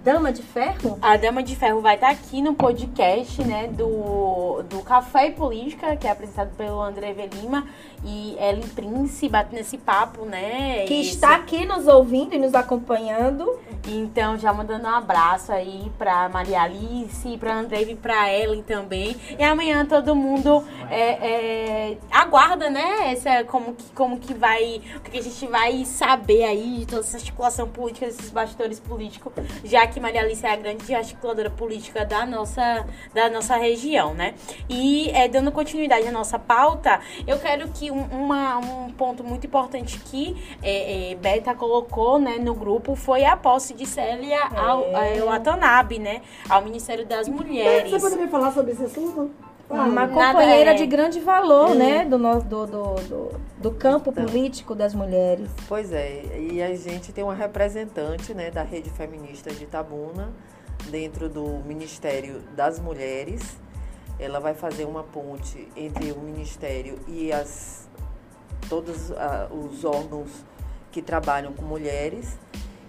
Dama 0.04 0.30
de 0.30 0.42
Ferro. 0.42 0.98
A 1.00 1.16
Dama 1.16 1.42
de 1.42 1.56
Ferro 1.56 1.80
vai 1.80 1.94
estar 1.94 2.10
aqui 2.10 2.42
no 2.42 2.52
podcast, 2.52 3.42
né, 3.42 3.68
do, 3.68 4.62
do 4.68 4.82
Café 4.82 5.28
e 5.28 5.30
Política, 5.30 5.96
que 5.96 6.06
é 6.06 6.10
apresentado 6.10 6.54
pelo 6.58 6.78
André 6.82 7.14
Velima 7.14 7.66
e 8.04 8.36
Ellen 8.38 8.68
Prince, 8.68 9.28
batendo 9.28 9.60
esse 9.60 9.78
papo, 9.78 10.26
né? 10.26 10.84
Que 10.86 10.94
e 10.94 11.08
está 11.08 11.36
aqui 11.36 11.64
nos 11.64 11.86
ouvindo 11.86 12.34
e 12.34 12.38
nos 12.38 12.54
acompanhando. 12.54 13.58
Então, 13.86 14.36
já 14.38 14.52
mandando 14.52 14.84
um 14.84 14.90
abraço 14.90 15.52
aí 15.52 15.90
pra 15.98 16.28
Maria 16.28 16.62
Alice, 16.62 17.36
pra 17.38 17.56
André 17.56 17.82
e 17.82 17.96
pra 17.96 18.32
Ellen 18.32 18.62
também. 18.62 19.16
E 19.38 19.42
amanhã 19.42 19.86
todo 19.86 20.14
mundo 20.14 20.64
é, 20.90 21.92
é, 21.92 21.98
aguarda, 22.10 22.68
né? 22.68 23.12
Essa, 23.12 23.44
como, 23.44 23.74
que, 23.74 23.84
como 23.94 24.18
que 24.18 24.34
vai. 24.34 24.82
O 24.96 25.00
que 25.00 25.18
a 25.18 25.22
gente 25.22 25.46
vai 25.46 25.84
saber 25.84 26.44
aí 26.44 26.80
de 26.80 26.86
toda 26.86 27.00
essa 27.00 27.16
articulação 27.16 27.68
política, 27.68 28.06
desses 28.06 28.30
bastidores 28.30 28.80
políticos, 28.80 29.32
já 29.64 29.86
que 29.86 29.93
Maria 30.00 30.20
Alice 30.20 30.44
é 30.44 30.52
a 30.52 30.56
grande 30.56 30.94
articuladora 30.94 31.50
política 31.50 32.04
da 32.04 32.24
nossa, 32.26 32.86
da 33.12 33.28
nossa 33.30 33.56
região, 33.56 34.14
né? 34.14 34.34
E 34.68 35.10
é, 35.10 35.28
dando 35.28 35.50
continuidade 35.52 36.06
à 36.06 36.12
nossa 36.12 36.38
pauta, 36.38 37.00
eu 37.26 37.38
quero 37.38 37.68
que 37.68 37.90
um, 37.90 38.02
uma, 38.04 38.58
um 38.58 38.90
ponto 38.92 39.22
muito 39.24 39.46
importante 39.46 39.98
que 40.00 40.36
é, 40.62 41.12
é, 41.12 41.14
Beta 41.14 41.54
colocou 41.54 42.18
né, 42.18 42.36
no 42.38 42.54
grupo 42.54 42.94
foi 42.94 43.24
a 43.24 43.36
posse 43.36 43.74
de 43.74 43.86
Célia 43.86 44.40
ao, 44.56 44.84
É. 44.84 45.18
ao 45.18 45.30
Atanab, 45.30 45.98
né? 45.98 46.22
Ao 46.48 46.62
Ministério 46.62 47.06
das 47.06 47.28
Mulheres. 47.28 47.90
Você 47.90 48.00
poderia 48.00 48.28
falar 48.28 48.52
sobre 48.52 48.72
esse 48.72 48.84
assunto? 48.84 49.30
Uma 49.68 50.06
companheira 50.08 50.72
é. 50.72 50.74
de 50.74 50.86
grande 50.86 51.20
valor, 51.20 51.74
né? 51.74 52.04
Do, 52.04 52.18
no- 52.18 52.40
do, 52.40 52.66
do, 52.66 52.94
do, 52.94 53.40
do 53.58 53.70
campo 53.72 54.12
político 54.12 54.74
das 54.74 54.94
mulheres. 54.94 55.48
Pois 55.66 55.92
é, 55.92 56.22
e 56.38 56.62
a 56.62 56.74
gente 56.76 57.12
tem 57.12 57.24
uma 57.24 57.34
representante 57.34 58.34
né, 58.34 58.50
da 58.50 58.62
Rede 58.62 58.90
Feminista 58.90 59.50
de 59.50 59.64
Itabuna, 59.64 60.32
dentro 60.90 61.28
do 61.28 61.44
Ministério 61.66 62.40
das 62.54 62.78
Mulheres. 62.78 63.56
Ela 64.18 64.38
vai 64.38 64.54
fazer 64.54 64.84
uma 64.84 65.02
ponte 65.02 65.66
entre 65.76 66.12
o 66.12 66.18
Ministério 66.18 66.98
e 67.08 67.32
as, 67.32 67.88
todos 68.68 69.10
ah, 69.12 69.48
os 69.50 69.84
órgãos 69.84 70.30
que 70.92 71.02
trabalham 71.02 71.52
com 71.52 71.64
mulheres. 71.64 72.38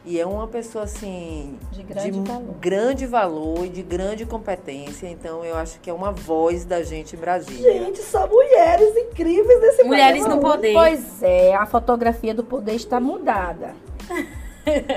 E 0.06 0.20
é 0.20 0.26
uma 0.26 0.48
pessoa 0.48 0.84
assim 0.84 1.58
De 1.72 1.82
grande 1.82 2.22
valor. 2.22 2.56
grande 2.62 3.06
valor 3.08 3.66
e 3.66 3.70
de 3.70 3.82
grande 3.82 4.26
competência. 4.26 5.08
Então 5.08 5.44
eu 5.44 5.56
acho 5.58 5.80
que 5.80 5.90
é 5.90 5.94
uma 5.94 6.12
voz 6.12 6.64
da 6.64 6.84
gente 6.84 7.16
em 7.16 7.20
Brasília. 7.20 7.74
Gente, 7.74 8.02
só 8.02 8.28
mulheres 8.28 8.96
incríveis 8.96 9.62
nesse 9.62 9.84
Mulheres 9.84 10.28
no 10.28 10.40
poder. 10.40 10.74
Pois 10.74 11.24
é, 11.24 11.56
a 11.56 11.66
fotografia 11.66 12.34
do 12.36 12.44
poder 12.44 12.76
está 12.76 13.00
mudada. 13.00 13.74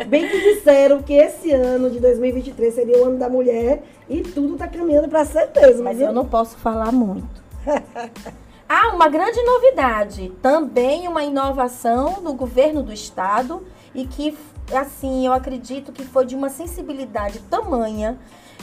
Bem 0.09 0.27
que 0.29 0.55
disseram 0.55 1.03
que 1.03 1.13
esse 1.13 1.53
ano 1.53 1.91
de 1.91 2.01
2023 2.01 2.75
seria 2.75 3.03
o 3.03 3.05
ano 3.05 3.19
da 3.19 3.29
mulher 3.29 3.83
e 4.09 4.23
tudo 4.23 4.57
tá 4.57 4.67
caminhando 4.67 5.09
para 5.09 5.25
ser 5.25 5.51
mesmo. 5.55 5.85
Mas 5.85 6.01
eu 6.01 6.13
não 6.13 6.25
posso 6.25 6.57
falar 6.57 6.91
muito. 6.91 7.43
Há 8.67 8.89
uma 8.97 9.09
grande 9.09 9.43
novidade, 9.43 10.33
também 10.41 11.07
uma 11.07 11.23
inovação 11.23 12.21
no 12.23 12.33
governo 12.33 12.83
do 12.83 12.93
estado 12.93 13.63
e 13.95 14.07
que, 14.07 14.37
assim, 14.73 15.27
eu 15.27 15.33
acredito 15.33 15.93
que 15.93 16.05
foi 16.05 16.25
de 16.27 16.35
uma 16.35 16.49
sensibilidade 16.49 17.39
tamanha 17.41 18.19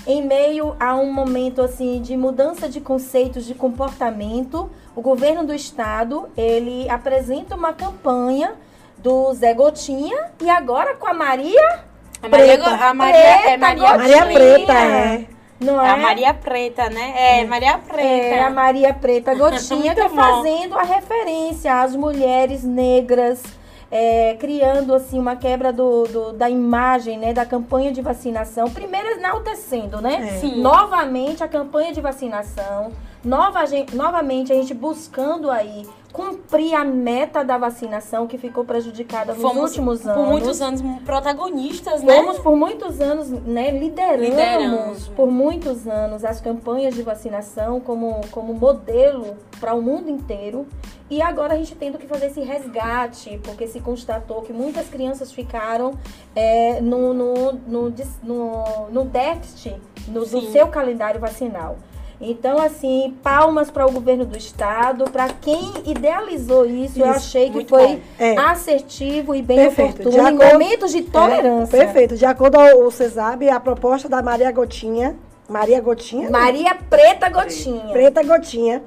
em 0.06 0.22
meio 0.26 0.76
a 0.80 0.95
um 0.95 1.11
momento 1.11 1.61
assim 1.61 2.02
de 2.02 2.15
mudança 2.15 2.68
de 2.69 2.80
conceitos 2.80 3.45
de 3.45 3.56
comportamento. 3.56 4.69
O 4.95 5.02
governo 5.02 5.44
do 5.45 5.53
estado, 5.53 6.27
ele 6.38 6.88
apresenta 6.90 7.56
uma 7.56 7.73
campanha 7.73 8.53
do 8.98 9.34
Zé 9.34 9.53
Gotinha 9.53 10.32
e 10.41 10.49
agora 10.49 10.95
com 10.95 11.07
a 11.07 11.14
Maria 11.14 11.80
A 12.22 12.30
Maria, 12.30 12.57
Preta. 12.57 12.69
a 12.69 12.94
Maria, 12.94 13.15
é 13.19 13.38
Preta, 13.41 13.57
Maria, 13.57 13.98
Maria 13.98 14.26
Preta, 14.26 14.73
é. 14.73 15.26
não 15.60 15.82
É 15.82 15.88
é? 15.88 15.90
a 15.91 15.98
Maria 15.98 16.34
Preta, 16.34 16.90
né? 16.90 17.14
É, 17.41 17.45
Maria 17.45 17.77
Preta. 17.77 18.03
É, 18.07 18.44
a 18.44 18.49
Maria 18.49 18.94
Preta 18.94 19.34
Gotinha, 19.36 19.94
que 19.95 20.02
bom. 20.07 20.15
fazendo 20.15 20.77
a 20.77 20.84
referência 20.84 21.82
às 21.82 21.95
mulheres 21.95 22.64
negras, 22.64 23.44
é, 23.91 24.36
criando 24.40 24.94
assim 24.94 25.20
uma 25.20 25.36
quebra 25.36 25.72
do, 25.72 26.03
do- 26.06 26.34
da 26.34 26.49
imagem, 26.49 27.18
né, 27.18 27.34
da 27.34 27.45
campanha 27.45 27.91
de 27.91 28.02
vacinação. 28.02 28.70
Primeiro 28.70 29.07
enaltecendo, 29.12 30.02
né? 30.02 30.30
É. 30.36 30.40
Sim. 30.40 30.62
Novamente 30.62 31.44
a 31.44 31.48
campanha 31.48 31.94
de 31.94 32.02
vacinação. 32.02 32.91
Nova, 33.24 33.64
novamente 33.94 34.52
a 34.52 34.56
gente 34.56 34.74
buscando 34.74 35.49
aí 35.49 35.88
cumprir 36.15 36.73
a 36.73 36.85
meta 36.85 37.43
da 37.43 37.57
vacinação 37.57 38.25
que 38.25 38.37
ficou 38.37 38.63
prejudicada 38.63 39.33
nos 39.33 39.41
Fomos, 39.41 39.71
últimos 39.71 40.07
anos. 40.07 40.17
por 40.17 40.31
muitos 40.31 40.61
anos, 40.61 40.81
protagonistas, 41.03 42.01
né? 42.01 42.15
Fomos 42.15 42.39
por 42.39 42.55
muitos 42.55 43.01
anos, 43.01 43.29
né, 43.29 43.71
lideramos 43.71 44.29
Lideramos. 44.29 45.07
por 45.09 45.29
muitos 45.29 45.85
anos 45.87 46.23
as 46.23 46.39
campanhas 46.39 46.95
de 46.95 47.03
vacinação 47.03 47.81
como, 47.81 48.21
como 48.31 48.53
modelo 48.53 49.35
para 49.59 49.73
o 49.73 49.81
mundo 49.81 50.09
inteiro. 50.09 50.65
E 51.09 51.21
agora 51.21 51.53
a 51.53 51.57
gente 51.57 51.75
tendo 51.75 51.97
que 51.97 52.07
fazer 52.07 52.27
esse 52.27 52.41
resgate, 52.41 53.39
porque 53.43 53.67
se 53.67 53.79
constatou 53.79 54.41
que 54.41 54.53
muitas 54.53 54.87
crianças 54.87 55.31
ficaram 55.31 55.93
é, 56.35 56.79
no, 56.81 57.13
no, 57.13 57.51
no, 57.53 57.93
no, 58.23 58.89
no 58.89 59.05
déficit 59.05 59.75
no, 60.07 60.25
do 60.25 60.41
seu 60.51 60.67
calendário 60.67 61.19
vacinal. 61.19 61.77
Então, 62.19 62.57
assim, 62.57 63.13
palmas 63.21 63.69
para 63.69 63.85
o 63.85 63.91
governo 63.91 64.25
do 64.25 64.37
estado, 64.37 65.03
para 65.11 65.27
quem 65.29 65.73
idealizou 65.85 66.65
isso, 66.65 66.99
eu 66.99 67.05
Isso, 67.07 67.15
achei 67.17 67.49
que 67.49 67.65
foi. 67.65 68.01
É. 68.17 68.37
assertivo 68.37 69.35
e 69.35 69.41
bem 69.41 69.57
Perfeito. 69.57 70.01
oportuno 70.01 70.11
De 70.11 70.17
em 70.17 70.21
acordo- 70.35 70.53
momentos 70.53 70.91
de 70.91 71.01
tolerância. 71.03 71.75
É, 71.75 71.85
perfeito. 71.85 72.15
De 72.15 72.25
acordo 72.25 72.55
ao 72.57 72.89
CESAB, 72.89 73.49
a 73.49 73.59
proposta 73.59 74.07
da 74.07 74.21
Maria 74.21 74.51
Gotinha, 74.51 75.15
Maria 75.49 75.79
Gotinha, 75.81 76.29
Maria 76.29 76.73
Preta 76.89 77.29
Gotinha. 77.29 77.91
Preta 77.91 78.23
Gotinha, 78.23 78.81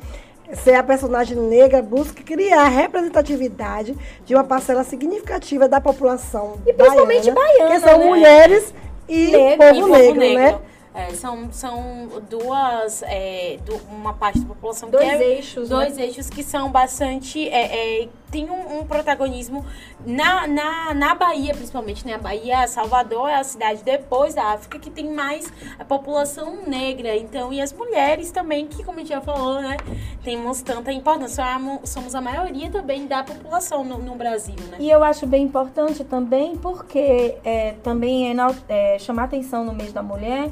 ser 0.55 0.75
a 0.75 0.83
personagem 0.83 1.37
negra, 1.37 1.83
busca 1.83 2.23
criar 2.23 2.63
a 2.63 2.69
representatividade 2.69 3.95
de 4.25 4.35
uma 4.35 4.43
parcela 4.45 4.83
significativa 4.85 5.69
da 5.69 5.81
população 5.81 6.55
E 6.67 6.73
principalmente 6.73 7.31
baiana, 7.31 7.75
que 7.75 7.81
são 7.81 7.99
né? 7.99 8.05
mulheres 8.07 8.75
e 9.09 9.27
Negro. 9.29 9.59
povo, 9.59 9.75
E 9.77 9.81
povo 9.83 9.93
negro, 9.99 10.15
negro. 10.21 10.43
né? 10.43 10.59
É, 10.99 11.15
são, 11.15 11.53
são 11.53 12.09
duas, 12.29 13.05
é, 13.05 13.57
uma 13.89 14.13
parte 14.15 14.41
da 14.41 14.47
população 14.49 14.91
Dois 14.91 15.05
que 15.05 15.11
é, 15.11 15.23
eixos, 15.37 15.69
dois 15.69 15.97
né? 15.97 16.07
eixos 16.07 16.29
que 16.29 16.43
são 16.43 16.73
bastante, 16.73 17.49
é, 17.49 18.03
é, 18.03 18.09
tem 18.33 18.51
um, 18.51 18.81
um 18.81 18.85
protagonismo 18.85 19.65
na, 20.05 20.49
na, 20.49 20.93
na 20.95 21.15
Bahia, 21.15 21.55
principalmente, 21.55 22.05
né? 22.05 22.15
A 22.15 22.19
Bahia, 22.19 22.67
Salvador 22.67 23.29
é 23.29 23.37
a 23.37 23.45
cidade 23.45 23.83
depois 23.85 24.35
da 24.35 24.53
África 24.55 24.79
que 24.81 24.91
tem 24.91 25.09
mais 25.13 25.51
a 25.79 25.85
população 25.85 26.59
negra, 26.67 27.17
então, 27.17 27.53
e 27.53 27.61
as 27.61 27.73
mulheres 27.73 28.33
também, 28.33 28.67
que 28.67 28.83
como 28.83 28.97
a 28.99 29.01
gente 29.01 29.11
já 29.11 29.21
falou, 29.21 29.63
né? 29.63 29.77
Temos 30.25 30.63
tanta 30.63 30.91
importância, 30.91 31.45
somos- 31.85 32.15
a 32.17 32.21
maioria 32.21 32.69
também 32.71 33.07
da 33.07 33.23
população 33.23 33.85
no, 33.85 33.99
no 33.99 34.17
Brasil, 34.17 34.57
né? 34.69 34.79
E 34.81 34.91
eu 34.91 35.05
acho 35.05 35.29
bem 35.29 35.45
importante 35.45 36.03
também, 36.03 36.57
porque 36.57 37.37
é, 37.45 37.75
também 37.85 38.29
é, 38.31 38.35
é, 38.69 38.99
chamar 38.99 39.25
atenção 39.25 39.65
no 39.65 39.73
mês 39.73 39.93
da 39.93 40.03
mulher, 40.03 40.51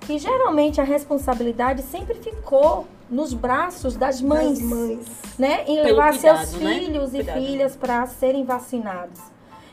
que 0.00 0.18
geralmente 0.18 0.80
a 0.80 0.84
responsabilidade 0.84 1.82
sempre 1.82 2.14
ficou 2.14 2.86
nos 3.08 3.34
braços 3.34 3.96
das 3.96 4.20
mães, 4.22 4.58
Das 4.58 4.68
mães. 4.68 5.06
né? 5.38 5.62
Em 5.62 5.76
Pelo 5.76 5.82
levar 5.88 6.12
cuidado, 6.12 6.46
seus 6.46 6.60
né? 6.62 6.74
filhos 6.78 7.08
e 7.10 7.16
Cuidado. 7.16 7.36
filhas 7.40 7.76
para 7.76 8.06
serem 8.06 8.44
vacinados. 8.44 9.20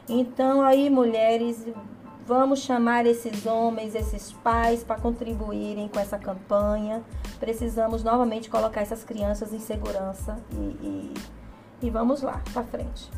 Então 0.10 0.62
aí, 0.62 0.90
mulheres, 0.90 1.66
vamos 2.26 2.60
chamar 2.60 3.06
esses 3.06 3.46
homens, 3.46 3.94
esses 3.96 4.32
pais 4.44 4.84
para 4.84 5.00
contribuírem 5.00 5.88
com 5.88 6.00
essa 6.00 6.18
campanha. 6.18 7.04
Precisamos 7.40 8.04
novamente 8.04 8.50
colocar 8.50 8.82
essas 8.82 9.04
crianças 9.04 9.54
em 9.54 9.60
segurança 9.60 10.38
e, 10.52 10.56
e, 10.56 11.14
e 11.84 11.90
vamos 11.90 12.22
lá, 12.22 12.42
para 12.54 12.64
frente. 12.64 13.10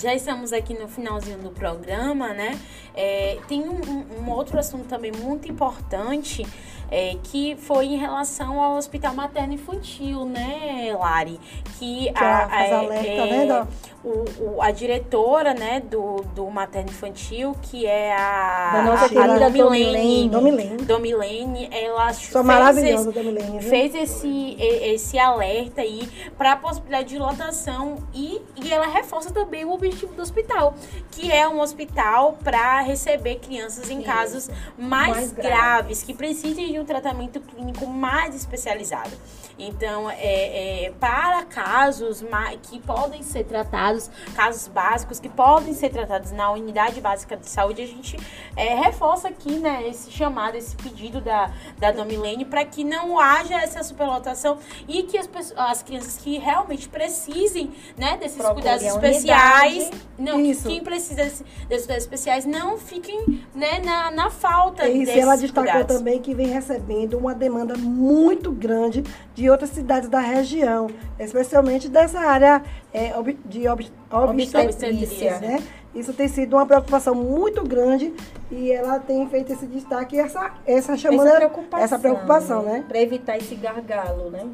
Já 0.00 0.14
estamos 0.14 0.52
aqui 0.52 0.74
no 0.74 0.88
finalzinho 0.88 1.38
do 1.38 1.50
programa, 1.50 2.28
né? 2.28 2.58
É, 2.94 3.38
tem 3.48 3.62
um, 3.68 3.80
um- 4.20 4.30
outro 4.30 4.58
assunto 4.58 4.84
também 4.86 5.12
muito 5.12 5.50
importante 5.50 6.44
é, 6.90 7.16
que 7.24 7.56
foi 7.56 7.86
em 7.86 7.96
relação 7.96 8.60
ao 8.60 8.76
Hospital 8.76 9.14
Materno 9.14 9.54
Infantil, 9.54 10.24
né, 10.26 10.94
Lari? 10.98 11.40
Que, 11.78 12.12
Que 12.12 12.24
ela 12.24 12.48
faz 12.48 12.72
alerta, 12.72 13.26
né, 13.26 13.46
da- 13.46 13.66
o, 14.04 14.24
o- 14.56 14.62
a 14.62 14.70
diretora, 14.70 15.54
né, 15.54 15.80
do, 15.80 16.16
do 16.34 16.50
Materno 16.50 16.90
Infantil, 16.90 17.54
que 17.62 17.86
é 17.86 18.12
a, 18.16 18.70
Da 18.72 18.82
nossa 18.82 19.04
a, 19.06 19.08
querida 19.08 19.46
a 19.46 19.48
Domilene, 19.48 20.28
Domilene. 20.28 20.76
Domilene. 20.84 21.68
Ela 21.72 22.12
Sou 22.12 22.42
fez 22.44 22.76
esse- 22.78 23.12
Domilene. 23.12 23.62
fez 23.62 23.94
esse, 23.94 24.56
esse 24.58 25.18
alerta 25.18 25.82
aí 25.82 26.08
para 26.36 26.52
a 26.52 26.56
possibilidade 26.56 27.08
de 27.10 27.18
lotação 27.18 27.96
e, 28.12 28.40
e 28.62 28.72
ela 28.72 28.86
reforça 28.86 29.30
também 29.32 29.64
o 29.64 29.72
objetivo 29.72 30.12
do 30.14 30.22
hospital, 30.22 30.74
que 31.12 31.30
é 31.30 31.48
um 31.48 31.60
hospital 31.60 32.38
para 32.42 32.80
receber 32.80 33.36
crianças 33.36 33.88
em 33.90 33.98
Isso. 33.98 34.06
casos 34.06 34.50
mais, 34.76 35.10
Mais 35.12 35.32
graves, 35.32 35.52
graves. 35.52 36.02
que 36.02 36.12
precisem 36.14 36.72
de 36.72 36.78
um 36.80 36.84
tratamento 36.84 37.40
clínico 37.40 37.86
mais 37.86 38.34
especializado. 38.34 39.10
Então, 39.58 40.10
é, 40.10 40.86
é, 40.86 40.92
para 40.98 41.31
casos 41.54 42.24
que 42.62 42.78
podem 42.80 43.22
ser 43.22 43.44
tratados, 43.44 44.10
casos 44.34 44.68
básicos 44.68 45.20
que 45.20 45.28
podem 45.28 45.74
ser 45.74 45.90
tratados 45.90 46.32
na 46.32 46.50
unidade 46.50 47.00
básica 47.00 47.36
de 47.36 47.48
saúde, 47.48 47.82
a 47.82 47.86
gente 47.86 48.16
é, 48.56 48.74
reforça 48.74 49.28
aqui, 49.28 49.58
né, 49.58 49.86
esse 49.88 50.10
chamado, 50.10 50.56
esse 50.56 50.74
pedido 50.76 51.20
da, 51.20 51.50
da 51.78 51.92
Domilene 51.92 52.44
para 52.44 52.64
que 52.64 52.82
não 52.84 53.18
haja 53.18 53.54
essa 53.60 53.82
superlotação 53.82 54.58
e 54.88 55.02
que 55.04 55.18
as, 55.18 55.26
pessoas, 55.26 55.58
as 55.58 55.82
crianças 55.82 56.16
que 56.16 56.38
realmente 56.38 56.88
precisem, 56.88 57.70
né, 57.96 58.16
desses 58.16 58.36
Procure 58.38 58.62
cuidados 58.62 58.82
especiais. 58.84 59.90
Não, 60.18 60.40
Isso. 60.40 60.68
quem 60.68 60.82
precisa 60.82 61.22
desse- 61.24 61.44
desses 61.68 61.86
cuidados 61.86 62.04
especiais 62.04 62.44
não 62.44 62.78
fiquem 62.78 63.42
né, 63.54 63.80
na, 63.84 64.10
na 64.10 64.30
falta 64.30 64.88
Isso, 64.88 64.98
desses 65.00 65.16
e 65.16 65.20
ela 65.20 65.36
destacou 65.36 65.70
cuidados. 65.70 65.96
também 65.96 66.20
que 66.20 66.34
vem 66.34 66.46
recebendo 66.48 67.18
uma 67.18 67.34
demanda 67.34 67.76
muito 67.76 68.50
grande 68.52 69.02
de 69.34 69.48
outras 69.48 69.70
cidades 69.70 70.08
da 70.08 70.20
região, 70.20 70.88
especialmente 71.18 71.88
dessa 71.88 72.20
área 72.20 72.62
é, 72.92 73.16
ob- 73.18 73.38
de 73.44 73.66
ob- 73.68 73.90
obstetrícia, 74.10 74.60
Obstetrícia. 74.64 75.38
né? 75.40 75.62
Isso 75.94 76.12
tem 76.14 76.26
sido 76.28 76.56
uma 76.56 76.64
preocupação 76.66 77.14
muito 77.14 77.62
grande 77.64 78.12
e 78.50 78.72
ela 78.72 78.98
tem 78.98 79.26
feito 79.28 79.52
esse 79.52 79.66
destaque 79.66 80.16
e 80.16 80.20
essa, 80.20 80.52
essa 80.66 80.96
chamando 80.96 81.26
essa 81.26 81.36
preocupação, 81.36 81.84
essa 81.84 81.98
preocupação, 81.98 82.62
né? 82.62 82.84
Para 82.88 83.00
evitar 83.00 83.36
esse 83.36 83.54
gargalo, 83.54 84.30
né? 84.30 84.46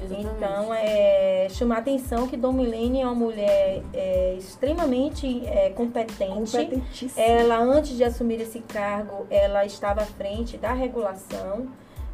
Exatamente. 0.00 0.30
Então, 0.36 0.72
é, 0.74 1.48
chamar 1.50 1.76
a 1.76 1.78
atenção 1.78 2.28
que 2.28 2.36
Dom 2.36 2.52
Milene 2.52 3.00
é 3.00 3.04
uma 3.04 3.14
mulher 3.16 3.82
é, 3.92 4.36
extremamente 4.38 5.44
é, 5.48 5.70
competente. 5.70 6.32
Competentíssima. 6.52 7.20
Ela, 7.24 7.58
antes 7.58 7.96
de 7.96 8.04
assumir 8.04 8.40
esse 8.40 8.60
cargo, 8.60 9.26
ela 9.28 9.64
estava 9.64 10.02
à 10.02 10.06
frente 10.06 10.56
da 10.56 10.72
regulação, 10.72 11.66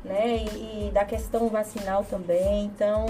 né? 0.05 0.37
E, 0.55 0.89
e 0.89 0.91
da 0.93 1.05
questão 1.05 1.49
vacinal 1.49 2.05
também. 2.05 2.65
Então, 2.65 3.07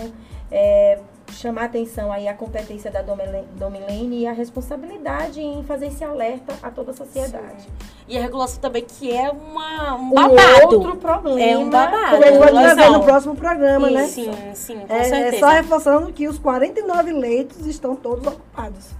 é, 0.50 0.98
chamar 1.32 1.62
a 1.62 1.64
atenção 1.64 2.12
aí 2.12 2.28
a 2.28 2.34
competência 2.34 2.90
da 2.90 3.02
Domile- 3.02 3.44
Domilene 3.56 4.20
e 4.20 4.26
a 4.26 4.32
responsabilidade 4.32 5.40
em 5.40 5.64
fazer 5.64 5.86
esse 5.88 6.04
alerta 6.04 6.54
a 6.62 6.70
toda 6.70 6.92
a 6.92 6.94
sociedade. 6.94 7.68
E 8.06 8.16
a 8.16 8.20
regulação 8.22 8.60
também, 8.60 8.84
que 8.84 9.10
é 9.10 9.30
uma, 9.30 9.94
um 9.96 10.08
Um 10.08 10.10
babado. 10.14 10.76
outro 10.76 10.96
problema. 10.96 11.40
É 11.40 11.58
um 11.58 11.70
babado. 11.70 12.10
Como 12.10 12.22
a 12.24 12.26
gente 12.26 12.38
vai 12.38 12.48
regulação. 12.48 12.76
trazer 12.76 12.90
no 12.90 13.02
próximo 13.04 13.34
programa, 13.36 13.90
né? 13.90 14.06
Sim, 14.06 14.30
sim, 14.54 14.78
com 14.86 14.92
É, 14.94 15.00
é 15.00 15.04
certeza. 15.04 15.38
só 15.40 15.48
reforçando 15.52 16.12
que 16.12 16.28
os 16.28 16.38
49 16.38 17.12
leitos 17.12 17.66
estão 17.66 17.96
todos 17.96 18.26
ocupados. 18.26 18.90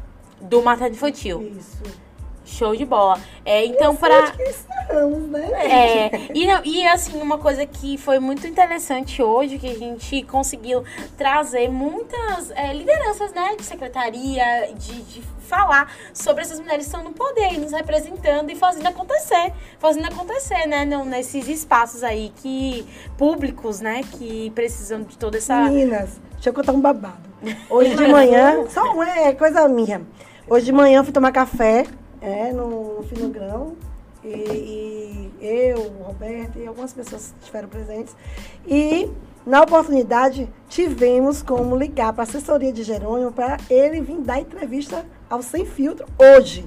Do 0.41 0.62
materno 0.62 0.95
infantil. 0.95 1.43
Isso. 1.59 1.83
Show 2.55 2.74
de 2.76 2.85
bola. 2.85 3.18
É, 3.44 3.64
então, 3.66 3.90
Acho 3.90 4.01
para. 4.01 4.32
encerramos, 4.40 5.28
né? 5.31 5.51
É, 5.52 6.10
e, 6.35 6.47
não- 6.47 6.60
e 6.64 6.86
assim, 6.86 7.20
uma 7.20 7.36
coisa 7.39 7.66
que 7.66 7.98
foi 7.98 8.18
muito 8.18 8.47
interessante 8.47 9.22
hoje, 9.22 9.59
que 9.59 9.68
a 9.68 9.74
gente 9.74 10.22
conseguiu 10.22 10.85
trazer 11.16 11.68
muitas 11.68 12.51
é, 12.52 12.72
lideranças, 12.72 13.32
né, 13.32 13.56
de 13.56 13.64
secretaria, 13.64 14.44
de, 14.76 15.02
de 15.02 15.22
falar 15.48 15.93
sobre 16.14 16.43
essas 16.43 16.59
mulheres 16.60 16.86
que 16.86 16.94
estão 16.97 17.02
no 17.05 17.12
poder, 17.12 17.52
e 17.52 17.59
nos 17.59 17.72
representando 17.72 18.51
e 18.51 18.55
fazendo 18.55 18.86
acontecer, 18.86 19.52
fazendo 19.78 20.06
acontecer, 20.06 20.66
né, 20.66 20.85
no- 20.85 21.05
nesses 21.05 21.48
espaços 21.48 22.02
aí 22.02 22.32
que 22.36 22.86
públicos, 23.18 23.81
né, 23.81 24.01
que 24.12 24.51
precisam 24.55 25.02
de 25.02 25.18
toda 25.18 25.36
essa... 25.39 25.56
Meninas, 25.64 26.20
deixa 26.35 26.48
eu 26.51 26.55
contar 26.55 26.72
um 26.72 26.81
babado. 26.81 27.18
Hoje 27.68 27.94
de 27.94 28.06
manhã, 28.09 28.64
só 28.70 28.82
uma 28.93 29.10
é 29.10 29.32
coisa 29.32 29.68
minha. 29.68 30.01
Hoje 30.48 30.66
de 30.66 30.72
manhã 30.72 31.01
eu 31.01 31.05
fui 31.05 31.12
tomar 31.12 31.32
café 31.32 31.85
é, 32.24 32.52
no, 32.52 32.96
no 32.96 33.02
Fino 33.02 33.28
Grão. 33.28 33.76
E, 34.24 34.28
e 34.28 35.32
eu, 35.42 35.78
o 35.78 36.05
Roberto 36.05 36.59
e 36.59 36.66
algumas 36.66 36.94
pessoas 36.94 37.34
estiveram 37.40 37.68
presentes. 37.68 38.16
E 38.66 39.10
na 39.46 39.62
oportunidade 39.62 40.48
tivemos 40.68 41.42
como 41.42 41.76
ligar 41.76 42.14
para 42.14 42.22
a 42.22 42.26
assessoria 42.26 42.72
de 42.72 42.82
Jerônimo 42.82 43.30
para 43.30 43.59
ele 43.68 44.01
vir 44.01 44.16
dar 44.22 44.40
entrevista 44.40 45.05
ao 45.28 45.42
Sem 45.42 45.66
Filtro 45.66 46.06
hoje. 46.18 46.66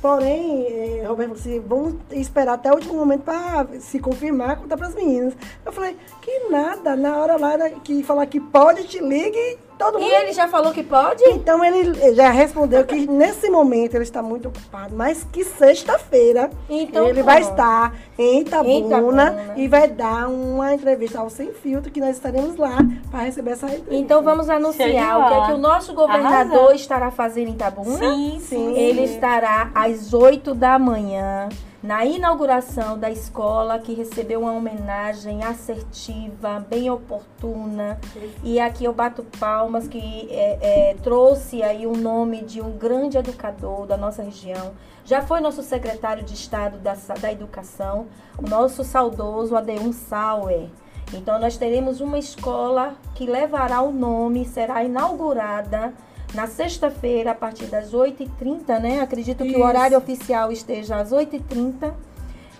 Porém, 0.00 0.66
eh, 0.68 1.04
Roberto 1.06 1.34
falou 1.34 1.40
assim, 1.40 1.60
vamos 1.66 1.94
esperar 2.12 2.52
até 2.52 2.70
o 2.70 2.74
último 2.74 2.94
momento 2.94 3.22
para 3.22 3.80
se 3.80 3.98
confirmar, 3.98 4.58
contar 4.58 4.76
para 4.76 4.88
as 4.88 4.94
meninas. 4.94 5.34
Eu 5.64 5.72
falei, 5.72 5.96
que 6.20 6.50
nada, 6.50 6.94
na 6.94 7.16
hora 7.16 7.38
lá 7.38 7.54
era 7.54 7.70
que 7.70 8.02
falar 8.02 8.26
que 8.26 8.38
pode, 8.38 8.84
te 8.84 9.00
ligue 9.00 9.58
todo 9.78 9.98
mundo... 9.98 10.08
E 10.10 10.14
ele 10.14 10.32
já 10.32 10.48
falou 10.48 10.72
que 10.72 10.82
pode? 10.82 11.22
Então 11.24 11.64
ele 11.64 12.14
já 12.14 12.30
respondeu 12.30 12.84
que 12.84 13.06
nesse 13.06 13.48
momento 13.50 13.94
ele 13.94 14.04
está 14.04 14.22
muito 14.22 14.48
ocupado, 14.48 14.94
mas 14.96 15.24
que 15.32 15.44
sexta-feira 15.44 16.50
Então, 16.68 17.04
ele 17.04 17.14
pronto. 17.22 17.26
vai 17.26 17.40
estar 17.40 17.94
em 18.18 18.40
Itabuna, 18.40 18.70
Em 18.72 18.86
Itabuna. 18.86 19.52
e 19.56 19.68
vai 19.68 19.88
dar 19.88 20.28
uma 20.28 20.74
entrevista 20.74 21.18
ao 21.20 21.28
Sem 21.30 21.52
Filtro, 21.52 21.90
que 21.90 22.00
nós 22.00 22.16
estaremos 22.16 22.56
lá 22.56 22.78
para 23.10 23.20
receber 23.20 23.52
essa 23.52 23.66
entrevista. 23.66 23.94
Então 23.94 24.22
vamos 24.22 24.48
anunciar 24.48 25.20
o 25.20 25.28
que 25.28 25.34
é 25.34 25.46
que 25.46 25.52
o 25.52 25.58
nosso 25.58 25.94
governador 25.94 26.56
Arrasou. 26.58 26.72
estará 26.74 27.10
fazendo 27.10 27.48
em 27.48 27.52
Itabuna. 27.52 27.98
Sim, 27.98 28.38
sim. 28.40 28.74
Ele 28.76 29.02
estará 29.04 29.70
às 29.74 30.12
8 30.14 30.54
da 30.54 30.78
manhã 30.78 31.48
na 31.84 32.02
inauguração 32.02 32.98
da 32.98 33.10
escola 33.10 33.78
que 33.78 33.92
recebeu 33.92 34.40
uma 34.40 34.52
homenagem 34.52 35.44
assertiva, 35.44 36.58
bem 36.66 36.88
oportuna. 36.88 38.00
E 38.42 38.58
aqui 38.58 38.86
eu 38.86 38.94
bato 38.94 39.22
palmas 39.38 39.86
que 39.86 40.26
é, 40.30 40.92
é, 40.92 40.94
trouxe 41.02 41.62
aí 41.62 41.86
o 41.86 41.94
nome 41.94 42.42
de 42.42 42.62
um 42.62 42.70
grande 42.70 43.18
educador 43.18 43.86
da 43.86 43.98
nossa 43.98 44.22
região. 44.22 44.72
Já 45.04 45.20
foi 45.20 45.40
nosso 45.40 45.62
secretário 45.62 46.24
de 46.24 46.32
Estado 46.32 46.78
da, 46.78 46.94
da 47.20 47.30
Educação, 47.30 48.06
o 48.38 48.48
nosso 48.48 48.82
saudoso 48.82 49.54
Adeum 49.54 49.92
Sauer. 49.92 50.70
Então 51.12 51.38
nós 51.38 51.58
teremos 51.58 52.00
uma 52.00 52.18
escola 52.18 52.94
que 53.14 53.26
levará 53.26 53.82
o 53.82 53.92
nome, 53.92 54.46
será 54.46 54.82
inaugurada 54.82 55.92
na 56.34 56.46
sexta-feira, 56.46 57.30
a 57.30 57.34
partir 57.34 57.66
das 57.66 57.92
8h30, 57.92 58.80
né? 58.80 59.00
Acredito 59.00 59.44
que 59.44 59.50
Isso. 59.50 59.58
o 59.58 59.62
horário 59.62 59.96
oficial 59.96 60.50
esteja 60.50 60.96
às 60.96 61.10
8h30. 61.10 61.92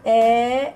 É, 0.04 0.72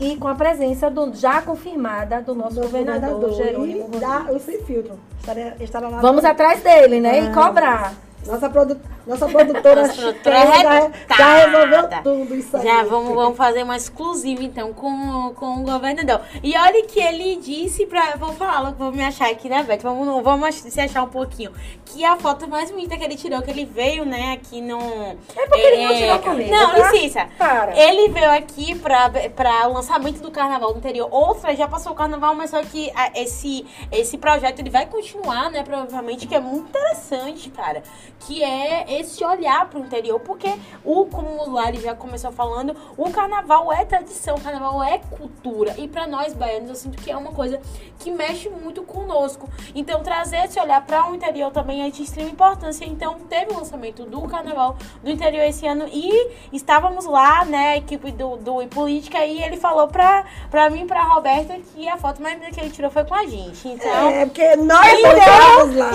e 0.00 0.16
com 0.16 0.26
a 0.26 0.34
presença 0.34 0.90
do, 0.90 1.14
já 1.14 1.40
confirmada 1.42 2.20
do 2.20 2.34
nosso, 2.34 2.56
Nosso 2.56 2.68
governador, 2.68 3.32
Jerônimo 3.34 3.90
e 3.92 3.98
da, 3.98 4.32
o 4.32 4.40
Sem 4.40 4.62
Filtro. 4.64 4.98
Estará, 5.20 5.54
estará 5.60 5.88
lá 5.88 6.00
Vamos 6.00 6.24
atrás 6.24 6.62
dele, 6.62 7.00
né? 7.00 7.20
Ah. 7.20 7.24
E 7.24 7.32
cobrar. 7.32 7.94
Nossa, 8.26 8.48
produ 8.48 8.80
nossa 9.06 9.26
produtora, 9.28 9.82
Nossa 9.82 9.94
produtora 10.02 10.36
já, 10.46 11.16
já 11.16 11.34
resolveu 11.46 12.02
tudo 12.02 12.34
isso 12.34 12.56
aí. 12.56 12.62
Já 12.64 12.82
vamos, 12.84 13.14
vamos 13.14 13.36
fazer 13.36 13.62
uma 13.62 13.76
exclusiva, 13.76 14.42
então, 14.42 14.72
com, 14.72 15.32
com 15.34 15.56
o 15.58 15.62
governador. 15.62 16.20
E 16.42 16.56
olha 16.56 16.84
que 16.86 16.98
ele 17.00 17.36
disse 17.36 17.84
pra. 17.86 18.16
Vou 18.16 18.32
falar, 18.32 18.70
vou 18.72 18.90
me 18.92 19.04
achar 19.04 19.30
aqui, 19.30 19.48
né, 19.48 19.62
Beth? 19.62 19.80
Vamos, 19.82 20.22
vamos 20.22 20.54
se 20.54 20.80
achar 20.80 21.02
um 21.02 21.08
pouquinho. 21.08 21.52
Que 21.84 22.04
a 22.04 22.16
foto 22.16 22.48
mais 22.48 22.70
bonita 22.70 22.96
que 22.96 23.04
ele 23.04 23.16
tirou, 23.16 23.42
que 23.42 23.50
ele 23.50 23.64
veio, 23.66 24.04
né, 24.04 24.32
aqui 24.32 24.60
no. 24.60 24.78
É 24.80 25.46
porque 25.46 25.60
ele 25.60 25.86
não 25.86 25.94
tirou 25.94 26.18
comigo, 26.20 26.50
Não, 26.50 26.70
tá? 26.74 26.90
licença. 26.92 27.28
Para. 27.36 27.78
Ele 27.78 28.08
veio 28.08 28.30
aqui 28.32 28.74
pra, 28.76 29.10
pra 29.36 29.68
o 29.68 29.74
lançamento 29.74 30.20
do 30.20 30.30
carnaval 30.30 30.72
do 30.72 30.78
interior. 30.78 31.08
Outra, 31.10 31.54
já 31.54 31.68
passou 31.68 31.92
o 31.92 31.94
carnaval, 31.94 32.34
mas 32.34 32.50
só 32.50 32.62
que 32.62 32.90
a- 32.94 33.10
esse, 33.14 33.66
esse 33.92 34.16
projeto 34.18 34.60
ele 34.60 34.70
vai 34.70 34.86
continuar, 34.86 35.50
né? 35.50 35.62
Provavelmente, 35.62 36.26
que 36.26 36.34
é 36.34 36.40
muito 36.40 36.68
interessante, 36.68 37.50
cara. 37.50 37.82
Que 38.20 38.42
é 38.42 38.93
esse 39.00 39.24
olhar 39.24 39.68
pro 39.68 39.80
interior. 39.80 40.20
Porque 40.20 40.52
o, 40.84 41.06
como 41.06 41.28
o 41.42 41.50
Lari 41.52 41.80
já 41.80 41.94
começou 41.94 42.32
falando, 42.32 42.74
o 42.96 43.10
carnaval 43.10 43.72
é 43.72 43.84
tradição, 43.84 44.36
o 44.36 44.40
carnaval 44.40 44.82
é 44.82 44.98
cultura. 44.98 45.74
E 45.78 45.88
pra 45.88 46.06
nós 46.06 46.32
baianos, 46.34 46.68
eu 46.70 46.74
sinto 46.76 46.98
que 47.02 47.10
é 47.10 47.16
uma 47.16 47.32
coisa 47.32 47.60
que 47.98 48.10
mexe 48.10 48.48
muito 48.48 48.82
conosco. 48.82 49.48
Então, 49.74 50.02
trazer 50.02 50.44
esse 50.44 50.58
olhar 50.60 50.84
para 50.84 51.10
o 51.10 51.14
interior 51.14 51.50
também 51.50 51.82
é 51.86 51.90
de 51.90 52.02
extrema 52.02 52.30
importância. 52.30 52.84
Então, 52.84 53.14
teve 53.28 53.52
o 53.52 53.56
lançamento 53.56 54.04
do 54.04 54.22
carnaval 54.22 54.76
do 55.02 55.10
interior 55.10 55.42
esse 55.44 55.66
ano 55.66 55.86
e 55.90 56.30
estávamos 56.52 57.04
lá, 57.06 57.44
né, 57.44 57.70
a 57.72 57.76
equipe 57.76 58.10
do, 58.12 58.36
do 58.36 58.62
E 58.62 58.66
Política, 58.66 59.24
e 59.24 59.42
ele 59.42 59.56
falou 59.56 59.88
pra, 59.88 60.24
pra 60.50 60.68
mim 60.70 60.82
e 60.82 60.86
pra 60.86 61.02
Roberta 61.04 61.54
que 61.74 61.88
a 61.88 61.96
foto 61.96 62.22
mais 62.22 62.34
bonita 62.36 62.54
que 62.54 62.60
ele 62.60 62.70
tirou 62.70 62.90
foi 62.90 63.04
com 63.04 63.14
a 63.14 63.24
gente. 63.26 63.66
Então. 63.68 64.08
É, 64.10 64.26
porque 64.26 64.56
nós 64.56 64.86
Então, 64.98 65.76
lá. 65.76 65.90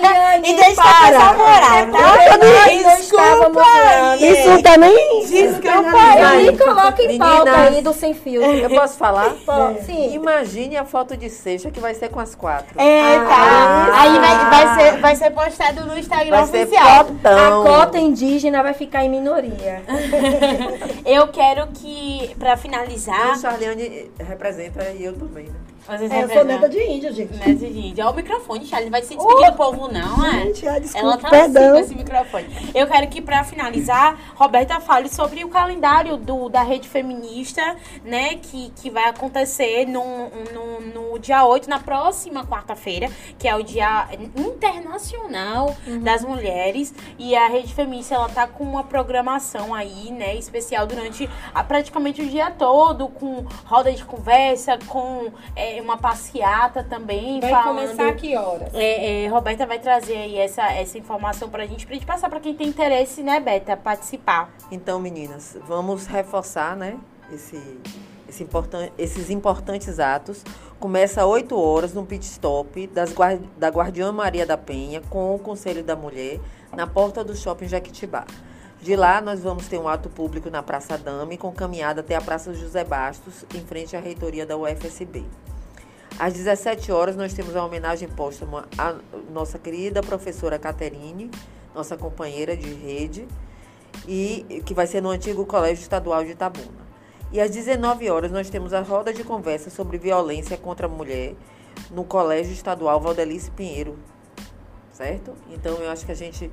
Liane, 0.00 0.50
E 0.50 0.54
deixa 0.56 0.82
para. 0.82 1.20
favorável, 1.20 1.94
É 1.96 2.28
tá? 2.30 2.31
Não 2.38 2.96
Desculpa? 2.96 4.16
Isso 4.20 4.48
não 4.48 4.62
tá 4.62 4.76
nem... 4.76 5.26
Desculpa 5.26 5.96
Aí, 5.96 6.48
aí. 6.48 6.58
coloca 6.58 7.02
em 7.02 7.06
Meninas. 7.08 7.28
pauta 7.28 7.56
aí 7.56 7.82
do 7.82 7.92
sem 7.92 8.14
filtro. 8.14 8.50
Eu 8.52 8.70
posso 8.70 8.96
falar? 8.96 9.30
Pô, 9.44 9.82
Sim. 9.84 10.14
Imagine 10.14 10.76
a 10.76 10.84
foto 10.84 11.16
de 11.16 11.28
sexta 11.30 11.70
que 11.70 11.80
vai 11.80 11.94
ser 11.94 12.08
com 12.08 12.20
as 12.20 12.34
quatro. 12.34 12.80
É, 12.80 13.18
tá. 13.18 13.26
Ah. 13.28 14.02
Aí 14.02 14.18
vai, 14.18 14.50
vai, 14.50 14.74
ser, 14.92 15.00
vai 15.00 15.16
ser 15.16 15.30
postado 15.30 15.84
no 15.86 15.98
Instagram 15.98 16.30
Vai 16.30 16.46
ser 16.46 16.66
oficial. 16.66 17.00
A 17.00 17.04
potão. 17.04 17.62
cota 17.64 17.98
indígena 17.98 18.62
vai 18.62 18.74
ficar 18.74 19.04
em 19.04 19.08
minoria. 19.08 19.82
Eu 21.04 21.28
quero 21.28 21.66
que, 21.68 22.34
pra 22.38 22.54
A 22.54 22.56
finalizar. 22.56 23.38
Charliane 23.38 24.10
representa 24.18 24.84
e 24.90 25.04
eu 25.04 25.12
também, 25.14 25.44
né? 25.44 25.52
Vocês 25.86 26.10
É, 26.12 26.22
eu 26.22 26.28
sou 26.28 26.44
neta 26.44 26.68
de 26.68 26.78
índio, 26.80 27.12
gente. 27.12 27.32
Neta 27.34 27.54
de 27.54 27.66
índio. 27.66 28.04
Olha 28.04 28.12
o 28.12 28.16
microfone, 28.16 28.64
Charlie. 28.66 28.86
Não 28.90 28.92
vai 28.92 29.02
se 29.02 29.16
despedir 29.16 29.50
do 29.50 29.56
povo, 29.56 29.88
não, 29.92 30.24
é? 30.26 30.44
Gente, 30.46 30.68
ah, 30.68 30.78
desculpa, 30.78 31.06
Ela 31.06 31.16
tá 31.18 31.28
perdão. 31.30 31.62
assim 31.62 31.72
com 31.72 31.78
esse 31.78 31.94
microfone. 31.94 32.46
Eu 32.74 32.86
quero 32.86 33.08
que, 33.08 33.20
pra 33.20 33.42
finalizar, 33.44 34.16
Roberta 34.36 34.78
fale 34.80 35.08
sobre 35.08 35.44
o 35.44 35.48
calendário 35.48 36.16
do, 36.16 36.48
da 36.48 36.62
rede 36.62 36.88
feminista, 36.88 37.76
né? 38.04 38.36
Que, 38.36 38.70
que 38.76 38.90
vai 38.90 39.04
acontecer 39.08 39.84
no, 39.86 40.28
no, 40.52 40.80
no 41.12 41.18
dia 41.18 41.44
8, 41.44 41.68
na 41.68 41.80
próxima 41.80 42.46
quarta-feira, 42.46 43.08
que 43.38 43.48
é 43.48 43.56
o 43.56 43.62
Dia 43.62 44.08
Internacional 44.36 45.74
das 46.02 46.24
Mulheres. 46.24 46.94
E 47.18 47.34
a 47.36 47.48
Rede 47.48 47.74
Femícia, 47.74 48.14
ela 48.14 48.28
tá 48.28 48.46
com 48.46 48.64
uma 48.64 48.84
programação 48.84 49.74
aí, 49.74 50.10
né, 50.12 50.34
especial 50.36 50.86
durante 50.86 51.28
a- 51.54 51.62
praticamente 51.64 52.22
o 52.22 52.28
dia 52.28 52.50
todo, 52.50 53.08
com 53.08 53.44
roda 53.64 53.92
de 53.92 54.04
conversa, 54.04 54.78
com 54.86 55.30
é, 55.56 55.71
uma 55.80 55.96
passeata 55.96 56.84
também. 56.84 57.40
Vai 57.40 57.50
falando... 57.50 57.80
começar 57.80 58.12
que 58.14 58.36
horas? 58.36 58.74
É, 58.74 59.24
é, 59.24 59.28
Roberta 59.28 59.66
vai 59.66 59.78
trazer 59.78 60.16
aí 60.16 60.38
essa, 60.38 60.62
essa 60.72 60.98
informação 60.98 61.48
pra 61.48 61.66
gente, 61.66 61.86
pra 61.86 61.94
gente 61.94 62.06
passar 62.06 62.28
pra 62.28 62.40
quem 62.40 62.54
tem 62.54 62.68
interesse, 62.68 63.22
né, 63.22 63.40
Beta, 63.40 63.76
participar. 63.76 64.50
Então, 64.70 65.00
meninas, 65.00 65.56
vamos 65.66 66.06
reforçar, 66.06 66.76
né, 66.76 66.98
esse, 67.32 67.80
esse 68.28 68.42
importan 68.42 68.88
esses 68.98 69.30
importantes 69.30 69.98
atos. 69.98 70.44
Começa 70.78 71.22
às 71.22 71.26
8 71.26 71.58
horas 71.58 71.94
no 71.94 72.04
pit 72.04 72.24
stop 72.24 72.86
das 72.88 73.12
guar 73.12 73.38
da 73.56 73.68
Guardiã 73.68 74.10
Maria 74.10 74.44
da 74.44 74.58
Penha 74.58 75.00
com 75.08 75.34
o 75.34 75.38
Conselho 75.38 75.84
da 75.84 75.94
Mulher 75.94 76.40
na 76.72 76.86
porta 76.86 77.22
do 77.22 77.36
Shopping 77.36 77.68
Jequitibá. 77.68 78.24
De 78.82 78.96
lá, 78.96 79.20
nós 79.20 79.40
vamos 79.40 79.68
ter 79.68 79.78
um 79.78 79.86
ato 79.86 80.10
público 80.10 80.50
na 80.50 80.60
Praça 80.60 80.98
Dame 80.98 81.38
com 81.38 81.52
caminhada 81.52 82.00
até 82.00 82.16
a 82.16 82.20
Praça 82.20 82.52
José 82.52 82.82
Bastos, 82.82 83.44
em 83.54 83.60
frente 83.60 83.96
à 83.96 84.00
reitoria 84.00 84.44
da 84.44 84.56
UFSB. 84.56 85.24
Às 86.22 86.34
17 86.34 86.92
horas, 86.92 87.16
nós 87.16 87.34
temos 87.34 87.56
a 87.56 87.64
homenagem 87.64 88.08
póstuma 88.08 88.68
à 88.78 88.94
nossa 89.32 89.58
querida 89.58 90.00
professora 90.00 90.56
Caterine, 90.56 91.28
nossa 91.74 91.96
companheira 91.96 92.56
de 92.56 92.72
rede, 92.72 93.26
e 94.06 94.62
que 94.64 94.72
vai 94.72 94.86
ser 94.86 95.00
no 95.00 95.10
antigo 95.10 95.44
Colégio 95.44 95.82
Estadual 95.82 96.22
de 96.22 96.30
Itabuna. 96.30 96.86
E 97.32 97.40
às 97.40 97.50
19 97.50 98.08
horas 98.08 98.30
nós 98.30 98.48
temos 98.48 98.72
a 98.72 98.82
roda 98.82 99.12
de 99.12 99.24
conversa 99.24 99.68
sobre 99.68 99.98
violência 99.98 100.56
contra 100.56 100.86
a 100.86 100.88
mulher 100.88 101.34
no 101.90 102.04
Colégio 102.04 102.52
Estadual 102.52 103.00
Valdelice 103.00 103.50
Pinheiro. 103.50 103.98
Certo? 104.92 105.34
Então 105.50 105.74
eu 105.78 105.90
acho 105.90 106.06
que 106.06 106.12
a 106.12 106.14
gente 106.14 106.48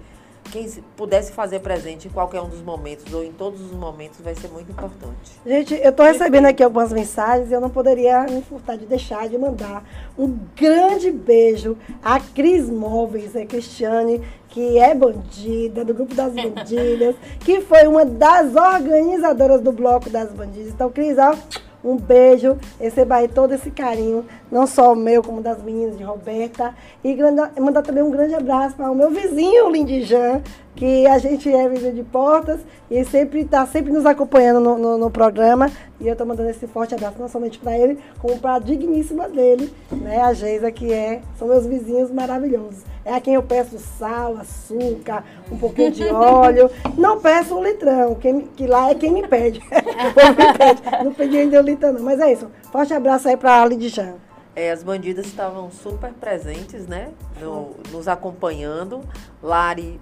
quem 0.52 0.68
se- 0.68 0.82
pudesse 0.96 1.32
fazer 1.32 1.60
presente 1.60 2.08
em 2.08 2.12
qualquer 2.12 2.42
um 2.42 2.48
dos 2.50 2.62
momentos 2.62 3.14
ou 3.14 3.24
em 3.24 3.32
todos 3.32 3.62
os 3.62 3.72
momentos 3.72 4.20
vai 4.24 4.36
ser 4.36 4.48
muito 4.50 4.72
importante. 4.72 5.40
Gente, 5.46 5.74
eu 5.76 5.90
estou 5.92 6.06
recebendo 6.06 6.46
aqui 6.46 6.64
algumas 6.64 6.92
mensagens 6.92 7.50
e 7.50 7.54
eu 7.54 7.62
não 7.62 7.70
poderia 7.70 8.24
me 8.24 8.42
furtar 8.42 8.76
de 8.78 8.86
deixar 8.86 9.28
de 9.30 9.38
mandar 9.38 9.84
um 10.18 10.38
grande 10.56 11.12
beijo 11.12 11.78
à 12.04 12.20
Cris 12.20 12.70
Móveis, 12.70 13.36
a 13.36 13.46
Cristiane, 13.46 14.22
que 14.50 14.78
é 14.80 14.96
bandida, 14.96 15.86
do 15.86 15.94
grupo 15.94 16.16
das 16.16 16.34
bandidas, 16.34 17.16
que 17.42 17.62
foi 17.62 17.88
uma 17.88 18.04
das 18.06 18.56
organizadoras 18.56 19.62
do 19.62 19.72
bloco 19.72 20.10
das 20.10 20.30
bandidas. 20.32 20.70
Então, 20.70 20.90
Cris, 20.90 21.18
ó, 21.18 21.36
um 21.84 21.96
beijo, 21.96 22.58
receba 22.80 23.16
aí 23.18 23.28
todo 23.28 23.54
esse 23.54 23.72
carinho, 23.72 24.26
não 24.52 24.66
só 24.68 24.94
o 24.94 24.96
meu, 24.96 25.22
como 25.24 25.42
das 25.42 25.62
meninas 25.62 25.98
de 25.98 26.04
Roberta. 26.04 26.74
E 27.04 27.16
mandar 27.60 27.82
também 27.82 28.04
um 28.04 28.12
grande 28.12 28.34
abraço 28.36 28.76
para 28.76 28.90
o 28.92 28.96
meu 28.96 29.10
vizinho, 29.10 29.70
Lindijan, 29.70 30.42
que 30.76 31.06
a 31.08 31.18
gente 31.18 31.52
é 31.54 31.68
vizinho 31.68 31.94
de 31.94 32.04
portas 32.04 32.60
e 32.90 33.04
sempre 33.04 33.42
está 33.42 33.66
sempre 33.68 33.92
nos 33.92 34.06
acompanhando 34.06 34.60
no, 34.60 34.78
no- 34.78 34.98
no 34.98 35.12
programa. 35.12 35.70
E 36.00 36.08
eu 36.08 36.14
estou 36.14 36.26
mandando 36.26 36.50
esse 36.50 36.66
forte 36.68 36.96
abraço 36.96 37.16
não 37.20 37.28
somente 37.28 37.60
para 37.60 37.78
ele, 37.78 38.00
como 38.20 38.38
para 38.40 38.56
a 38.56 38.60
digníssima 38.60 39.28
dele, 39.28 39.74
né, 39.92 40.22
a 40.22 40.32
Geisa, 40.34 40.72
que 40.72 40.92
é, 40.94 41.22
são 41.38 41.48
meus 41.48 41.66
vizinhos 41.66 42.10
maravilhosos. 42.10 42.84
É 43.04 43.14
a 43.14 43.20
quem 43.20 43.34
eu 43.34 43.44
peço 43.44 43.78
sal, 43.98 44.38
açúcar, 44.38 45.24
um 45.52 45.58
pouquinho 45.58 45.92
de 45.92 46.06
óleo. 46.08 46.70
Não 46.98 47.20
peço 47.20 47.56
um 47.58 47.64
litrão, 47.64 48.16
quem, 48.16 48.42
que 48.56 48.66
lá 48.68 48.92
é 48.92 48.96
quem 48.96 49.12
me 49.12 49.28
pede. 49.28 49.60
Me 49.70 50.58
pede. 50.58 50.82
Não 51.04 51.14
pedi 51.14 51.38
ainda 51.38 51.60
o 51.60 51.64
litrão, 51.64 51.94
não. 51.94 52.02
Mas 52.04 52.20
é 52.20 52.32
isso. 52.32 52.48
Forte 52.72 52.94
abraço 52.94 53.28
aí 53.28 53.36
para 53.36 53.62
a 53.62 53.66
Lidijan. 53.66 54.14
É, 54.60 54.72
as 54.72 54.84
bandidas 54.84 55.26
estavam 55.26 55.72
super 55.72 56.12
presentes, 56.12 56.86
né? 56.86 57.10
no- 57.40 57.76
nos 57.92 58.08
acompanhando. 58.10 59.02
Lari 59.42 60.00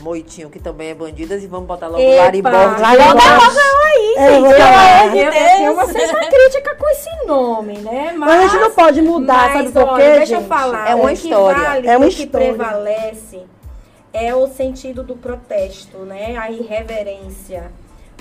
Moitinho, 0.00 0.48
que 0.50 0.60
também 0.60 0.90
é 0.90 0.94
bandidas, 0.94 1.42
e 1.42 1.46
vamos 1.46 1.66
botar 1.66 1.88
logo 1.88 2.00
Epa! 2.02 2.22
Lari 2.24 2.42
Borges. 2.42 2.80
Lari 2.80 2.98
Borges. 2.98 3.56
É, 4.18 4.30
gente, 4.30 4.42
pelo 4.42 4.62
amor 4.62 5.10
de 5.10 5.18
Eu, 5.18 5.30
Deus. 5.32 5.60
eu 5.60 5.72
uma 5.72 6.26
crítica 6.30 6.74
com 6.76 6.88
esse 6.90 7.26
nome, 7.26 7.78
né? 7.78 8.14
Mas 8.16 8.30
a 8.30 8.42
gente 8.48 8.60
não 8.60 8.70
pode 8.70 9.02
mudar, 9.02 9.54
mas, 9.54 9.70
sabe 9.72 9.86
por 9.86 9.96
quê, 9.96 10.02
Deixa 10.02 10.34
eu 10.34 10.38
gente? 10.40 10.48
falar. 10.48 10.88
É 10.90 10.94
uma 10.94 11.04
o 11.04 11.08
que 11.08 11.12
história. 11.14 11.62
Vale, 11.62 11.88
É 11.88 11.96
uma 11.96 12.06
o 12.06 12.08
que 12.10 12.22
história. 12.24 12.46
prevalece 12.54 13.42
é 14.12 14.34
o 14.34 14.46
sentido 14.46 15.02
do 15.02 15.16
protesto, 15.16 15.98
né? 15.98 16.36
A 16.36 16.50
irreverência. 16.50 17.70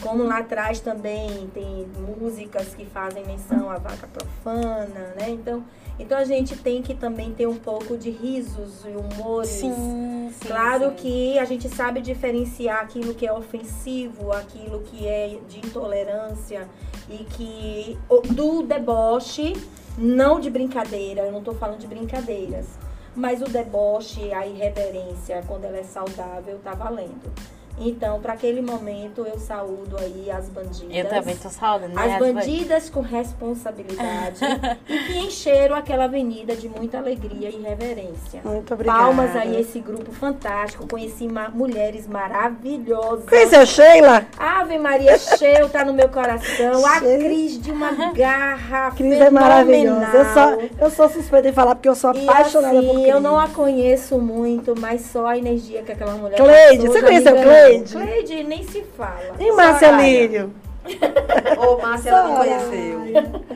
Como 0.02 0.24
lá 0.24 0.40
atrás 0.40 0.80
também 0.80 1.50
tem 1.54 1.88
músicas 2.20 2.76
que 2.76 2.86
fazem 2.86 3.26
menção 3.26 3.70
à 3.70 3.78
vaca 3.78 4.08
profana, 4.08 5.14
né? 5.18 5.30
Então, 5.30 5.64
então 5.98 6.18
a 6.18 6.26
gente 6.26 6.56
tem 6.58 6.82
que 6.82 6.94
também 6.94 7.34
ter 7.34 7.48
um 7.48 7.56
pouco 7.56 7.98
de 7.98 8.10
risos 8.10 8.86
e 8.86 8.90
humores. 8.90 9.50
Sim, 9.50 10.32
sim. 10.32 10.48
Claro 10.48 10.90
sim. 10.90 10.96
que 10.96 11.40
a 11.40 11.46
gente 11.46 11.70
sabe 11.70 12.02
diferenciar 12.02 12.82
aquilo 12.82 13.16
que 13.16 13.26
é 13.26 13.34
ofensivo, 13.34 14.32
aquilo 14.32 14.82
que 14.82 15.08
é 15.08 15.40
de 15.48 15.60
intolerância 15.60 16.68
e 17.10 17.24
que 17.24 17.98
do 18.34 18.64
deboche, 18.64 19.54
não 19.98 20.40
de 20.40 20.50
brincadeira, 20.50 21.22
eu 21.22 21.32
não 21.32 21.40
estou 21.40 21.56
falando 21.56 21.80
de 21.80 21.88
brincadeiras, 21.88 22.78
mas 23.16 23.42
o 23.42 23.46
deboche, 23.46 24.34
a 24.34 24.46
irreverência, 24.46 25.42
quando 25.48 25.66
ela 25.66 25.78
é 25.78 25.84
saudável, 25.84 26.60
tá 26.64 26.74
valendo. 26.74 27.32
Então, 27.78 28.22
para 28.22 28.34
aquele 28.34 28.62
momento, 28.62 29.26
eu 29.26 29.38
saúdo 29.38 29.98
aí 29.98 30.32
as 30.32 30.48
bandidas. 30.48 30.96
Eu 30.96 31.10
também 31.10 31.36
tô 31.36 31.50
saudando, 31.50 31.94
né? 31.94 32.14
As 32.16 32.20
bandidas 32.20 32.90
com 32.90 33.02
responsabilidade 33.02 34.40
e 34.88 34.98
que 35.00 35.18
encheram 35.18 35.76
aquela 35.76 36.06
avenida 36.06 36.56
de 36.56 36.70
muita 36.70 36.98
alegria 36.98 37.50
e 37.50 37.62
reverência. 37.62 38.42
Muito 38.46 38.74
obrigada. 38.74 39.00
Palmas 39.00 39.36
aí, 39.36 39.60
esse 39.60 39.80
grupo 39.80 40.12
fantástico. 40.14 40.88
Conheci 40.88 41.28
ma- 41.28 41.50
mulheres 41.50 42.08
maravilhosas. 42.08 43.26
Conheceu 43.28 43.66
Sheila? 43.66 44.26
Ave 44.66 44.78
Maria 44.80 45.18
Cheio 45.18 45.70
tá 45.70 45.86
no 45.86 45.94
meu 45.94 46.10
coração. 46.10 46.86
A 46.86 47.00
Cheio. 47.00 47.20
Cris 47.20 47.62
de 47.62 47.72
uma 47.72 47.92
garra 48.14 48.92
Cris 48.92 49.20
é 49.22 49.30
maravilhosa. 49.30 50.06
Eu 50.06 50.26
fenomenal. 50.26 50.60
sou, 50.60 50.70
eu 50.80 50.90
sou 50.90 51.10
suspeita 51.10 51.50
em 51.50 51.54
falar 51.54 51.76
porque 51.76 51.88
eu 51.90 51.96
sou 51.96 52.14
E 52.16 52.28
apaixonada 52.28 52.78
assim, 52.80 52.88
por 52.88 52.96
Cris. 52.96 53.08
eu 53.08 53.22
não 53.22 53.40
a 53.40 53.48
conheço 53.48 54.18
muito, 54.20 54.74
mas 54.80 55.02
só 55.02 55.28
a 55.28 55.38
energia 55.38 55.84
que 55.84 55.92
aquela 55.92 56.14
mulher 56.16 56.36
Cleide, 56.38 56.88
passou 56.88 56.94
você 56.94 57.00
já 57.02 57.08
conheceu. 57.08 57.36
Cleide? 57.44 57.94
Cleide 57.94 58.44
nem 58.44 58.64
se 58.64 58.82
fala. 58.98 59.36
E 59.40 59.52
Márcia. 59.52 59.92
Lírio? 59.92 60.54
Ô, 61.58 61.82
Márcia, 61.82 62.10
ela 62.12 62.24
não 62.28 62.36
conheceu. 62.38 63.00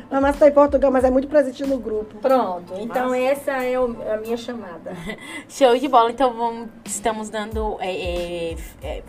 A 0.09 0.19
Márcia 0.19 0.37
está 0.37 0.47
em 0.47 0.51
Portugal, 0.51 0.91
mas 0.91 1.03
é 1.03 1.11
muito 1.11 1.27
presente 1.27 1.63
no 1.65 1.77
grupo. 1.77 2.17
Pronto, 2.19 2.73
então 2.79 3.13
essa 3.13 3.51
é 3.63 3.79
o- 3.79 3.95
a 4.11 4.17
minha 4.17 4.35
chamada. 4.37 4.93
Show 5.47 5.77
de 5.77 5.87
bola. 5.87 6.09
Então 6.09 6.33
vamos, 6.33 6.69
estamos 6.85 7.29
dando 7.29 7.77
é, 7.79 7.91
é, 7.91 8.55
é, 8.83 9.03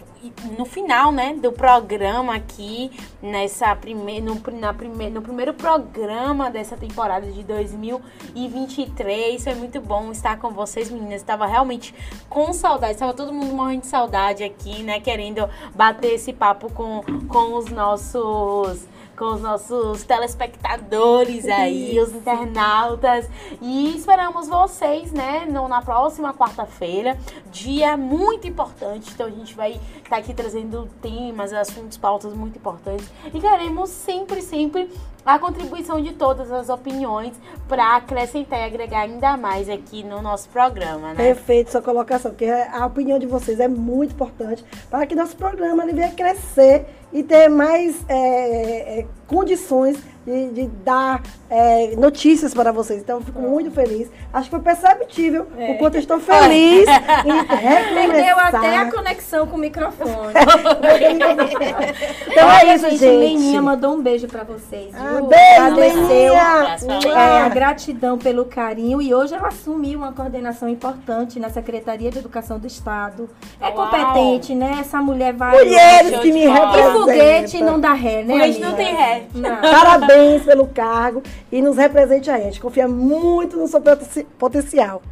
no 0.56 0.64
final, 0.64 1.10
né, 1.10 1.34
do 1.34 1.52
programa 1.52 2.34
aqui 2.34 2.90
nessa 3.22 3.74
primeira 3.74 4.24
no, 4.24 4.40
na 4.58 4.74
prime, 4.74 5.10
no 5.10 5.22
primeiro 5.22 5.54
programa 5.54 6.50
dessa 6.50 6.76
temporada 6.76 7.30
de 7.30 7.42
2023. 7.42 9.42
Foi 9.42 9.54
muito 9.54 9.80
bom 9.80 10.12
estar 10.12 10.38
com 10.38 10.50
vocês, 10.50 10.90
meninas. 10.90 11.22
Estava 11.22 11.46
realmente 11.46 11.94
com 12.28 12.52
saudade. 12.52 12.92
Estava 12.92 13.14
todo 13.14 13.32
mundo 13.32 13.54
morrendo 13.54 13.82
de 13.82 13.86
saudade 13.86 14.44
aqui, 14.44 14.82
né, 14.82 15.00
querendo 15.00 15.48
bater 15.74 16.14
esse 16.14 16.32
papo 16.32 16.70
com 16.72 17.00
com 17.28 17.54
os 17.54 17.70
nossos 17.70 18.86
com 19.20 19.34
os 19.34 19.42
nossos 19.42 20.02
telespectadores 20.04 21.46
aí, 21.46 22.00
os 22.00 22.14
internautas. 22.14 23.28
E 23.60 23.94
esperamos 23.94 24.48
vocês, 24.48 25.12
né, 25.12 25.44
no- 25.46 25.68
na 25.68 25.82
próxima 25.82 26.32
quarta-feira. 26.32 27.18
Dia 27.52 27.98
muito 27.98 28.48
importante. 28.48 29.10
Então 29.12 29.26
a 29.26 29.30
gente 29.30 29.54
vai 29.54 29.78
estar 30.02 30.16
aqui 30.16 30.32
trazendo 30.32 30.88
temas, 31.02 31.52
assuntos, 31.52 31.98
pautas 31.98 32.32
muito 32.32 32.56
importantes. 32.56 33.06
E 33.26 33.38
queremos 33.38 33.90
sempre, 33.90 34.40
sempre 34.40 34.90
a 35.24 35.38
contribuição 35.38 36.00
de 36.00 36.12
todas 36.12 36.50
as 36.50 36.68
opiniões 36.68 37.34
para 37.68 37.96
acrescentar 37.96 38.60
e 38.60 38.64
agregar 38.64 39.02
ainda 39.02 39.36
mais 39.36 39.68
aqui 39.68 40.02
no 40.02 40.20
nosso 40.20 40.48
programa, 40.48 41.08
né? 41.08 41.14
Perfeito 41.14 41.70
sua 41.70 41.82
colocação, 41.82 42.30
porque 42.30 42.46
a 42.46 42.86
opinião 42.86 43.18
de 43.18 43.26
vocês 43.26 43.60
é 43.60 43.68
muito 43.68 44.12
importante 44.12 44.64
para 44.88 45.06
que 45.06 45.14
nosso 45.14 45.36
programa 45.36 45.82
ele 45.84 45.92
venha 45.92 46.10
crescer 46.10 46.86
e 47.12 47.22
ter 47.22 47.48
mais 47.48 48.04
é, 48.08 49.00
é, 49.00 49.06
condições 49.26 49.98
de, 50.26 50.50
de 50.50 50.66
dar 50.84 51.22
é, 51.48 51.94
notícias 51.96 52.52
para 52.54 52.70
vocês. 52.72 53.00
Então, 53.00 53.18
eu 53.18 53.22
fico 53.24 53.40
muito 53.40 53.70
feliz. 53.70 54.08
Acho 54.32 54.44
que 54.44 54.50
foi 54.50 54.60
perceptível 54.60 55.46
É. 55.58 55.72
o 55.72 55.78
quanto 55.78 55.94
eu 55.96 56.00
estou 56.00 56.20
feliz 56.20 56.86
em 56.88 57.44
Perdeu 58.10 58.38
até 58.38 58.76
a 58.76 58.90
conexão 58.90 59.46
com 59.46 59.56
o 59.56 59.60
microfone. 59.60 60.32
Então 62.30 62.46
Olha, 62.48 62.70
é 62.70 62.74
isso, 62.76 62.90
gente. 62.90 63.04
Leninha 63.04 63.62
mandou 63.62 63.94
um 63.94 64.00
beijo 64.02 64.26
pra 64.28 64.44
vocês. 64.44 64.92
Ah, 64.94 65.20
beijo. 65.20 65.74
Leninha. 65.76 66.76
É, 67.12 67.38
a 67.42 67.48
gratidão 67.48 68.16
pelo 68.18 68.44
carinho 68.44 69.00
e 69.02 69.12
hoje 69.14 69.34
ela 69.34 69.48
assumiu 69.48 69.98
uma 69.98 70.12
coordenação 70.12 70.68
importante 70.68 71.38
na 71.40 71.50
Secretaria 71.50 72.10
de 72.10 72.18
Educação 72.18 72.58
do 72.58 72.66
Estado. 72.66 73.28
É 73.60 73.68
Uau. 73.68 73.74
competente, 73.74 74.54
né? 74.54 74.78
Essa 74.80 74.98
mulher 74.98 75.32
vai. 75.32 75.56
Mulheres 75.64 76.20
que 76.20 76.32
me 76.32 76.46
bola. 76.46 76.58
E 76.58 76.60
representam. 76.60 77.00
foguete 77.00 77.62
não 77.62 77.80
dá 77.80 77.92
ré, 77.92 78.22
né? 78.22 78.34
Foguete 78.34 78.60
não 78.60 78.74
tem 78.74 78.94
ré. 78.94 79.22
Não. 79.34 79.56
Parabéns, 79.60 80.09
Parabéns 80.10 80.42
pelo 80.44 80.66
cargo 80.68 81.22
e 81.50 81.62
nos 81.62 81.76
represente 81.76 82.30
a 82.30 82.38
gente. 82.38 82.60
Confia 82.60 82.88
muito 82.88 83.56
no 83.56 83.66
seu 83.68 83.80
potenci- 83.80 84.26
potencial. 84.38 85.02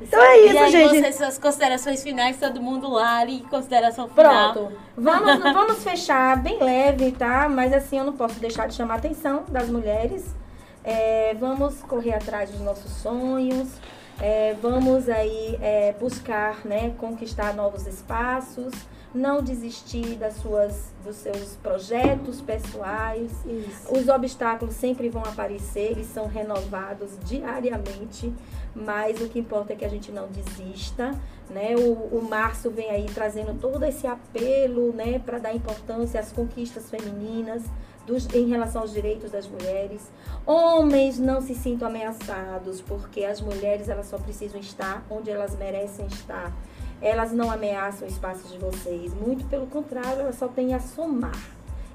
Então 0.00 0.20
é 0.20 0.40
e 0.40 0.48
isso, 0.48 0.58
aí, 0.58 0.70
gente. 0.70 0.98
vocês, 1.00 1.14
suas 1.16 1.38
considerações 1.38 2.02
finais, 2.02 2.38
todo 2.38 2.60
mundo 2.60 2.88
lá, 2.90 3.24
e 3.26 3.40
consideração 3.42 4.08
final. 4.08 4.52
Pronto. 4.52 4.72
Vamos, 4.96 5.38
vamos 5.52 5.84
fechar 5.84 6.38
bem 6.38 6.58
leve, 6.62 7.12
tá? 7.12 7.48
Mas 7.48 7.72
assim, 7.72 7.98
eu 7.98 8.04
não 8.04 8.14
posso 8.14 8.40
deixar 8.40 8.66
de 8.66 8.74
chamar 8.74 8.94
a 8.94 8.96
atenção 8.96 9.44
das 9.48 9.68
mulheres. 9.68 10.24
É, 10.82 11.34
vamos 11.38 11.82
correr 11.82 12.14
atrás 12.14 12.50
dos 12.50 12.60
nossos 12.60 12.90
sonhos. 12.92 13.68
É, 14.18 14.54
vamos 14.62 15.08
aí 15.08 15.58
é, 15.60 15.94
buscar, 15.98 16.58
né, 16.64 16.92
conquistar 16.98 17.54
novos 17.54 17.86
espaços. 17.86 18.72
Não 19.12 19.42
desistir 19.42 20.16
das 20.16 20.34
suas, 20.36 20.92
dos 21.04 21.16
seus 21.16 21.56
projetos 21.56 22.40
pessoais. 22.40 23.30
Isso. 23.44 23.92
Os 23.92 24.08
obstáculos 24.08 24.74
sempre 24.74 25.08
vão 25.08 25.22
aparecer, 25.22 25.92
eles 25.92 26.06
são 26.06 26.26
renovados 26.26 27.18
diariamente, 27.24 28.32
mas 28.74 29.20
o 29.20 29.28
que 29.28 29.40
importa 29.40 29.72
é 29.72 29.76
que 29.76 29.84
a 29.84 29.88
gente 29.88 30.12
não 30.12 30.28
desista, 30.28 31.18
né? 31.48 31.74
O, 31.76 32.18
o 32.18 32.26
março 32.28 32.70
vem 32.70 32.88
aí 32.90 33.06
trazendo 33.12 33.58
todo 33.60 33.84
esse 33.84 34.06
apelo, 34.06 34.92
né, 34.92 35.18
para 35.18 35.38
dar 35.38 35.54
importância 35.54 36.20
às 36.20 36.30
conquistas 36.30 36.88
femininas 36.88 37.64
dos, 38.06 38.26
em 38.34 38.48
relação 38.48 38.82
aos 38.82 38.92
direitos 38.92 39.30
das 39.30 39.46
mulheres. 39.46 40.10
Homens 40.46 41.18
não 41.18 41.40
se 41.40 41.54
sintam 41.54 41.88
ameaçados, 41.88 42.80
porque 42.80 43.24
as 43.24 43.40
mulheres 43.40 43.88
elas 43.88 44.06
só 44.06 44.18
precisam 44.18 44.60
estar 44.60 45.04
onde 45.10 45.30
elas 45.30 45.56
merecem 45.56 46.06
estar. 46.06 46.52
Elas 47.02 47.32
não 47.32 47.50
ameaçam 47.50 48.06
o 48.06 48.10
espaço 48.10 48.46
de 48.48 48.58
vocês, 48.58 49.14
muito 49.14 49.46
pelo 49.46 49.66
contrário, 49.66 50.20
elas 50.20 50.36
só 50.36 50.48
têm 50.48 50.74
a 50.74 50.80
somar. 50.80 51.38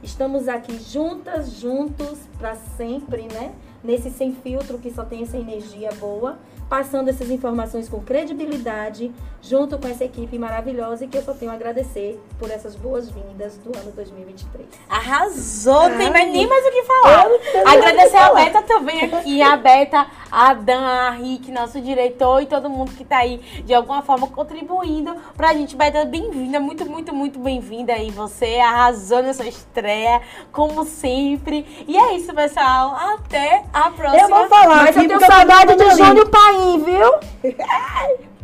Estamos 0.02 0.48
aqui 0.48 0.78
juntas, 0.78 1.60
juntos, 1.60 2.20
para 2.38 2.56
sempre, 2.56 3.28
né? 3.32 3.54
Nesse 3.84 4.10
sem 4.10 4.34
filtro 4.34 4.78
que 4.78 4.92
só 4.92 5.06
tem 5.06 5.24
essa 5.24 5.38
energia 5.38 5.90
boa, 6.00 6.38
passando 6.70 7.10
essas 7.10 7.30
informações 7.30 7.88
com 7.88 8.00
credibilidade, 8.02 9.12
junto 9.42 9.78
com 9.78 9.88
essa 9.88 10.04
equipe 10.04 10.38
maravilhosa 10.40 11.06
e 11.06 11.08
que 11.08 11.18
eu 11.18 11.22
só 11.24 11.34
tenho 11.34 11.52
a 11.52 11.54
agradecer 11.56 12.20
por 12.40 12.50
essas 12.50 12.76
boas-vindas 12.76 13.58
do 13.58 13.78
ano 13.78 13.92
2023. 13.92 14.68
Arrasou, 14.90 15.84
tem 15.92 16.08
Ai. 16.08 16.12
mais- 16.12 16.32
nem 16.32 16.48
mais 16.48 16.66
o 16.66 16.72
que 16.72 16.84
falar. 16.84 17.30
Não 17.30 17.72
Agradecer 17.72 18.18
a. 18.18 18.34
Beta 18.34 18.62
também 18.64 19.02
aqui, 19.02 19.42
a 19.42 19.56
Beta, 19.56 20.08
a 20.32 20.54
Dan, 20.54 20.82
a 20.82 21.10
Rick, 21.12 21.52
nosso 21.52 21.80
diretor 21.80 22.42
e 22.42 22.48
todo 22.48 22.70
mundo 22.70 22.92
que 22.92 23.06
tá 23.06 23.18
aí 23.18 23.38
de 23.64 23.74
alguma 23.74 24.02
forma 24.02 24.28
contribuindo 24.28 25.16
pra 25.38 25.54
gente. 25.54 25.76
Beta, 25.76 26.04
bem-vinda, 26.06 26.60
muito, 26.60 26.86
muito, 26.90 27.14
muito 27.14 27.40
bem-vinda 27.40 27.94
aí. 27.94 28.10
Você 28.12 28.56
arrasou 28.58 29.22
na 29.22 29.34
sua 29.34 29.48
estreia, 29.48 30.22
como 30.52 30.84
sempre. 30.86 31.86
E 31.88 31.96
é 31.98 32.16
isso, 32.16 32.34
pessoal. 32.34 32.96
Até 32.96 33.64
a 33.72 33.92
próxima. 33.92 34.22
Eu 34.24 34.28
vou 34.30 34.48
falar 34.48 34.84
Mas 34.86 34.98
eu 34.98 35.08
tenho 35.08 35.20
saudade 35.20 35.76
de. 35.76 35.96
Júnior 35.96 36.30
Paim, 36.56 36.84
viu? 36.84 37.12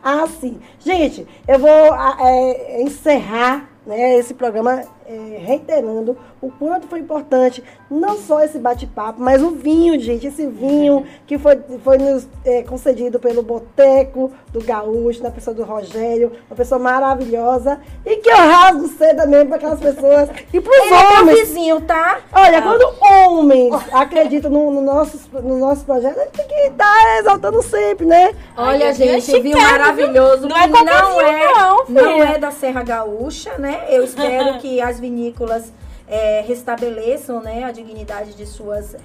Ah, 0.00 0.26
sim. 0.28 0.60
Gente, 0.78 1.26
eu 1.46 1.58
vou 1.58 1.92
ah, 1.92 2.16
é, 2.20 2.80
encerrar 2.82 3.68
né, 3.84 4.16
esse 4.16 4.32
programa 4.32 4.84
é, 5.08 5.38
reiterando 5.42 6.16
o 6.40 6.50
quanto 6.50 6.86
foi 6.86 7.00
importante, 7.00 7.64
não 7.90 8.18
só 8.18 8.42
esse 8.42 8.58
bate-papo, 8.58 9.20
mas 9.20 9.42
o 9.42 9.50
vinho, 9.50 9.98
gente. 9.98 10.26
Esse 10.26 10.46
vinho 10.46 11.06
que 11.26 11.38
foi, 11.38 11.58
foi 11.82 11.96
nos 11.96 12.28
é, 12.44 12.62
concedido 12.62 13.18
pelo 13.18 13.42
Boteco 13.42 14.30
do 14.52 14.62
Gaúcho, 14.62 15.22
na 15.22 15.30
pessoa 15.30 15.54
do 15.54 15.64
Rogério, 15.64 16.32
uma 16.48 16.56
pessoa 16.56 16.78
maravilhosa. 16.78 17.80
E 18.04 18.16
que 18.16 18.30
eu 18.30 18.36
rasgo 18.36 18.86
seda 18.88 19.26
mesmo 19.26 19.46
para 19.48 19.56
aquelas 19.56 19.80
pessoas 19.80 20.28
e 20.52 20.60
para 20.60 20.70
os 20.70 20.92
é 20.92 21.20
homens. 21.20 21.40
vizinho, 21.40 21.80
tá? 21.80 22.18
Olha, 22.32 22.60
quando 22.60 22.94
homens 23.00 23.74
acreditam 23.92 24.50
no, 24.50 24.70
no, 24.70 24.82
nossos, 24.82 25.26
no 25.32 25.58
nosso 25.58 25.84
projeto, 25.86 26.18
a 26.18 26.24
gente 26.24 26.32
tem 26.32 26.46
que 26.46 26.54
estar 26.54 27.18
exaltando 27.18 27.62
sempre, 27.62 28.04
né? 28.04 28.34
Olha, 28.56 28.88
Ai, 28.88 28.94
gente, 28.94 29.30
Deus, 29.30 29.42
vinho 29.42 29.58
maravilhoso. 29.58 30.46
Não 30.46 30.56
é 30.56 30.66
não 30.66 30.76
vinho, 30.76 31.20
é, 31.20 31.54
não, 31.54 31.86
não 31.88 32.24
é 32.24 32.38
da 32.38 32.50
Serra 32.50 32.82
Gaúcha, 32.82 33.56
né? 33.58 33.86
Eu 33.88 34.04
espero 34.04 34.58
que 34.58 34.80
as 34.80 34.97
vinícolas 34.98 35.72
é, 36.08 36.40
restabeleçam 36.40 37.40
né, 37.42 37.64
a 37.64 37.70
dignidade 37.70 38.34
de 38.34 38.46
suas 38.46 38.94
é, 38.94 38.98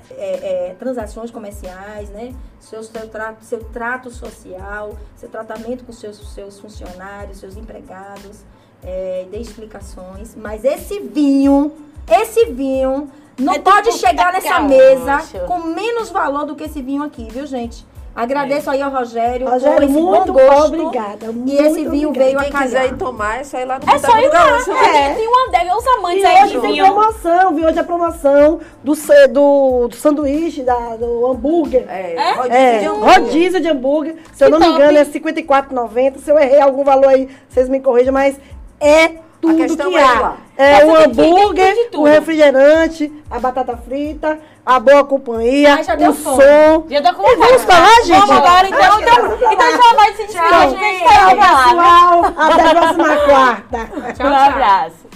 é, 0.70 0.76
transações 0.80 1.30
comerciais, 1.30 2.10
né? 2.10 2.34
Seu, 2.60 2.82
seu, 2.82 3.10
trato, 3.10 3.44
seu 3.44 3.64
trato 3.65 4.10
social, 4.10 4.98
seu 5.18 5.28
tratamento 5.28 5.84
com 5.84 5.91
seus, 5.91 6.34
seus 6.34 6.60
funcionários, 6.60 7.40
seus 7.40 7.57
empregados, 7.57 8.45
é, 8.82 9.26
dê 9.30 9.38
explicações. 9.38 10.34
Mas 10.36 10.64
esse 10.64 11.02
vinho, 11.02 11.74
esse 12.10 12.45
vinho 12.45 13.11
não 13.38 13.56
É 13.56 13.60
pode 13.60 13.91
chegar 13.94 14.32
nessa 14.32 14.61
mesa 14.61 15.20
com 15.48 15.60
menos 15.60 16.10
valor 16.10 16.45
do 16.45 16.56
que 16.56 16.64
esse 16.64 16.82
vinho 16.82 17.03
aqui, 17.03 17.28
viu, 17.30 17.45
gente? 17.45 17.86
Agradeço 18.15 18.69
aí 18.69 18.80
ao 18.80 18.91
Rogério, 18.91 19.49
Rogério, 19.49 19.90
muito 19.90 20.31
bom 20.34 20.40
gosto. 20.48 20.68
obrigada. 20.68 21.26
E 21.26 21.30
muito 21.31 21.52
esse 21.64 21.85
vinho 21.90 22.10
obrigada. 22.10 22.26
veio 22.30 22.40
a 22.40 22.44
Quem 22.44 22.52
quiser 22.52 22.77
calhar. 22.81 22.94
ir 22.94 22.98
tomar, 22.98 23.40
é 23.40 23.44
só 23.44 23.57
ir 23.57 23.65
lá 23.65 23.80
no 23.80 23.90
É 23.91 23.98
só 23.98 24.19
ir 24.19 24.27
lá. 24.30 24.49
Gaúcho. 24.49 24.65
Tem, 24.65 25.15
tem 25.15 25.27
uma 25.27 25.48
adega, 25.48 25.76
os 25.77 25.88
amantes 25.88 26.22
E 26.22 26.26
aí 26.26 26.44
hoje 26.44 26.53
de 26.56 26.61
tem 26.61 26.76
promoção, 26.84 27.56
viu? 27.56 27.68
Hoje 27.68 27.80
a 27.80 27.84
promoção 27.84 28.60
do, 28.84 28.94
do, 29.31 29.88
do 29.88 29.95
sanduíche, 29.95 30.61
da, 30.61 30.95
do 30.95 31.26
hambúrguer. 31.26 31.85
É, 31.90 32.14
É? 32.15 32.34
rodízio 32.34 32.56
É, 32.56 32.80
de 32.80 32.85
hambúrguer. 32.85 33.14
rodízio 33.19 33.61
de 33.61 33.68
hambúrguer. 33.69 34.15
Se 34.34 34.44
eu 34.44 34.48
Que 34.48 34.52
não 34.52 34.60
me 34.60 34.65
top. 34.65 34.76
engano, 34.77 34.98
é 34.99 35.03
R$ 35.03 35.10
54,90. 35.11 36.18
Se 36.19 36.30
eu 36.31 36.38
errei 36.38 36.61
algum 36.61 36.84
valor 36.84 37.07
aí, 37.07 37.27
vocês 37.49 37.68
me 37.68 37.80
corrijam, 37.80 38.14
mas 38.14 38.40
é 38.80 39.10
tudo 39.41 39.57
questão 39.57 39.90
que 39.90 39.98
é 39.98 40.03
há. 40.03 40.19
lá. 40.19 40.38
É 40.56 40.85
o 40.85 40.95
hambúrguer, 40.95 41.90
o 41.95 42.03
refrigerante, 42.03 43.11
a 43.30 43.40
batata 43.40 43.76
frita, 43.76 44.38
a 44.65 44.80
boa 44.80 45.03
companhia, 45.03 45.76
Ai, 45.76 45.84
já 45.84 45.95
deu 45.95 46.11
o 46.11 46.14
fome. 46.14 46.41
som. 46.41 46.85
Já 46.90 46.99
dá 47.02 47.14
com 47.14 47.30
E 47.30 47.35
vamos 47.35 47.64
falar, 47.64 48.03
gente? 48.03 48.19
Vamos 48.19 48.38
agora, 48.38 48.68
então. 48.68 49.02
Então, 49.02 49.15
falar. 49.15 49.53
então 49.53 49.72
já 49.72 49.95
vai 49.95 50.14
se 50.14 50.23
despedir. 50.23 50.49
Tchau, 50.49 50.60
a 50.60 50.68
gente 50.68 50.80
vai 50.80 51.35
Tchau, 51.35 51.35
pessoal. 51.35 52.26
Até 52.38 52.61
a 52.61 52.76
próxima 52.76 53.15
quarta. 53.18 53.90
Tchau, 54.14 54.27
Um 54.27 54.35
abraço. 54.35 55.07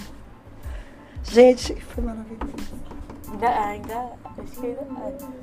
Gente, 1.24 1.74
foi 1.94 2.04
maravilhoso. 2.04 2.38
Ainda, 3.32 3.48
ainda, 3.48 4.12
acho 4.42 4.60
que 4.60 4.66
ainda. 4.66 5.37